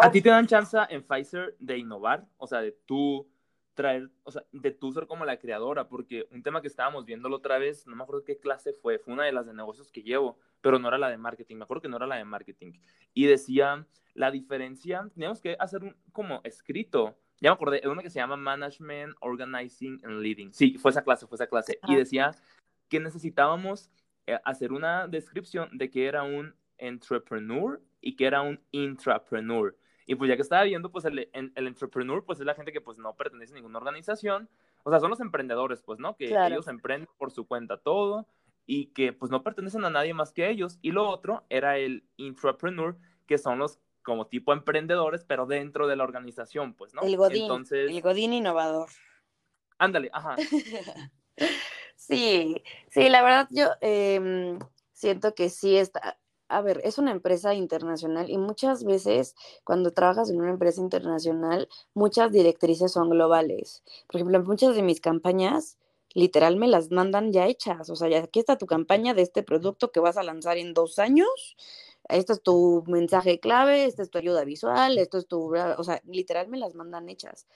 ¿A 0.00 0.10
ti 0.10 0.22
te 0.22 0.28
dan 0.28 0.46
chance 0.46 0.78
en 0.88 1.02
Pfizer 1.02 1.56
de 1.58 1.78
innovar? 1.78 2.26
O 2.36 2.46
sea, 2.46 2.60
de 2.60 2.72
tú 2.72 3.28
traer, 3.74 4.10
o 4.22 4.30
sea, 4.30 4.44
de 4.52 4.70
tú 4.70 4.92
ser 4.92 5.06
como 5.06 5.24
la 5.24 5.38
creadora, 5.38 5.88
porque 5.88 6.28
un 6.30 6.42
tema 6.42 6.60
que 6.60 6.68
estábamos 6.68 7.04
viéndolo 7.04 7.36
otra 7.36 7.58
vez, 7.58 7.86
no 7.86 7.96
me 7.96 8.02
acuerdo 8.02 8.24
qué 8.24 8.38
clase 8.38 8.72
fue, 8.72 8.98
fue 8.98 9.14
una 9.14 9.24
de 9.24 9.32
las 9.32 9.46
de 9.46 9.54
negocios 9.54 9.90
que 9.90 10.02
llevo, 10.02 10.38
pero 10.60 10.78
no 10.78 10.88
era 10.88 10.98
la 10.98 11.08
de 11.08 11.18
marketing, 11.18 11.56
me 11.56 11.64
acuerdo 11.64 11.82
que 11.82 11.88
no 11.88 11.96
era 11.96 12.06
la 12.06 12.16
de 12.16 12.24
marketing. 12.24 12.72
Y 13.14 13.26
decía, 13.26 13.86
la 14.14 14.30
diferencia, 14.30 15.10
tenemos 15.14 15.40
que 15.40 15.56
hacer 15.58 15.82
un 15.82 15.96
como 16.12 16.40
escrito 16.44 17.16
ya 17.42 17.50
me 17.50 17.54
acordé, 17.54 17.82
una 17.88 18.02
que 18.02 18.10
se 18.10 18.20
llama 18.20 18.36
Management, 18.36 19.16
Organizing 19.20 20.00
and 20.04 20.20
Leading. 20.20 20.52
Sí, 20.52 20.78
fue 20.78 20.92
esa 20.92 21.02
clase, 21.02 21.26
fue 21.26 21.34
esa 21.34 21.48
clase. 21.48 21.80
Y 21.88 21.96
decía 21.96 22.30
que 22.88 23.00
necesitábamos 23.00 23.90
eh, 24.28 24.38
hacer 24.44 24.72
una 24.72 25.08
descripción 25.08 25.76
de 25.76 25.90
que 25.90 26.06
era 26.06 26.22
un 26.22 26.54
entrepreneur 26.78 27.82
y 28.00 28.14
que 28.14 28.26
era 28.26 28.42
un 28.42 28.60
intrapreneur. 28.70 29.76
Y 30.06 30.14
pues 30.14 30.28
ya 30.28 30.36
que 30.36 30.42
estaba 30.42 30.62
viendo, 30.62 30.92
pues 30.92 31.04
el, 31.04 31.28
el, 31.32 31.66
entrepreneur, 31.66 32.24
pues 32.24 32.38
es 32.38 32.46
la 32.46 32.54
gente 32.54 32.72
que 32.72 32.80
pues 32.80 32.98
no 32.98 33.16
pertenece 33.16 33.52
a 33.52 33.56
ninguna 33.56 33.78
organización. 33.78 34.48
O 34.84 34.90
sea, 34.90 35.00
son 35.00 35.10
los 35.10 35.20
emprendedores, 35.20 35.82
pues, 35.82 35.98
¿no? 35.98 36.16
Que 36.16 36.26
ellos 36.46 36.68
emprenden 36.68 37.08
por 37.18 37.32
su 37.32 37.46
cuenta 37.48 37.76
todo 37.76 38.28
y 38.66 38.86
que 38.86 39.12
pues 39.12 39.32
no 39.32 39.42
pertenecen 39.42 39.84
a 39.84 39.90
nadie 39.90 40.14
más 40.14 40.32
que 40.32 40.48
ellos. 40.48 40.78
Y 40.80 40.92
lo 40.92 41.08
otro 41.08 41.44
era 41.48 41.76
el 41.76 42.04
intrapreneur, 42.16 42.96
que 43.26 43.36
son 43.36 43.58
los 43.58 43.80
como 44.02 44.26
tipo 44.26 44.52
emprendedores, 44.52 45.24
pero 45.24 45.46
dentro 45.46 45.86
de 45.86 45.96
la 45.96 46.04
organización, 46.04 46.74
pues, 46.74 46.94
¿no? 46.94 47.02
El 47.02 47.16
Godín, 47.16 47.42
Entonces... 47.42 47.90
el 47.90 48.00
Godín 48.02 48.32
innovador. 48.32 48.88
Ándale, 49.78 50.10
ajá. 50.12 50.36
sí, 51.96 52.62
sí, 52.90 53.08
la 53.08 53.22
verdad 53.22 53.48
yo 53.50 53.68
em, 53.80 54.58
siento 54.92 55.34
que 55.34 55.48
sí 55.48 55.76
está, 55.76 56.18
a 56.52 56.60
ver, 56.60 56.80
es 56.84 56.98
una 56.98 57.10
empresa 57.10 57.54
internacional 57.54 58.30
y 58.30 58.38
muchas 58.38 58.84
veces 58.84 59.34
cuando 59.64 59.92
trabajas 59.92 60.30
en 60.30 60.40
una 60.40 60.50
empresa 60.50 60.80
internacional, 60.80 61.68
muchas 61.94 62.30
directrices 62.30 62.92
son 62.92 63.10
globales. 63.10 63.82
Por 64.06 64.16
ejemplo, 64.16 64.42
muchas 64.42 64.76
de 64.76 64.82
mis 64.82 65.00
campañas 65.00 65.78
literal 66.14 66.56
me 66.56 66.68
las 66.68 66.90
mandan 66.90 67.32
ya 67.32 67.46
hechas, 67.46 67.88
o 67.88 67.96
sea, 67.96 68.08
ya 68.08 68.18
aquí 68.18 68.38
está 68.38 68.58
tu 68.58 68.66
campaña 68.66 69.14
de 69.14 69.22
este 69.22 69.42
producto 69.42 69.90
que 69.92 70.00
vas 70.00 70.18
a 70.18 70.22
lanzar 70.22 70.58
en 70.58 70.74
dos 70.74 70.98
años 70.98 71.56
esto 72.08 72.32
es 72.32 72.42
tu 72.42 72.84
mensaje 72.86 73.40
clave, 73.40 73.84
esta 73.84 74.02
es 74.02 74.10
tu 74.10 74.18
ayuda 74.18 74.44
visual, 74.44 74.98
esto 74.98 75.18
es 75.18 75.26
tu, 75.26 75.54
o 75.54 75.84
sea, 75.84 76.00
literal 76.04 76.48
me 76.48 76.58
las 76.58 76.74
mandan 76.74 77.08
hechas. 77.08 77.46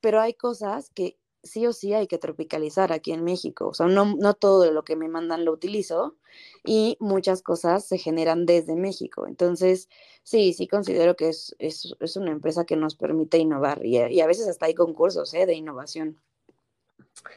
Pero 0.00 0.20
hay 0.20 0.34
cosas 0.34 0.90
que 0.90 1.18
sí 1.46 1.66
o 1.66 1.72
sí 1.72 1.94
hay 1.94 2.06
que 2.06 2.18
tropicalizar 2.18 2.92
aquí 2.92 3.12
en 3.12 3.24
México. 3.24 3.68
O 3.68 3.74
sea, 3.74 3.86
no, 3.86 4.16
no 4.16 4.34
todo 4.34 4.70
lo 4.72 4.84
que 4.84 4.96
me 4.96 5.08
mandan 5.08 5.44
lo 5.44 5.52
utilizo 5.52 6.16
y 6.64 6.96
muchas 7.00 7.42
cosas 7.42 7.86
se 7.86 7.98
generan 7.98 8.46
desde 8.46 8.76
México. 8.76 9.26
Entonces, 9.26 9.88
sí, 10.22 10.52
sí 10.52 10.66
considero 10.66 11.16
que 11.16 11.28
es, 11.28 11.54
es, 11.58 11.94
es 12.00 12.16
una 12.16 12.32
empresa 12.32 12.64
que 12.64 12.76
nos 12.76 12.96
permite 12.96 13.38
innovar 13.38 13.84
y, 13.84 13.98
y, 13.98 14.20
a 14.20 14.26
veces 14.26 14.48
hasta 14.48 14.66
hay 14.66 14.74
concursos 14.74 15.32
¿eh? 15.34 15.46
de 15.46 15.54
innovación. 15.54 16.20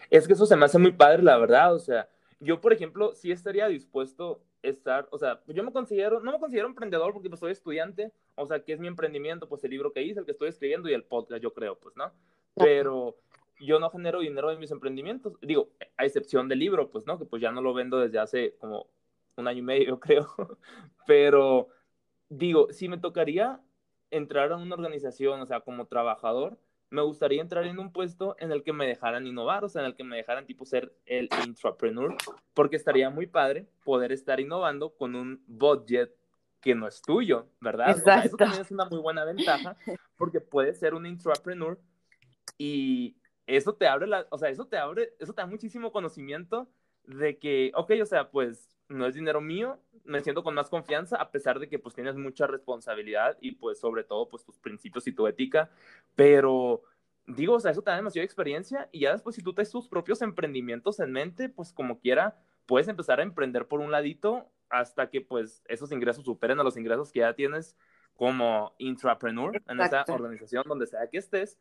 Es 0.10 0.28
que 0.28 0.34
eso 0.34 0.46
se 0.46 0.56
me 0.56 0.66
hace 0.66 0.80
muy 0.80 0.92
padre, 0.92 1.24
la 1.24 1.38
verdad. 1.38 1.74
O 1.74 1.80
sea, 1.80 2.10
yo, 2.40 2.60
por 2.60 2.74
ejemplo, 2.74 3.14
sí 3.16 3.32
estaría 3.32 3.68
dispuesto 3.68 4.42
estar, 4.62 5.08
o 5.12 5.18
sea, 5.18 5.42
yo 5.48 5.64
me 5.64 5.72
considero, 5.72 6.20
no 6.20 6.32
me 6.32 6.40
considero 6.40 6.68
emprendedor 6.68 7.14
porque 7.14 7.30
pues 7.30 7.40
soy 7.40 7.52
estudiante, 7.52 8.12
o 8.36 8.46
sea, 8.46 8.64
que 8.64 8.74
es 8.74 8.80
mi 8.80 8.88
emprendimiento, 8.88 9.48
pues 9.48 9.64
el 9.64 9.72
libro 9.72 9.94
que 9.94 10.04
hice, 10.04 10.20
el 10.20 10.26
que 10.26 10.32
estoy 10.32 10.50
escribiendo 10.50 10.90
y 10.90 10.94
el 10.94 11.04
podcast, 11.04 11.42
yo 11.42 11.54
creo, 11.54 11.78
pues, 11.80 11.96
¿no? 11.96 12.12
Pero 12.56 13.18
yo 13.60 13.80
no 13.80 13.90
genero 13.90 14.20
dinero 14.20 14.52
en 14.52 14.60
mis 14.60 14.72
emprendimientos, 14.72 15.34
digo, 15.42 15.70
a 15.98 16.06
excepción 16.06 16.48
del 16.48 16.60
libro, 16.60 16.90
pues, 16.90 17.06
¿no? 17.06 17.18
Que 17.18 17.26
pues 17.26 17.42
ya 17.42 17.52
no 17.52 17.62
lo 17.62 17.74
vendo 17.74 18.00
desde 18.00 18.20
hace 18.20 18.56
como 18.58 18.88
un 19.36 19.48
año 19.48 19.60
y 19.60 19.64
medio, 19.64 20.00
creo. 20.00 20.28
Pero 21.06 21.70
digo, 22.30 22.72
si 22.72 22.88
me 22.88 22.98
tocaría 22.98 23.60
entrar 24.12 24.52
a 24.52 24.58
una 24.58 24.76
organización, 24.76 25.42
o 25.42 25.46
sea, 25.46 25.62
como 25.62 25.86
trabajador, 25.86 26.58
me 26.90 27.02
gustaría 27.02 27.42
entrar 27.42 27.66
en 27.66 27.80
un 27.80 27.92
puesto 27.92 28.36
en 28.40 28.52
el 28.52 28.64
que 28.64 28.74
me 28.74 28.88
dejaran 28.88 29.28
innovar, 29.28 29.64
o 29.64 29.70
sea, 29.70 29.82
en 29.82 29.88
el 29.88 29.96
que 29.96 30.04
me 30.04 30.18
dejaran 30.18 30.46
tipo 30.46 30.66
ser 30.66 30.94
el 31.06 31.30
intrapreneur, 31.46 32.16
porque 32.54 32.76
estaría 32.76 33.10
muy 33.10 33.28
padre 33.28 33.68
poder 33.84 34.12
estar 34.12 34.40
innovando 34.40 34.96
con 34.96 35.16
un 35.16 35.44
budget 35.48 36.16
que 36.62 36.76
no 36.76 36.88
es 36.88 37.02
tuyo, 37.02 37.48
¿verdad? 37.62 37.96
O 37.96 38.00
sea, 38.00 38.22
eso 38.22 38.36
también 38.36 38.62
es 38.62 38.72
una 38.72 38.86
muy 38.86 39.00
buena 39.00 39.24
ventaja, 39.24 39.76
porque 40.18 40.42
puedes 40.42 40.80
ser 40.80 40.94
un 40.94 41.06
intrapreneur 41.06 41.80
y 42.58 43.16
eso 43.46 43.74
te 43.74 43.88
abre 43.88 44.08
la, 44.08 44.28
o 44.30 44.38
sea, 44.38 44.50
eso 44.50 44.66
te 44.66 44.78
abre, 44.78 45.14
eso 45.20 45.34
te 45.34 45.42
da 45.42 45.48
muchísimo 45.48 45.92
conocimiento 45.92 46.70
de 47.06 47.38
que, 47.38 47.72
ok, 47.76 47.92
o 48.02 48.06
sea, 48.06 48.30
pues 48.30 48.76
no 48.88 49.06
es 49.06 49.14
dinero 49.14 49.40
mío, 49.42 49.80
me 50.04 50.22
siento 50.22 50.44
con 50.44 50.56
más 50.56 50.70
confianza, 50.70 51.18
a 51.18 51.32
pesar 51.32 51.60
de 51.60 51.70
que 51.70 51.80
pues 51.80 51.94
tienes 51.94 52.16
mucha 52.16 52.48
responsabilidad 52.48 53.38
y 53.40 53.52
pues 53.52 53.80
sobre 53.80 54.04
todo 54.04 54.28
pues 54.30 54.44
tus 54.44 54.58
principios 54.58 55.08
y 55.08 55.12
tu 55.12 55.28
ética, 55.28 55.70
pero 56.16 56.82
digo, 57.28 57.56
o 57.56 57.60
sea, 57.60 57.72
eso 57.72 57.84
te 57.84 57.92
da 57.92 57.98
demasiada 57.98 58.26
experiencia 58.26 58.90
y 58.92 59.02
ya 59.02 59.12
después 59.12 59.36
si 59.36 59.44
tú 59.44 59.54
tienes 59.54 59.72
tus 59.72 59.88
propios 59.88 60.22
emprendimientos 60.22 61.00
en 61.00 61.12
mente, 61.12 61.50
pues 61.50 61.72
como 61.72 62.00
quiera, 62.00 62.40
puedes 62.66 62.88
empezar 62.88 63.20
a 63.20 63.24
emprender 63.24 63.68
por 63.68 63.80
un 63.80 63.92
ladito 63.92 64.52
hasta 64.70 65.10
que 65.10 65.22
pues 65.22 65.64
esos 65.68 65.92
ingresos 65.92 66.26
superen 66.26 66.60
a 66.60 66.64
los 66.64 66.78
ingresos 66.78 67.12
que 67.12 67.20
ya 67.20 67.34
tienes 67.34 67.76
como 68.16 68.74
intrapreneur 68.78 69.62
en 69.68 69.80
esa 69.80 70.04
organización 70.08 70.64
donde 70.68 70.88
sea 70.88 71.08
que 71.10 71.18
estés. 71.18 71.58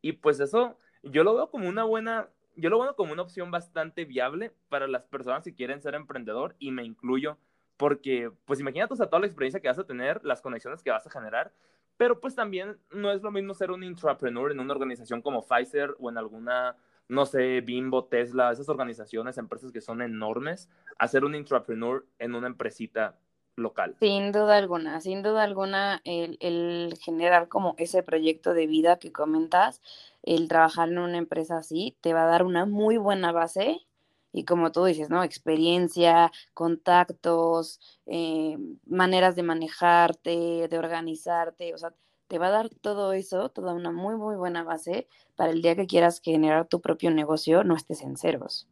Y 0.00 0.12
pues 0.12 0.40
eso 0.40 0.78
yo 1.02 1.24
lo 1.24 1.34
veo 1.34 1.50
como 1.50 1.68
una 1.68 1.84
buena 1.84 2.28
yo 2.56 2.70
lo 2.70 2.80
veo 2.80 2.94
como 2.96 3.12
una 3.12 3.22
opción 3.22 3.50
bastante 3.50 4.04
viable 4.04 4.52
para 4.68 4.86
las 4.86 5.04
personas 5.04 5.44
que 5.44 5.54
quieren 5.54 5.80
ser 5.80 5.94
emprendedor 5.94 6.56
y 6.58 6.70
me 6.70 6.84
incluyo 6.84 7.38
porque 7.76 8.30
pues 8.44 8.60
imagínate 8.60 8.94
toda 8.94 9.18
la 9.18 9.26
experiencia 9.26 9.60
que 9.60 9.68
vas 9.68 9.78
a 9.78 9.86
tener, 9.86 10.24
las 10.24 10.40
conexiones 10.40 10.82
que 10.82 10.90
vas 10.90 11.06
a 11.06 11.10
generar, 11.10 11.52
pero 11.96 12.20
pues 12.20 12.34
también 12.34 12.78
no 12.90 13.10
es 13.10 13.22
lo 13.22 13.30
mismo 13.30 13.54
ser 13.54 13.70
un 13.70 13.82
intrapreneur 13.82 14.52
en 14.52 14.60
una 14.60 14.72
organización 14.72 15.22
como 15.22 15.42
Pfizer 15.42 15.94
o 15.98 16.10
en 16.10 16.18
alguna, 16.18 16.76
no 17.08 17.26
sé, 17.26 17.60
Bimbo, 17.60 18.04
Tesla, 18.04 18.52
esas 18.52 18.68
organizaciones, 18.68 19.38
empresas 19.38 19.72
que 19.72 19.80
son 19.80 20.02
enormes, 20.02 20.70
a 20.98 21.08
ser 21.08 21.24
un 21.24 21.34
intrapreneur 21.34 22.06
en 22.18 22.34
una 22.34 22.46
empresita 22.46 23.18
local. 23.56 23.96
Sin 24.00 24.32
duda 24.32 24.56
alguna, 24.56 25.00
sin 25.00 25.22
duda 25.22 25.42
alguna, 25.42 26.00
el, 26.04 26.38
el 26.40 26.94
generar 27.00 27.48
como 27.48 27.74
ese 27.78 28.02
proyecto 28.02 28.54
de 28.54 28.66
vida 28.66 28.98
que 28.98 29.12
comentas, 29.12 29.82
el 30.22 30.48
trabajar 30.48 30.88
en 30.88 30.98
una 30.98 31.18
empresa 31.18 31.58
así, 31.58 31.96
te 32.00 32.12
va 32.12 32.24
a 32.24 32.26
dar 32.26 32.44
una 32.44 32.66
muy 32.66 32.96
buena 32.96 33.32
base 33.32 33.86
y 34.32 34.44
como 34.44 34.72
tú 34.72 34.84
dices, 34.84 35.10
¿no? 35.10 35.22
Experiencia, 35.22 36.32
contactos, 36.54 37.80
eh, 38.06 38.56
maneras 38.86 39.36
de 39.36 39.42
manejarte, 39.42 40.68
de 40.68 40.78
organizarte, 40.78 41.74
o 41.74 41.78
sea, 41.78 41.92
te 42.28 42.38
va 42.38 42.46
a 42.46 42.50
dar 42.50 42.70
todo 42.70 43.12
eso, 43.12 43.50
toda 43.50 43.74
una 43.74 43.92
muy, 43.92 44.16
muy 44.16 44.36
buena 44.36 44.62
base 44.64 45.06
para 45.36 45.52
el 45.52 45.60
día 45.60 45.76
que 45.76 45.86
quieras 45.86 46.22
generar 46.24 46.66
tu 46.66 46.80
propio 46.80 47.10
negocio, 47.10 47.62
no 47.62 47.76
estés 47.76 48.00
en 48.00 48.16
ceros. 48.16 48.66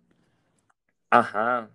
Ajá. 1.10 1.68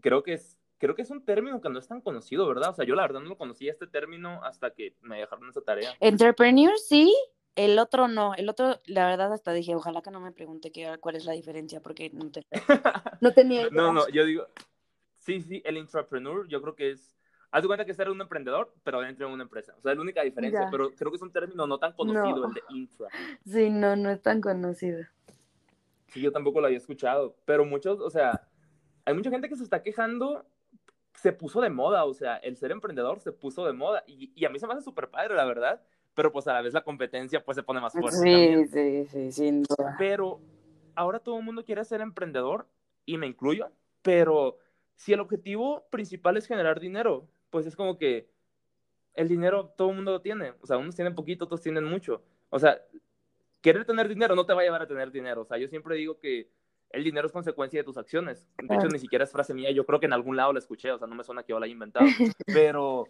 Creo 0.00 0.22
que 0.22 0.34
es, 0.34 0.56
creo 0.78 0.94
que 0.94 1.02
es 1.02 1.10
un 1.10 1.24
término 1.24 1.60
que 1.60 1.70
no 1.70 1.80
es 1.80 1.88
tan 1.88 2.00
conocido, 2.00 2.46
¿verdad? 2.46 2.70
O 2.70 2.74
sea, 2.74 2.84
yo 2.84 2.94
la 2.94 3.02
verdad 3.02 3.20
no 3.20 3.30
lo 3.30 3.36
conocía 3.36 3.72
este 3.72 3.88
término 3.88 4.44
hasta 4.44 4.74
que 4.74 4.94
me 5.00 5.18
dejaron 5.18 5.48
esa 5.48 5.62
tarea. 5.62 5.92
Entrepreneur, 5.98 6.72
sí, 6.78 7.12
el 7.56 7.78
otro 7.78 8.08
no, 8.08 8.34
el 8.34 8.48
otro, 8.48 8.80
la 8.86 9.06
verdad, 9.06 9.32
hasta 9.32 9.52
dije, 9.52 9.74
ojalá 9.74 10.02
que 10.02 10.10
no 10.10 10.20
me 10.20 10.32
pregunte 10.32 10.72
qué, 10.72 10.96
cuál 11.00 11.16
es 11.16 11.24
la 11.24 11.32
diferencia, 11.32 11.80
porque 11.80 12.10
no, 12.10 12.30
te, 12.30 12.46
no 13.20 13.32
tenía 13.32 13.68
No, 13.70 13.92
no, 13.92 14.08
yo 14.08 14.24
digo, 14.24 14.46
sí, 15.18 15.40
sí, 15.40 15.62
el 15.64 15.76
intrapreneur, 15.76 16.48
yo 16.48 16.62
creo 16.62 16.74
que 16.74 16.92
es, 16.92 17.16
haz 17.50 17.62
de 17.62 17.68
cuenta 17.68 17.84
que 17.84 17.90
es 17.90 17.96
ser 17.96 18.10
un 18.10 18.20
emprendedor, 18.20 18.74
pero 18.82 19.00
dentro 19.00 19.26
de 19.26 19.34
una 19.34 19.42
empresa. 19.42 19.74
O 19.78 19.82
sea, 19.82 19.92
es 19.92 19.96
la 19.96 20.02
única 20.02 20.22
diferencia, 20.22 20.68
pero 20.70 20.94
creo 20.94 21.10
que 21.10 21.16
es 21.16 21.22
un 21.22 21.32
término 21.32 21.66
no 21.66 21.78
tan 21.78 21.92
conocido, 21.92 22.46
el 22.46 22.54
de 22.54 22.62
intra. 22.70 23.08
Sí, 23.44 23.70
no, 23.70 23.96
no 23.96 24.10
es 24.10 24.22
tan 24.22 24.40
conocido. 24.40 25.04
Sí, 26.08 26.20
yo 26.20 26.32
tampoco 26.32 26.60
lo 26.60 26.66
había 26.66 26.78
escuchado, 26.78 27.36
pero 27.44 27.64
muchos, 27.64 28.00
o 28.00 28.10
sea, 28.10 28.48
hay 29.04 29.14
mucha 29.14 29.30
gente 29.30 29.48
que 29.48 29.56
se 29.56 29.64
está 29.64 29.82
quejando, 29.82 30.46
se 31.14 31.32
puso 31.32 31.60
de 31.60 31.70
moda, 31.70 32.04
o 32.04 32.14
sea, 32.14 32.36
el 32.36 32.56
ser 32.56 32.70
emprendedor 32.70 33.20
se 33.20 33.32
puso 33.32 33.66
de 33.66 33.72
moda, 33.72 34.04
y, 34.06 34.32
y 34.34 34.44
a 34.44 34.50
mí 34.50 34.58
se 34.58 34.66
me 34.66 34.74
hace 34.74 34.82
súper 34.82 35.10
padre, 35.10 35.34
la 35.34 35.44
verdad, 35.44 35.82
pero 36.14 36.32
pues 36.32 36.46
a 36.46 36.52
la 36.52 36.62
vez 36.62 36.74
la 36.74 36.84
competencia 36.84 37.44
pues 37.44 37.56
se 37.56 37.62
pone 37.62 37.80
más 37.80 37.92
fuerte. 37.92 38.18
Sí, 38.18 38.66
sí, 38.66 39.06
sí, 39.06 39.32
sin 39.32 39.62
duda. 39.62 39.96
Pero 39.98 40.40
ahora 40.94 41.18
todo 41.18 41.38
el 41.38 41.44
mundo 41.44 41.64
quiere 41.64 41.84
ser 41.84 42.00
emprendedor 42.00 42.66
y 43.06 43.18
me 43.18 43.26
incluyo, 43.26 43.70
pero 44.02 44.58
si 44.94 45.12
el 45.12 45.20
objetivo 45.20 45.84
principal 45.90 46.36
es 46.36 46.46
generar 46.46 46.80
dinero, 46.80 47.28
pues 47.50 47.66
es 47.66 47.76
como 47.76 47.98
que 47.98 48.28
el 49.14 49.28
dinero 49.28 49.74
todo 49.76 49.90
el 49.90 49.96
mundo 49.96 50.12
lo 50.12 50.20
tiene, 50.20 50.54
o 50.60 50.66
sea, 50.66 50.78
unos 50.78 50.94
tienen 50.94 51.14
poquito, 51.14 51.44
otros 51.44 51.60
tienen 51.60 51.84
mucho. 51.84 52.22
O 52.50 52.58
sea, 52.58 52.80
querer 53.60 53.84
tener 53.84 54.08
dinero 54.08 54.34
no 54.34 54.46
te 54.46 54.54
va 54.54 54.60
a 54.60 54.64
llevar 54.64 54.82
a 54.82 54.86
tener 54.86 55.10
dinero, 55.10 55.42
o 55.42 55.44
sea, 55.44 55.58
yo 55.58 55.68
siempre 55.68 55.96
digo 55.96 56.18
que 56.18 56.48
el 56.92 57.04
dinero 57.04 57.26
es 57.26 57.32
consecuencia 57.32 57.80
de 57.80 57.84
tus 57.84 57.96
acciones. 57.96 58.48
De 58.58 58.74
hecho, 58.74 58.88
ni 58.88 58.98
siquiera 58.98 59.24
es 59.24 59.32
frase 59.32 59.54
mía, 59.54 59.70
yo 59.70 59.84
creo 59.86 59.98
que 59.98 60.06
en 60.06 60.12
algún 60.12 60.36
lado 60.36 60.52
la 60.52 60.58
escuché, 60.58 60.92
o 60.92 60.98
sea, 60.98 61.08
no 61.08 61.14
me 61.14 61.24
suena 61.24 61.42
que 61.42 61.50
yo 61.50 61.58
la 61.58 61.64
haya 61.64 61.72
inventado, 61.72 62.04
pero 62.46 63.08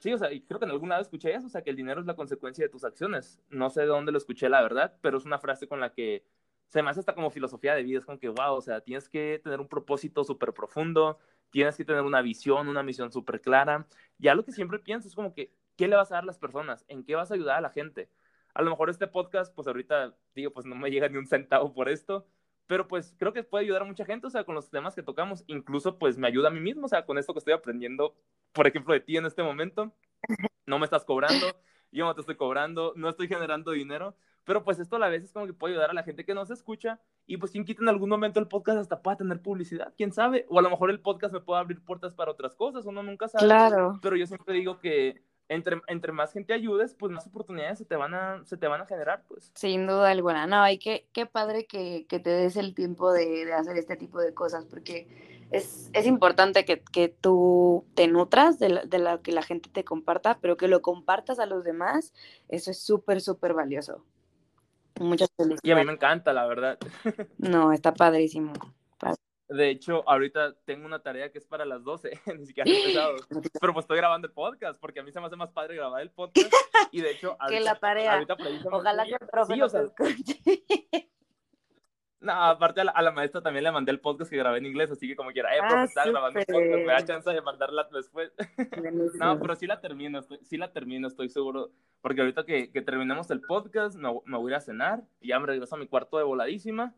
sí, 0.00 0.12
o 0.12 0.18
sea, 0.18 0.28
creo 0.28 0.58
que 0.58 0.64
en 0.64 0.70
algún 0.70 0.88
lado 0.88 1.02
escuché 1.02 1.34
eso, 1.34 1.46
o 1.46 1.50
sea, 1.50 1.62
que 1.62 1.70
el 1.70 1.76
dinero 1.76 2.00
es 2.00 2.06
la 2.06 2.16
consecuencia 2.16 2.64
de 2.64 2.68
tus 2.70 2.84
acciones. 2.84 3.40
No 3.50 3.70
sé 3.70 3.82
de 3.82 3.86
dónde 3.86 4.12
lo 4.12 4.18
escuché, 4.18 4.48
la 4.48 4.62
verdad, 4.62 4.96
pero 5.02 5.18
es 5.18 5.24
una 5.24 5.38
frase 5.38 5.68
con 5.68 5.80
la 5.80 5.92
que 5.92 6.24
se 6.68 6.82
me 6.82 6.90
hace 6.90 7.00
hasta 7.00 7.14
como 7.14 7.30
filosofía 7.30 7.74
de 7.74 7.82
vida, 7.82 7.98
es 7.98 8.04
como 8.04 8.18
que, 8.18 8.28
wow, 8.28 8.54
o 8.54 8.60
sea, 8.60 8.80
tienes 8.80 9.08
que 9.08 9.40
tener 9.42 9.60
un 9.60 9.68
propósito 9.68 10.24
súper 10.24 10.52
profundo, 10.52 11.18
tienes 11.50 11.76
que 11.76 11.84
tener 11.84 12.02
una 12.02 12.22
visión, 12.22 12.68
una 12.68 12.82
misión 12.82 13.10
súper 13.10 13.40
clara. 13.40 13.86
Ya 14.18 14.34
lo 14.34 14.44
que 14.44 14.52
siempre 14.52 14.78
pienso 14.78 15.08
es 15.08 15.14
como 15.14 15.32
que, 15.32 15.52
¿qué 15.76 15.88
le 15.88 15.96
vas 15.96 16.12
a 16.12 16.16
dar 16.16 16.24
a 16.24 16.26
las 16.26 16.38
personas? 16.38 16.84
¿En 16.88 17.04
qué 17.04 17.14
vas 17.14 17.30
a 17.30 17.34
ayudar 17.34 17.56
a 17.56 17.60
la 17.62 17.70
gente? 17.70 18.10
A 18.54 18.62
lo 18.62 18.70
mejor 18.70 18.90
este 18.90 19.06
podcast, 19.06 19.54
pues 19.54 19.66
ahorita 19.66 20.14
digo, 20.34 20.52
pues 20.52 20.66
no 20.66 20.74
me 20.74 20.90
llega 20.90 21.08
ni 21.08 21.16
un 21.16 21.26
centavo 21.26 21.72
por 21.72 21.88
esto, 21.88 22.26
pero 22.68 22.86
pues 22.86 23.14
creo 23.18 23.32
que 23.32 23.42
puede 23.42 23.64
ayudar 23.64 23.82
a 23.82 23.86
mucha 23.86 24.04
gente, 24.04 24.28
o 24.28 24.30
sea, 24.30 24.44
con 24.44 24.54
los 24.54 24.70
temas 24.70 24.94
que 24.94 25.02
tocamos, 25.02 25.42
incluso 25.48 25.98
pues 25.98 26.18
me 26.18 26.28
ayuda 26.28 26.48
a 26.48 26.52
mí 26.52 26.60
mismo, 26.60 26.84
o 26.84 26.88
sea, 26.88 27.04
con 27.04 27.18
esto 27.18 27.32
que 27.32 27.38
estoy 27.38 27.54
aprendiendo, 27.54 28.14
por 28.52 28.66
ejemplo, 28.68 28.92
de 28.92 29.00
ti 29.00 29.16
en 29.16 29.26
este 29.26 29.42
momento, 29.42 29.92
no 30.66 30.78
me 30.78 30.84
estás 30.84 31.04
cobrando, 31.04 31.46
yo 31.90 32.04
no 32.04 32.14
te 32.14 32.20
estoy 32.20 32.36
cobrando, 32.36 32.92
no 32.94 33.08
estoy 33.08 33.26
generando 33.26 33.72
dinero, 33.72 34.14
pero 34.44 34.64
pues 34.64 34.78
esto 34.78 34.96
a 34.96 34.98
la 34.98 35.08
vez 35.08 35.24
es 35.24 35.32
como 35.32 35.46
que 35.46 35.54
puede 35.54 35.74
ayudar 35.74 35.90
a 35.90 35.94
la 35.94 36.02
gente 36.02 36.26
que 36.26 36.34
nos 36.34 36.50
escucha 36.50 37.00
y 37.26 37.38
pues 37.38 37.52
quien 37.52 37.64
quita 37.64 37.82
en 37.82 37.88
algún 37.88 38.10
momento 38.10 38.38
el 38.38 38.48
podcast 38.48 38.78
hasta 38.78 39.00
pueda 39.00 39.16
tener 39.16 39.40
publicidad, 39.40 39.94
quién 39.96 40.12
sabe, 40.12 40.44
o 40.50 40.58
a 40.58 40.62
lo 40.62 40.68
mejor 40.68 40.90
el 40.90 41.00
podcast 41.00 41.32
me 41.32 41.40
puede 41.40 41.60
abrir 41.60 41.82
puertas 41.82 42.12
para 42.12 42.30
otras 42.30 42.54
cosas, 42.54 42.84
uno 42.84 43.02
nunca 43.02 43.28
sabe. 43.28 43.46
Claro. 43.46 43.98
Pero 44.02 44.14
yo 44.14 44.26
siempre 44.26 44.54
digo 44.54 44.78
que 44.78 45.22
entre, 45.48 45.80
entre 45.86 46.12
más 46.12 46.32
gente 46.32 46.52
ayudes, 46.52 46.94
pues 46.94 47.12
más 47.12 47.26
oportunidades 47.26 47.78
se 47.78 47.84
te 47.84 47.96
van 47.96 48.14
a, 48.14 48.44
se 48.44 48.56
te 48.56 48.66
van 48.66 48.80
a 48.80 48.86
generar, 48.86 49.24
pues. 49.26 49.50
Sin 49.54 49.86
duda 49.86 50.10
alguna, 50.10 50.46
no, 50.46 50.68
y 50.68 50.78
qué, 50.78 51.08
qué 51.12 51.26
padre 51.26 51.66
que, 51.66 52.06
que 52.08 52.18
te 52.18 52.30
des 52.30 52.56
el 52.56 52.74
tiempo 52.74 53.12
de, 53.12 53.46
de, 53.46 53.52
hacer 53.54 53.76
este 53.76 53.96
tipo 53.96 54.20
de 54.20 54.34
cosas, 54.34 54.66
porque 54.66 55.08
es, 55.50 55.90
es 55.92 56.06
importante 56.06 56.64
que, 56.64 56.82
que, 56.82 57.08
tú 57.08 57.86
te 57.94 58.06
nutras 58.08 58.58
de, 58.58 58.68
la, 58.68 58.84
de 58.84 58.98
lo 58.98 59.22
que 59.22 59.32
la 59.32 59.42
gente 59.42 59.70
te 59.70 59.84
comparta, 59.84 60.38
pero 60.40 60.56
que 60.56 60.68
lo 60.68 60.82
compartas 60.82 61.38
a 61.38 61.46
los 61.46 61.64
demás, 61.64 62.12
eso 62.48 62.70
es 62.70 62.80
súper, 62.82 63.20
súper 63.20 63.54
valioso. 63.54 64.04
Muchas 65.00 65.30
felicidades. 65.36 65.60
Y 65.62 65.70
a 65.70 65.76
mí 65.76 65.84
me 65.84 65.92
encanta, 65.92 66.32
la 66.32 66.46
verdad. 66.46 66.78
No, 67.38 67.72
está 67.72 67.94
padrísimo. 67.94 68.52
De 69.48 69.70
hecho, 69.70 70.06
ahorita 70.06 70.54
tengo 70.66 70.84
una 70.84 71.02
tarea 71.02 71.32
que 71.32 71.38
es 71.38 71.46
para 71.46 71.64
las 71.64 71.82
12, 71.82 72.10
ni 72.38 72.46
siquiera 72.46 72.70
he 72.70 72.78
empezado. 72.78 73.16
Pero 73.60 73.72
pues 73.72 73.84
estoy 73.84 73.96
grabando 73.96 74.28
el 74.28 74.34
podcast, 74.34 74.78
porque 74.78 75.00
a 75.00 75.02
mí 75.02 75.10
se 75.10 75.20
me 75.20 75.26
hace 75.26 75.36
más 75.36 75.50
padre 75.50 75.76
grabar 75.76 76.02
el 76.02 76.10
podcast. 76.10 76.52
Y 76.90 77.02
de 77.02 77.10
hecho, 77.10 77.36
ahorita, 77.38 77.58
que 77.58 77.60
la 77.60 77.74
tarea. 77.74 78.26
Ojalá 78.70 79.04
que 79.04 79.12
el 79.20 79.28
profe 79.28 79.54
sí, 79.54 79.60
o 79.60 79.68
sea, 79.68 79.82
escuche. 79.82 80.40
No, 82.20 82.32
aparte 82.32 82.80
a 82.80 82.84
la, 82.84 82.92
a 82.92 83.02
la, 83.02 83.12
maestra 83.12 83.42
también 83.42 83.62
le 83.62 83.70
mandé 83.70 83.92
el 83.92 84.00
podcast 84.00 84.30
que 84.30 84.38
grabé 84.38 84.58
en 84.58 84.66
inglés, 84.66 84.90
así 84.90 85.06
que 85.06 85.14
como 85.14 85.30
quiera, 85.30 85.54
eh, 85.54 85.58
profe, 85.60 85.76
ah, 85.76 85.84
está 85.84 86.04
grabando 86.06 86.40
el 86.40 86.46
podcast, 86.46 86.78
me 86.78 86.92
da 86.92 87.04
chance 87.04 87.30
de 87.30 87.42
mandarla 87.42 87.86
después. 87.92 88.32
no, 89.20 89.38
pero 89.38 89.54
sí 89.54 89.66
la 89.66 89.80
termino, 89.80 90.18
estoy, 90.18 90.38
sí 90.42 90.56
la 90.56 90.72
termino, 90.72 91.06
estoy 91.06 91.28
seguro, 91.28 91.70
porque 92.00 92.22
ahorita 92.22 92.44
que, 92.44 92.72
que 92.72 92.82
terminemos 92.82 93.30
el 93.30 93.42
podcast, 93.42 93.96
me, 93.96 94.08
me 94.24 94.36
voy 94.36 94.50
a 94.50 94.54
ir 94.54 94.56
a 94.56 94.60
cenar, 94.60 95.04
y 95.20 95.28
ya 95.28 95.38
me 95.38 95.46
regreso 95.46 95.76
a 95.76 95.78
mi 95.78 95.86
cuarto 95.86 96.18
de 96.18 96.24
voladísima, 96.24 96.94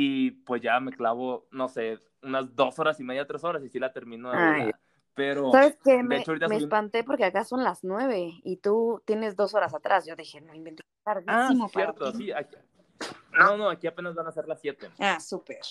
y 0.00 0.30
pues 0.30 0.62
ya 0.62 0.78
me 0.78 0.92
clavo, 0.92 1.48
no 1.50 1.68
sé, 1.68 1.98
unas 2.22 2.54
dos 2.54 2.78
horas 2.78 3.00
y 3.00 3.02
media, 3.02 3.26
tres 3.26 3.42
horas 3.42 3.64
y 3.64 3.68
sí 3.68 3.80
la 3.80 3.92
termino 3.92 4.30
de 4.30 4.72
Pero, 5.14 5.50
¿sabes 5.50 5.76
qué? 5.82 6.04
Me, 6.04 6.24
me 6.48 6.56
espanté 6.56 7.02
porque 7.02 7.24
acá 7.24 7.42
son 7.42 7.64
las 7.64 7.82
nueve 7.82 8.34
y 8.44 8.58
tú 8.58 9.02
tienes 9.04 9.34
dos 9.34 9.54
horas 9.54 9.74
atrás. 9.74 10.06
Yo 10.06 10.14
dije, 10.14 10.40
no 10.40 10.54
inventé 10.54 10.84
Ah, 11.26 11.50
sí, 11.50 11.60
cierto, 11.72 12.12
sí. 12.12 12.30
Aquí... 12.30 12.54
No, 13.36 13.56
no, 13.56 13.70
aquí 13.70 13.88
apenas 13.88 14.14
van 14.14 14.28
a 14.28 14.30
ser 14.30 14.46
las 14.46 14.60
siete. 14.60 14.88
Ah, 15.00 15.18
súper. 15.18 15.64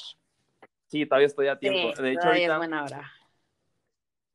Sí, 0.88 1.06
todavía 1.06 1.28
estoy 1.28 1.48
a 1.48 1.58
tiempo. 1.58 1.96
Sí, 1.96 2.04
de 2.04 2.12
hecho, 2.12 2.28
ahorita 2.28 2.52
es 2.52 2.58
buena 2.58 2.84
hora. 2.84 3.12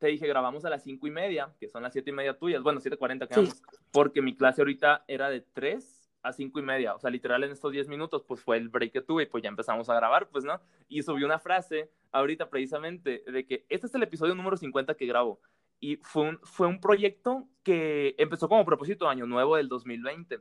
te 0.03 0.09
dije, 0.09 0.27
grabamos 0.27 0.65
a 0.65 0.69
las 0.69 0.83
cinco 0.83 1.07
y 1.07 1.11
media, 1.11 1.53
que 1.57 1.69
son 1.69 1.81
las 1.81 1.93
siete 1.93 2.09
y 2.09 2.13
media 2.13 2.37
tuyas. 2.37 2.61
Bueno, 2.61 2.81
siete 2.81 2.97
cuarenta 2.97 3.25
quedamos. 3.25 3.51
Sí. 3.51 3.61
Porque 3.89 4.21
mi 4.21 4.35
clase 4.35 4.61
ahorita 4.61 5.05
era 5.07 5.29
de 5.29 5.39
tres 5.39 6.02
a 6.23 6.31
cinco 6.31 6.59
y 6.59 6.63
media, 6.63 6.95
o 6.95 6.99
sea, 6.99 7.09
literal 7.09 7.43
en 7.43 7.51
estos 7.51 7.71
diez 7.71 7.87
minutos, 7.87 8.23
pues 8.25 8.41
fue 8.41 8.57
el 8.57 8.69
break 8.69 8.93
que 8.93 9.01
tuve 9.01 9.23
y 9.23 9.25
pues 9.25 9.43
ya 9.43 9.49
empezamos 9.49 9.89
a 9.89 9.95
grabar, 9.95 10.29
pues, 10.29 10.45
¿no? 10.45 10.59
Y 10.87 11.03
subí 11.03 11.23
una 11.23 11.37
frase 11.37 11.91
ahorita 12.11 12.49
precisamente 12.49 13.23
de 13.27 13.45
que 13.45 13.65
este 13.69 13.87
es 13.87 13.95
el 13.95 14.03
episodio 14.03 14.33
número 14.33 14.55
50 14.55 14.95
que 14.95 15.05
grabo 15.05 15.41
y 15.79 15.97
fue 15.97 16.29
un, 16.29 16.39
fue 16.43 16.67
un 16.67 16.79
proyecto 16.79 17.49
que 17.61 18.15
empezó 18.17 18.47
como 18.47 18.63
propósito 18.63 19.09
año 19.09 19.25
nuevo 19.25 19.57
del 19.57 19.67
2020 19.67 20.39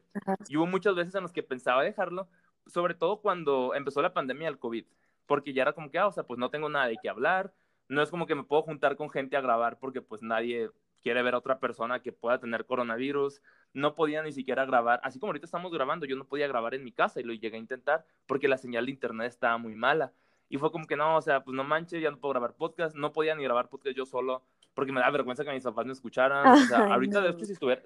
y 0.48 0.56
hubo 0.56 0.66
muchas 0.66 0.94
veces 0.94 1.16
en 1.16 1.22
las 1.22 1.32
que 1.32 1.42
pensaba 1.42 1.82
dejarlo, 1.82 2.28
sobre 2.66 2.94
todo 2.94 3.20
cuando 3.20 3.74
empezó 3.74 4.00
la 4.02 4.14
pandemia 4.14 4.46
del 4.46 4.60
COVID, 4.60 4.86
porque 5.26 5.52
ya 5.52 5.62
era 5.62 5.72
como 5.72 5.90
que, 5.90 5.98
ah, 5.98 6.06
o 6.06 6.12
sea, 6.12 6.22
pues 6.22 6.38
no 6.38 6.48
tengo 6.50 6.68
nada 6.68 6.86
de 6.86 6.96
qué 7.02 7.09
hablar, 7.09 7.52
no 7.88 8.02
es 8.02 8.10
como 8.10 8.26
que 8.26 8.36
me 8.36 8.44
puedo 8.44 8.62
juntar 8.62 8.96
con 8.96 9.10
gente 9.10 9.36
a 9.36 9.40
grabar 9.40 9.80
porque 9.80 10.00
pues 10.00 10.22
nadie 10.22 10.70
quiere 11.02 11.22
ver 11.22 11.34
a 11.34 11.38
otra 11.38 11.58
persona 11.58 12.00
que 12.00 12.12
pueda 12.12 12.38
tener 12.38 12.64
coronavirus, 12.64 13.42
no 13.72 13.94
podía 13.94 14.22
ni 14.22 14.32
siquiera 14.32 14.64
grabar, 14.64 15.00
así 15.02 15.18
como 15.18 15.30
ahorita 15.30 15.46
estamos 15.46 15.72
grabando, 15.72 16.06
yo 16.06 16.16
no 16.16 16.24
podía 16.24 16.46
grabar 16.46 16.74
en 16.74 16.84
mi 16.84 16.92
casa 16.92 17.20
y 17.20 17.24
lo 17.24 17.32
llegué 17.32 17.56
a 17.56 17.60
intentar 17.60 18.04
porque 18.26 18.48
la 18.48 18.56
señal 18.56 18.86
de 18.86 18.92
internet 18.92 19.28
estaba 19.28 19.58
muy 19.58 19.74
mala. 19.74 20.12
Y 20.48 20.58
fue 20.58 20.70
como 20.70 20.86
que 20.86 20.96
no, 20.96 21.16
o 21.16 21.22
sea, 21.22 21.42
pues 21.42 21.54
no 21.54 21.64
manches, 21.64 22.02
ya 22.02 22.10
no 22.10 22.18
puedo 22.18 22.32
grabar 22.32 22.54
podcast, 22.54 22.94
no 22.94 23.12
podía 23.12 23.34
ni 23.34 23.42
grabar 23.42 23.68
podcast 23.68 23.96
yo 23.96 24.04
solo 24.04 24.42
porque 24.74 24.92
me 24.92 25.00
da 25.00 25.10
vergüenza 25.10 25.44
que 25.44 25.50
mis 25.50 25.64
papás 25.64 25.86
me 25.86 25.92
escucharan. 25.92 26.46
o 26.46 26.56
sea, 26.66 26.78
ahorita 26.94 27.20
de 27.20 27.30
hecho 27.30 27.44
si 27.44 27.52
estuviera, 27.52 27.82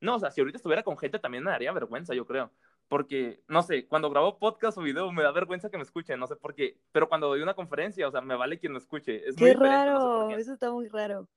no, 0.00 0.16
o 0.16 0.18
sea, 0.18 0.30
si 0.30 0.40
ahorita 0.40 0.56
estuviera 0.56 0.82
con 0.82 0.96
gente 0.96 1.18
también 1.18 1.44
me 1.44 1.50
daría 1.50 1.72
vergüenza, 1.72 2.14
yo 2.14 2.26
creo. 2.26 2.50
Porque, 2.88 3.42
no 3.46 3.62
sé, 3.62 3.86
cuando 3.86 4.10
grabo 4.10 4.38
podcast 4.38 4.76
o 4.78 4.82
video 4.82 5.12
me 5.12 5.22
da 5.22 5.30
vergüenza 5.30 5.70
que 5.70 5.76
me 5.76 5.84
escuchen, 5.84 6.18
no 6.18 6.26
sé 6.26 6.36
por 6.36 6.54
qué. 6.54 6.76
Pero 6.90 7.08
cuando 7.08 7.28
doy 7.28 7.42
una 7.42 7.54
conferencia, 7.54 8.08
o 8.08 8.10
sea, 8.10 8.20
me 8.20 8.34
vale 8.34 8.58
quien 8.58 8.72
me 8.72 8.78
escuche. 8.78 9.28
Es 9.28 9.36
qué 9.36 9.54
raro, 9.54 10.30
eso 10.30 10.54
está 10.54 10.72
muy 10.72 10.88
raro. 10.88 11.28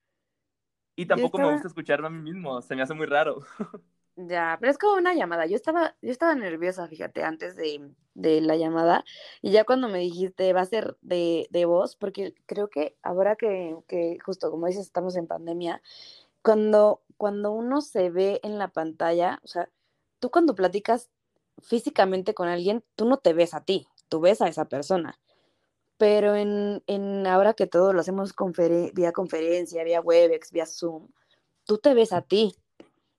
Y 0.96 1.06
tampoco 1.06 1.40
me 1.40 1.52
gusta 1.52 1.68
escucharme 1.68 2.08
a 2.08 2.12
mí 2.12 2.22
mismo, 2.22 2.62
se 2.62 2.76
me 2.76 2.84
hace 2.84 2.94
muy 2.94 3.06
raro. 3.06 3.40
Ya, 4.16 4.58
pero 4.60 4.72
es 4.72 4.78
como 4.78 4.94
una 4.94 5.16
llamada. 5.16 5.48
Yo 5.48 5.56
estaba, 5.56 5.96
yo 6.02 6.12
estaba 6.12 6.36
nerviosa, 6.36 6.88
fíjate, 6.88 7.24
antes 7.24 7.56
de, 7.56 7.90
de 8.14 8.42
la 8.42 8.56
llamada. 8.56 9.04
Y 9.42 9.52
ya 9.52 9.64
cuando 9.64 9.90
me 9.90 9.98
dijiste 10.00 10.54
va 10.54 10.62
a 10.62 10.66
ser 10.66 10.98
de, 11.02 11.48
de 11.50 11.66
voz, 11.66 11.96
porque 11.96 12.36
creo 12.46 12.70
que 12.70 12.96
ahora 13.02 13.36
que, 13.36 13.76
que, 13.88 14.20
justo 14.24 14.52
como 14.52 14.68
dices, 14.68 14.86
estamos 14.86 15.16
en 15.16 15.26
pandemia, 15.26 15.82
cuando, 16.44 17.02
cuando 17.18 17.52
uno 17.52 17.82
se 17.82 18.12
ve 18.12 18.40
en 18.44 18.60
la 18.60 18.68
pantalla, 18.68 19.40
o 19.44 19.48
sea, 19.48 19.70
tú 20.20 20.30
cuando 20.30 20.54
platicas 20.54 21.10
físicamente 21.62 22.36
con 22.36 22.48
alguien, 22.48 22.84
tú 22.96 23.06
no 23.06 23.18
te 23.18 23.34
ves 23.34 23.56
a 23.56 23.66
ti, 23.66 23.88
tú 24.10 24.20
ves 24.22 24.42
a 24.42 24.48
esa 24.48 24.66
persona. 24.66 25.20
Pero 26.04 26.36
en, 26.36 26.84
en 26.86 27.26
ahora 27.28 27.54
que 27.54 27.66
todo 27.66 27.94
lo 27.94 28.02
hacemos 28.02 28.36
vía 28.94 29.14
conferencia, 29.14 29.86
vía 29.86 30.02
Webex, 30.02 30.52
vía 30.52 30.66
Zoom, 30.66 31.08
tú 31.64 31.78
te 31.78 31.94
ves 31.94 32.12
a 32.12 32.22
ti 32.22 32.58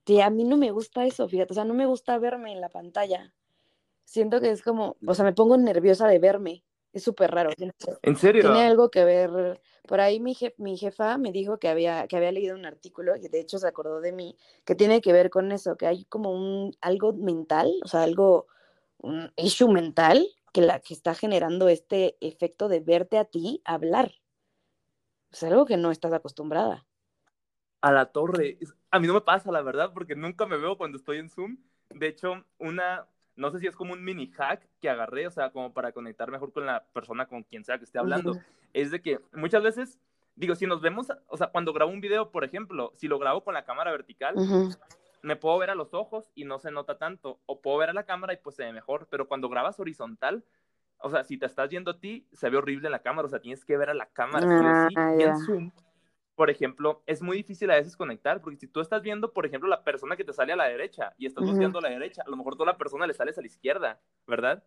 Sí, 0.07 0.21
a 0.21 0.29
mí 0.29 0.45
no 0.45 0.59
me 0.59 0.71
gusta 0.71 1.07
eso, 1.07 1.27
fíjate, 1.27 1.53
o 1.53 1.55
sea, 1.55 1.65
no 1.65 1.73
me 1.73 1.87
gusta 1.87 2.19
verme 2.19 2.53
en 2.53 2.61
la 2.61 2.69
pantalla. 2.69 3.33
Siento 4.05 4.39
que 4.43 4.51
es 4.51 4.61
como, 4.63 4.97
o 5.07 5.15
sea, 5.15 5.25
me 5.25 5.33
pongo 5.33 5.57
nerviosa 5.57 6.07
de 6.07 6.19
verme. 6.19 6.63
Es 6.93 7.05
súper 7.05 7.31
raro. 7.31 7.49
¿En 8.03 8.17
serio? 8.17 8.43
Tiene 8.43 8.67
algo 8.67 8.91
que 8.91 9.03
ver. 9.03 9.63
Por 9.89 10.01
ahí 10.01 10.21
mi, 10.21 10.37
mi 10.59 10.77
jefa 10.77 11.17
me 11.17 11.33
dijo 11.33 11.59
que 11.59 11.69
había, 11.69 12.07
que 12.07 12.19
había 12.19 12.33
leído 12.33 12.55
un 12.55 12.67
artículo, 12.67 13.17
y 13.17 13.29
de 13.29 13.41
hecho 13.41 13.59
se 13.59 13.67
acordó 13.67 14.03
de 14.03 14.13
mí, 14.13 14.37
que 14.67 14.75
tiene 14.75 15.01
que 15.01 15.15
ver 15.15 15.31
con 15.31 15.53
eso, 15.53 15.79
que 15.79 15.87
hay 15.87 16.05
como 16.05 16.33
un 16.33 16.77
algo 16.83 17.15
mental, 17.15 17.73
o 17.83 17.89
sea, 17.89 18.03
algo, 18.03 18.47
un 18.99 19.33
issue 19.37 19.73
mental 19.73 20.29
que, 20.55 20.63
la, 20.63 20.79
que 20.79 20.95
está 20.95 21.15
generando 21.15 21.69
este 21.69 22.17
efecto 22.21 22.69
de 22.69 22.79
verte 22.79 23.19
a 23.19 23.25
ti 23.25 23.61
hablar. 23.65 24.13
Es 25.33 25.43
algo 25.43 25.67
que 25.67 25.77
no 25.77 25.91
estás 25.91 26.13
acostumbrada 26.13 26.87
a 27.81 27.91
la 27.91 28.07
torre. 28.07 28.59
A 28.93 29.01
mí 29.01 29.09
no 29.09 29.15
me 29.15 29.21
pasa, 29.21 29.51
la 29.51 29.63
verdad, 29.63 29.93
porque 29.93 30.15
nunca 30.15 30.47
me 30.47 30.57
veo 30.57 30.79
cuando 30.79 30.97
estoy 30.97 31.19
en 31.19 31.29
Zoom. 31.29 31.59
De 31.91 32.07
hecho, 32.07 32.45
una, 32.59 33.07
no 33.35 33.51
sé 33.51 33.59
si 33.59 33.67
es 33.67 33.75
como 33.75 33.95
un 33.95 34.05
mini 34.05 34.31
hack 34.31 34.67
que 34.81 34.89
agarré, 34.89 35.27
o 35.27 35.31
sea, 35.31 35.51
como 35.51 35.75
para 35.75 35.91
conectar 35.91 36.31
mejor 36.31 36.53
con 36.53 36.65
la 36.67 36.85
persona 36.93 37.27
con 37.27 37.43
quien 37.43 37.65
sea 37.65 37.79
que 37.79 37.85
esté 37.85 37.99
hablando, 37.99 38.39
es 38.73 38.93
de 38.93 39.03
que 39.03 39.19
muchas 39.33 39.63
veces, 39.63 39.99
digo, 40.37 40.55
si 40.55 40.67
nos 40.67 40.81
vemos, 40.81 41.09
o 41.27 41.37
sea, 41.37 41.49
cuando 41.49 41.73
grabo 41.73 41.91
un 41.91 42.01
video, 42.01 42.31
por 42.31 42.45
ejemplo, 42.45 42.93
si 42.95 43.09
lo 43.09 43.19
grabo 43.19 43.43
con 43.43 43.55
la 43.55 43.65
cámara 43.65 43.91
vertical, 43.91 44.37
me 45.25 45.37
puedo 45.37 45.59
ver 45.59 45.71
a 45.71 45.75
los 45.75 45.95
ojos 45.95 46.31
y 46.35 46.45
no 46.45 46.59
se 46.59 46.71
nota 46.71 46.99
tanto, 46.99 47.41
o 47.47 47.61
puedo 47.61 47.79
ver 47.79 47.91
a 47.91 47.95
la 47.95 48.05
cámara 48.05 48.33
y 48.33 48.37
pues 48.37 48.57
se 48.57 48.65
ve 48.65 48.73
mejor, 48.73 49.09
pero 49.11 49.27
cuando 49.27 49.49
grabas 49.49 49.81
horizontal, 49.81 50.45
o 50.99 51.11
sea, 51.11 51.25
si 51.25 51.39
te 51.39 51.47
estás 51.47 51.69
viendo 51.69 51.93
a 51.93 51.99
ti, 51.99 52.27
se 52.33 52.49
ve 52.51 52.57
horrible 52.57 52.89
en 52.89 52.93
la 52.93 53.03
cámara, 53.03 53.27
o 53.27 53.29
sea, 53.29 53.41
tienes 53.41 53.65
que 53.65 53.77
ver 53.77 53.91
a 53.91 53.95
la 53.95 54.07
cámara, 54.07 54.89
sí, 54.89 54.95
ah, 54.97 55.15
y 55.19 55.23
en 55.23 55.39
Zoom 55.39 55.73
por 56.35 56.51
ejemplo, 56.51 57.03
es 57.07 57.23
muy 57.23 57.37
difícil 57.37 57.71
a 57.71 57.77
veces 57.77 57.97
conectar, 57.97 58.41
porque 58.41 58.59
si 58.59 58.67
tú 58.67 58.81
estás 58.81 59.03
viendo, 59.03 59.33
por 59.33 59.47
ejemplo, 59.47 59.69
la 59.69 59.85
persona 59.85 60.17
que 60.17 60.25
te 60.25 60.33
sale 60.33 60.53
a 60.53 60.57
la 60.57 60.65
derecha 60.65 61.15
y 61.17 61.27
estás 61.27 61.45
buscando 61.45 61.79
a 61.79 61.83
la 61.83 61.91
derecha, 61.91 62.23
a 62.27 62.31
lo 62.31 62.37
mejor 62.37 62.55
toda 62.57 62.73
la 62.73 62.77
persona 62.77 63.07
le 63.07 63.15
sales 63.15 63.39
a 63.39 63.41
la 63.41 63.47
izquierda, 63.47 64.01
¿verdad? 64.27 64.65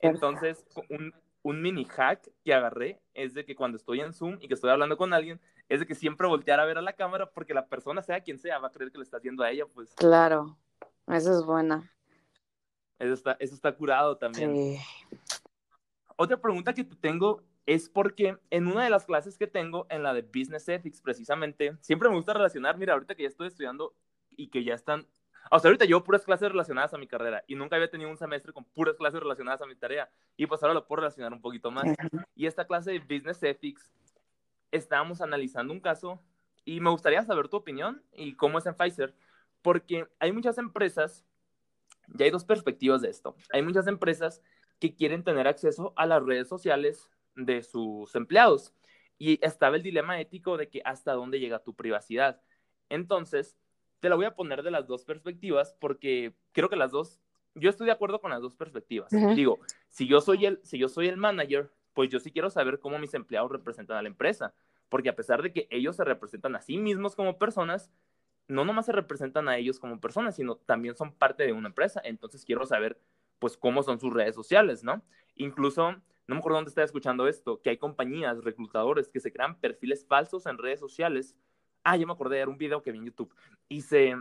Entonces, 0.00 0.64
un, 0.90 1.12
un, 1.42 1.62
mini 1.62 1.84
hack 1.84 2.30
que 2.44 2.54
agarré 2.54 3.00
es 3.14 3.34
de 3.34 3.44
que 3.44 3.54
cuando 3.54 3.76
estoy 3.76 4.00
en 4.00 4.12
Zoom 4.12 4.38
y 4.40 4.48
que 4.48 4.54
estoy 4.54 4.70
hablando 4.70 4.96
con 4.96 5.12
alguien, 5.12 5.40
es 5.68 5.80
de 5.80 5.86
que 5.86 5.94
siempre 5.94 6.26
voltear 6.26 6.60
a 6.60 6.64
ver 6.64 6.78
a 6.78 6.82
la 6.82 6.94
cámara, 6.94 7.30
porque 7.30 7.54
la 7.54 7.66
persona, 7.66 8.02
sea 8.02 8.20
quien 8.20 8.38
sea, 8.38 8.58
va 8.58 8.68
a 8.68 8.72
creer 8.72 8.92
que 8.92 8.98
le 8.98 9.04
estás 9.04 9.22
viendo 9.22 9.42
a 9.42 9.50
ella, 9.50 9.66
pues. 9.66 9.94
Claro, 9.94 10.56
eso 11.08 11.38
es 11.38 11.44
buena. 11.44 11.92
Eso 12.98 13.14
está, 13.14 13.36
eso 13.40 13.54
está 13.54 13.74
curado 13.74 14.16
también. 14.16 14.54
Sí. 14.54 14.78
Otra 16.16 16.36
pregunta 16.40 16.72
que 16.72 16.84
te 16.84 16.94
tengo 16.94 17.42
es 17.66 17.88
porque 17.88 18.38
en 18.50 18.66
una 18.66 18.84
de 18.84 18.90
las 18.90 19.04
clases 19.04 19.38
que 19.38 19.46
tengo, 19.46 19.86
en 19.88 20.02
la 20.02 20.14
de 20.14 20.22
Business 20.22 20.68
Ethics, 20.68 21.00
precisamente, 21.00 21.76
siempre 21.80 22.08
me 22.08 22.16
gusta 22.16 22.32
relacionar, 22.32 22.76
mira, 22.78 22.94
ahorita 22.94 23.14
que 23.14 23.22
ya 23.22 23.28
estoy 23.28 23.48
estudiando 23.48 23.94
y 24.30 24.48
que 24.48 24.64
ya 24.64 24.74
están, 24.74 25.06
sea, 25.58 25.68
ahorita 25.68 25.84
llevo 25.84 26.04
puras 26.04 26.24
clases 26.24 26.50
relacionadas 26.50 26.94
a 26.94 26.98
mi 26.98 27.06
carrera 27.06 27.42
y 27.46 27.54
nunca 27.54 27.76
había 27.76 27.90
tenido 27.90 28.10
un 28.10 28.16
semestre 28.16 28.52
con 28.52 28.64
puras 28.64 28.96
clases 28.96 29.20
relacionadas 29.20 29.60
a 29.62 29.66
mi 29.66 29.74
tarea 29.74 30.10
y 30.36 30.46
pues 30.46 30.62
ahora 30.62 30.74
lo 30.74 30.86
puedo 30.86 31.02
relacionar 31.02 31.32
un 31.32 31.40
poquito 31.40 31.70
más. 31.70 31.84
Y 32.34 32.46
esta 32.46 32.66
clase 32.66 32.92
de 32.92 32.98
Business 33.00 33.42
Ethics, 33.42 33.92
estábamos 34.70 35.20
analizando 35.20 35.72
un 35.72 35.80
caso 35.80 36.22
y 36.64 36.80
me 36.80 36.90
gustaría 36.90 37.24
saber 37.24 37.48
tu 37.48 37.56
opinión 37.56 38.02
y 38.12 38.34
cómo 38.34 38.58
es 38.58 38.66
en 38.66 38.74
Pfizer, 38.74 39.14
porque 39.60 40.06
hay 40.18 40.32
muchas 40.32 40.58
empresas, 40.58 41.26
ya 42.08 42.24
hay 42.24 42.30
dos 42.30 42.44
perspectivas 42.44 43.02
de 43.02 43.10
esto, 43.10 43.36
hay 43.52 43.62
muchas 43.62 43.86
empresas 43.86 44.42
que 44.78 44.94
quieren 44.94 45.22
tener 45.22 45.46
acceso 45.46 45.92
a 45.96 46.06
las 46.06 46.24
redes 46.24 46.48
sociales 46.48 47.10
de 47.36 47.62
sus 47.62 48.14
empleados. 48.14 48.74
Y 49.18 49.38
estaba 49.44 49.76
el 49.76 49.82
dilema 49.82 50.20
ético 50.20 50.56
de 50.56 50.68
que 50.68 50.82
hasta 50.84 51.12
dónde 51.12 51.38
llega 51.38 51.62
tu 51.62 51.74
privacidad. 51.74 52.42
Entonces, 52.88 53.56
te 54.02 54.08
la 54.08 54.16
voy 54.16 54.24
a 54.24 54.34
poner 54.34 54.64
de 54.64 54.72
las 54.72 54.88
dos 54.88 55.04
perspectivas 55.04 55.76
porque 55.78 56.34
creo 56.50 56.68
que 56.68 56.74
las 56.74 56.90
dos, 56.90 57.20
yo 57.54 57.70
estoy 57.70 57.86
de 57.86 57.92
acuerdo 57.92 58.20
con 58.20 58.32
las 58.32 58.42
dos 58.42 58.56
perspectivas. 58.56 59.12
Digo, 59.36 59.60
si 59.88 60.08
yo, 60.08 60.20
soy 60.20 60.44
el, 60.44 60.60
si 60.64 60.76
yo 60.76 60.88
soy 60.88 61.06
el 61.06 61.16
manager, 61.16 61.70
pues 61.94 62.10
yo 62.10 62.18
sí 62.18 62.32
quiero 62.32 62.50
saber 62.50 62.80
cómo 62.80 62.98
mis 62.98 63.14
empleados 63.14 63.52
representan 63.52 63.96
a 63.96 64.02
la 64.02 64.08
empresa. 64.08 64.54
Porque 64.88 65.08
a 65.08 65.14
pesar 65.14 65.40
de 65.40 65.52
que 65.52 65.68
ellos 65.70 65.94
se 65.94 66.02
representan 66.02 66.56
a 66.56 66.60
sí 66.60 66.78
mismos 66.78 67.14
como 67.14 67.38
personas, 67.38 67.92
no 68.48 68.64
nomás 68.64 68.86
se 68.86 68.92
representan 68.92 69.48
a 69.48 69.56
ellos 69.56 69.78
como 69.78 70.00
personas, 70.00 70.34
sino 70.34 70.56
también 70.56 70.96
son 70.96 71.12
parte 71.14 71.44
de 71.44 71.52
una 71.52 71.68
empresa. 71.68 72.02
Entonces 72.04 72.44
quiero 72.44 72.66
saber, 72.66 73.00
pues, 73.38 73.56
cómo 73.56 73.84
son 73.84 74.00
sus 74.00 74.12
redes 74.12 74.34
sociales, 74.34 74.82
¿no? 74.82 75.00
Incluso 75.36 75.92
no 75.92 76.34
me 76.34 76.38
acuerdo 76.38 76.56
dónde 76.56 76.70
estaba 76.70 76.84
escuchando 76.84 77.28
esto, 77.28 77.62
que 77.62 77.70
hay 77.70 77.76
compañías, 77.76 78.42
reclutadores 78.42 79.08
que 79.08 79.20
se 79.20 79.32
crean 79.32 79.60
perfiles 79.60 80.04
falsos 80.04 80.46
en 80.46 80.58
redes 80.58 80.80
sociales. 80.80 81.36
Ah, 81.84 81.96
ya 81.96 82.06
me 82.06 82.12
acordé, 82.12 82.38
era 82.38 82.50
un 82.50 82.58
video 82.58 82.82
que 82.82 82.92
vi 82.92 82.98
en 82.98 83.06
YouTube. 83.06 83.34
Y, 83.68 83.82
se, 83.82 84.14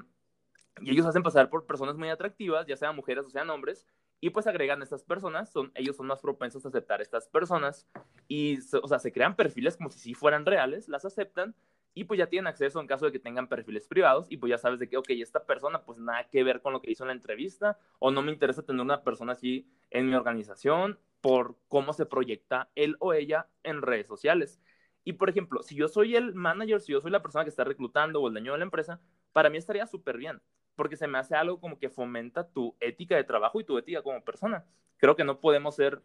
y 0.81 0.91
ellos 0.91 1.05
hacen 1.05 1.23
pasar 1.23 1.49
por 1.49 1.65
personas 1.65 1.97
muy 1.97 2.09
atractivas, 2.09 2.65
ya 2.67 2.75
sean 2.77 2.95
mujeres 2.95 3.25
o 3.25 3.29
sean 3.29 3.49
hombres, 3.49 3.85
y 4.19 4.29
pues 4.29 4.47
agregan 4.47 4.81
a 4.81 4.83
estas 4.83 5.03
personas, 5.03 5.51
son, 5.51 5.71
ellos 5.75 5.95
son 5.95 6.07
más 6.07 6.21
propensos 6.21 6.65
a 6.65 6.69
aceptar 6.69 6.99
a 6.99 7.03
estas 7.03 7.27
personas, 7.27 7.88
y, 8.27 8.59
o 8.81 8.88
sea, 8.88 8.99
se 8.99 9.11
crean 9.11 9.35
perfiles 9.35 9.77
como 9.77 9.89
si 9.89 9.99
sí 9.99 10.13
fueran 10.13 10.45
reales, 10.45 10.88
las 10.88 11.05
aceptan, 11.05 11.55
y 11.93 12.05
pues 12.05 12.17
ya 12.17 12.27
tienen 12.27 12.47
acceso 12.47 12.79
en 12.79 12.88
caso 12.88 13.05
de 13.05 13.11
que 13.11 13.19
tengan 13.19 13.47
perfiles 13.47 13.88
privados 13.88 14.27
y 14.29 14.38
pues 14.38 14.49
ya 14.49 14.57
sabes 14.57 14.79
de 14.79 14.88
que, 14.88 14.97
ok, 14.97 15.09
esta 15.09 15.45
persona 15.45 15.83
pues 15.83 15.97
nada 15.97 16.29
que 16.29 16.43
ver 16.43 16.61
con 16.61 16.73
lo 16.73 16.81
que 16.81 16.91
hizo 16.91 17.03
en 17.03 17.09
la 17.09 17.13
entrevista 17.13 17.77
o 17.99 18.11
no 18.11 18.21
me 18.21 18.31
interesa 18.31 18.63
tener 18.63 18.81
una 18.81 19.03
persona 19.03 19.33
así 19.33 19.67
en 19.89 20.07
mi 20.07 20.15
organización 20.15 20.99
por 21.19 21.57
cómo 21.67 21.93
se 21.93 22.05
proyecta 22.05 22.69
él 22.75 22.95
o 22.99 23.13
ella 23.13 23.47
en 23.63 23.81
redes 23.81 24.07
sociales. 24.07 24.59
Y 25.03 25.14
por 25.14 25.30
ejemplo, 25.30 25.64
si 25.64 25.76
yo 25.76 25.88
soy 25.88 26.15
el 26.15 26.34
manager, 26.34 26.80
si 26.82 26.91
yo 26.91 27.02
soy 27.02 27.11
la 27.11 27.22
persona 27.22 27.44
que 27.44 27.49
está 27.49 27.64
reclutando 27.64 28.22
o 28.22 28.28
el 28.28 28.34
dueño 28.34 28.53
de 28.53 28.60
la 28.60 28.65
empresa, 28.65 28.99
para 29.34 29.49
mí 29.49 29.57
estaría 29.57 29.88
súper 29.88 30.18
bien, 30.18 30.41
porque 30.76 30.95
se 30.95 31.07
me 31.07 31.18
hace 31.18 31.36
algo 31.36 31.60
como 31.60 31.80
que 31.80 31.90
fomenta 31.90 32.48
tu 32.48 32.76
ética 32.80 33.15
de 33.15 33.23
trabajo 33.23 33.60
y 33.60 33.64
tu 33.64 33.78
ética 33.78 34.03
como 34.03 34.23
persona. 34.23 34.65
Creo 34.98 35.15
que 35.15 35.23
no 35.23 35.40
podemos 35.40 35.76
ser 35.76 36.02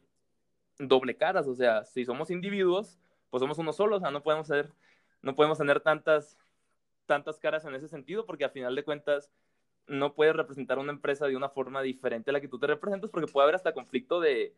doble 0.78 1.16
caras, 1.16 1.46
o 1.46 1.54
sea, 1.54 1.84
si 1.84 2.04
somos 2.04 2.30
individuos, 2.30 2.98
pues 3.30 3.40
somos 3.40 3.58
uno 3.58 3.72
solo, 3.72 3.96
o 3.96 4.00
sea, 4.00 4.10
no 4.10 4.22
podemos 4.22 4.46
ser, 4.46 4.72
no 5.22 5.34
podemos 5.34 5.58
tener 5.58 5.80
tantas, 5.80 6.38
tantas 7.06 7.38
caras 7.38 7.64
en 7.64 7.74
ese 7.74 7.88
sentido, 7.88 8.24
porque 8.24 8.44
al 8.44 8.50
final 8.50 8.74
de 8.74 8.84
cuentas 8.84 9.30
no 9.86 10.14
puedes 10.14 10.34
representar 10.34 10.78
una 10.78 10.92
empresa 10.92 11.26
de 11.26 11.36
una 11.36 11.48
forma 11.48 11.82
diferente 11.82 12.30
a 12.30 12.32
la 12.32 12.40
que 12.40 12.48
tú 12.48 12.58
te 12.58 12.66
representas, 12.66 13.10
porque 13.10 13.30
puede 13.30 13.44
haber 13.44 13.54
hasta 13.54 13.72
conflicto 13.74 14.20
de, 14.20 14.54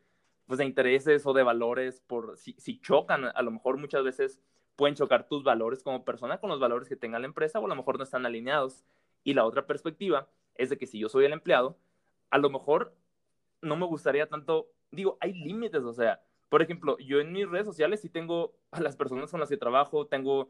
pues, 0.48 0.58
de 0.58 0.64
intereses 0.64 1.24
o 1.26 1.32
de 1.32 1.44
valores, 1.44 2.00
por 2.00 2.36
si, 2.36 2.54
si 2.58 2.80
chocan, 2.80 3.26
a 3.26 3.42
lo 3.42 3.50
mejor 3.50 3.76
muchas 3.76 4.02
veces 4.02 4.40
pueden 4.74 4.96
chocar 4.96 5.28
tus 5.28 5.44
valores 5.44 5.82
como 5.82 6.04
persona 6.04 6.38
con 6.38 6.50
los 6.50 6.58
valores 6.58 6.88
que 6.88 6.96
tenga 6.96 7.18
la 7.18 7.26
empresa 7.26 7.60
o 7.60 7.66
a 7.66 7.68
lo 7.68 7.76
mejor 7.76 7.98
no 7.98 8.04
están 8.04 8.24
alineados. 8.26 8.84
Y 9.24 9.34
la 9.34 9.44
otra 9.44 9.66
perspectiva 9.66 10.28
es 10.54 10.70
de 10.70 10.78
que 10.78 10.86
si 10.86 10.98
yo 10.98 11.08
soy 11.08 11.26
el 11.26 11.32
empleado, 11.32 11.76
a 12.30 12.38
lo 12.38 12.48
mejor 12.48 12.94
no 13.60 13.76
me 13.76 13.86
gustaría 13.86 14.28
tanto, 14.28 14.70
digo, 14.90 15.18
hay 15.20 15.34
límites, 15.34 15.82
o 15.82 15.92
sea, 15.92 16.22
por 16.48 16.62
ejemplo, 16.62 16.96
yo 16.98 17.20
en 17.20 17.32
mis 17.32 17.48
redes 17.48 17.66
sociales 17.66 18.00
sí 18.00 18.08
tengo 18.08 18.54
a 18.70 18.80
las 18.80 18.96
personas 18.96 19.30
con 19.30 19.40
las 19.40 19.48
que 19.48 19.56
trabajo, 19.56 20.06
tengo 20.06 20.48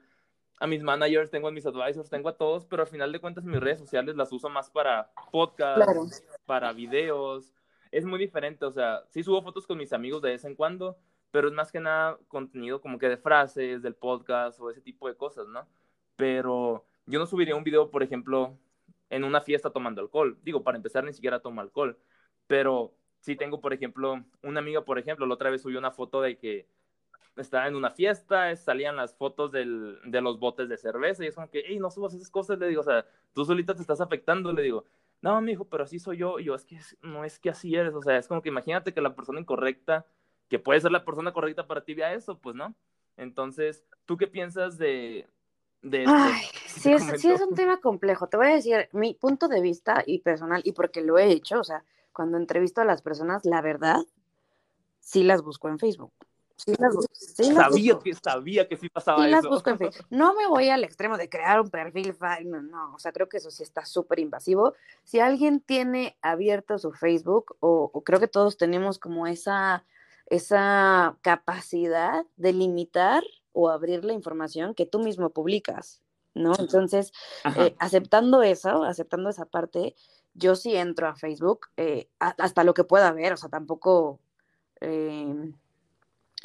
a 0.60 0.66
mis 0.66 0.82
managers, 0.82 1.30
tengo 1.30 1.48
a 1.48 1.50
mis 1.50 1.66
advisors, 1.66 2.10
tengo 2.10 2.28
a 2.28 2.36
todos, 2.36 2.66
pero 2.66 2.82
al 2.82 2.88
final 2.88 3.10
de 3.10 3.20
cuentas 3.20 3.44
mis 3.44 3.60
redes 3.60 3.78
sociales 3.78 4.16
las 4.16 4.32
uso 4.32 4.48
más 4.48 4.70
para 4.70 5.10
podcasts, 5.32 6.24
para 6.46 6.72
videos. 6.72 7.54
Es 7.90 8.04
muy 8.04 8.18
diferente, 8.18 8.64
o 8.64 8.70
sea, 8.72 9.04
sí 9.10 9.22
subo 9.22 9.42
fotos 9.42 9.66
con 9.66 9.78
mis 9.78 9.92
amigos 9.92 10.22
de 10.22 10.30
vez 10.30 10.44
en 10.44 10.54
cuando, 10.54 10.98
pero 11.30 11.48
es 11.48 11.54
más 11.54 11.72
que 11.72 11.80
nada 11.80 12.18
contenido 12.28 12.80
como 12.80 12.98
que 12.98 13.08
de 13.08 13.16
frases, 13.16 13.82
del 13.82 13.94
podcast 13.94 14.60
o 14.60 14.70
ese 14.70 14.80
tipo 14.80 15.08
de 15.08 15.16
cosas, 15.16 15.46
¿no? 15.48 15.66
Pero 16.16 16.86
yo 17.06 17.18
no 17.18 17.26
subiría 17.26 17.56
un 17.56 17.64
video, 17.64 17.90
por 17.90 18.02
ejemplo, 18.02 18.58
en 19.10 19.24
una 19.24 19.40
fiesta 19.40 19.70
tomando 19.70 20.00
alcohol. 20.00 20.38
Digo, 20.42 20.62
para 20.62 20.76
empezar, 20.76 21.04
ni 21.04 21.12
siquiera 21.12 21.40
tomo 21.40 21.60
alcohol. 21.60 21.98
Pero 22.46 22.94
sí 23.20 23.36
tengo, 23.36 23.60
por 23.60 23.72
ejemplo, 23.72 24.24
una 24.42 24.60
amiga, 24.60 24.84
por 24.84 24.98
ejemplo, 24.98 25.26
la 25.26 25.34
otra 25.34 25.50
vez 25.50 25.62
subió 25.62 25.78
una 25.78 25.90
foto 25.90 26.20
de 26.22 26.38
que 26.38 26.68
estaba 27.36 27.68
en 27.68 27.76
una 27.76 27.90
fiesta, 27.90 28.54
salían 28.56 28.96
las 28.96 29.14
fotos 29.14 29.52
del, 29.52 29.98
de 30.04 30.20
los 30.20 30.38
botes 30.38 30.68
de 30.68 30.76
cerveza 30.76 31.24
y 31.24 31.28
es 31.28 31.34
como 31.34 31.50
que, 31.50 31.62
hey, 31.66 31.78
no 31.78 31.90
subas 31.90 32.14
esas 32.14 32.30
cosas, 32.30 32.58
le 32.58 32.68
digo, 32.68 32.80
o 32.80 32.84
sea, 32.84 33.06
tú 33.32 33.44
solita 33.44 33.74
te 33.74 33.80
estás 33.80 34.00
afectando, 34.00 34.52
le 34.52 34.62
digo, 34.62 34.84
no, 35.20 35.40
mi 35.40 35.52
hijo, 35.52 35.64
pero 35.64 35.84
así 35.84 35.98
soy 35.98 36.18
yo, 36.18 36.38
y 36.38 36.44
yo, 36.44 36.54
es 36.54 36.64
que 36.64 36.78
no 37.02 37.24
es 37.24 37.38
que 37.38 37.50
así 37.50 37.74
eres, 37.74 37.94
o 37.94 38.02
sea, 38.02 38.16
es 38.18 38.28
como 38.28 38.42
que 38.42 38.48
imagínate 38.48 38.94
que 38.94 39.00
la 39.00 39.14
persona 39.14 39.40
incorrecta, 39.40 40.06
que 40.48 40.58
puede 40.58 40.80
ser 40.80 40.92
la 40.92 41.04
persona 41.04 41.32
correcta 41.32 41.66
para 41.66 41.84
ti, 41.84 41.94
vea 41.94 42.14
eso, 42.14 42.38
pues, 42.38 42.54
¿no? 42.54 42.74
Entonces, 43.16 43.84
¿tú 44.04 44.16
qué 44.16 44.28
piensas 44.28 44.78
de, 44.78 45.28
de 45.82 46.04
Ay, 46.06 46.42
sí, 46.66 46.92
es, 46.92 47.20
sí 47.20 47.30
es 47.30 47.40
un 47.40 47.54
tema 47.54 47.78
complejo. 47.80 48.28
Te 48.28 48.36
voy 48.36 48.46
a 48.46 48.54
decir 48.54 48.88
mi 48.92 49.14
punto 49.14 49.48
de 49.48 49.60
vista 49.60 50.04
y 50.06 50.20
personal, 50.20 50.62
y 50.64 50.72
porque 50.72 51.02
lo 51.02 51.18
he 51.18 51.30
hecho, 51.30 51.58
o 51.60 51.64
sea, 51.64 51.84
cuando 52.12 52.36
entrevisto 52.36 52.80
a 52.80 52.84
las 52.84 53.02
personas, 53.02 53.44
la 53.44 53.60
verdad, 53.60 54.00
sí 55.00 55.24
las 55.24 55.42
busco 55.42 55.68
en 55.68 55.78
Facebook. 55.78 56.12
Sí 56.58 56.74
las, 56.76 56.92
sabía, 57.54 57.98
que, 58.00 58.14
sabía 58.14 58.68
que 58.68 58.76
sí 58.76 58.88
pasaba 58.88 59.24
sí 59.24 59.30
Las 59.30 59.46
busco 59.46 59.70
en 59.70 59.78
Facebook. 59.78 60.06
No 60.10 60.34
me 60.34 60.48
voy 60.48 60.68
al 60.70 60.82
extremo 60.82 61.16
de 61.16 61.28
crear 61.28 61.60
un 61.60 61.70
perfil, 61.70 62.14
no, 62.46 62.60
no, 62.60 62.94
o 62.94 62.98
sea, 62.98 63.12
creo 63.12 63.28
que 63.28 63.36
eso 63.36 63.50
sí 63.52 63.62
está 63.62 63.86
súper 63.86 64.18
invasivo. 64.18 64.74
Si 65.04 65.20
alguien 65.20 65.60
tiene 65.60 66.18
abierto 66.20 66.76
su 66.78 66.92
Facebook, 66.92 67.56
o, 67.60 67.90
o 67.92 68.02
creo 68.02 68.18
que 68.18 68.26
todos 68.26 68.56
tenemos 68.56 68.98
como 68.98 69.28
esa, 69.28 69.84
esa 70.26 71.16
capacidad 71.22 72.26
de 72.36 72.52
limitar 72.52 73.22
o 73.52 73.70
abrir 73.70 74.04
la 74.04 74.12
información 74.12 74.74
que 74.74 74.86
tú 74.86 74.98
mismo 74.98 75.30
publicas, 75.30 76.02
¿no? 76.34 76.52
Entonces, 76.58 77.12
eh, 77.56 77.74
aceptando 77.78 78.42
eso, 78.42 78.84
aceptando 78.84 79.30
esa 79.30 79.46
parte, 79.46 79.94
yo 80.34 80.54
sí 80.54 80.76
entro 80.76 81.08
a 81.08 81.16
Facebook 81.16 81.66
eh, 81.76 82.08
hasta 82.18 82.64
lo 82.64 82.74
que 82.74 82.84
pueda 82.84 83.12
ver, 83.12 83.32
o 83.32 83.36
sea, 83.36 83.48
tampoco 83.48 84.20
em, 84.80 85.54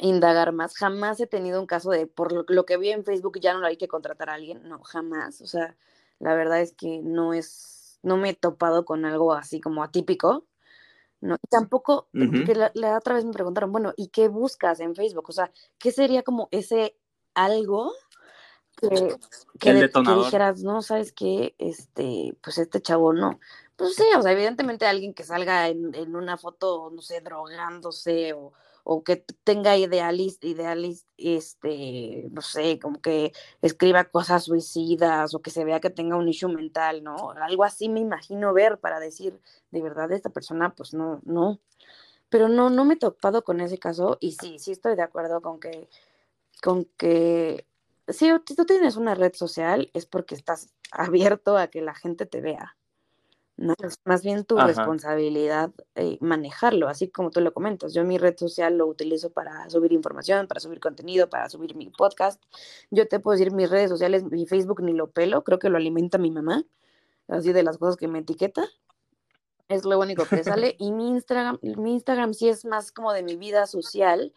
indagar 0.04 0.52
más. 0.52 0.76
Jamás 0.76 1.18
he 1.20 1.26
tenido 1.26 1.60
un 1.60 1.66
caso 1.66 1.90
de, 1.90 2.06
por 2.06 2.50
lo, 2.50 2.66
que 2.66 2.76
vi 2.76 2.90
en 2.90 3.04
Facebook, 3.04 3.40
ya 3.40 3.54
no 3.54 3.66
hay 3.66 3.76
que 3.76 3.88
contratar 3.88 4.30
a 4.30 4.34
alguien, 4.34 4.68
no, 4.68 4.82
jamás. 4.82 5.40
O 5.40 5.46
sea, 5.46 5.76
la 6.18 6.34
verdad 6.34 6.60
es 6.60 6.72
que 6.72 7.00
no 7.02 7.32
es, 7.34 7.98
no 8.02 8.16
me 8.16 8.30
he 8.30 8.34
topado 8.34 8.84
con 8.84 9.04
algo 9.04 9.32
así 9.32 9.60
como 9.60 9.82
atípico. 9.82 10.46
No, 11.20 11.38
tampoco, 11.48 12.08
la, 12.12 12.98
otra 12.98 13.14
vez 13.14 13.24
me 13.24 13.32
preguntaron, 13.32 13.72
bueno, 13.72 13.94
¿y 13.96 14.08
qué 14.08 14.28
buscas 14.28 14.78
en 14.80 14.94
Facebook? 14.94 15.24
O 15.30 15.32
sea, 15.32 15.50
¿qué 15.78 15.90
sería 15.90 16.22
como 16.22 16.48
ese 16.50 16.98
algo 17.32 17.92
que, 18.76 19.16
que, 19.58 19.72
dijeras, 19.72 20.62
no, 20.62 20.82
sabes 20.82 21.12
qué, 21.12 21.54
este, 21.56 22.36
pues 22.42 22.58
este 22.58 22.82
chavo 22.82 23.14
no. 23.14 23.40
Pues 23.76 23.94
sí, 23.94 24.04
o 24.18 24.20
sea, 24.20 24.32
evidentemente 24.32 24.84
alguien 24.84 25.14
que 25.14 25.24
salga 25.24 25.68
en, 25.68 25.94
en 25.94 26.14
una 26.14 26.36
foto, 26.36 26.90
no 26.90 27.00
sé, 27.00 27.22
drogándose 27.22 28.34
o, 28.34 28.52
o 28.84 29.02
que 29.02 29.24
tenga 29.44 29.76
idealis, 29.76 30.38
idealis, 30.42 31.06
este, 31.16 32.28
no 32.30 32.42
sé, 32.42 32.78
como 32.78 33.00
que 33.00 33.32
escriba 33.62 34.04
cosas 34.04 34.44
suicidas 34.44 35.34
o 35.34 35.40
que 35.40 35.50
se 35.50 35.64
vea 35.64 35.80
que 35.80 35.90
tenga 35.90 36.16
un 36.16 36.28
issue 36.28 36.52
mental, 36.52 37.02
¿no? 37.02 37.30
Algo 37.30 37.64
así 37.64 37.88
me 37.88 38.00
imagino 38.00 38.52
ver 38.52 38.78
para 38.78 39.00
decir, 39.00 39.40
de 39.70 39.82
verdad, 39.82 40.12
esta 40.12 40.30
persona, 40.30 40.74
pues 40.74 40.92
no, 40.92 41.20
no. 41.24 41.60
Pero 42.28 42.48
no, 42.48 42.68
no 42.70 42.84
me 42.84 42.94
he 42.94 42.98
topado 42.98 43.42
con 43.42 43.60
ese 43.60 43.78
caso 43.78 44.18
y 44.20 44.32
sí, 44.32 44.58
sí 44.58 44.72
estoy 44.72 44.96
de 44.96 45.02
acuerdo 45.02 45.40
con 45.40 45.60
que 45.60 45.88
con 46.62 46.84
que 46.96 47.66
si 48.08 48.30
tú 48.56 48.64
tienes 48.64 48.96
una 48.96 49.14
red 49.14 49.34
social 49.34 49.90
es 49.94 50.06
porque 50.06 50.34
estás 50.34 50.74
abierto 50.90 51.56
a 51.56 51.68
que 51.68 51.80
la 51.80 51.94
gente 51.94 52.26
te 52.26 52.40
vea. 52.40 52.76
¿No? 53.56 53.74
Es 53.82 53.98
más 54.04 54.22
bien 54.22 54.44
tu 54.44 54.56
responsabilidad 54.56 55.70
eh, 55.94 56.18
manejarlo, 56.20 56.88
así 56.88 57.08
como 57.08 57.30
tú 57.30 57.40
lo 57.40 57.52
comentas. 57.52 57.94
Yo 57.94 58.04
mi 58.04 58.18
red 58.18 58.36
social 58.36 58.76
lo 58.76 58.86
utilizo 58.86 59.30
para 59.30 59.68
subir 59.70 59.92
información, 59.92 60.46
para 60.48 60.60
subir 60.60 60.80
contenido, 60.80 61.28
para 61.28 61.48
subir 61.48 61.76
mi 61.76 61.90
podcast. 61.90 62.42
Yo 62.90 63.06
te 63.08 63.20
puedo 63.20 63.38
decir 63.38 63.52
mis 63.52 63.70
redes 63.70 63.90
sociales, 63.90 64.24
mi 64.24 64.46
Facebook 64.46 64.82
ni 64.82 64.92
lo 64.92 65.10
pelo, 65.10 65.44
creo 65.44 65.58
que 65.58 65.68
lo 65.68 65.76
alimenta 65.76 66.18
mi 66.18 66.30
mamá, 66.30 66.64
así 67.28 67.52
de 67.52 67.62
las 67.62 67.78
cosas 67.78 67.96
que 67.96 68.08
me 68.08 68.20
etiqueta. 68.20 68.64
Es 69.68 69.84
lo 69.84 69.98
único 69.98 70.24
que 70.24 70.42
sale. 70.44 70.76
Y 70.78 70.92
mi 70.92 71.08
Instagram, 71.08 71.58
mi 71.62 71.92
Instagram 71.92 72.34
sí 72.34 72.48
es 72.48 72.64
más 72.64 72.92
como 72.92 73.12
de 73.12 73.22
mi 73.22 73.36
vida 73.36 73.66
social 73.66 74.32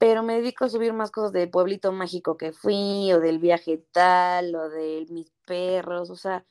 pero 0.00 0.22
me 0.22 0.36
dedico 0.36 0.64
a 0.64 0.70
subir 0.70 0.94
más 0.94 1.10
cosas 1.10 1.30
del 1.30 1.50
pueblito 1.50 1.92
mágico 1.92 2.38
que 2.38 2.52
fui, 2.52 3.12
o 3.12 3.20
del 3.20 3.38
viaje 3.38 3.84
tal, 3.92 4.54
o 4.54 4.70
de 4.70 5.06
mis 5.10 5.30
perros, 5.44 6.08
o 6.08 6.16
sea, 6.16 6.46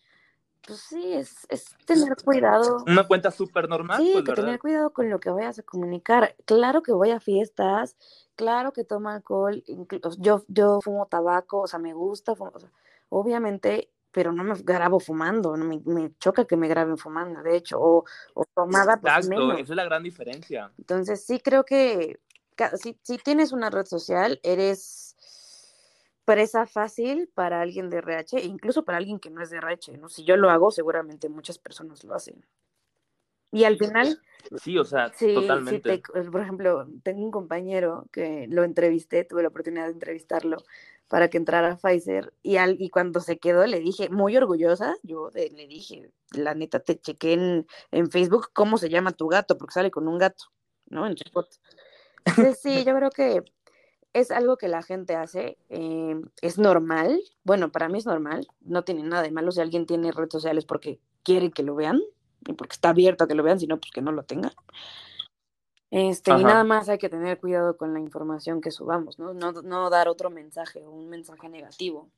pues 0.66 0.80
sí, 0.80 1.14
es, 1.14 1.48
es 1.50 1.66
tener 1.86 2.16
cuidado. 2.24 2.84
Una 2.86 3.08
cuenta 3.08 3.32
súper 3.32 3.68
normal. 3.68 3.98
Sí, 4.02 4.12
pues, 4.14 4.26
que 4.26 4.34
tener 4.34 4.60
cuidado 4.60 4.92
con 4.92 5.10
lo 5.10 5.20
que 5.20 5.30
vayas 5.30 5.60
a 5.60 5.64
comunicar. 5.64 6.36
Claro 6.46 6.82
que 6.82 6.92
voy 6.92 7.12
a 7.12 7.20
fiestas, 7.20 7.96
claro 8.36 8.72
que 8.72 8.84
tomo 8.84 9.10
alcohol, 9.10 9.64
yo, 10.18 10.44
yo 10.48 10.80
fumo 10.82 11.08
tabaco, 11.08 11.62
o 11.62 11.68
sea, 11.68 11.80
me 11.80 11.94
gusta, 11.94 12.34
obviamente, 13.10 13.90
pero 14.12 14.32
no 14.32 14.44
me 14.44 14.56
grabo 14.56 15.00
fumando, 15.00 15.56
no 15.56 15.66
me, 15.66 15.82
me, 15.86 16.12
choca 16.20 16.46
que 16.46 16.58
me 16.58 16.68
graben 16.68 16.98
fumando, 16.98 17.42
de 17.42 17.56
hecho, 17.56 17.80
o, 17.80 18.06
o 18.34 18.46
tomada. 18.54 18.98
Pues, 18.98 19.14
Exacto, 19.14 19.52
esa 19.54 19.62
es 19.62 19.70
la 19.70 19.86
gran 19.86 20.04
diferencia. 20.04 20.72
Entonces, 20.78 21.24
sí 21.26 21.40
creo 21.40 21.64
que 21.64 22.20
si, 22.82 22.98
si 23.04 23.18
tienes 23.18 23.52
una 23.52 23.70
red 23.70 23.86
social, 23.86 24.40
eres 24.44 25.16
presa 26.30 26.68
fácil 26.68 27.28
para 27.34 27.60
alguien 27.60 27.90
de 27.90 27.98
RH, 27.98 28.44
incluso 28.44 28.86
para 28.86 29.00
alguien 29.00 29.18
que 29.18 29.32
no 29.32 29.42
es 29.42 29.50
de 29.50 29.58
RH, 29.58 29.98
¿no? 29.98 30.10
Si 30.10 30.24
yo 30.24 30.38
lo 30.38 30.52
hago, 30.52 30.70
seguramente 30.70 31.28
muchas 31.28 31.58
personas 31.58 32.04
lo 32.04 32.14
hacen. 32.14 32.46
Y 33.52 33.64
al 33.64 33.80
final... 33.80 34.22
Sí, 34.62 34.78
o 34.78 34.86
sea, 34.86 35.12
totalmente. 35.12 36.04
por 36.32 36.42
ejemplo, 36.42 36.88
tengo 37.02 37.26
un 37.26 37.32
compañero 37.32 38.06
que 38.12 38.46
lo 38.48 38.64
entrevisté, 38.64 39.24
tuve 39.24 39.42
la 39.42 39.48
oportunidad 39.48 39.86
de 39.86 39.94
entrevistarlo 39.94 40.58
para 41.08 41.32
que 41.32 41.38
entrara 41.38 41.72
a 41.72 41.78
Pfizer 41.78 42.32
y, 42.44 42.58
al, 42.58 42.80
y 42.80 42.92
cuando 42.92 43.22
se 43.22 43.40
quedó 43.40 43.66
le 43.66 43.80
dije, 43.80 44.10
muy 44.10 44.38
orgullosa, 44.38 44.96
yo 45.02 45.32
le 45.34 45.50
dije, 45.66 46.12
la 46.34 46.54
neta 46.54 46.80
te 46.80 47.00
chequé 47.00 47.34
en, 47.34 47.66
en, 47.90 48.12
Facebook 48.12 48.52
cómo 48.54 48.78
se 48.78 48.90
llama 48.90 49.14
tu 49.14 49.28
gato, 49.30 49.58
porque 49.58 49.74
sale 49.74 49.90
con 49.90 50.08
un 50.08 50.20
gato, 50.20 50.46
¿no? 50.90 51.08
En 51.08 51.16
tu 51.16 51.28
foto. 51.32 51.58
Sí, 52.62 52.84
yo 52.86 52.96
creo 52.96 53.10
que 53.10 53.44
es 54.14 54.32
algo 54.32 54.58
que 54.58 54.68
la 54.68 54.82
gente 54.82 55.16
hace, 55.16 55.58
eh, 55.70 56.20
es 56.42 56.58
normal, 56.58 57.22
bueno, 57.44 57.72
para 57.72 57.90
mí 57.90 57.98
es 57.98 58.06
normal, 58.06 58.48
no 58.62 58.84
tiene 58.84 59.04
nada 59.04 59.24
de 59.24 59.32
malo 59.32 59.52
si 59.52 59.62
alguien 59.62 59.86
tiene 59.86 60.12
redes 60.12 60.32
sociales 60.32 60.66
porque 60.66 61.00
quiere 61.24 61.52
que 61.52 61.64
lo 61.64 61.76
vean 61.76 62.02
y 62.48 62.54
porque 62.54 62.74
está 62.74 62.90
abierto 62.90 63.24
a 63.24 63.28
que 63.28 63.36
lo 63.36 63.44
vean, 63.44 63.60
sino 63.60 63.80
pues 63.80 63.92
que 63.92 64.02
no 64.02 64.12
lo 64.12 64.24
tenga. 64.24 64.52
Este, 65.92 66.32
y 66.32 66.44
nada 66.44 66.64
más 66.64 66.88
hay 66.88 67.00
que 67.00 67.10
tener 67.10 67.40
cuidado 67.40 67.76
con 67.76 67.94
la 67.94 68.00
información 68.00 68.62
que 68.62 68.70
subamos, 68.70 69.18
¿no? 69.18 69.34
No, 69.34 69.52
no 69.52 69.90
dar 69.90 70.08
otro 70.08 70.30
mensaje 70.30 70.86
o 70.86 70.92
un 70.92 71.10
mensaje 71.10 71.50
negativo. 71.50 72.10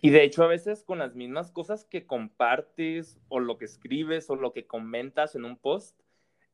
Y 0.00 0.10
de 0.10 0.22
hecho, 0.22 0.44
a 0.44 0.46
veces 0.46 0.84
con 0.84 0.98
las 0.98 1.14
mismas 1.14 1.50
cosas 1.50 1.84
que 1.84 2.06
compartes 2.06 3.18
o 3.28 3.40
lo 3.40 3.58
que 3.58 3.64
escribes 3.64 4.30
o 4.30 4.36
lo 4.36 4.52
que 4.52 4.66
comentas 4.66 5.34
en 5.34 5.44
un 5.44 5.56
post, 5.56 5.98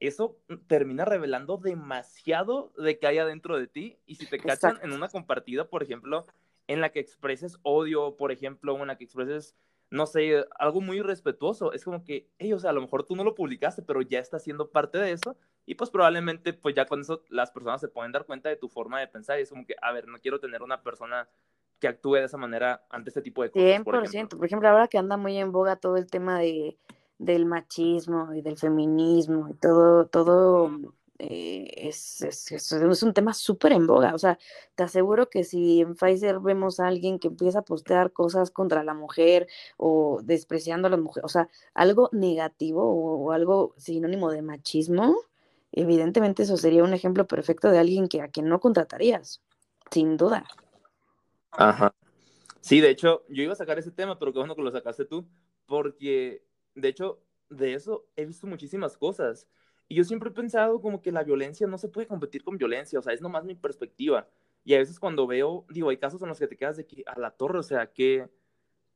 eso 0.07 0.39
termina 0.67 1.05
revelando 1.05 1.59
demasiado 1.59 2.73
de 2.79 2.99
que 2.99 3.07
hay 3.07 3.19
adentro 3.19 3.59
de 3.59 3.67
ti. 3.67 3.99
Y 4.07 4.17
si 4.17 4.27
te 4.27 4.39
cachan 4.39 4.79
en 4.83 4.93
una 4.93 5.09
compartida, 5.09 5.69
por 5.69 5.83
ejemplo, 5.83 6.27
en 6.67 6.81
la 6.81 6.91
que 6.91 7.01
expreses 7.01 7.59
odio, 7.63 8.17
por 8.17 8.33
ejemplo, 8.33 8.81
en 8.81 8.87
la 8.87 8.97
que 8.97 9.05
expreses, 9.05 9.55
no 9.91 10.07
sé, 10.07 10.45
algo 10.59 10.81
muy 10.81 11.01
respetuoso, 11.01 11.73
es 11.73 11.85
como 11.85 12.05
que, 12.05 12.29
hey, 12.39 12.53
o 12.53 12.59
sea, 12.59 12.71
a 12.71 12.73
lo 12.73 12.81
mejor 12.81 13.05
tú 13.05 13.17
no 13.17 13.25
lo 13.25 13.35
publicaste, 13.35 13.83
pero 13.83 14.03
ya 14.03 14.19
está 14.19 14.39
siendo 14.39 14.71
parte 14.71 14.99
de 14.99 15.13
eso. 15.13 15.37
Y 15.67 15.77
pues 15.77 15.91
probablemente, 15.91 16.53
pues 16.53 16.75
ya 16.75 16.87
con 16.87 17.01
eso 17.01 17.23
las 17.29 17.51
personas 17.51 17.81
se 17.81 17.89
pueden 17.89 18.13
dar 18.13 18.27
cuenta 18.27 18.49
de 18.49 18.57
tu 18.57 18.69
forma 18.69 19.01
de 19.01 19.09
pensar. 19.09 19.39
Y 19.39 19.43
es 19.43 19.51
como 19.51 19.65
que, 19.67 19.77
a 19.81 19.93
ver, 19.93 20.09
no 20.09 20.21
quiero 20.21 20.41
tener 20.41 20.63
una 20.63 20.83
persona 20.83 21.29
que 21.79 21.89
actúe 21.89 22.15
de 22.15 22.25
esa 22.25 22.37
manera 22.37 22.85
ante 22.91 23.11
este 23.11 23.23
tipo 23.23 23.43
de 23.43 23.51
cosas. 23.51 23.67
100%. 23.67 23.85
Por 23.85 24.05
ejemplo, 24.05 24.39
por 24.39 24.47
ejemplo 24.47 24.69
ahora 24.69 24.89
que 24.89 24.99
anda 24.99 25.17
muy 25.17 25.37
en 25.37 25.53
boga 25.53 25.77
todo 25.77 25.97
el 25.97 26.07
tema 26.07 26.39
de 26.39 26.77
del 27.25 27.47
machismo 27.47 28.35
y 28.35 28.43
del 28.43 28.59
feminismo 28.59 29.49
y 29.49 29.55
todo, 29.55 30.07
todo 30.07 30.71
eh, 31.19 31.89
es, 31.89 32.23
es, 32.23 32.51
es, 32.53 33.03
un 33.03 33.15
tema 33.15 33.33
súper 33.35 33.73
en 33.73 33.87
boga. 33.87 34.15
O 34.15 34.19
sea, 34.19 34.39
te 34.75 34.83
aseguro 34.83 35.31
que 35.31 35.45
si 35.45 35.81
en 35.81 35.95
Pfizer 35.95 36.41
vemos 36.41 36.81
a 36.81 36.89
alguien 36.89 37.19
que 37.19 37.29
empieza 37.29 37.61
a 37.61 37.65
postear 37.65 38.13
cosas 38.13 38.51
contra 38.51 38.83
la 38.83 38.95
mujer 38.95 39.47
o 39.77 40.21
despreciando 40.23 40.89
a 40.89 40.91
la 40.91 40.97
mujer, 40.97 41.25
o 41.25 41.29
sea, 41.29 41.49
algo 41.73 42.11
negativo 42.13 42.83
o, 42.85 43.33
algo 43.33 43.75
sinónimo 43.77 44.31
de 44.31 44.43
machismo, 44.43 45.17
evidentemente 45.73 46.43
eso 46.43 46.57
sería 46.57 46.85
un 46.85 46.95
ejemplo 46.95 47.27
perfecto 47.27 47.71
de 47.71 47.79
alguien 47.79 48.09
que 48.09 48.21
a 48.21 48.29
quien 48.29 48.49
no 48.49 48.61
contratarías, 48.61 49.41
sin 49.91 50.17
duda. 50.17 50.45
Ajá. 51.53 51.95
Sí, 52.61 52.81
de 52.81 52.91
hecho, 52.91 53.25
yo 53.29 53.43
iba 53.43 53.53
a 53.53 53.57
sacar 53.57 53.79
ese 53.79 53.91
tema, 53.93 54.19
pero 54.19 54.33
qué 54.33 54.39
bueno 54.41 54.57
que 54.57 54.63
lo 54.63 54.73
sacaste 54.73 55.05
tú, 55.05 55.27
porque 55.67 56.43
de 56.75 56.89
hecho, 56.89 57.23
de 57.51 57.75
eso 57.75 58.07
he 58.17 58.25
visto 58.25 58.47
muchísimas 58.47 58.97
cosas. 58.97 59.49
Y 59.89 59.97
yo 59.97 60.05
siempre 60.05 60.31
he 60.31 60.33
pensado 60.33 60.81
como 60.81 61.03
que 61.03 61.13
la 61.13 61.23
violencia 61.23 61.67
no 61.67 61.79
se 61.79 61.89
puede 61.89 62.07
competir 62.07 62.43
con 62.43 62.57
violencia, 62.57 62.99
o 62.99 63.03
sea, 63.03 63.13
es 63.13 63.21
nomás 63.21 63.45
mi 63.45 63.55
perspectiva. 63.55 64.29
Y 64.65 64.75
a 64.75 64.79
veces 64.79 64.99
cuando 64.99 65.27
veo, 65.27 65.67
digo, 65.69 65.91
hay 65.91 65.99
casos 65.99 66.23
en 66.23 66.29
los 66.29 66.39
que 66.39 66.47
te 66.47 66.57
quedas 66.57 66.77
de 66.77 66.87
que 66.87 67.05
a 67.07 67.19
la 67.19 67.31
torre, 67.31 67.59
o 67.59 67.63
sea, 67.63 67.93
que 67.93 68.29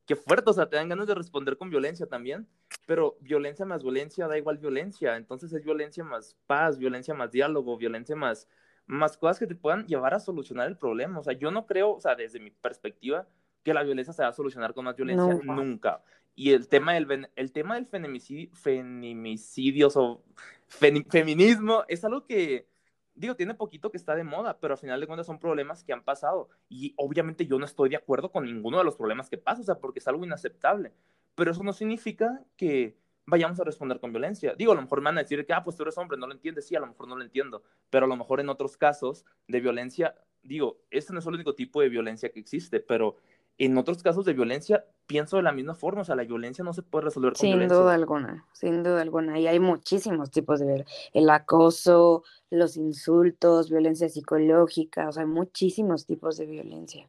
qué 0.07 0.17
fuerte, 0.17 0.49
o 0.49 0.55
sea, 0.55 0.71
te 0.71 0.77
dan 0.77 0.89
ganas 0.89 1.07
de 1.07 1.15
responder 1.15 1.59
con 1.59 1.69
violencia 1.69 2.07
también, 2.07 2.49
pero 2.87 3.19
violencia 3.21 3.67
más 3.67 3.83
violencia 3.83 4.27
da 4.27 4.39
igual 4.39 4.57
violencia, 4.57 5.17
entonces 5.17 5.53
es 5.53 5.63
violencia 5.63 6.03
más 6.03 6.35
paz, 6.47 6.79
violencia 6.79 7.13
más 7.13 7.31
diálogo, 7.31 7.77
violencia 7.77 8.17
más, 8.17 8.49
más 8.87 9.19
cosas 9.19 9.39
que 9.39 9.47
te 9.47 9.55
puedan 9.55 9.87
llevar 9.87 10.15
a 10.15 10.21
solucionar 10.21 10.67
el 10.67 10.79
problema, 10.79 11.19
o 11.19 11.23
sea, 11.23 11.35
yo 11.35 11.51
no 11.51 11.67
creo, 11.67 11.93
o 11.93 12.01
sea, 12.01 12.15
desde 12.15 12.41
mi 12.41 12.51
perspectiva, 12.51 13.29
que 13.63 13.75
la 13.75 13.83
violencia 13.83 14.15
se 14.15 14.23
va 14.23 14.29
a 14.29 14.33
solucionar 14.33 14.73
con 14.73 14.87
más 14.87 14.97
violencia, 14.97 15.41
nunca. 15.45 16.03
Y 16.39 16.53
el 16.53 16.69
tema 16.69 16.95
del, 16.95 17.29
el 17.35 17.51
tema 17.51 17.75
del 17.75 17.87
feminicidio, 17.87 18.49
feminicidios 18.55 19.97
o 19.97 20.23
feminismo 20.69 21.83
es 21.89 22.05
algo 22.05 22.27
que, 22.27 22.69
digo, 23.17 23.35
tiene 23.35 23.55
poquito 23.55 23.91
que 23.91 23.97
está 23.97 24.15
de 24.15 24.23
moda, 24.23 24.61
pero 24.61 24.75
al 24.75 24.79
final 24.79 25.01
de 25.01 25.09
cuentas 25.09 25.27
son 25.27 25.41
problemas 25.41 25.83
que 25.83 25.93
han 25.93 26.05
pasado. 26.05 26.49
Y 26.69 26.95
obviamente 26.97 27.45
yo 27.45 27.59
no 27.59 27.65
estoy 27.65 27.89
de 27.89 27.97
acuerdo 27.97 28.31
con 28.31 28.45
ninguno 28.45 28.79
de 28.79 28.85
los 28.85 28.95
problemas 28.95 29.29
que 29.29 29.37
pasa, 29.37 29.63
o 29.63 29.65
sea, 29.65 29.81
porque 29.81 29.99
es 29.99 30.07
algo 30.07 30.25
inaceptable. 30.25 30.93
Pero 31.35 31.51
eso 31.51 31.65
no 31.65 31.73
significa 31.73 32.41
que 32.57 32.97
vayamos 33.27 33.59
a 33.59 33.65
responder 33.65 33.99
con 33.99 34.13
violencia. 34.13 34.55
Digo, 34.57 34.71
a 34.71 34.77
lo 34.77 34.83
mejor 34.83 35.01
me 35.01 35.07
van 35.07 35.19
a 35.19 35.23
decir 35.23 35.45
que, 35.45 35.53
ah, 35.53 35.65
pues 35.65 35.75
tú 35.75 35.83
eres 35.83 35.99
hombre, 35.99 36.17
no 36.19 36.29
lo 36.29 36.35
entiendes. 36.35 36.69
Sí, 36.69 36.77
a 36.77 36.81
lo 36.81 36.87
mejor 36.87 37.09
no 37.09 37.17
lo 37.17 37.25
entiendo. 37.25 37.65
Pero 37.91 38.07
a 38.07 38.09
lo 38.09 38.17
mejor 38.17 38.39
en 38.39 38.49
otros 38.49 38.77
casos 38.77 39.25
de 39.49 39.61
violencia, 39.61 40.15
digo, 40.45 40.79
este 40.93 41.13
no 41.13 41.19
es 41.19 41.27
el 41.27 41.35
único 41.35 41.57
tipo 41.57 41.81
de 41.81 41.89
violencia 41.89 42.31
que 42.31 42.39
existe, 42.39 42.79
pero 42.79 43.17
en 43.59 43.77
otros 43.77 44.03
casos 44.03 44.25
de 44.25 44.33
violencia 44.33 44.85
pienso 45.07 45.37
de 45.37 45.43
la 45.43 45.53
misma 45.53 45.75
forma, 45.75 46.03
o 46.03 46.05
sea, 46.05 46.15
la 46.15 46.25
violencia 46.25 46.63
no 46.63 46.73
se 46.73 46.83
puede 46.83 47.07
resolver 47.07 47.33
con 47.33 47.41
sin 47.41 47.67
duda 47.67 47.95
alguna, 47.95 48.47
sin 48.53 48.83
duda 48.83 49.01
alguna. 49.01 49.39
Y 49.41 49.47
hay 49.47 49.59
muchísimos 49.59 50.31
tipos 50.31 50.61
de 50.61 50.67
violencia. 50.67 50.95
El 51.13 51.29
acoso, 51.31 52.23
los 52.51 52.77
insultos, 52.77 53.71
violencia 53.71 54.09
psicológica, 54.09 55.09
o 55.09 55.13
sea, 55.13 55.23
hay 55.23 55.29
muchísimos 55.29 56.07
tipos 56.07 56.37
de 56.37 56.47
violencia. 56.47 57.09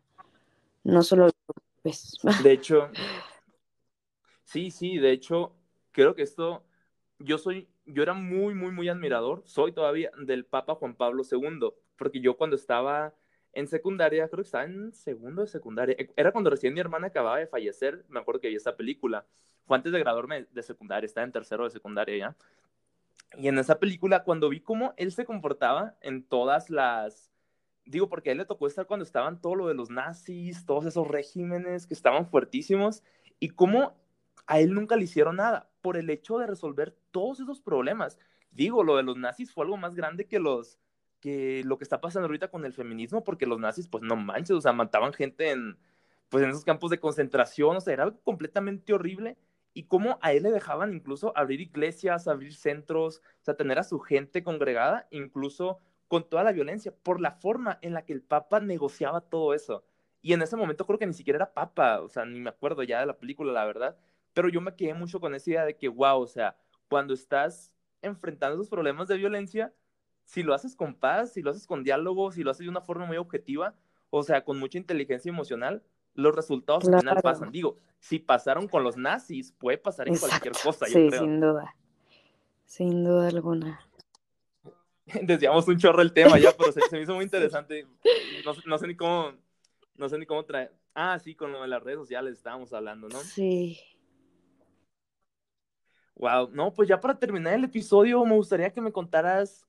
No 0.83 1.03
solo... 1.03 1.29
Pues... 1.83 2.17
De 2.43 2.51
hecho, 2.51 2.89
sí, 4.43 4.71
sí, 4.71 4.97
de 4.97 5.11
hecho, 5.11 5.53
creo 5.91 6.15
que 6.15 6.23
esto, 6.23 6.63
yo 7.19 7.37
soy, 7.37 7.69
yo 7.85 8.01
era 8.01 8.13
muy, 8.13 8.53
muy, 8.53 8.71
muy 8.71 8.89
admirador, 8.89 9.43
soy 9.45 9.71
todavía 9.71 10.09
del 10.25 10.45
Papa 10.45 10.75
Juan 10.75 10.95
Pablo 10.95 11.23
II, 11.29 11.69
porque 11.97 12.19
yo 12.19 12.35
cuando 12.37 12.55
estaba 12.55 13.13
en 13.53 13.67
secundaria, 13.67 14.27
creo 14.27 14.43
que 14.43 14.47
estaba 14.47 14.65
en 14.65 14.93
segundo 14.93 15.41
de 15.41 15.47
secundaria. 15.47 15.95
E, 15.97 16.11
era 16.15 16.31
cuando 16.31 16.49
recién 16.49 16.73
mi 16.73 16.79
hermana 16.79 17.07
acababa 17.07 17.37
de 17.37 17.47
fallecer. 17.47 18.05
Me 18.09 18.19
acuerdo 18.19 18.41
que 18.41 18.49
vi 18.49 18.55
esa 18.55 18.75
película. 18.75 19.25
Fue 19.65 19.77
antes 19.77 19.91
de 19.91 19.99
graduarme 19.99 20.45
de 20.51 20.63
secundaria, 20.63 21.05
estaba 21.05 21.25
en 21.25 21.31
tercero 21.31 21.63
de 21.63 21.69
secundaria 21.69 22.17
ya. 22.17 22.35
Y 23.37 23.47
en 23.47 23.57
esa 23.59 23.79
película, 23.79 24.23
cuando 24.23 24.49
vi 24.49 24.59
cómo 24.61 24.93
él 24.97 25.11
se 25.11 25.25
comportaba 25.25 25.95
en 26.01 26.23
todas 26.23 26.69
las. 26.69 27.31
Digo, 27.85 28.07
porque 28.09 28.29
a 28.29 28.31
él 28.33 28.39
le 28.39 28.45
tocó 28.45 28.67
estar 28.67 28.85
cuando 28.85 29.03
estaban 29.03 29.41
todo 29.41 29.55
lo 29.55 29.67
de 29.67 29.73
los 29.73 29.89
nazis, 29.89 30.65
todos 30.65 30.85
esos 30.85 31.07
regímenes 31.07 31.87
que 31.87 31.93
estaban 31.93 32.27
fuertísimos, 32.29 33.03
y 33.39 33.49
cómo 33.49 33.95
a 34.45 34.59
él 34.59 34.73
nunca 34.73 34.95
le 34.95 35.03
hicieron 35.03 35.37
nada 35.37 35.69
por 35.81 35.97
el 35.97 36.09
hecho 36.09 36.37
de 36.37 36.47
resolver 36.47 36.95
todos 37.11 37.39
esos 37.39 37.61
problemas. 37.61 38.19
Digo, 38.51 38.83
lo 38.83 38.97
de 38.97 39.03
los 39.03 39.17
nazis 39.17 39.51
fue 39.51 39.63
algo 39.63 39.77
más 39.77 39.95
grande 39.95 40.27
que 40.27 40.39
los 40.39 40.79
que 41.19 41.63
lo 41.65 41.77
que 41.77 41.83
está 41.83 42.01
pasando 42.01 42.27
ahorita 42.27 42.49
con 42.49 42.65
el 42.65 42.73
feminismo, 42.73 43.23
porque 43.23 43.45
los 43.45 43.59
nazis, 43.59 43.87
pues 43.87 44.03
no 44.03 44.15
manches, 44.15 44.51
o 44.51 44.61
sea, 44.61 44.73
mataban 44.73 45.13
gente 45.13 45.51
en, 45.51 45.77
pues 46.29 46.43
en 46.43 46.49
esos 46.51 46.63
campos 46.63 46.91
de 46.91 46.99
concentración, 46.99 47.77
o 47.77 47.81
sea, 47.81 47.93
era 47.93 48.03
algo 48.03 48.19
completamente 48.23 48.93
horrible. 48.93 49.37
Y 49.73 49.83
cómo 49.83 50.17
a 50.21 50.33
él 50.33 50.43
le 50.43 50.51
dejaban 50.51 50.93
incluso 50.93 51.31
abrir 51.37 51.61
iglesias, 51.61 52.27
abrir 52.27 52.55
centros, 52.55 53.21
o 53.41 53.43
sea, 53.43 53.55
tener 53.55 53.77
a 53.77 53.83
su 53.83 53.99
gente 53.99 54.43
congregada, 54.43 55.07
incluso 55.11 55.79
con 56.07 56.27
toda 56.27 56.43
la 56.43 56.51
violencia, 56.51 56.93
por 57.03 57.21
la 57.21 57.33
forma 57.33 57.77
en 57.81 57.93
la 57.93 58.03
que 58.03 58.13
el 58.13 58.23
Papa 58.23 58.59
negociaba 58.59 59.21
todo 59.21 59.53
eso. 59.53 59.83
Y 60.21 60.33
en 60.33 60.41
ese 60.41 60.57
momento 60.57 60.85
creo 60.85 60.99
que 60.99 61.05
ni 61.05 61.13
siquiera 61.13 61.37
era 61.37 61.53
Papa, 61.53 62.01
o 62.01 62.09
sea, 62.09 62.25
ni 62.25 62.39
me 62.39 62.49
acuerdo 62.49 62.83
ya 62.83 62.99
de 62.99 63.05
la 63.05 63.17
película, 63.17 63.53
la 63.53 63.63
verdad, 63.63 63.97
pero 64.33 64.49
yo 64.49 64.59
me 64.59 64.75
quedé 64.75 64.93
mucho 64.93 65.19
con 65.19 65.35
esa 65.35 65.49
idea 65.51 65.65
de 65.65 65.77
que, 65.77 65.87
wow, 65.87 66.19
o 66.19 66.27
sea, 66.27 66.57
cuando 66.89 67.13
estás 67.13 67.71
enfrentando 68.01 68.55
esos 68.55 68.69
problemas 68.69 69.07
de 69.07 69.17
violencia, 69.17 69.73
si 70.29 70.43
lo 70.43 70.53
haces 70.53 70.75
con 70.75 70.93
paz, 70.93 71.33
si 71.33 71.41
lo 71.41 71.49
haces 71.49 71.65
con 71.65 71.83
diálogo, 71.83 72.31
si 72.31 72.43
lo 72.43 72.51
haces 72.51 72.63
de 72.63 72.69
una 72.69 72.81
forma 72.81 73.07
muy 73.07 73.17
objetiva, 73.17 73.73
o 74.11 74.21
sea, 74.21 74.43
con 74.43 74.59
mucha 74.59 74.77
inteligencia 74.77 75.27
emocional, 75.27 75.81
los 76.13 76.35
resultados 76.35 76.87
al 76.87 76.99
final 76.99 77.19
pasan. 77.23 77.51
Digo, 77.51 77.77
si 77.97 78.19
pasaron 78.19 78.67
con 78.67 78.83
los 78.83 78.95
nazis, 78.95 79.51
puede 79.53 79.79
pasar 79.79 80.07
en 80.07 80.17
cualquier 80.17 80.53
cosa, 80.53 80.85
yo 80.87 80.93
sí, 80.93 81.17
sin 81.17 81.39
duda. 81.39 81.75
Sin 82.63 83.03
duda 83.03 83.29
alguna. 83.29 83.79
Desviamos 85.23 85.67
un 85.67 85.79
chorro 85.79 86.03
el 86.03 86.13
tema 86.13 86.37
ya, 86.37 86.51
pero 86.55 86.71
se, 86.73 86.81
me 86.91 87.01
hizo 87.01 87.15
muy 87.15 87.23
interesante. 87.25 87.87
No, 88.67 88.77
sé 88.77 88.85
ni 88.85 88.95
cómo, 88.95 89.31
no 89.95 90.09
sé 90.09 90.19
ni 90.19 90.27
cómo 90.27 90.45
traer. 90.45 90.71
Ah, 90.93 91.17
sí, 91.17 91.33
con 91.33 91.51
lo 91.51 91.63
de 91.63 91.69
las 91.69 91.81
redes 91.81 91.97
sociales 91.97 92.33
estábamos 92.33 92.71
hablando, 92.71 93.09
¿no? 93.09 93.19
Sí. 93.21 93.79
Wow, 96.13 96.51
no, 96.53 96.71
pues 96.71 96.87
ya 96.87 96.99
para 96.99 97.17
terminar 97.17 97.53
el 97.53 97.63
episodio, 97.63 98.23
me 98.25 98.35
gustaría 98.35 98.71
que 98.71 98.81
me 98.81 98.91
contaras 98.91 99.65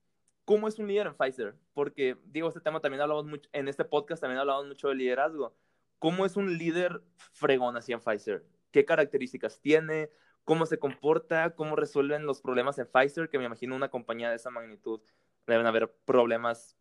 ¿Cómo 0.51 0.67
es 0.67 0.81
un 0.81 0.89
líder 0.89 1.07
en 1.07 1.15
Pfizer? 1.15 1.55
Porque, 1.75 2.17
digo, 2.25 2.49
este 2.49 2.61
tema 2.61 2.81
también 2.81 3.01
hablamos 3.01 3.25
mucho, 3.25 3.49
en 3.53 3.69
este 3.69 3.85
podcast 3.85 4.21
también 4.21 4.41
hablamos 4.41 4.67
mucho 4.67 4.89
de 4.89 4.97
liderazgo. 4.97 5.55
¿Cómo 6.01 6.27
es 6.27 6.37
un 6.37 6.59
líder 6.59 7.05
fregón 7.35 7.77
así 7.77 7.93
en 7.93 8.01
Pfizer? 8.01 8.45
¿Qué 8.73 8.85
características 8.85 9.61
tiene? 9.61 10.11
¿Cómo 10.45 10.67
se 10.67 10.81
comporta? 10.81 11.55
¿Cómo 11.55 11.77
resuelven 11.77 12.27
los 12.27 12.41
problemas 12.41 12.81
en 12.81 12.89
Pfizer? 12.89 13.29
Que 13.29 13.39
me 13.39 13.45
imagino 13.45 13.77
una 13.77 13.91
compañía 13.91 14.29
de 14.29 14.35
esa 14.35 14.51
magnitud 14.51 15.01
deben 15.47 15.67
haber 15.67 15.89
problemas 16.05 16.77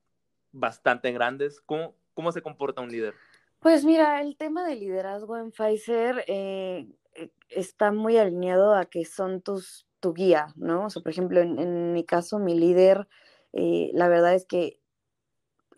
bastante 0.51 1.11
grandes. 1.11 1.61
¿Cómo, 1.61 1.93
cómo 2.15 2.31
se 2.31 2.41
comporta 2.41 2.81
un 2.81 2.89
líder? 2.89 3.13
Pues 3.59 3.85
mira, 3.85 4.19
el 4.19 4.35
tema 4.35 4.67
de 4.67 4.77
liderazgo 4.77 5.37
en 5.37 5.51
Pfizer 5.51 6.23
eh, 6.25 6.87
eh, 7.13 7.29
está 7.49 7.91
muy 7.91 8.17
alineado 8.17 8.73
a 8.73 8.85
que 8.85 9.05
son 9.05 9.43
tus, 9.43 9.85
tu 9.99 10.15
guía, 10.15 10.47
¿no? 10.55 10.85
O 10.85 10.89
sea, 10.89 11.03
por 11.03 11.11
ejemplo, 11.11 11.39
en 11.39 11.93
mi 11.93 12.03
caso, 12.03 12.39
mi 12.39 12.57
líder 12.57 13.07
eh, 13.53 13.91
la 13.93 14.07
verdad 14.07 14.35
es 14.35 14.45
que 14.45 14.79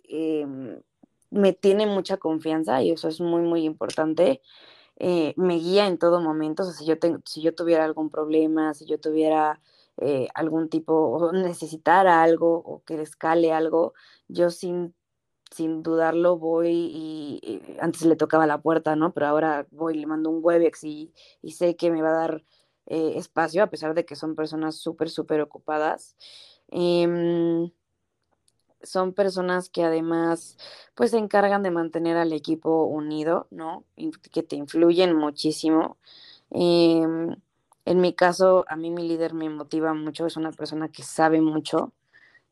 em, 0.06 0.82
me 1.30 1.54
tiene 1.54 1.88
mucha 1.88 2.18
confianza 2.18 2.82
y 2.84 2.92
eso 2.92 3.08
es 3.08 3.22
muy, 3.22 3.42
muy 3.44 3.64
importante. 3.66 4.42
Eh, 4.98 5.34
me 5.38 5.56
guía 5.56 5.88
en 5.88 5.98
todo 5.98 6.22
momento. 6.22 6.66
Si 6.66 6.86
yo, 6.86 7.00
tengo, 7.00 7.20
si 7.26 7.42
yo 7.42 7.56
tuviera 7.56 7.86
algún 7.86 8.10
problema, 8.10 8.74
si 8.74 8.86
yo 8.86 9.00
tuviera 9.00 9.62
eh, 9.98 10.28
algún 10.36 10.70
tipo, 10.70 10.94
o 10.94 11.32
necesitara 11.34 12.24
algo 12.24 12.56
o 12.58 12.84
que 12.86 13.02
escale 13.02 13.54
algo, 13.54 13.94
yo 14.28 14.50
sin, 14.50 14.96
sin 15.52 15.84
dudarlo 15.84 16.38
voy 16.38 16.70
y, 16.70 17.62
antes 17.80 18.04
le 18.04 18.16
tocaba 18.16 18.48
la 18.48 18.62
puerta, 18.62 18.96
¿no? 18.96 19.14
Pero 19.14 19.28
ahora 19.28 19.68
voy 19.72 19.96
le 19.98 20.08
mando 20.08 20.30
un 20.30 20.40
Webex 20.44 20.84
y, 20.84 21.14
y 21.42 21.54
sé 21.54 21.76
que 21.76 21.92
me 21.92 22.02
va 22.02 22.10
a 22.10 22.28
dar 22.28 22.44
espacio, 22.88 23.64
a 23.64 23.68
pesar 23.68 23.94
de 23.94 24.06
que 24.06 24.16
son 24.16 24.36
personas 24.36 24.76
súper, 24.76 25.10
súper 25.10 25.40
ocupadas. 25.42 26.18
Em, 26.72 27.72
son 28.84 29.14
personas 29.14 29.70
que 29.70 29.84
además 29.84 30.58
pues 30.96 31.12
se 31.12 31.18
encargan 31.18 31.64
de 31.64 31.72
mantener 31.72 32.18
al 32.18 32.34
equipo 32.34 32.86
unido, 32.86 33.48
¿no? 33.52 33.86
Que 34.32 34.44
te 34.44 34.56
influyen 34.56 35.16
muchísimo. 35.16 35.98
Em, 36.52 37.36
en 37.86 38.02
mi 38.02 38.14
caso, 38.14 38.66
a 38.68 38.76
mí 38.76 38.92
mi 38.92 39.08
líder 39.08 39.34
me 39.34 39.50
motiva 39.50 39.94
mucho, 39.94 40.26
es 40.28 40.38
una 40.38 40.52
persona 40.52 40.90
que 40.90 41.04
sabe 41.04 41.42
mucho 41.42 41.94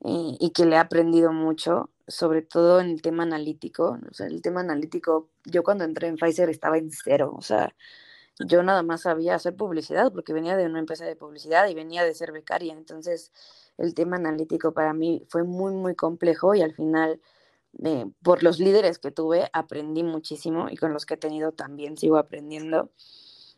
y 0.02 0.52
que 0.52 0.66
le 0.66 0.78
ha 0.78 0.82
aprendido 0.82 1.34
mucho, 1.34 1.90
sobre 2.08 2.42
todo 2.42 2.80
en 2.80 2.90
el 2.92 3.02
tema 3.02 3.24
analítico. 3.24 4.00
El 4.20 4.42
tema 4.42 4.62
analítico, 4.62 5.30
yo 5.46 5.64
cuando 5.64 5.84
entré 5.84 6.08
en 6.08 6.16
Pfizer 6.18 6.50
estaba 6.50 6.78
en 6.78 6.92
cero, 6.92 7.34
o 7.38 7.42
sea, 7.42 7.76
yo 8.40 8.64
nada 8.64 8.84
más 8.84 9.02
sabía 9.02 9.36
hacer 9.36 9.56
publicidad 9.56 10.12
porque 10.14 10.34
venía 10.34 10.56
de 10.56 10.66
una 10.66 10.80
empresa 10.80 11.06
de 11.06 11.16
publicidad 11.18 11.68
y 11.68 11.76
venía 11.76 12.04
de 12.06 12.14
ser 12.16 12.32
becaria, 12.32 12.74
entonces 12.74 13.34
el 13.80 13.94
tema 13.94 14.18
analítico 14.18 14.74
para 14.74 14.94
mí 14.94 15.26
fue 15.30 15.44
muy, 15.44 15.74
muy 15.74 15.96
complejo 15.96 16.54
y 16.54 16.62
al 16.62 16.74
final, 16.74 17.22
eh, 17.84 18.06
por 18.24 18.44
los 18.44 18.60
líderes 18.60 19.00
que 19.00 19.12
tuve, 19.12 19.50
aprendí 19.54 20.04
muchísimo 20.04 20.68
y 20.70 20.78
con 20.78 20.94
los 20.94 21.06
que 21.06 21.16
he 21.16 21.18
tenido 21.18 21.54
también 21.54 21.98
sigo 21.98 22.18
aprendiendo. 22.18 22.92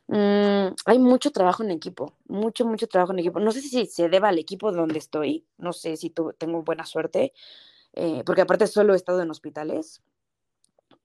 Mm, 0.07 0.75
hay 0.85 0.99
mucho 0.99 1.31
trabajo 1.31 1.63
en 1.63 1.71
equipo, 1.71 2.13
mucho, 2.27 2.65
mucho 2.65 2.87
trabajo 2.87 3.13
en 3.13 3.19
equipo. 3.19 3.39
No 3.39 3.51
sé 3.51 3.61
si 3.61 3.85
se 3.85 4.09
deba 4.09 4.29
al 4.29 4.39
equipo 4.39 4.71
donde 4.71 4.99
estoy, 4.99 5.45
no 5.57 5.73
sé 5.73 5.97
si 5.97 6.13
tengo 6.37 6.63
buena 6.63 6.85
suerte, 6.85 7.33
eh, 7.93 8.23
porque 8.25 8.41
aparte 8.41 8.67
solo 8.67 8.93
he 8.93 8.97
estado 8.97 9.21
en 9.21 9.31
hospitales, 9.31 10.01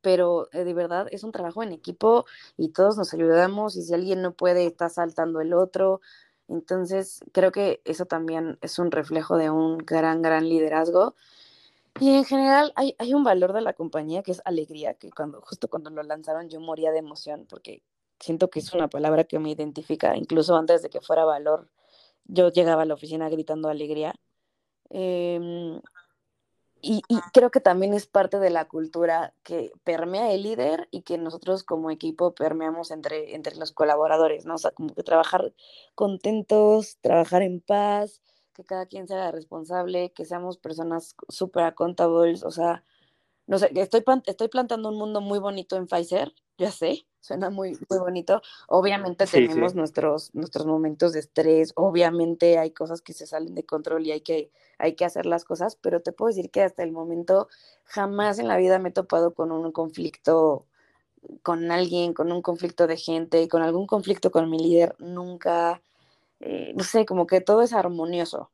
pero 0.02 0.48
eh, 0.52 0.64
de 0.64 0.74
verdad 0.74 1.06
es 1.10 1.24
un 1.24 1.32
trabajo 1.32 1.62
en 1.62 1.72
equipo 1.72 2.26
y 2.56 2.68
todos 2.70 2.96
nos 2.96 3.12
ayudamos 3.14 3.76
y 3.76 3.82
si 3.82 3.94
alguien 3.94 4.22
no 4.22 4.34
puede, 4.34 4.66
está 4.66 4.88
saltando 4.88 5.40
el 5.40 5.52
otro. 5.54 6.00
Entonces, 6.48 7.20
creo 7.32 7.52
que 7.52 7.80
eso 7.84 8.06
también 8.06 8.58
es 8.62 8.78
un 8.78 8.90
reflejo 8.90 9.36
de 9.36 9.50
un 9.50 9.78
gran, 9.78 10.22
gran 10.22 10.48
liderazgo. 10.48 11.14
Y 12.00 12.10
en 12.14 12.24
general 12.24 12.72
hay, 12.76 12.94
hay 12.98 13.14
un 13.14 13.24
valor 13.24 13.52
de 13.52 13.62
la 13.62 13.72
compañía 13.72 14.22
que 14.22 14.32
es 14.32 14.42
alegría, 14.44 14.94
que 14.94 15.10
cuando 15.10 15.40
justo 15.42 15.68
cuando 15.68 15.90
lo 15.90 16.02
lanzaron 16.02 16.48
yo 16.50 16.60
moría 16.60 16.92
de 16.92 16.98
emoción 16.98 17.46
porque 17.48 17.82
siento 18.20 18.50
que 18.50 18.60
es 18.60 18.72
una 18.74 18.88
palabra 18.88 19.24
que 19.24 19.38
me 19.38 19.50
identifica, 19.50 20.16
incluso 20.16 20.56
antes 20.56 20.82
de 20.82 20.90
que 20.90 21.00
fuera 21.00 21.24
valor, 21.24 21.68
yo 22.26 22.50
llegaba 22.50 22.82
a 22.82 22.84
la 22.86 22.94
oficina 22.94 23.28
gritando 23.28 23.68
alegría. 23.68 24.14
Em, 24.90 25.80
y, 26.86 27.20
creo 27.32 27.50
que 27.50 27.60
también 27.60 27.94
es 27.94 28.06
parte 28.06 28.38
de 28.38 28.50
la 28.50 28.66
cultura 28.66 29.34
que 29.42 29.72
permea 29.84 30.32
el 30.32 30.42
líder 30.42 30.88
y 30.90 31.02
que 31.02 31.18
nosotros 31.18 31.64
como 31.64 31.90
equipo 31.90 32.34
permeamos 32.34 32.90
entre, 32.90 33.34
entre 33.34 33.56
los 33.56 33.72
colaboradores, 33.72 34.46
¿no? 34.46 34.54
O 34.54 34.58
sea, 34.58 34.70
como 34.70 34.94
que 34.94 35.02
trabajar 35.02 35.52
contentos, 35.94 36.98
trabajar 37.00 37.42
en 37.42 37.60
paz, 37.60 38.22
que 38.54 38.64
cada 38.64 38.86
quien 38.86 39.08
sea 39.08 39.32
responsable, 39.32 40.12
que 40.12 40.24
seamos 40.24 40.58
personas 40.58 41.16
súper 41.28 41.64
accountables, 41.64 42.44
o 42.44 42.50
sea, 42.50 42.84
no 43.46 43.58
sé, 43.58 43.70
estoy, 43.74 44.04
estoy 44.26 44.48
plantando 44.48 44.88
un 44.88 44.98
mundo 44.98 45.20
muy 45.20 45.38
bonito 45.38 45.76
en 45.76 45.86
Pfizer, 45.86 46.32
ya 46.58 46.70
sé, 46.70 47.06
suena 47.20 47.50
muy, 47.50 47.78
muy 47.88 47.98
bonito. 47.98 48.42
Obviamente 48.68 49.26
tenemos 49.26 49.74
Nuestros, 49.74 50.34
nuestros 50.34 50.66
momentos 50.66 51.12
de 51.12 51.20
estrés, 51.20 51.72
obviamente 51.76 52.58
hay 52.58 52.70
cosas 52.70 53.02
que 53.02 53.12
se 53.12 53.26
salen 53.26 53.54
de 53.54 53.64
control 53.64 54.06
y 54.06 54.12
hay 54.12 54.20
que, 54.20 54.50
hay 54.78 54.94
que 54.94 55.04
hacer 55.04 55.26
las 55.26 55.44
cosas, 55.44 55.76
pero 55.76 56.00
te 56.00 56.12
puedo 56.12 56.28
decir 56.28 56.50
que 56.50 56.62
hasta 56.62 56.82
el 56.82 56.92
momento 56.92 57.48
jamás 57.84 58.38
en 58.38 58.48
la 58.48 58.56
vida 58.56 58.78
me 58.78 58.90
he 58.90 58.92
topado 58.92 59.34
con 59.34 59.52
un 59.52 59.72
conflicto 59.72 60.66
con 61.42 61.70
alguien, 61.72 62.14
con 62.14 62.30
un 62.30 62.40
conflicto 62.40 62.86
de 62.86 62.96
gente, 62.96 63.48
con 63.48 63.62
algún 63.62 63.86
conflicto 63.86 64.30
con 64.30 64.48
mi 64.48 64.58
líder, 64.58 64.94
nunca, 65.00 65.82
eh, 66.40 66.72
no 66.76 66.84
sé, 66.84 67.04
como 67.04 67.26
que 67.26 67.40
todo 67.40 67.62
es 67.62 67.72
armonioso 67.72 68.50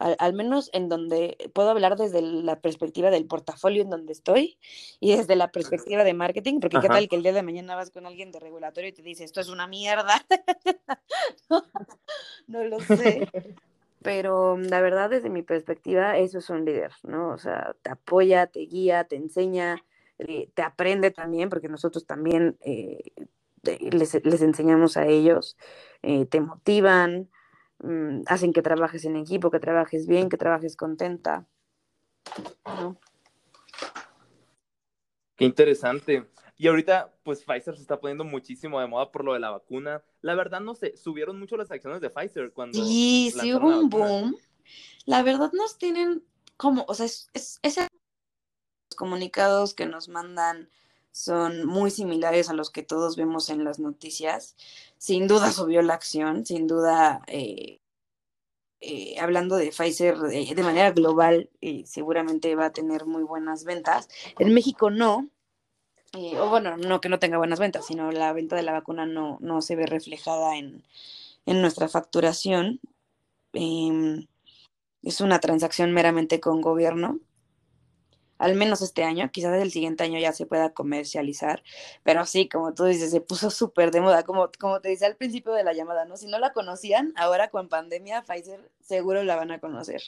al, 0.00 0.32
menos 0.32 0.70
en 0.72 0.88
donde 0.88 1.36
puedo 1.52 1.70
hablar 1.70 1.96
desde 1.96 2.22
la 2.22 2.60
perspectiva 2.60 3.10
del 3.10 3.26
portafolio 3.26 3.82
en 3.82 3.90
donde 3.90 4.12
estoy 4.12 4.58
y 4.98 5.14
desde 5.14 5.36
la 5.36 5.52
perspectiva 5.52 6.04
de 6.04 6.14
marketing, 6.14 6.60
porque 6.60 6.78
qué 6.80 6.88
tal 6.88 7.08
que 7.08 7.16
el 7.16 7.22
día 7.22 7.34
de 7.34 7.42
mañana 7.42 7.76
vas 7.76 7.90
con 7.90 8.06
alguien 8.06 8.32
de 8.32 8.40
regulatorio 8.40 8.88
y 8.88 8.92
te 8.92 9.02
dice, 9.02 9.24
esto 9.24 9.40
es 9.40 9.48
una 9.50 9.66
mierda. 9.66 10.14
no, 12.46 12.64
lo 12.64 12.80
sé. 12.80 13.28
Pero 14.02 14.56
la 14.56 14.80
verdad, 14.80 15.10
desde 15.10 15.28
mi 15.28 15.42
perspectiva, 15.42 16.16
eso 16.16 16.38
es 16.38 16.48
un 16.48 16.64
líder, 16.64 16.92
¿no? 17.02 17.28
O 17.28 17.38
sea, 17.38 17.76
te 17.82 17.90
apoya, 17.90 18.46
te 18.46 18.60
guía, 18.60 19.04
te 19.04 19.16
enseña, 19.16 19.84
eh, 20.18 20.48
te 20.54 20.62
aprende 20.62 21.10
también, 21.10 21.50
porque 21.50 21.68
nosotros 21.68 22.06
también 22.06 22.56
eh, 22.62 23.12
les, 23.62 24.14
enseñamos 24.14 24.96
a 24.96 25.06
ellos, 25.06 25.58
eh, 26.02 26.24
te 26.24 26.40
motivan, 26.40 27.28
Mm, 27.82 28.22
hacen 28.26 28.52
que 28.52 28.62
trabajes 28.62 29.04
en 29.04 29.16
equipo, 29.16 29.50
que 29.50 29.60
trabajes 29.60 30.06
bien, 30.06 30.28
que 30.28 30.36
trabajes 30.36 30.76
contenta. 30.76 31.46
Qué 35.36 35.44
interesante. 35.44 36.26
Y 36.58 36.68
ahorita, 36.68 37.14
pues 37.22 37.42
Pfizer 37.42 37.74
se 37.74 37.80
está 37.80 37.98
poniendo 37.98 38.22
muchísimo 38.22 38.78
de 38.80 38.86
moda 38.86 39.10
por 39.10 39.24
lo 39.24 39.32
de 39.32 39.40
la 39.40 39.50
vacuna. 39.50 40.04
La 40.20 40.34
verdad, 40.34 40.60
no 40.60 40.74
sé, 40.74 40.94
subieron 40.96 41.38
mucho 41.38 41.56
las 41.56 41.70
acciones 41.70 42.02
de 42.02 42.10
Pfizer 42.10 42.52
cuando. 42.52 42.84
Sí, 42.84 43.32
sí 43.34 43.54
hubo 43.54 43.66
un 43.68 43.88
boom. 43.88 44.36
La 45.06 45.22
verdad, 45.22 45.50
nos 45.52 45.78
tienen 45.78 46.22
como, 46.58 46.84
o 46.86 46.94
sea, 46.94 47.06
es, 47.06 47.30
es, 47.32 47.60
los 47.78 48.96
comunicados 48.96 49.72
que 49.72 49.86
nos 49.86 50.10
mandan 50.10 50.68
son 51.12 51.66
muy 51.66 51.90
similares 51.90 52.48
a 52.48 52.54
los 52.54 52.70
que 52.70 52.82
todos 52.82 53.16
vemos 53.16 53.50
en 53.50 53.64
las 53.64 53.78
noticias 53.78 54.56
sin 55.00 55.26
duda 55.26 55.50
subió 55.52 55.82
la 55.82 55.94
acción, 55.94 56.46
sin 56.46 56.68
duda, 56.68 57.22
eh, 57.26 57.80
eh, 58.80 59.18
hablando 59.18 59.56
de 59.56 59.70
Pfizer 59.70 60.16
eh, 60.30 60.54
de 60.54 60.62
manera 60.62 60.92
global, 60.92 61.50
seguramente 61.84 62.54
va 62.54 62.66
a 62.66 62.72
tener 62.72 63.06
muy 63.06 63.24
buenas 63.24 63.64
ventas. 63.64 64.08
En 64.38 64.54
México 64.54 64.90
no, 64.90 65.28
o 66.12 66.48
bueno, 66.48 66.76
no 66.76 67.00
que 67.00 67.08
no 67.08 67.18
tenga 67.18 67.38
buenas 67.38 67.58
ventas, 67.58 67.86
sino 67.86 68.12
la 68.12 68.32
venta 68.32 68.56
de 68.56 68.62
la 68.62 68.72
vacuna 68.72 69.06
no, 69.06 69.38
no 69.40 69.62
se 69.62 69.76
ve 69.76 69.86
reflejada 69.86 70.56
en, 70.56 70.84
en 71.46 71.62
nuestra 71.62 71.88
facturación. 71.88 72.80
Em, 73.52 74.26
es 75.02 75.20
una 75.20 75.40
transacción 75.40 75.92
meramente 75.92 76.40
con 76.40 76.60
gobierno 76.60 77.20
al 78.40 78.54
menos 78.54 78.80
este 78.80 79.04
año, 79.04 79.30
quizás 79.30 79.60
el 79.60 79.70
siguiente 79.70 80.02
año 80.02 80.18
ya 80.18 80.32
se 80.32 80.46
pueda 80.46 80.72
comercializar, 80.72 81.62
pero 82.02 82.24
sí, 82.24 82.48
como 82.48 82.72
tú 82.72 82.84
dices, 82.84 83.10
se 83.10 83.20
puso 83.20 83.50
súper 83.50 83.90
de 83.90 84.00
moda, 84.00 84.22
como, 84.22 84.50
como 84.58 84.80
te 84.80 84.88
decía 84.88 85.08
al 85.08 85.16
principio 85.16 85.52
de 85.52 85.62
la 85.62 85.74
llamada, 85.74 86.06
¿no? 86.06 86.16
Si 86.16 86.26
no 86.26 86.38
la 86.38 86.54
conocían, 86.54 87.12
ahora 87.16 87.50
con 87.50 87.68
pandemia, 87.68 88.22
Pfizer 88.22 88.70
seguro 88.80 89.22
la 89.24 89.36
van 89.36 89.50
a 89.50 89.60
conocer. 89.60 90.00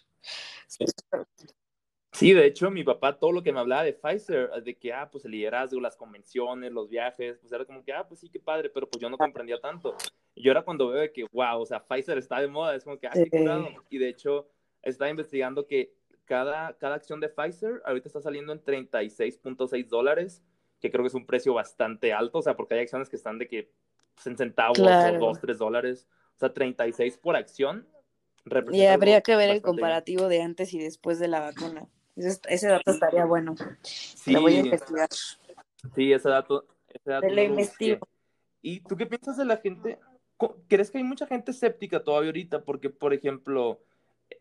Sí. 2.10 2.32
de 2.32 2.46
hecho, 2.46 2.70
mi 2.70 2.84
papá, 2.84 3.18
todo 3.18 3.32
lo 3.32 3.42
que 3.42 3.52
me 3.52 3.60
hablaba 3.60 3.84
de 3.84 3.92
Pfizer, 3.92 4.50
de 4.62 4.78
que, 4.78 4.94
ah, 4.94 5.10
pues 5.10 5.26
el 5.26 5.32
liderazgo, 5.32 5.78
las 5.78 5.96
convenciones, 5.96 6.72
los 6.72 6.88
viajes, 6.88 7.38
pues 7.38 7.52
era 7.52 7.66
como 7.66 7.84
que, 7.84 7.92
ah, 7.92 8.08
pues 8.08 8.20
sí, 8.20 8.30
qué 8.30 8.40
padre, 8.40 8.70
pero 8.70 8.88
pues 8.88 9.00
yo 9.00 9.10
no 9.10 9.18
comprendía 9.18 9.60
tanto. 9.60 9.94
Y 10.34 10.48
ahora 10.48 10.62
cuando 10.62 10.88
veo 10.88 11.12
que, 11.12 11.26
wow, 11.32 11.60
o 11.60 11.66
sea, 11.66 11.84
Pfizer 11.84 12.16
está 12.16 12.40
de 12.40 12.48
moda, 12.48 12.74
es 12.74 12.84
como 12.84 12.98
que, 12.98 13.08
ah, 13.08 13.12
qué 13.12 13.28
curado. 13.28 13.68
Y 13.90 13.98
de 13.98 14.08
hecho, 14.08 14.48
estaba 14.82 15.10
investigando 15.10 15.66
que 15.66 15.92
cada, 16.24 16.76
acción 16.80 17.20
de 17.20 17.28
Pfizer 17.28 17.82
ahorita 17.84 18.08
está 18.08 18.20
saliendo 18.20 18.52
en 18.52 18.62
36.6 18.62 19.88
dólares, 19.88 20.42
que 20.80 20.90
creo 20.90 21.02
que 21.04 21.08
es 21.08 21.14
un 21.14 21.26
precio 21.26 21.54
bastante 21.54 22.12
alto, 22.12 22.38
o 22.38 22.42
sea, 22.42 22.56
porque 22.56 22.74
hay 22.74 22.80
acciones 22.80 23.08
que 23.08 23.16
están 23.16 23.38
de 23.38 23.48
que 23.48 23.70
pues, 24.14 24.26
en 24.26 24.36
centavos 24.36 24.78
o 24.78 25.18
2, 25.18 25.40
3 25.40 25.58
dólares, 25.58 26.06
o 26.36 26.38
sea, 26.38 26.52
36 26.52 27.18
por 27.18 27.36
acción. 27.36 27.86
Y 28.72 28.86
habría 28.86 29.20
que 29.20 29.36
ver 29.36 29.50
el 29.50 29.62
comparativo 29.62 30.28
de 30.28 30.42
antes 30.42 30.74
y 30.74 30.78
después 30.78 31.18
de 31.18 31.28
la 31.28 31.40
vacuna. 31.40 31.86
Ese, 32.16 32.68
dato 32.68 32.90
estaría 32.90 33.24
bueno. 33.24 33.54
Sí, 33.82 34.32
Lo 34.32 34.42
voy 34.42 34.56
a 34.56 34.60
investigar. 34.60 35.08
Sí, 35.94 36.12
ese 36.12 36.28
dato. 36.28 36.66
Ese 36.88 37.10
dato 37.10 37.28
lo 37.28 37.42
investigo. 37.42 38.08
¿Y 38.60 38.80
tú 38.80 38.96
qué 38.96 39.06
piensas 39.06 39.36
de 39.36 39.44
la 39.44 39.56
gente? 39.56 39.98
¿Crees 40.68 40.90
que 40.90 40.98
hay 40.98 41.04
mucha 41.04 41.26
gente 41.26 41.52
escéptica 41.52 42.02
todavía 42.02 42.30
ahorita? 42.30 42.64
Porque, 42.64 42.90
por 42.90 43.14
ejemplo, 43.14 43.80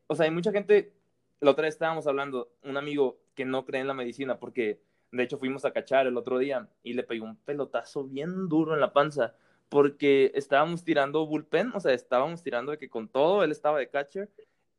o 0.07 0.15
sea, 0.15 0.25
hay 0.25 0.31
mucha 0.31 0.51
gente 0.51 0.93
la 1.41 1.51
otra 1.51 1.63
vez 1.63 1.73
estábamos 1.73 2.07
hablando, 2.07 2.53
un 2.63 2.77
amigo 2.77 3.19
que 3.35 3.45
no 3.45 3.65
cree 3.65 3.81
en 3.81 3.88
la 3.88 3.93
medicina, 3.93 4.39
porque 4.39 4.80
de 5.11 5.23
hecho 5.23 5.38
fuimos 5.38 5.65
a 5.65 5.72
cachar 5.72 6.07
el 6.07 6.15
otro 6.15 6.38
día 6.38 6.69
y 6.84 6.93
le 6.93 7.03
pegó 7.03 7.26
un 7.26 7.35
pelotazo 7.35 8.05
bien 8.05 8.47
duro 8.47 8.76
en 8.76 8.80
la 8.80 8.93
panza, 8.93 9.34
porque 9.68 10.31
estábamos 10.35 10.84
tirando 10.84 11.26
bullpen, 11.26 11.72
o 11.73 11.80
sea, 11.80 11.93
estábamos 11.93 12.43
tirando 12.43 12.72
de 12.72 12.77
que 12.77 12.89
con 12.89 13.07
todo, 13.07 13.43
él 13.43 13.51
estaba 13.51 13.80
de 13.80 13.89
catcher, 13.89 14.30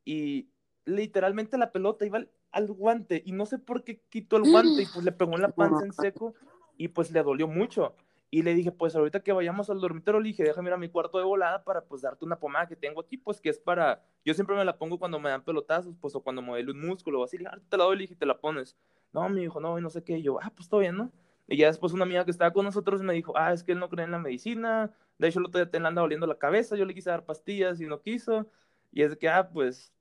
y 0.05 0.47
literalmente 0.85 1.57
la 1.57 1.71
pelota 1.71 2.05
iba 2.05 2.23
al, 2.51 2.67
guante, 2.67 3.21
y 3.25 3.33
no 3.33 3.45
sé 3.45 3.59
por 3.59 3.83
qué 3.83 3.99
quitó 4.09 4.37
el 4.37 4.49
guante, 4.49 4.83
y 4.83 4.85
pues 4.85 5.03
le 5.03 5.11
pegó 5.11 5.35
en 5.35 5.41
la 5.41 5.49
panza 5.49 5.83
en 5.83 5.93
seco, 5.93 6.33
y 6.77 6.87
pues 6.87 7.11
le 7.11 7.21
dolió 7.23 7.47
mucho. 7.47 7.95
Y 8.33 8.41
le 8.41 8.55
dije, 8.55 8.71
pues 8.71 8.95
ahorita 8.95 9.19
que 9.19 9.31
vayamos 9.31 9.69
al 9.69 9.79
dormitorio, 9.79 10.19
le 10.19 10.29
dije, 10.29 10.41
déjame 10.41 10.69
ir 10.69 10.73
a 10.73 10.77
mi 10.77 10.89
cuarto 10.89 11.19
de 11.19 11.23
volada 11.23 11.63
para 11.63 11.85
pues 11.85 12.01
darte 12.01 12.25
una 12.25 12.39
pomada 12.39 12.65
que 12.65 12.75
tengo 12.75 12.99
aquí, 12.99 13.15
pues 13.15 13.39
que 13.39 13.49
es 13.49 13.59
para, 13.59 14.01
yo 14.25 14.33
siempre 14.33 14.55
me 14.55 14.65
la 14.65 14.75
pongo 14.75 14.97
cuando 14.97 15.19
me 15.19 15.29
dan 15.29 15.43
pelotazos, 15.43 15.95
pues 16.01 16.15
o 16.15 16.19
cuando 16.19 16.41
modelo 16.41 16.71
un 16.71 16.83
músculo 16.83 17.21
o 17.21 17.25
así, 17.25 17.37
le 17.37 17.43
dije, 17.43 17.55
ah, 17.55 17.61
te 17.69 17.77
la 17.77 17.83
doy, 17.83 17.95
le 17.95 18.01
dije, 18.01 18.15
te 18.15 18.25
la 18.25 18.35
pones. 18.39 18.75
No, 19.13 19.29
me 19.29 19.41
dijo, 19.41 19.59
no, 19.59 19.77
y 19.77 19.83
no 19.83 19.91
sé 19.91 20.03
qué, 20.03 20.17
y 20.17 20.23
yo, 20.23 20.39
ah, 20.41 20.51
pues 20.55 20.67
todo 20.67 20.79
bien, 20.79 20.97
¿no? 20.97 21.11
Y 21.47 21.57
ya 21.57 21.67
después 21.67 21.93
una 21.93 22.05
amiga 22.05 22.25
que 22.25 22.31
estaba 22.31 22.51
con 22.51 22.65
nosotros 22.65 23.03
me 23.03 23.13
dijo, 23.13 23.37
ah, 23.37 23.53
es 23.53 23.63
que 23.63 23.73
él 23.73 23.79
no 23.79 23.87
cree 23.87 24.05
en 24.05 24.09
la 24.09 24.17
medicina, 24.17 24.91
de 25.19 25.27
hecho 25.27 25.37
el 25.37 25.45
otro 25.45 25.63
día 25.63 25.69
te 25.69 25.77
anda 25.77 26.01
doliendo 26.01 26.25
la 26.25 26.39
cabeza, 26.39 26.75
yo 26.75 26.85
le 26.85 26.95
quise 26.95 27.11
dar 27.11 27.25
pastillas 27.25 27.81
y 27.81 27.85
no 27.85 28.01
quiso, 28.01 28.47
y 28.91 29.03
es 29.03 29.15
que, 29.15 29.29
ah, 29.29 29.47
pues, 29.47 29.93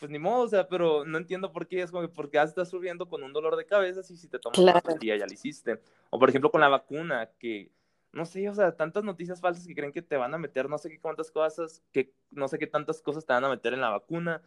pues 0.00 0.10
ni 0.10 0.18
modo, 0.18 0.44
o 0.44 0.48
sea, 0.48 0.66
pero 0.66 1.04
no 1.04 1.18
entiendo 1.18 1.52
por 1.52 1.68
qué, 1.68 1.82
es 1.82 1.90
como 1.90 2.02
que 2.02 2.08
porque 2.08 2.36
ya 2.36 2.42
estás 2.42 2.70
subiendo 2.70 3.06
con 3.06 3.22
un 3.22 3.34
dolor 3.34 3.54
de 3.56 3.66
cabeza 3.66 4.00
y 4.00 4.16
si 4.16 4.28
te 4.28 4.38
tomas 4.38 4.58
la 4.58 4.80
pastilla 4.80 5.14
ya 5.16 5.26
la 5.26 5.34
hiciste. 5.34 5.78
O 6.08 6.18
por 6.18 6.30
ejemplo 6.30 6.50
con 6.50 6.62
la 6.62 6.68
vacuna, 6.68 7.30
que 7.38 7.70
no 8.12 8.24
sé, 8.24 8.48
o 8.48 8.54
sea, 8.54 8.74
tantas 8.74 9.04
noticias 9.04 9.42
falsas 9.42 9.66
que 9.66 9.74
creen 9.74 9.92
que 9.92 10.00
te 10.00 10.16
van 10.16 10.32
a 10.34 10.38
meter 10.38 10.70
no 10.70 10.78
sé 10.78 10.88
qué 10.88 10.98
cuántas 10.98 11.30
cosas, 11.30 11.82
que 11.92 12.14
no 12.30 12.48
sé 12.48 12.58
qué 12.58 12.66
tantas 12.66 13.02
cosas 13.02 13.26
te 13.26 13.34
van 13.34 13.44
a 13.44 13.50
meter 13.50 13.74
en 13.74 13.82
la 13.82 13.90
vacuna. 13.90 14.40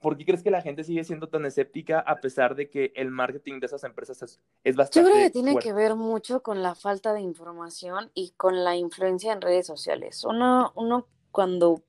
¿Por 0.00 0.16
qué 0.16 0.24
crees 0.24 0.42
que 0.42 0.50
la 0.50 0.62
gente 0.62 0.82
sigue 0.82 1.04
siendo 1.04 1.28
tan 1.28 1.44
escéptica 1.44 2.00
a 2.00 2.16
pesar 2.16 2.56
de 2.56 2.68
que 2.68 2.92
el 2.96 3.10
marketing 3.10 3.60
de 3.60 3.66
esas 3.66 3.84
empresas 3.84 4.40
es, 4.64 4.76
bastante 4.76 5.08
Yo 5.08 5.12
creo 5.14 5.26
que 5.26 5.30
tiene 5.30 5.56
que 5.58 5.72
ver 5.72 5.94
mucho 5.94 6.42
con 6.42 6.62
la 6.62 6.74
falta 6.74 7.12
de 7.12 7.20
información 7.20 8.10
y 8.14 8.32
con 8.36 8.64
la 8.64 8.76
influencia 8.76 9.32
en 9.32 9.42
redes 9.42 9.66
sociales. 9.66 10.24
Uno, 10.24 10.72
uno 10.74 11.06
cuando 11.30 11.82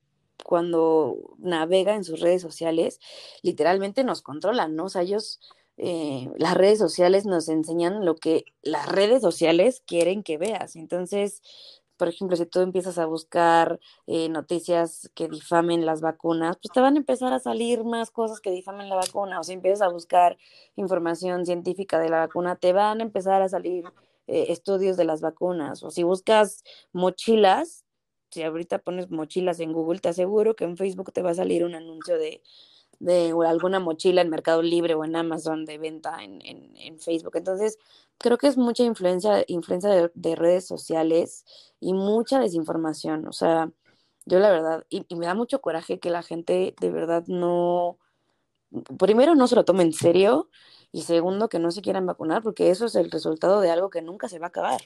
cuando 0.44 1.36
navega 1.38 1.94
en 1.94 2.04
sus 2.04 2.20
redes 2.20 2.42
sociales, 2.42 3.00
literalmente 3.42 4.04
nos 4.04 4.22
controlan, 4.22 4.76
¿no? 4.76 4.84
O 4.84 4.88
sea, 4.88 5.02
ellos 5.02 5.40
eh, 5.78 6.30
las 6.36 6.54
redes 6.54 6.78
sociales 6.78 7.26
nos 7.26 7.48
enseñan 7.48 8.04
lo 8.04 8.16
que 8.16 8.44
las 8.62 8.88
redes 8.88 9.22
sociales 9.22 9.82
quieren 9.86 10.22
que 10.22 10.38
veas. 10.38 10.76
Entonces, 10.76 11.42
por 11.96 12.08
ejemplo, 12.08 12.36
si 12.36 12.46
tú 12.46 12.60
empiezas 12.60 12.98
a 12.98 13.06
buscar 13.06 13.78
eh, 14.06 14.28
noticias 14.28 15.10
que 15.14 15.28
difamen 15.28 15.86
las 15.86 16.00
vacunas, 16.00 16.56
pues 16.56 16.72
te 16.72 16.80
van 16.80 16.96
a 16.96 16.98
empezar 16.98 17.32
a 17.32 17.38
salir 17.38 17.84
más 17.84 18.10
cosas 18.10 18.40
que 18.40 18.50
difamen 18.50 18.88
la 18.88 18.96
vacuna. 18.96 19.40
O 19.40 19.44
si 19.44 19.52
empiezas 19.52 19.82
a 19.82 19.88
buscar 19.88 20.36
información 20.76 21.46
científica 21.46 21.98
de 21.98 22.10
la 22.10 22.18
vacuna, 22.18 22.56
te 22.56 22.72
van 22.72 23.00
a 23.00 23.04
empezar 23.04 23.40
a 23.40 23.48
salir 23.48 23.84
eh, 24.26 24.46
estudios 24.48 24.96
de 24.96 25.04
las 25.04 25.20
vacunas. 25.20 25.82
O 25.84 25.90
si 25.90 26.02
buscas 26.02 26.64
mochilas, 26.92 27.84
si 28.32 28.42
ahorita 28.42 28.78
pones 28.78 29.10
mochilas 29.10 29.60
en 29.60 29.72
Google, 29.72 30.00
te 30.00 30.08
aseguro 30.08 30.56
que 30.56 30.64
en 30.64 30.76
Facebook 30.76 31.12
te 31.12 31.22
va 31.22 31.30
a 31.30 31.34
salir 31.34 31.64
un 31.64 31.74
anuncio 31.74 32.18
de, 32.18 32.42
de 32.98 33.34
alguna 33.46 33.80
mochila 33.80 34.22
en 34.22 34.30
Mercado 34.30 34.62
Libre 34.62 34.94
o 34.94 35.04
en 35.04 35.16
Amazon 35.16 35.64
de 35.64 35.78
venta 35.78 36.22
en, 36.24 36.40
en, 36.44 36.76
en 36.76 36.98
Facebook. 37.00 37.36
Entonces, 37.36 37.78
creo 38.18 38.38
que 38.38 38.46
es 38.46 38.56
mucha 38.56 38.84
influencia, 38.84 39.44
influencia 39.48 39.90
de, 39.90 40.10
de, 40.14 40.36
redes 40.36 40.66
sociales 40.66 41.44
y 41.80 41.94
mucha 41.94 42.40
desinformación. 42.40 43.26
O 43.26 43.32
sea, 43.32 43.70
yo 44.26 44.38
la 44.38 44.50
verdad, 44.50 44.86
y, 44.88 45.04
y, 45.08 45.16
me 45.16 45.26
da 45.26 45.34
mucho 45.34 45.60
coraje 45.60 46.00
que 46.00 46.10
la 46.10 46.22
gente 46.22 46.74
de 46.80 46.90
verdad 46.90 47.24
no, 47.26 47.98
primero 48.98 49.34
no 49.34 49.46
se 49.46 49.56
lo 49.56 49.64
tome 49.64 49.82
en 49.82 49.92
serio 49.92 50.48
y 50.92 51.02
segundo 51.02 51.48
que 51.48 51.58
no 51.58 51.70
se 51.70 51.82
quieran 51.82 52.06
vacunar 52.06 52.42
porque 52.42 52.70
eso 52.70 52.86
es 52.86 52.94
el 52.94 53.10
resultado 53.10 53.60
de 53.60 53.70
algo 53.70 53.90
que 53.90 54.02
nunca 54.02 54.28
se 54.28 54.38
va 54.38 54.46
a 54.46 54.48
acabar. 54.48 54.80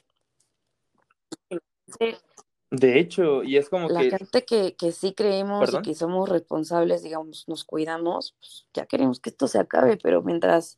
De 2.69 2.99
hecho, 2.99 3.43
y 3.43 3.57
es 3.57 3.69
como 3.69 3.87
la 3.87 4.01
que... 4.01 4.09
La 4.09 4.17
gente 4.17 4.43
que, 4.43 4.75
que 4.75 4.91
sí 4.91 5.13
creemos 5.13 5.61
¿Perdón? 5.61 5.81
y 5.83 5.87
que 5.87 5.95
somos 5.95 6.27
responsables, 6.27 7.01
digamos, 7.01 7.47
nos 7.47 7.63
cuidamos, 7.63 8.35
pues 8.39 8.65
ya 8.73 8.85
queremos 8.85 9.19
que 9.19 9.29
esto 9.29 9.47
se 9.47 9.59
acabe, 9.59 9.97
pero 9.97 10.21
mientras 10.21 10.77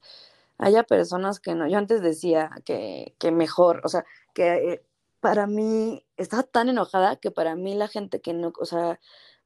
haya 0.60 0.84
personas 0.84 1.40
que 1.40 1.56
no, 1.56 1.68
yo 1.68 1.78
antes 1.78 2.02
decía 2.02 2.52
que, 2.66 3.16
que 3.18 3.32
mejor, 3.32 3.82
o 3.84 3.90
sea, 3.90 4.06
que 4.34 4.74
eh, 4.74 4.84
para 5.20 5.48
mí, 5.48 6.06
estaba 6.18 6.44
tan 6.44 6.70
enojada 6.70 7.16
que 7.16 7.32
para 7.32 7.56
mí 7.56 7.74
la 7.76 7.88
gente 7.88 8.22
que 8.22 8.34
no, 8.34 8.54
o 8.60 8.66
sea, 8.66 9.00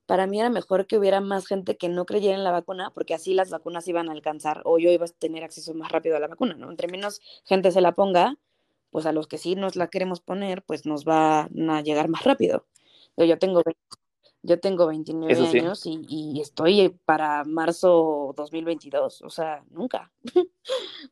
para 0.05 0.27
mí 0.27 0.39
era 0.39 0.49
mejor 0.49 0.85
que 0.85 0.97
hubiera 0.97 1.21
más 1.21 1.47
gente 1.47 1.77
que 1.77 1.87
no 1.87 2.05
creyera 2.05 2.35
en 2.35 2.43
la 2.43 2.51
vacuna, 2.51 2.91
porque 2.93 3.13
así 3.13 3.33
las 3.33 3.49
vacunas 3.51 3.87
iban 3.87 4.09
a 4.09 4.11
alcanzar 4.11 4.61
o 4.65 4.77
yo 4.79 4.91
iba 4.91 5.05
a 5.05 5.07
tener 5.07 5.43
acceso 5.43 5.73
más 5.73 5.91
rápido 5.91 6.17
a 6.17 6.19
la 6.19 6.27
vacuna, 6.27 6.55
¿no? 6.55 6.69
Entre 6.69 6.87
menos 6.87 7.21
gente 7.45 7.71
se 7.71 7.81
la 7.81 7.93
ponga, 7.93 8.37
pues 8.93 9.07
a 9.07 9.11
los 9.11 9.27
que 9.27 9.39
sí 9.39 9.55
nos 9.55 9.75
la 9.75 9.87
queremos 9.87 10.21
poner, 10.21 10.61
pues 10.61 10.85
nos 10.85 11.03
va 11.03 11.49
a 11.49 11.81
llegar 11.81 12.09
más 12.09 12.23
rápido. 12.23 12.67
Yo 13.17 13.39
tengo, 13.39 13.63
yo 14.43 14.59
tengo 14.59 14.85
29 14.85 15.35
sí. 15.35 15.59
años 15.59 15.85
y, 15.87 16.05
y, 16.07 16.39
estoy 16.39 16.89
para 17.03 17.43
marzo 17.43 18.35
2022, 18.37 19.23
o 19.23 19.29
sea, 19.31 19.63
nunca. 19.71 20.11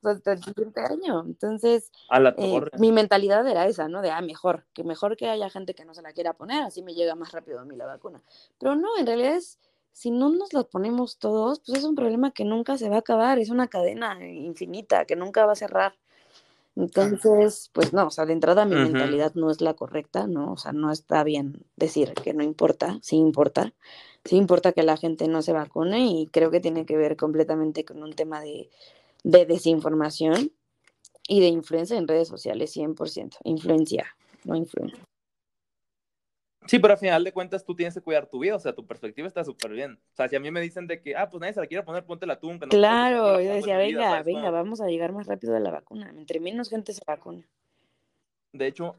hasta 0.03 0.33
el 0.33 0.43
siguiente 0.43 0.81
año. 0.81 1.23
Entonces, 1.25 1.91
eh, 2.37 2.61
mi 2.77 2.91
mentalidad 2.91 3.47
era 3.47 3.65
esa, 3.65 3.87
¿no? 3.87 4.03
De, 4.03 4.11
ah, 4.11 4.21
mejor, 4.21 4.67
que 4.73 4.83
mejor 4.83 5.17
que 5.17 5.27
haya 5.27 5.49
gente 5.49 5.73
que 5.73 5.83
no 5.83 5.95
se 5.95 6.03
la 6.03 6.13
quiera 6.13 6.33
poner, 6.33 6.61
así 6.61 6.83
me 6.83 6.93
llega 6.93 7.15
más 7.15 7.31
rápido 7.31 7.59
a 7.59 7.65
mí 7.65 7.75
la 7.75 7.87
vacuna. 7.87 8.21
Pero 8.59 8.75
no, 8.75 8.95
en 8.99 9.07
realidad 9.07 9.37
es, 9.37 9.57
si 9.91 10.11
no 10.11 10.29
nos 10.29 10.53
la 10.53 10.65
ponemos 10.65 11.17
todos, 11.17 11.61
pues 11.65 11.79
es 11.79 11.83
un 11.83 11.95
problema 11.95 12.29
que 12.29 12.45
nunca 12.45 12.77
se 12.77 12.89
va 12.89 12.97
a 12.97 12.99
acabar, 12.99 13.39
es 13.39 13.49
una 13.49 13.69
cadena 13.69 14.23
infinita 14.23 15.05
que 15.05 15.15
nunca 15.15 15.47
va 15.47 15.53
a 15.53 15.55
cerrar. 15.55 15.95
Entonces, 16.75 17.69
pues 17.73 17.91
no, 17.93 18.07
o 18.07 18.11
sea, 18.11 18.25
de 18.25 18.33
entrada 18.33 18.65
mi 18.65 18.75
uh 18.75 18.79
-huh. 18.79 18.91
mentalidad 18.91 19.33
no 19.35 19.51
es 19.51 19.61
la 19.61 19.73
correcta, 19.73 20.27
¿no? 20.27 20.53
O 20.53 20.57
sea, 20.57 20.71
no 20.71 20.91
está 20.91 21.23
bien 21.23 21.65
decir 21.75 22.13
que 22.13 22.33
no 22.33 22.43
importa, 22.43 22.97
sí 23.01 23.17
importa, 23.17 23.73
sí 24.23 24.37
importa 24.37 24.71
que 24.71 24.83
la 24.83 24.97
gente 24.97 25.27
no 25.27 25.41
se 25.41 25.53
vacune 25.53 26.07
y 26.07 26.27
creo 26.27 26.49
que 26.49 26.61
tiene 26.61 26.85
que 26.85 26.97
ver 26.97 27.17
completamente 27.17 27.83
con 27.83 28.01
un 28.03 28.13
tema 28.13 28.41
de, 28.41 28.69
de 29.23 29.45
desinformación 29.45 30.51
y 31.27 31.41
de 31.41 31.47
influencia 31.47 31.97
en 31.97 32.07
redes 32.07 32.27
sociales, 32.27 32.75
100%, 32.75 33.37
influencia, 33.43 34.05
no 34.45 34.55
influencia. 34.55 34.99
Sí, 36.67 36.77
pero 36.79 36.93
al 36.93 36.99
final 36.99 37.23
de 37.23 37.31
cuentas 37.31 37.65
tú 37.65 37.75
tienes 37.75 37.93
que 37.93 38.01
cuidar 38.01 38.27
tu 38.27 38.39
vida, 38.39 38.55
o 38.55 38.59
sea, 38.59 38.73
tu 38.73 38.85
perspectiva 38.85 39.27
está 39.27 39.43
súper 39.43 39.71
bien. 39.71 39.99
O 40.13 40.15
sea, 40.15 40.29
si 40.29 40.35
a 40.35 40.39
mí 40.39 40.51
me 40.51 40.61
dicen 40.61 40.87
de 40.87 41.01
que, 41.01 41.15
ah, 41.15 41.27
pues 41.29 41.41
nadie 41.41 41.53
se 41.53 41.59
la 41.59 41.67
quiere 41.67 41.83
poner, 41.83 42.05
ponte 42.05 42.25
la 42.25 42.39
tú. 42.39 42.53
No 42.53 42.59
claro, 42.59 43.41
yo 43.41 43.53
decía, 43.53 43.77
venga, 43.77 44.21
vida, 44.21 44.23
venga, 44.23 44.51
vamos 44.51 44.79
a 44.79 44.87
llegar 44.87 45.11
más 45.11 45.27
rápido 45.27 45.53
de 45.53 45.59
la 45.59 45.71
vacuna. 45.71 46.13
Entre 46.15 46.39
menos 46.39 46.69
gente 46.69 46.93
se 46.93 47.01
vacuna. 47.05 47.47
De 48.53 48.67
hecho, 48.67 48.95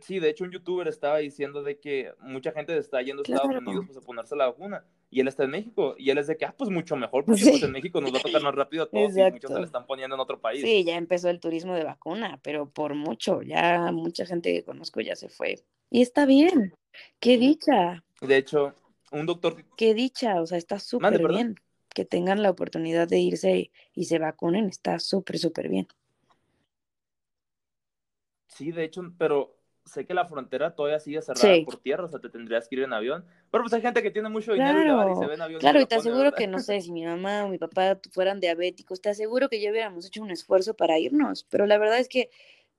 sí, 0.00 0.20
de 0.20 0.30
hecho 0.30 0.44
un 0.44 0.52
youtuber 0.52 0.86
estaba 0.86 1.18
diciendo 1.18 1.62
de 1.62 1.80
que 1.80 2.12
mucha 2.20 2.52
gente 2.52 2.76
está 2.76 3.02
yendo 3.02 3.22
a 3.22 3.24
Estados 3.24 3.48
claro. 3.48 3.58
Unidos 3.66 3.86
pues, 3.86 3.98
a 3.98 4.02
ponerse 4.02 4.36
la 4.36 4.46
vacuna 4.46 4.84
y 5.10 5.20
él 5.20 5.28
está 5.28 5.44
en 5.44 5.50
México 5.50 5.96
y 5.98 6.10
él 6.10 6.18
es 6.18 6.28
de 6.28 6.36
que, 6.36 6.44
ah, 6.44 6.54
pues 6.56 6.70
mucho 6.70 6.94
mejor, 6.94 7.24
porque 7.24 7.40
sí. 7.40 7.50
pues, 7.50 7.62
en 7.64 7.72
México 7.72 8.00
nos 8.00 8.14
va 8.14 8.18
a 8.18 8.22
tocar 8.22 8.42
más 8.42 8.54
rápido 8.54 8.84
a 8.84 8.86
todos 8.90 9.16
y 9.16 9.22
muchos 9.22 9.50
se 9.50 9.58
le 9.58 9.64
están 9.64 9.86
poniendo 9.86 10.14
en 10.14 10.20
otro 10.20 10.40
país. 10.40 10.62
Sí, 10.62 10.84
ya 10.84 10.96
empezó 10.96 11.30
el 11.30 11.40
turismo 11.40 11.74
de 11.74 11.84
vacuna, 11.84 12.38
pero 12.42 12.70
por 12.70 12.94
mucho, 12.94 13.42
ya 13.42 13.90
mucha 13.92 14.24
gente 14.24 14.52
que 14.52 14.62
conozco 14.62 15.00
ya 15.00 15.16
se 15.16 15.28
fue. 15.28 15.64
Y 15.90 16.02
está 16.02 16.24
bien, 16.24 16.74
qué 17.18 17.36
dicha. 17.36 18.04
De 18.20 18.36
hecho, 18.36 18.74
un 19.10 19.26
doctor... 19.26 19.56
Qué 19.76 19.92
dicha, 19.94 20.40
o 20.40 20.46
sea, 20.46 20.58
está 20.58 20.78
súper 20.78 21.26
bien. 21.28 21.56
Que 21.92 22.04
tengan 22.04 22.42
la 22.42 22.50
oportunidad 22.50 23.08
de 23.08 23.18
irse 23.18 23.56
y, 23.56 23.72
y 23.94 24.04
se 24.04 24.20
vacunen, 24.20 24.66
está 24.68 25.00
súper, 25.00 25.38
súper 25.38 25.68
bien. 25.68 25.88
Sí, 28.46 28.70
de 28.70 28.84
hecho, 28.84 29.02
pero 29.18 29.60
sé 29.84 30.06
que 30.06 30.14
la 30.14 30.26
frontera 30.26 30.74
todavía 30.74 31.00
sigue 31.00 31.20
cerrada 31.22 31.54
sí. 31.54 31.62
por 31.64 31.78
tierra, 31.78 32.04
o 32.04 32.08
sea, 32.08 32.20
te 32.20 32.28
tendrías 32.28 32.68
que 32.68 32.76
ir 32.76 32.82
en 32.82 32.92
avión. 32.92 33.24
Pero 33.50 33.64
pues 33.64 33.72
hay 33.72 33.80
gente 33.80 34.02
que 34.02 34.10
tiene 34.10 34.28
mucho 34.28 34.52
dinero 34.52 34.80
claro, 34.82 35.12
y, 35.12 35.16
se 35.16 35.26
ve 35.26 35.34
en 35.34 35.40
avión. 35.40 35.60
Claro, 35.60 35.80
y 35.80 35.86
te 35.86 35.96
pone, 35.96 36.00
aseguro 36.00 36.24
¿verdad? 36.24 36.38
que, 36.38 36.46
no 36.46 36.58
sé, 36.60 36.80
si 36.80 36.92
mi 36.92 37.04
mamá 37.04 37.44
o 37.44 37.48
mi 37.48 37.58
papá 37.58 37.98
fueran 38.12 38.40
diabéticos, 38.40 39.00
te 39.00 39.08
aseguro 39.08 39.48
que 39.48 39.60
ya 39.60 39.70
hubiéramos 39.70 40.06
hecho 40.06 40.22
un 40.22 40.30
esfuerzo 40.30 40.74
para 40.74 40.98
irnos. 40.98 41.44
Pero 41.50 41.66
la 41.66 41.78
verdad 41.78 41.98
es 41.98 42.08
que, 42.08 42.30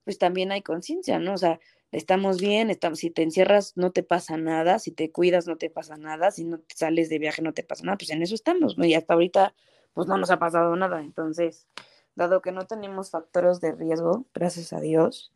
pues 0.03 0.17
también 0.17 0.51
hay 0.51 0.61
conciencia, 0.61 1.19
¿no? 1.19 1.33
O 1.33 1.37
sea, 1.37 1.59
estamos 1.91 2.39
bien, 2.39 2.69
estamos, 2.69 2.99
si 2.99 3.09
te 3.09 3.23
encierras 3.23 3.73
no 3.75 3.91
te 3.91 4.03
pasa 4.03 4.37
nada, 4.37 4.79
si 4.79 4.91
te 4.91 5.11
cuidas 5.11 5.47
no 5.47 5.57
te 5.57 5.69
pasa 5.69 5.97
nada, 5.97 6.31
si 6.31 6.43
no 6.43 6.59
te 6.59 6.75
sales 6.75 7.09
de 7.09 7.19
viaje 7.19 7.41
no 7.41 7.53
te 7.53 7.63
pasa 7.63 7.83
nada, 7.83 7.97
pues 7.97 8.09
en 8.11 8.21
eso 8.21 8.35
estamos, 8.35 8.77
¿no? 8.77 8.85
Y 8.85 8.93
hasta 8.93 9.13
ahorita, 9.13 9.53
pues 9.93 10.07
no 10.07 10.17
nos 10.17 10.31
ha 10.31 10.39
pasado 10.39 10.75
nada. 10.75 11.01
Entonces, 11.01 11.67
dado 12.15 12.41
que 12.41 12.51
no 12.51 12.65
tenemos 12.65 13.11
factores 13.11 13.61
de 13.61 13.73
riesgo, 13.73 14.25
gracias 14.33 14.73
a 14.73 14.79
Dios, 14.79 15.31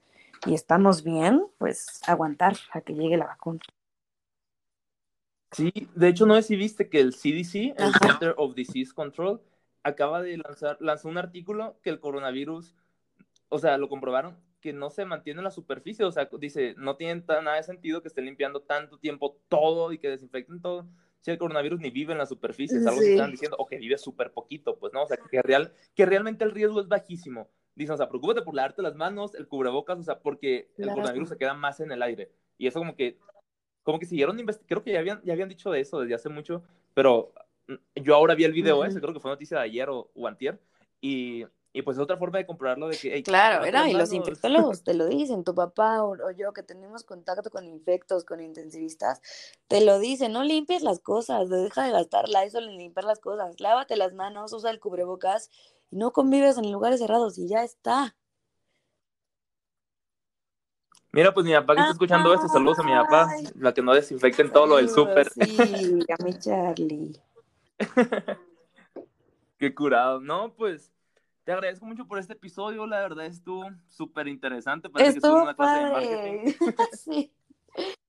y 0.45 0.53
estamos 0.53 1.03
bien, 1.03 1.45
pues 1.57 2.01
aguantar 2.07 2.55
a 2.71 2.81
que 2.81 2.93
llegue 2.93 3.17
la 3.17 3.27
vacuna. 3.27 3.61
Sí, 5.51 5.71
de 5.95 6.09
hecho, 6.09 6.25
no 6.25 6.35
sé 6.35 6.43
si 6.43 6.55
viste 6.55 6.89
que 6.89 6.99
el 6.99 7.13
CDC, 7.13 7.75
el. 7.77 7.93
Center 8.01 8.33
of 8.37 8.55
Disease 8.55 8.93
Control, 8.93 9.41
acaba 9.83 10.21
de 10.21 10.37
lanzar, 10.37 10.77
lanzó 10.81 11.07
un 11.07 11.17
artículo 11.17 11.77
que 11.81 11.89
el 11.89 11.99
coronavirus, 11.99 12.75
o 13.49 13.59
sea, 13.59 13.77
lo 13.77 13.87
comprobaron, 13.87 14.35
que 14.65 14.73
no 14.73 14.89
se 14.89 15.05
mantiene 15.05 15.41
en 15.41 15.43
la 15.43 15.51
superficie, 15.51 16.03
o 16.05 16.11
sea, 16.11 16.27
dice, 16.39 16.73
no 16.75 16.95
tiene 16.95 17.23
nada 17.27 17.57
de 17.57 17.61
sentido 17.61 18.01
que 18.01 18.07
estén 18.07 18.25
limpiando 18.25 18.61
tanto 18.61 18.97
tiempo 18.97 19.37
todo 19.47 19.91
y 19.91 19.99
que 19.99 20.09
desinfecten 20.09 20.59
todo, 20.59 20.87
si 21.21 21.29
el 21.29 21.37
coronavirus 21.37 21.79
ni 21.81 21.91
vive 21.91 22.13
en 22.13 22.17
la 22.17 22.25
superficie, 22.25 22.79
es 22.79 22.87
algo 22.87 22.99
sí. 22.99 23.05
que 23.05 23.13
están 23.13 23.29
diciendo, 23.29 23.57
o 23.59 23.67
que 23.67 23.77
vive 23.77 23.95
súper 23.99 24.31
poquito, 24.31 24.79
pues 24.79 24.91
no, 24.91 25.03
o 25.03 25.07
sea, 25.07 25.17
que, 25.17 25.39
real, 25.43 25.71
que 25.93 26.07
realmente 26.07 26.43
el 26.43 26.49
riesgo 26.49 26.81
es 26.81 26.87
bajísimo. 26.87 27.47
Dicen, 27.75 27.93
o 27.93 27.97
sea, 27.97 28.09
preocúpate 28.09 28.41
por 28.41 28.55
lavarte 28.55 28.81
las 28.81 28.95
manos, 28.95 29.35
el 29.35 29.47
cubrebocas, 29.47 29.99
o 29.99 30.03
sea, 30.03 30.17
porque 30.17 30.71
claro. 30.75 30.89
el 30.89 30.95
coronavirus 30.95 31.29
se 31.29 31.37
queda 31.37 31.53
más 31.53 31.79
en 31.79 31.91
el 31.91 32.01
aire. 32.01 32.31
Y 32.57 32.65
eso 32.65 32.79
como 32.79 32.95
que, 32.95 33.19
como 33.83 33.99
que 33.99 34.07
siguieron 34.07 34.35
creo 34.65 34.81
que 34.81 34.93
ya 34.93 34.99
habían, 34.99 35.21
ya 35.23 35.33
habían 35.33 35.49
dicho 35.49 35.69
de 35.69 35.79
eso 35.79 35.99
desde 35.99 36.15
hace 36.15 36.29
mucho, 36.29 36.63
pero 36.95 37.33
mm, 37.67 38.01
yo 38.01 38.15
ahora 38.15 38.33
vi 38.33 38.45
el 38.45 38.53
video 38.53 38.79
uh 38.79 38.81
-huh. 38.81 38.87
ese, 38.87 38.99
creo 38.99 39.13
que 39.13 39.19
fue 39.19 39.29
noticia 39.29 39.59
de 39.59 39.63
ayer 39.63 39.91
o, 39.91 40.09
o 40.15 40.27
antier, 40.27 40.59
y 41.01 41.45
y 41.75 41.81
pues 41.81 41.97
es 41.97 42.03
otra 42.03 42.15
forma 42.15 42.37
de 42.37 42.45
comprobarlo 42.45 42.87
de 42.87 42.97
que... 42.97 43.13
Hey, 43.13 43.21
claro, 43.21 43.65
era, 43.65 43.89
y 43.89 43.93
los 43.93 44.13
infectólogos 44.13 44.81
te 44.85 44.93
lo 44.93 45.07
dicen, 45.07 45.43
tu 45.43 45.53
papá 45.53 46.03
o, 46.03 46.11
o, 46.11 46.31
yo 46.31 46.53
que 46.53 46.63
tenemos 46.63 47.03
contacto 47.03 47.49
con 47.49 47.65
infectos, 47.65 48.23
con 48.23 48.39
intensivistas, 48.39 49.21
te 49.67 49.83
lo 49.83 49.99
dicen, 49.99 50.31
no 50.31 50.45
limpies 50.45 50.83
las 50.83 51.01
cosas, 51.01 51.49
deja 51.49 51.83
de 51.83 51.91
gastar 51.91 52.29
la 52.29 52.45
eso 52.45 52.59
en 52.59 52.77
limpiar 52.77 53.03
las 53.03 53.19
cosas, 53.19 53.59
lávate 53.59 53.97
las 53.97 54.13
manos, 54.13 54.53
usa 54.53 54.71
el 54.71 54.79
cubrebocas 54.79 55.51
y 55.91 55.97
no 55.97 56.13
convives 56.13 56.57
en 56.57 56.71
lugares 56.71 57.01
cerrados 57.01 57.37
y 57.37 57.49
ya 57.49 57.61
está. 57.61 58.15
Mira, 61.11 61.33
pues 61.33 61.45
mi 61.45 61.51
papá 61.51 61.75
que 61.75 61.81
está 61.81 61.91
escuchando 61.91 62.33
esto, 62.33 62.47
saludos 62.47 62.79
a 62.79 62.83
mi 62.83 62.93
papá, 62.93 63.29
la 63.55 63.73
que 63.73 63.81
no 63.81 63.93
desinfecten 63.93 64.49
todo 64.49 64.65
lo 64.65 64.77
del 64.77 64.89
súper. 64.89 65.29
Sí, 65.29 65.99
a 66.09 66.23
mi 66.23 66.39
Charlie. 66.39 67.21
Qué 69.57 69.75
curado, 69.75 70.21
¿no? 70.21 70.53
Pues 70.53 70.94
te 71.45 71.51
agradezco 71.51 71.85
mucho 71.85 72.07
por 72.07 72.17
este 72.17 72.33
episodio, 72.33 72.87
la 72.87 72.99
verdad 73.01 73.27
estuvo 73.27 73.69
súper 73.87 74.27
interesante. 74.27 74.89
Parece 74.89 75.17
estuvo 75.17 75.35
que 75.37 75.41
una 75.43 75.55
clase 75.55 75.85
de 75.85 75.91
marketing. 75.91 76.53
sí. 76.93 77.31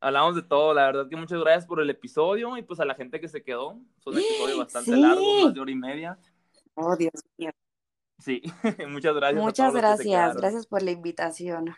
Hablamos 0.00 0.36
de 0.36 0.42
todo, 0.42 0.72
la 0.72 0.86
verdad 0.86 1.08
que 1.08 1.16
muchas 1.16 1.40
gracias 1.40 1.66
por 1.66 1.80
el 1.80 1.90
episodio 1.90 2.56
y 2.56 2.62
pues 2.62 2.78
a 2.78 2.84
la 2.84 2.94
gente 2.94 3.20
que 3.20 3.26
se 3.26 3.42
quedó. 3.42 3.80
Fue 4.00 4.12
un 4.12 4.20
episodio 4.20 4.58
bastante 4.58 4.92
sí. 4.92 5.00
largo, 5.00 5.44
más 5.44 5.54
de 5.54 5.60
hora 5.60 5.70
y 5.72 5.74
media. 5.74 6.18
Oh, 6.74 6.94
Dios 6.94 7.14
mío. 7.36 7.50
Sí, 8.20 8.40
muchas 8.88 9.16
gracias. 9.16 9.42
Muchas 9.42 9.74
gracias, 9.74 10.36
gracias 10.36 10.66
por 10.68 10.82
la 10.82 10.92
invitación. 10.92 11.74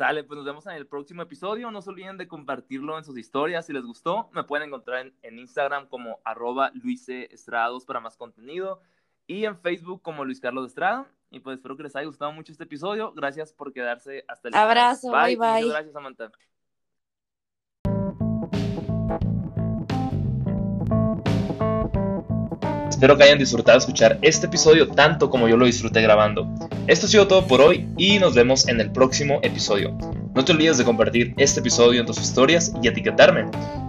Sale, 0.00 0.24
pues 0.24 0.38
nos 0.38 0.46
vemos 0.46 0.66
en 0.66 0.72
el 0.72 0.86
próximo 0.86 1.20
episodio. 1.20 1.70
No 1.70 1.82
se 1.82 1.90
olviden 1.90 2.16
de 2.16 2.26
compartirlo 2.26 2.96
en 2.96 3.04
sus 3.04 3.18
historias. 3.18 3.66
Si 3.66 3.74
les 3.74 3.84
gustó, 3.84 4.30
me 4.32 4.44
pueden 4.44 4.68
encontrar 4.68 5.00
en, 5.00 5.14
en 5.20 5.38
Instagram 5.38 5.88
como 5.88 6.20
arroba 6.24 6.72
Estrados 7.06 7.84
para 7.84 8.00
más 8.00 8.16
contenido. 8.16 8.80
y 9.26 9.44
en 9.44 9.58
Facebook 9.58 10.00
como 10.00 10.24
Luis 10.24 10.40
Carlos 10.40 10.68
Estrada. 10.68 11.06
Y 11.30 11.40
pues 11.40 11.58
espero 11.58 11.76
que 11.76 11.82
les 11.82 11.94
haya 11.96 12.06
gustado 12.06 12.32
mucho 12.32 12.50
este 12.50 12.64
episodio. 12.64 13.12
Gracias 13.12 13.52
por 13.52 13.74
quedarse 13.74 14.24
hasta 14.26 14.48
el 14.48 14.54
final. 14.54 14.68
Abrazo, 14.68 15.10
bye 15.10 15.36
bye. 15.36 15.68
gracias, 15.68 15.92
Samantha. 15.92 16.32
Espero 23.00 23.16
que 23.16 23.24
hayan 23.24 23.38
disfrutado 23.38 23.78
escuchar 23.78 24.18
este 24.20 24.44
episodio 24.44 24.86
tanto 24.88 25.30
como 25.30 25.48
yo 25.48 25.56
lo 25.56 25.64
disfruté 25.64 26.02
grabando. 26.02 26.46
Esto 26.86 27.06
ha 27.06 27.08
sido 27.08 27.26
todo 27.26 27.46
por 27.46 27.62
hoy 27.62 27.88
y 27.96 28.18
nos 28.18 28.34
vemos 28.34 28.68
en 28.68 28.78
el 28.78 28.92
próximo 28.92 29.40
episodio. 29.42 29.96
No 30.34 30.44
te 30.44 30.52
olvides 30.52 30.76
de 30.76 30.84
compartir 30.84 31.32
este 31.38 31.60
episodio 31.60 32.00
en 32.00 32.06
tus 32.06 32.20
historias 32.20 32.74
y 32.82 32.88
etiquetarme. 32.88 33.46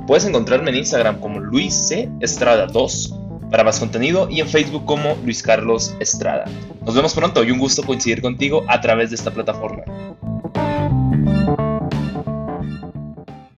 Puedes 0.08 0.24
encontrarme 0.24 0.70
en 0.70 0.78
Instagram 0.78 1.20
como 1.20 1.42
Luis 1.42 1.74
C. 1.74 2.10
Estrada 2.22 2.68
2 2.68 3.20
para 3.52 3.66
más 3.66 3.82
contenido 3.82 4.30
y 4.30 4.40
en 4.40 4.48
Facebook 4.48 4.86
como 4.86 5.18
Luis 5.26 5.44
Carlos 5.44 5.94
Estrada. 6.00 6.46
Nos 6.86 6.96
vemos 6.96 7.14
pronto 7.14 7.44
y 7.44 7.52
un 7.52 7.60
gusto 7.60 7.84
coincidir 7.84 8.22
contigo 8.22 8.64
a 8.70 8.80
través 8.80 9.10
de 9.10 9.18
esta 9.18 9.32
plataforma. 9.32 9.84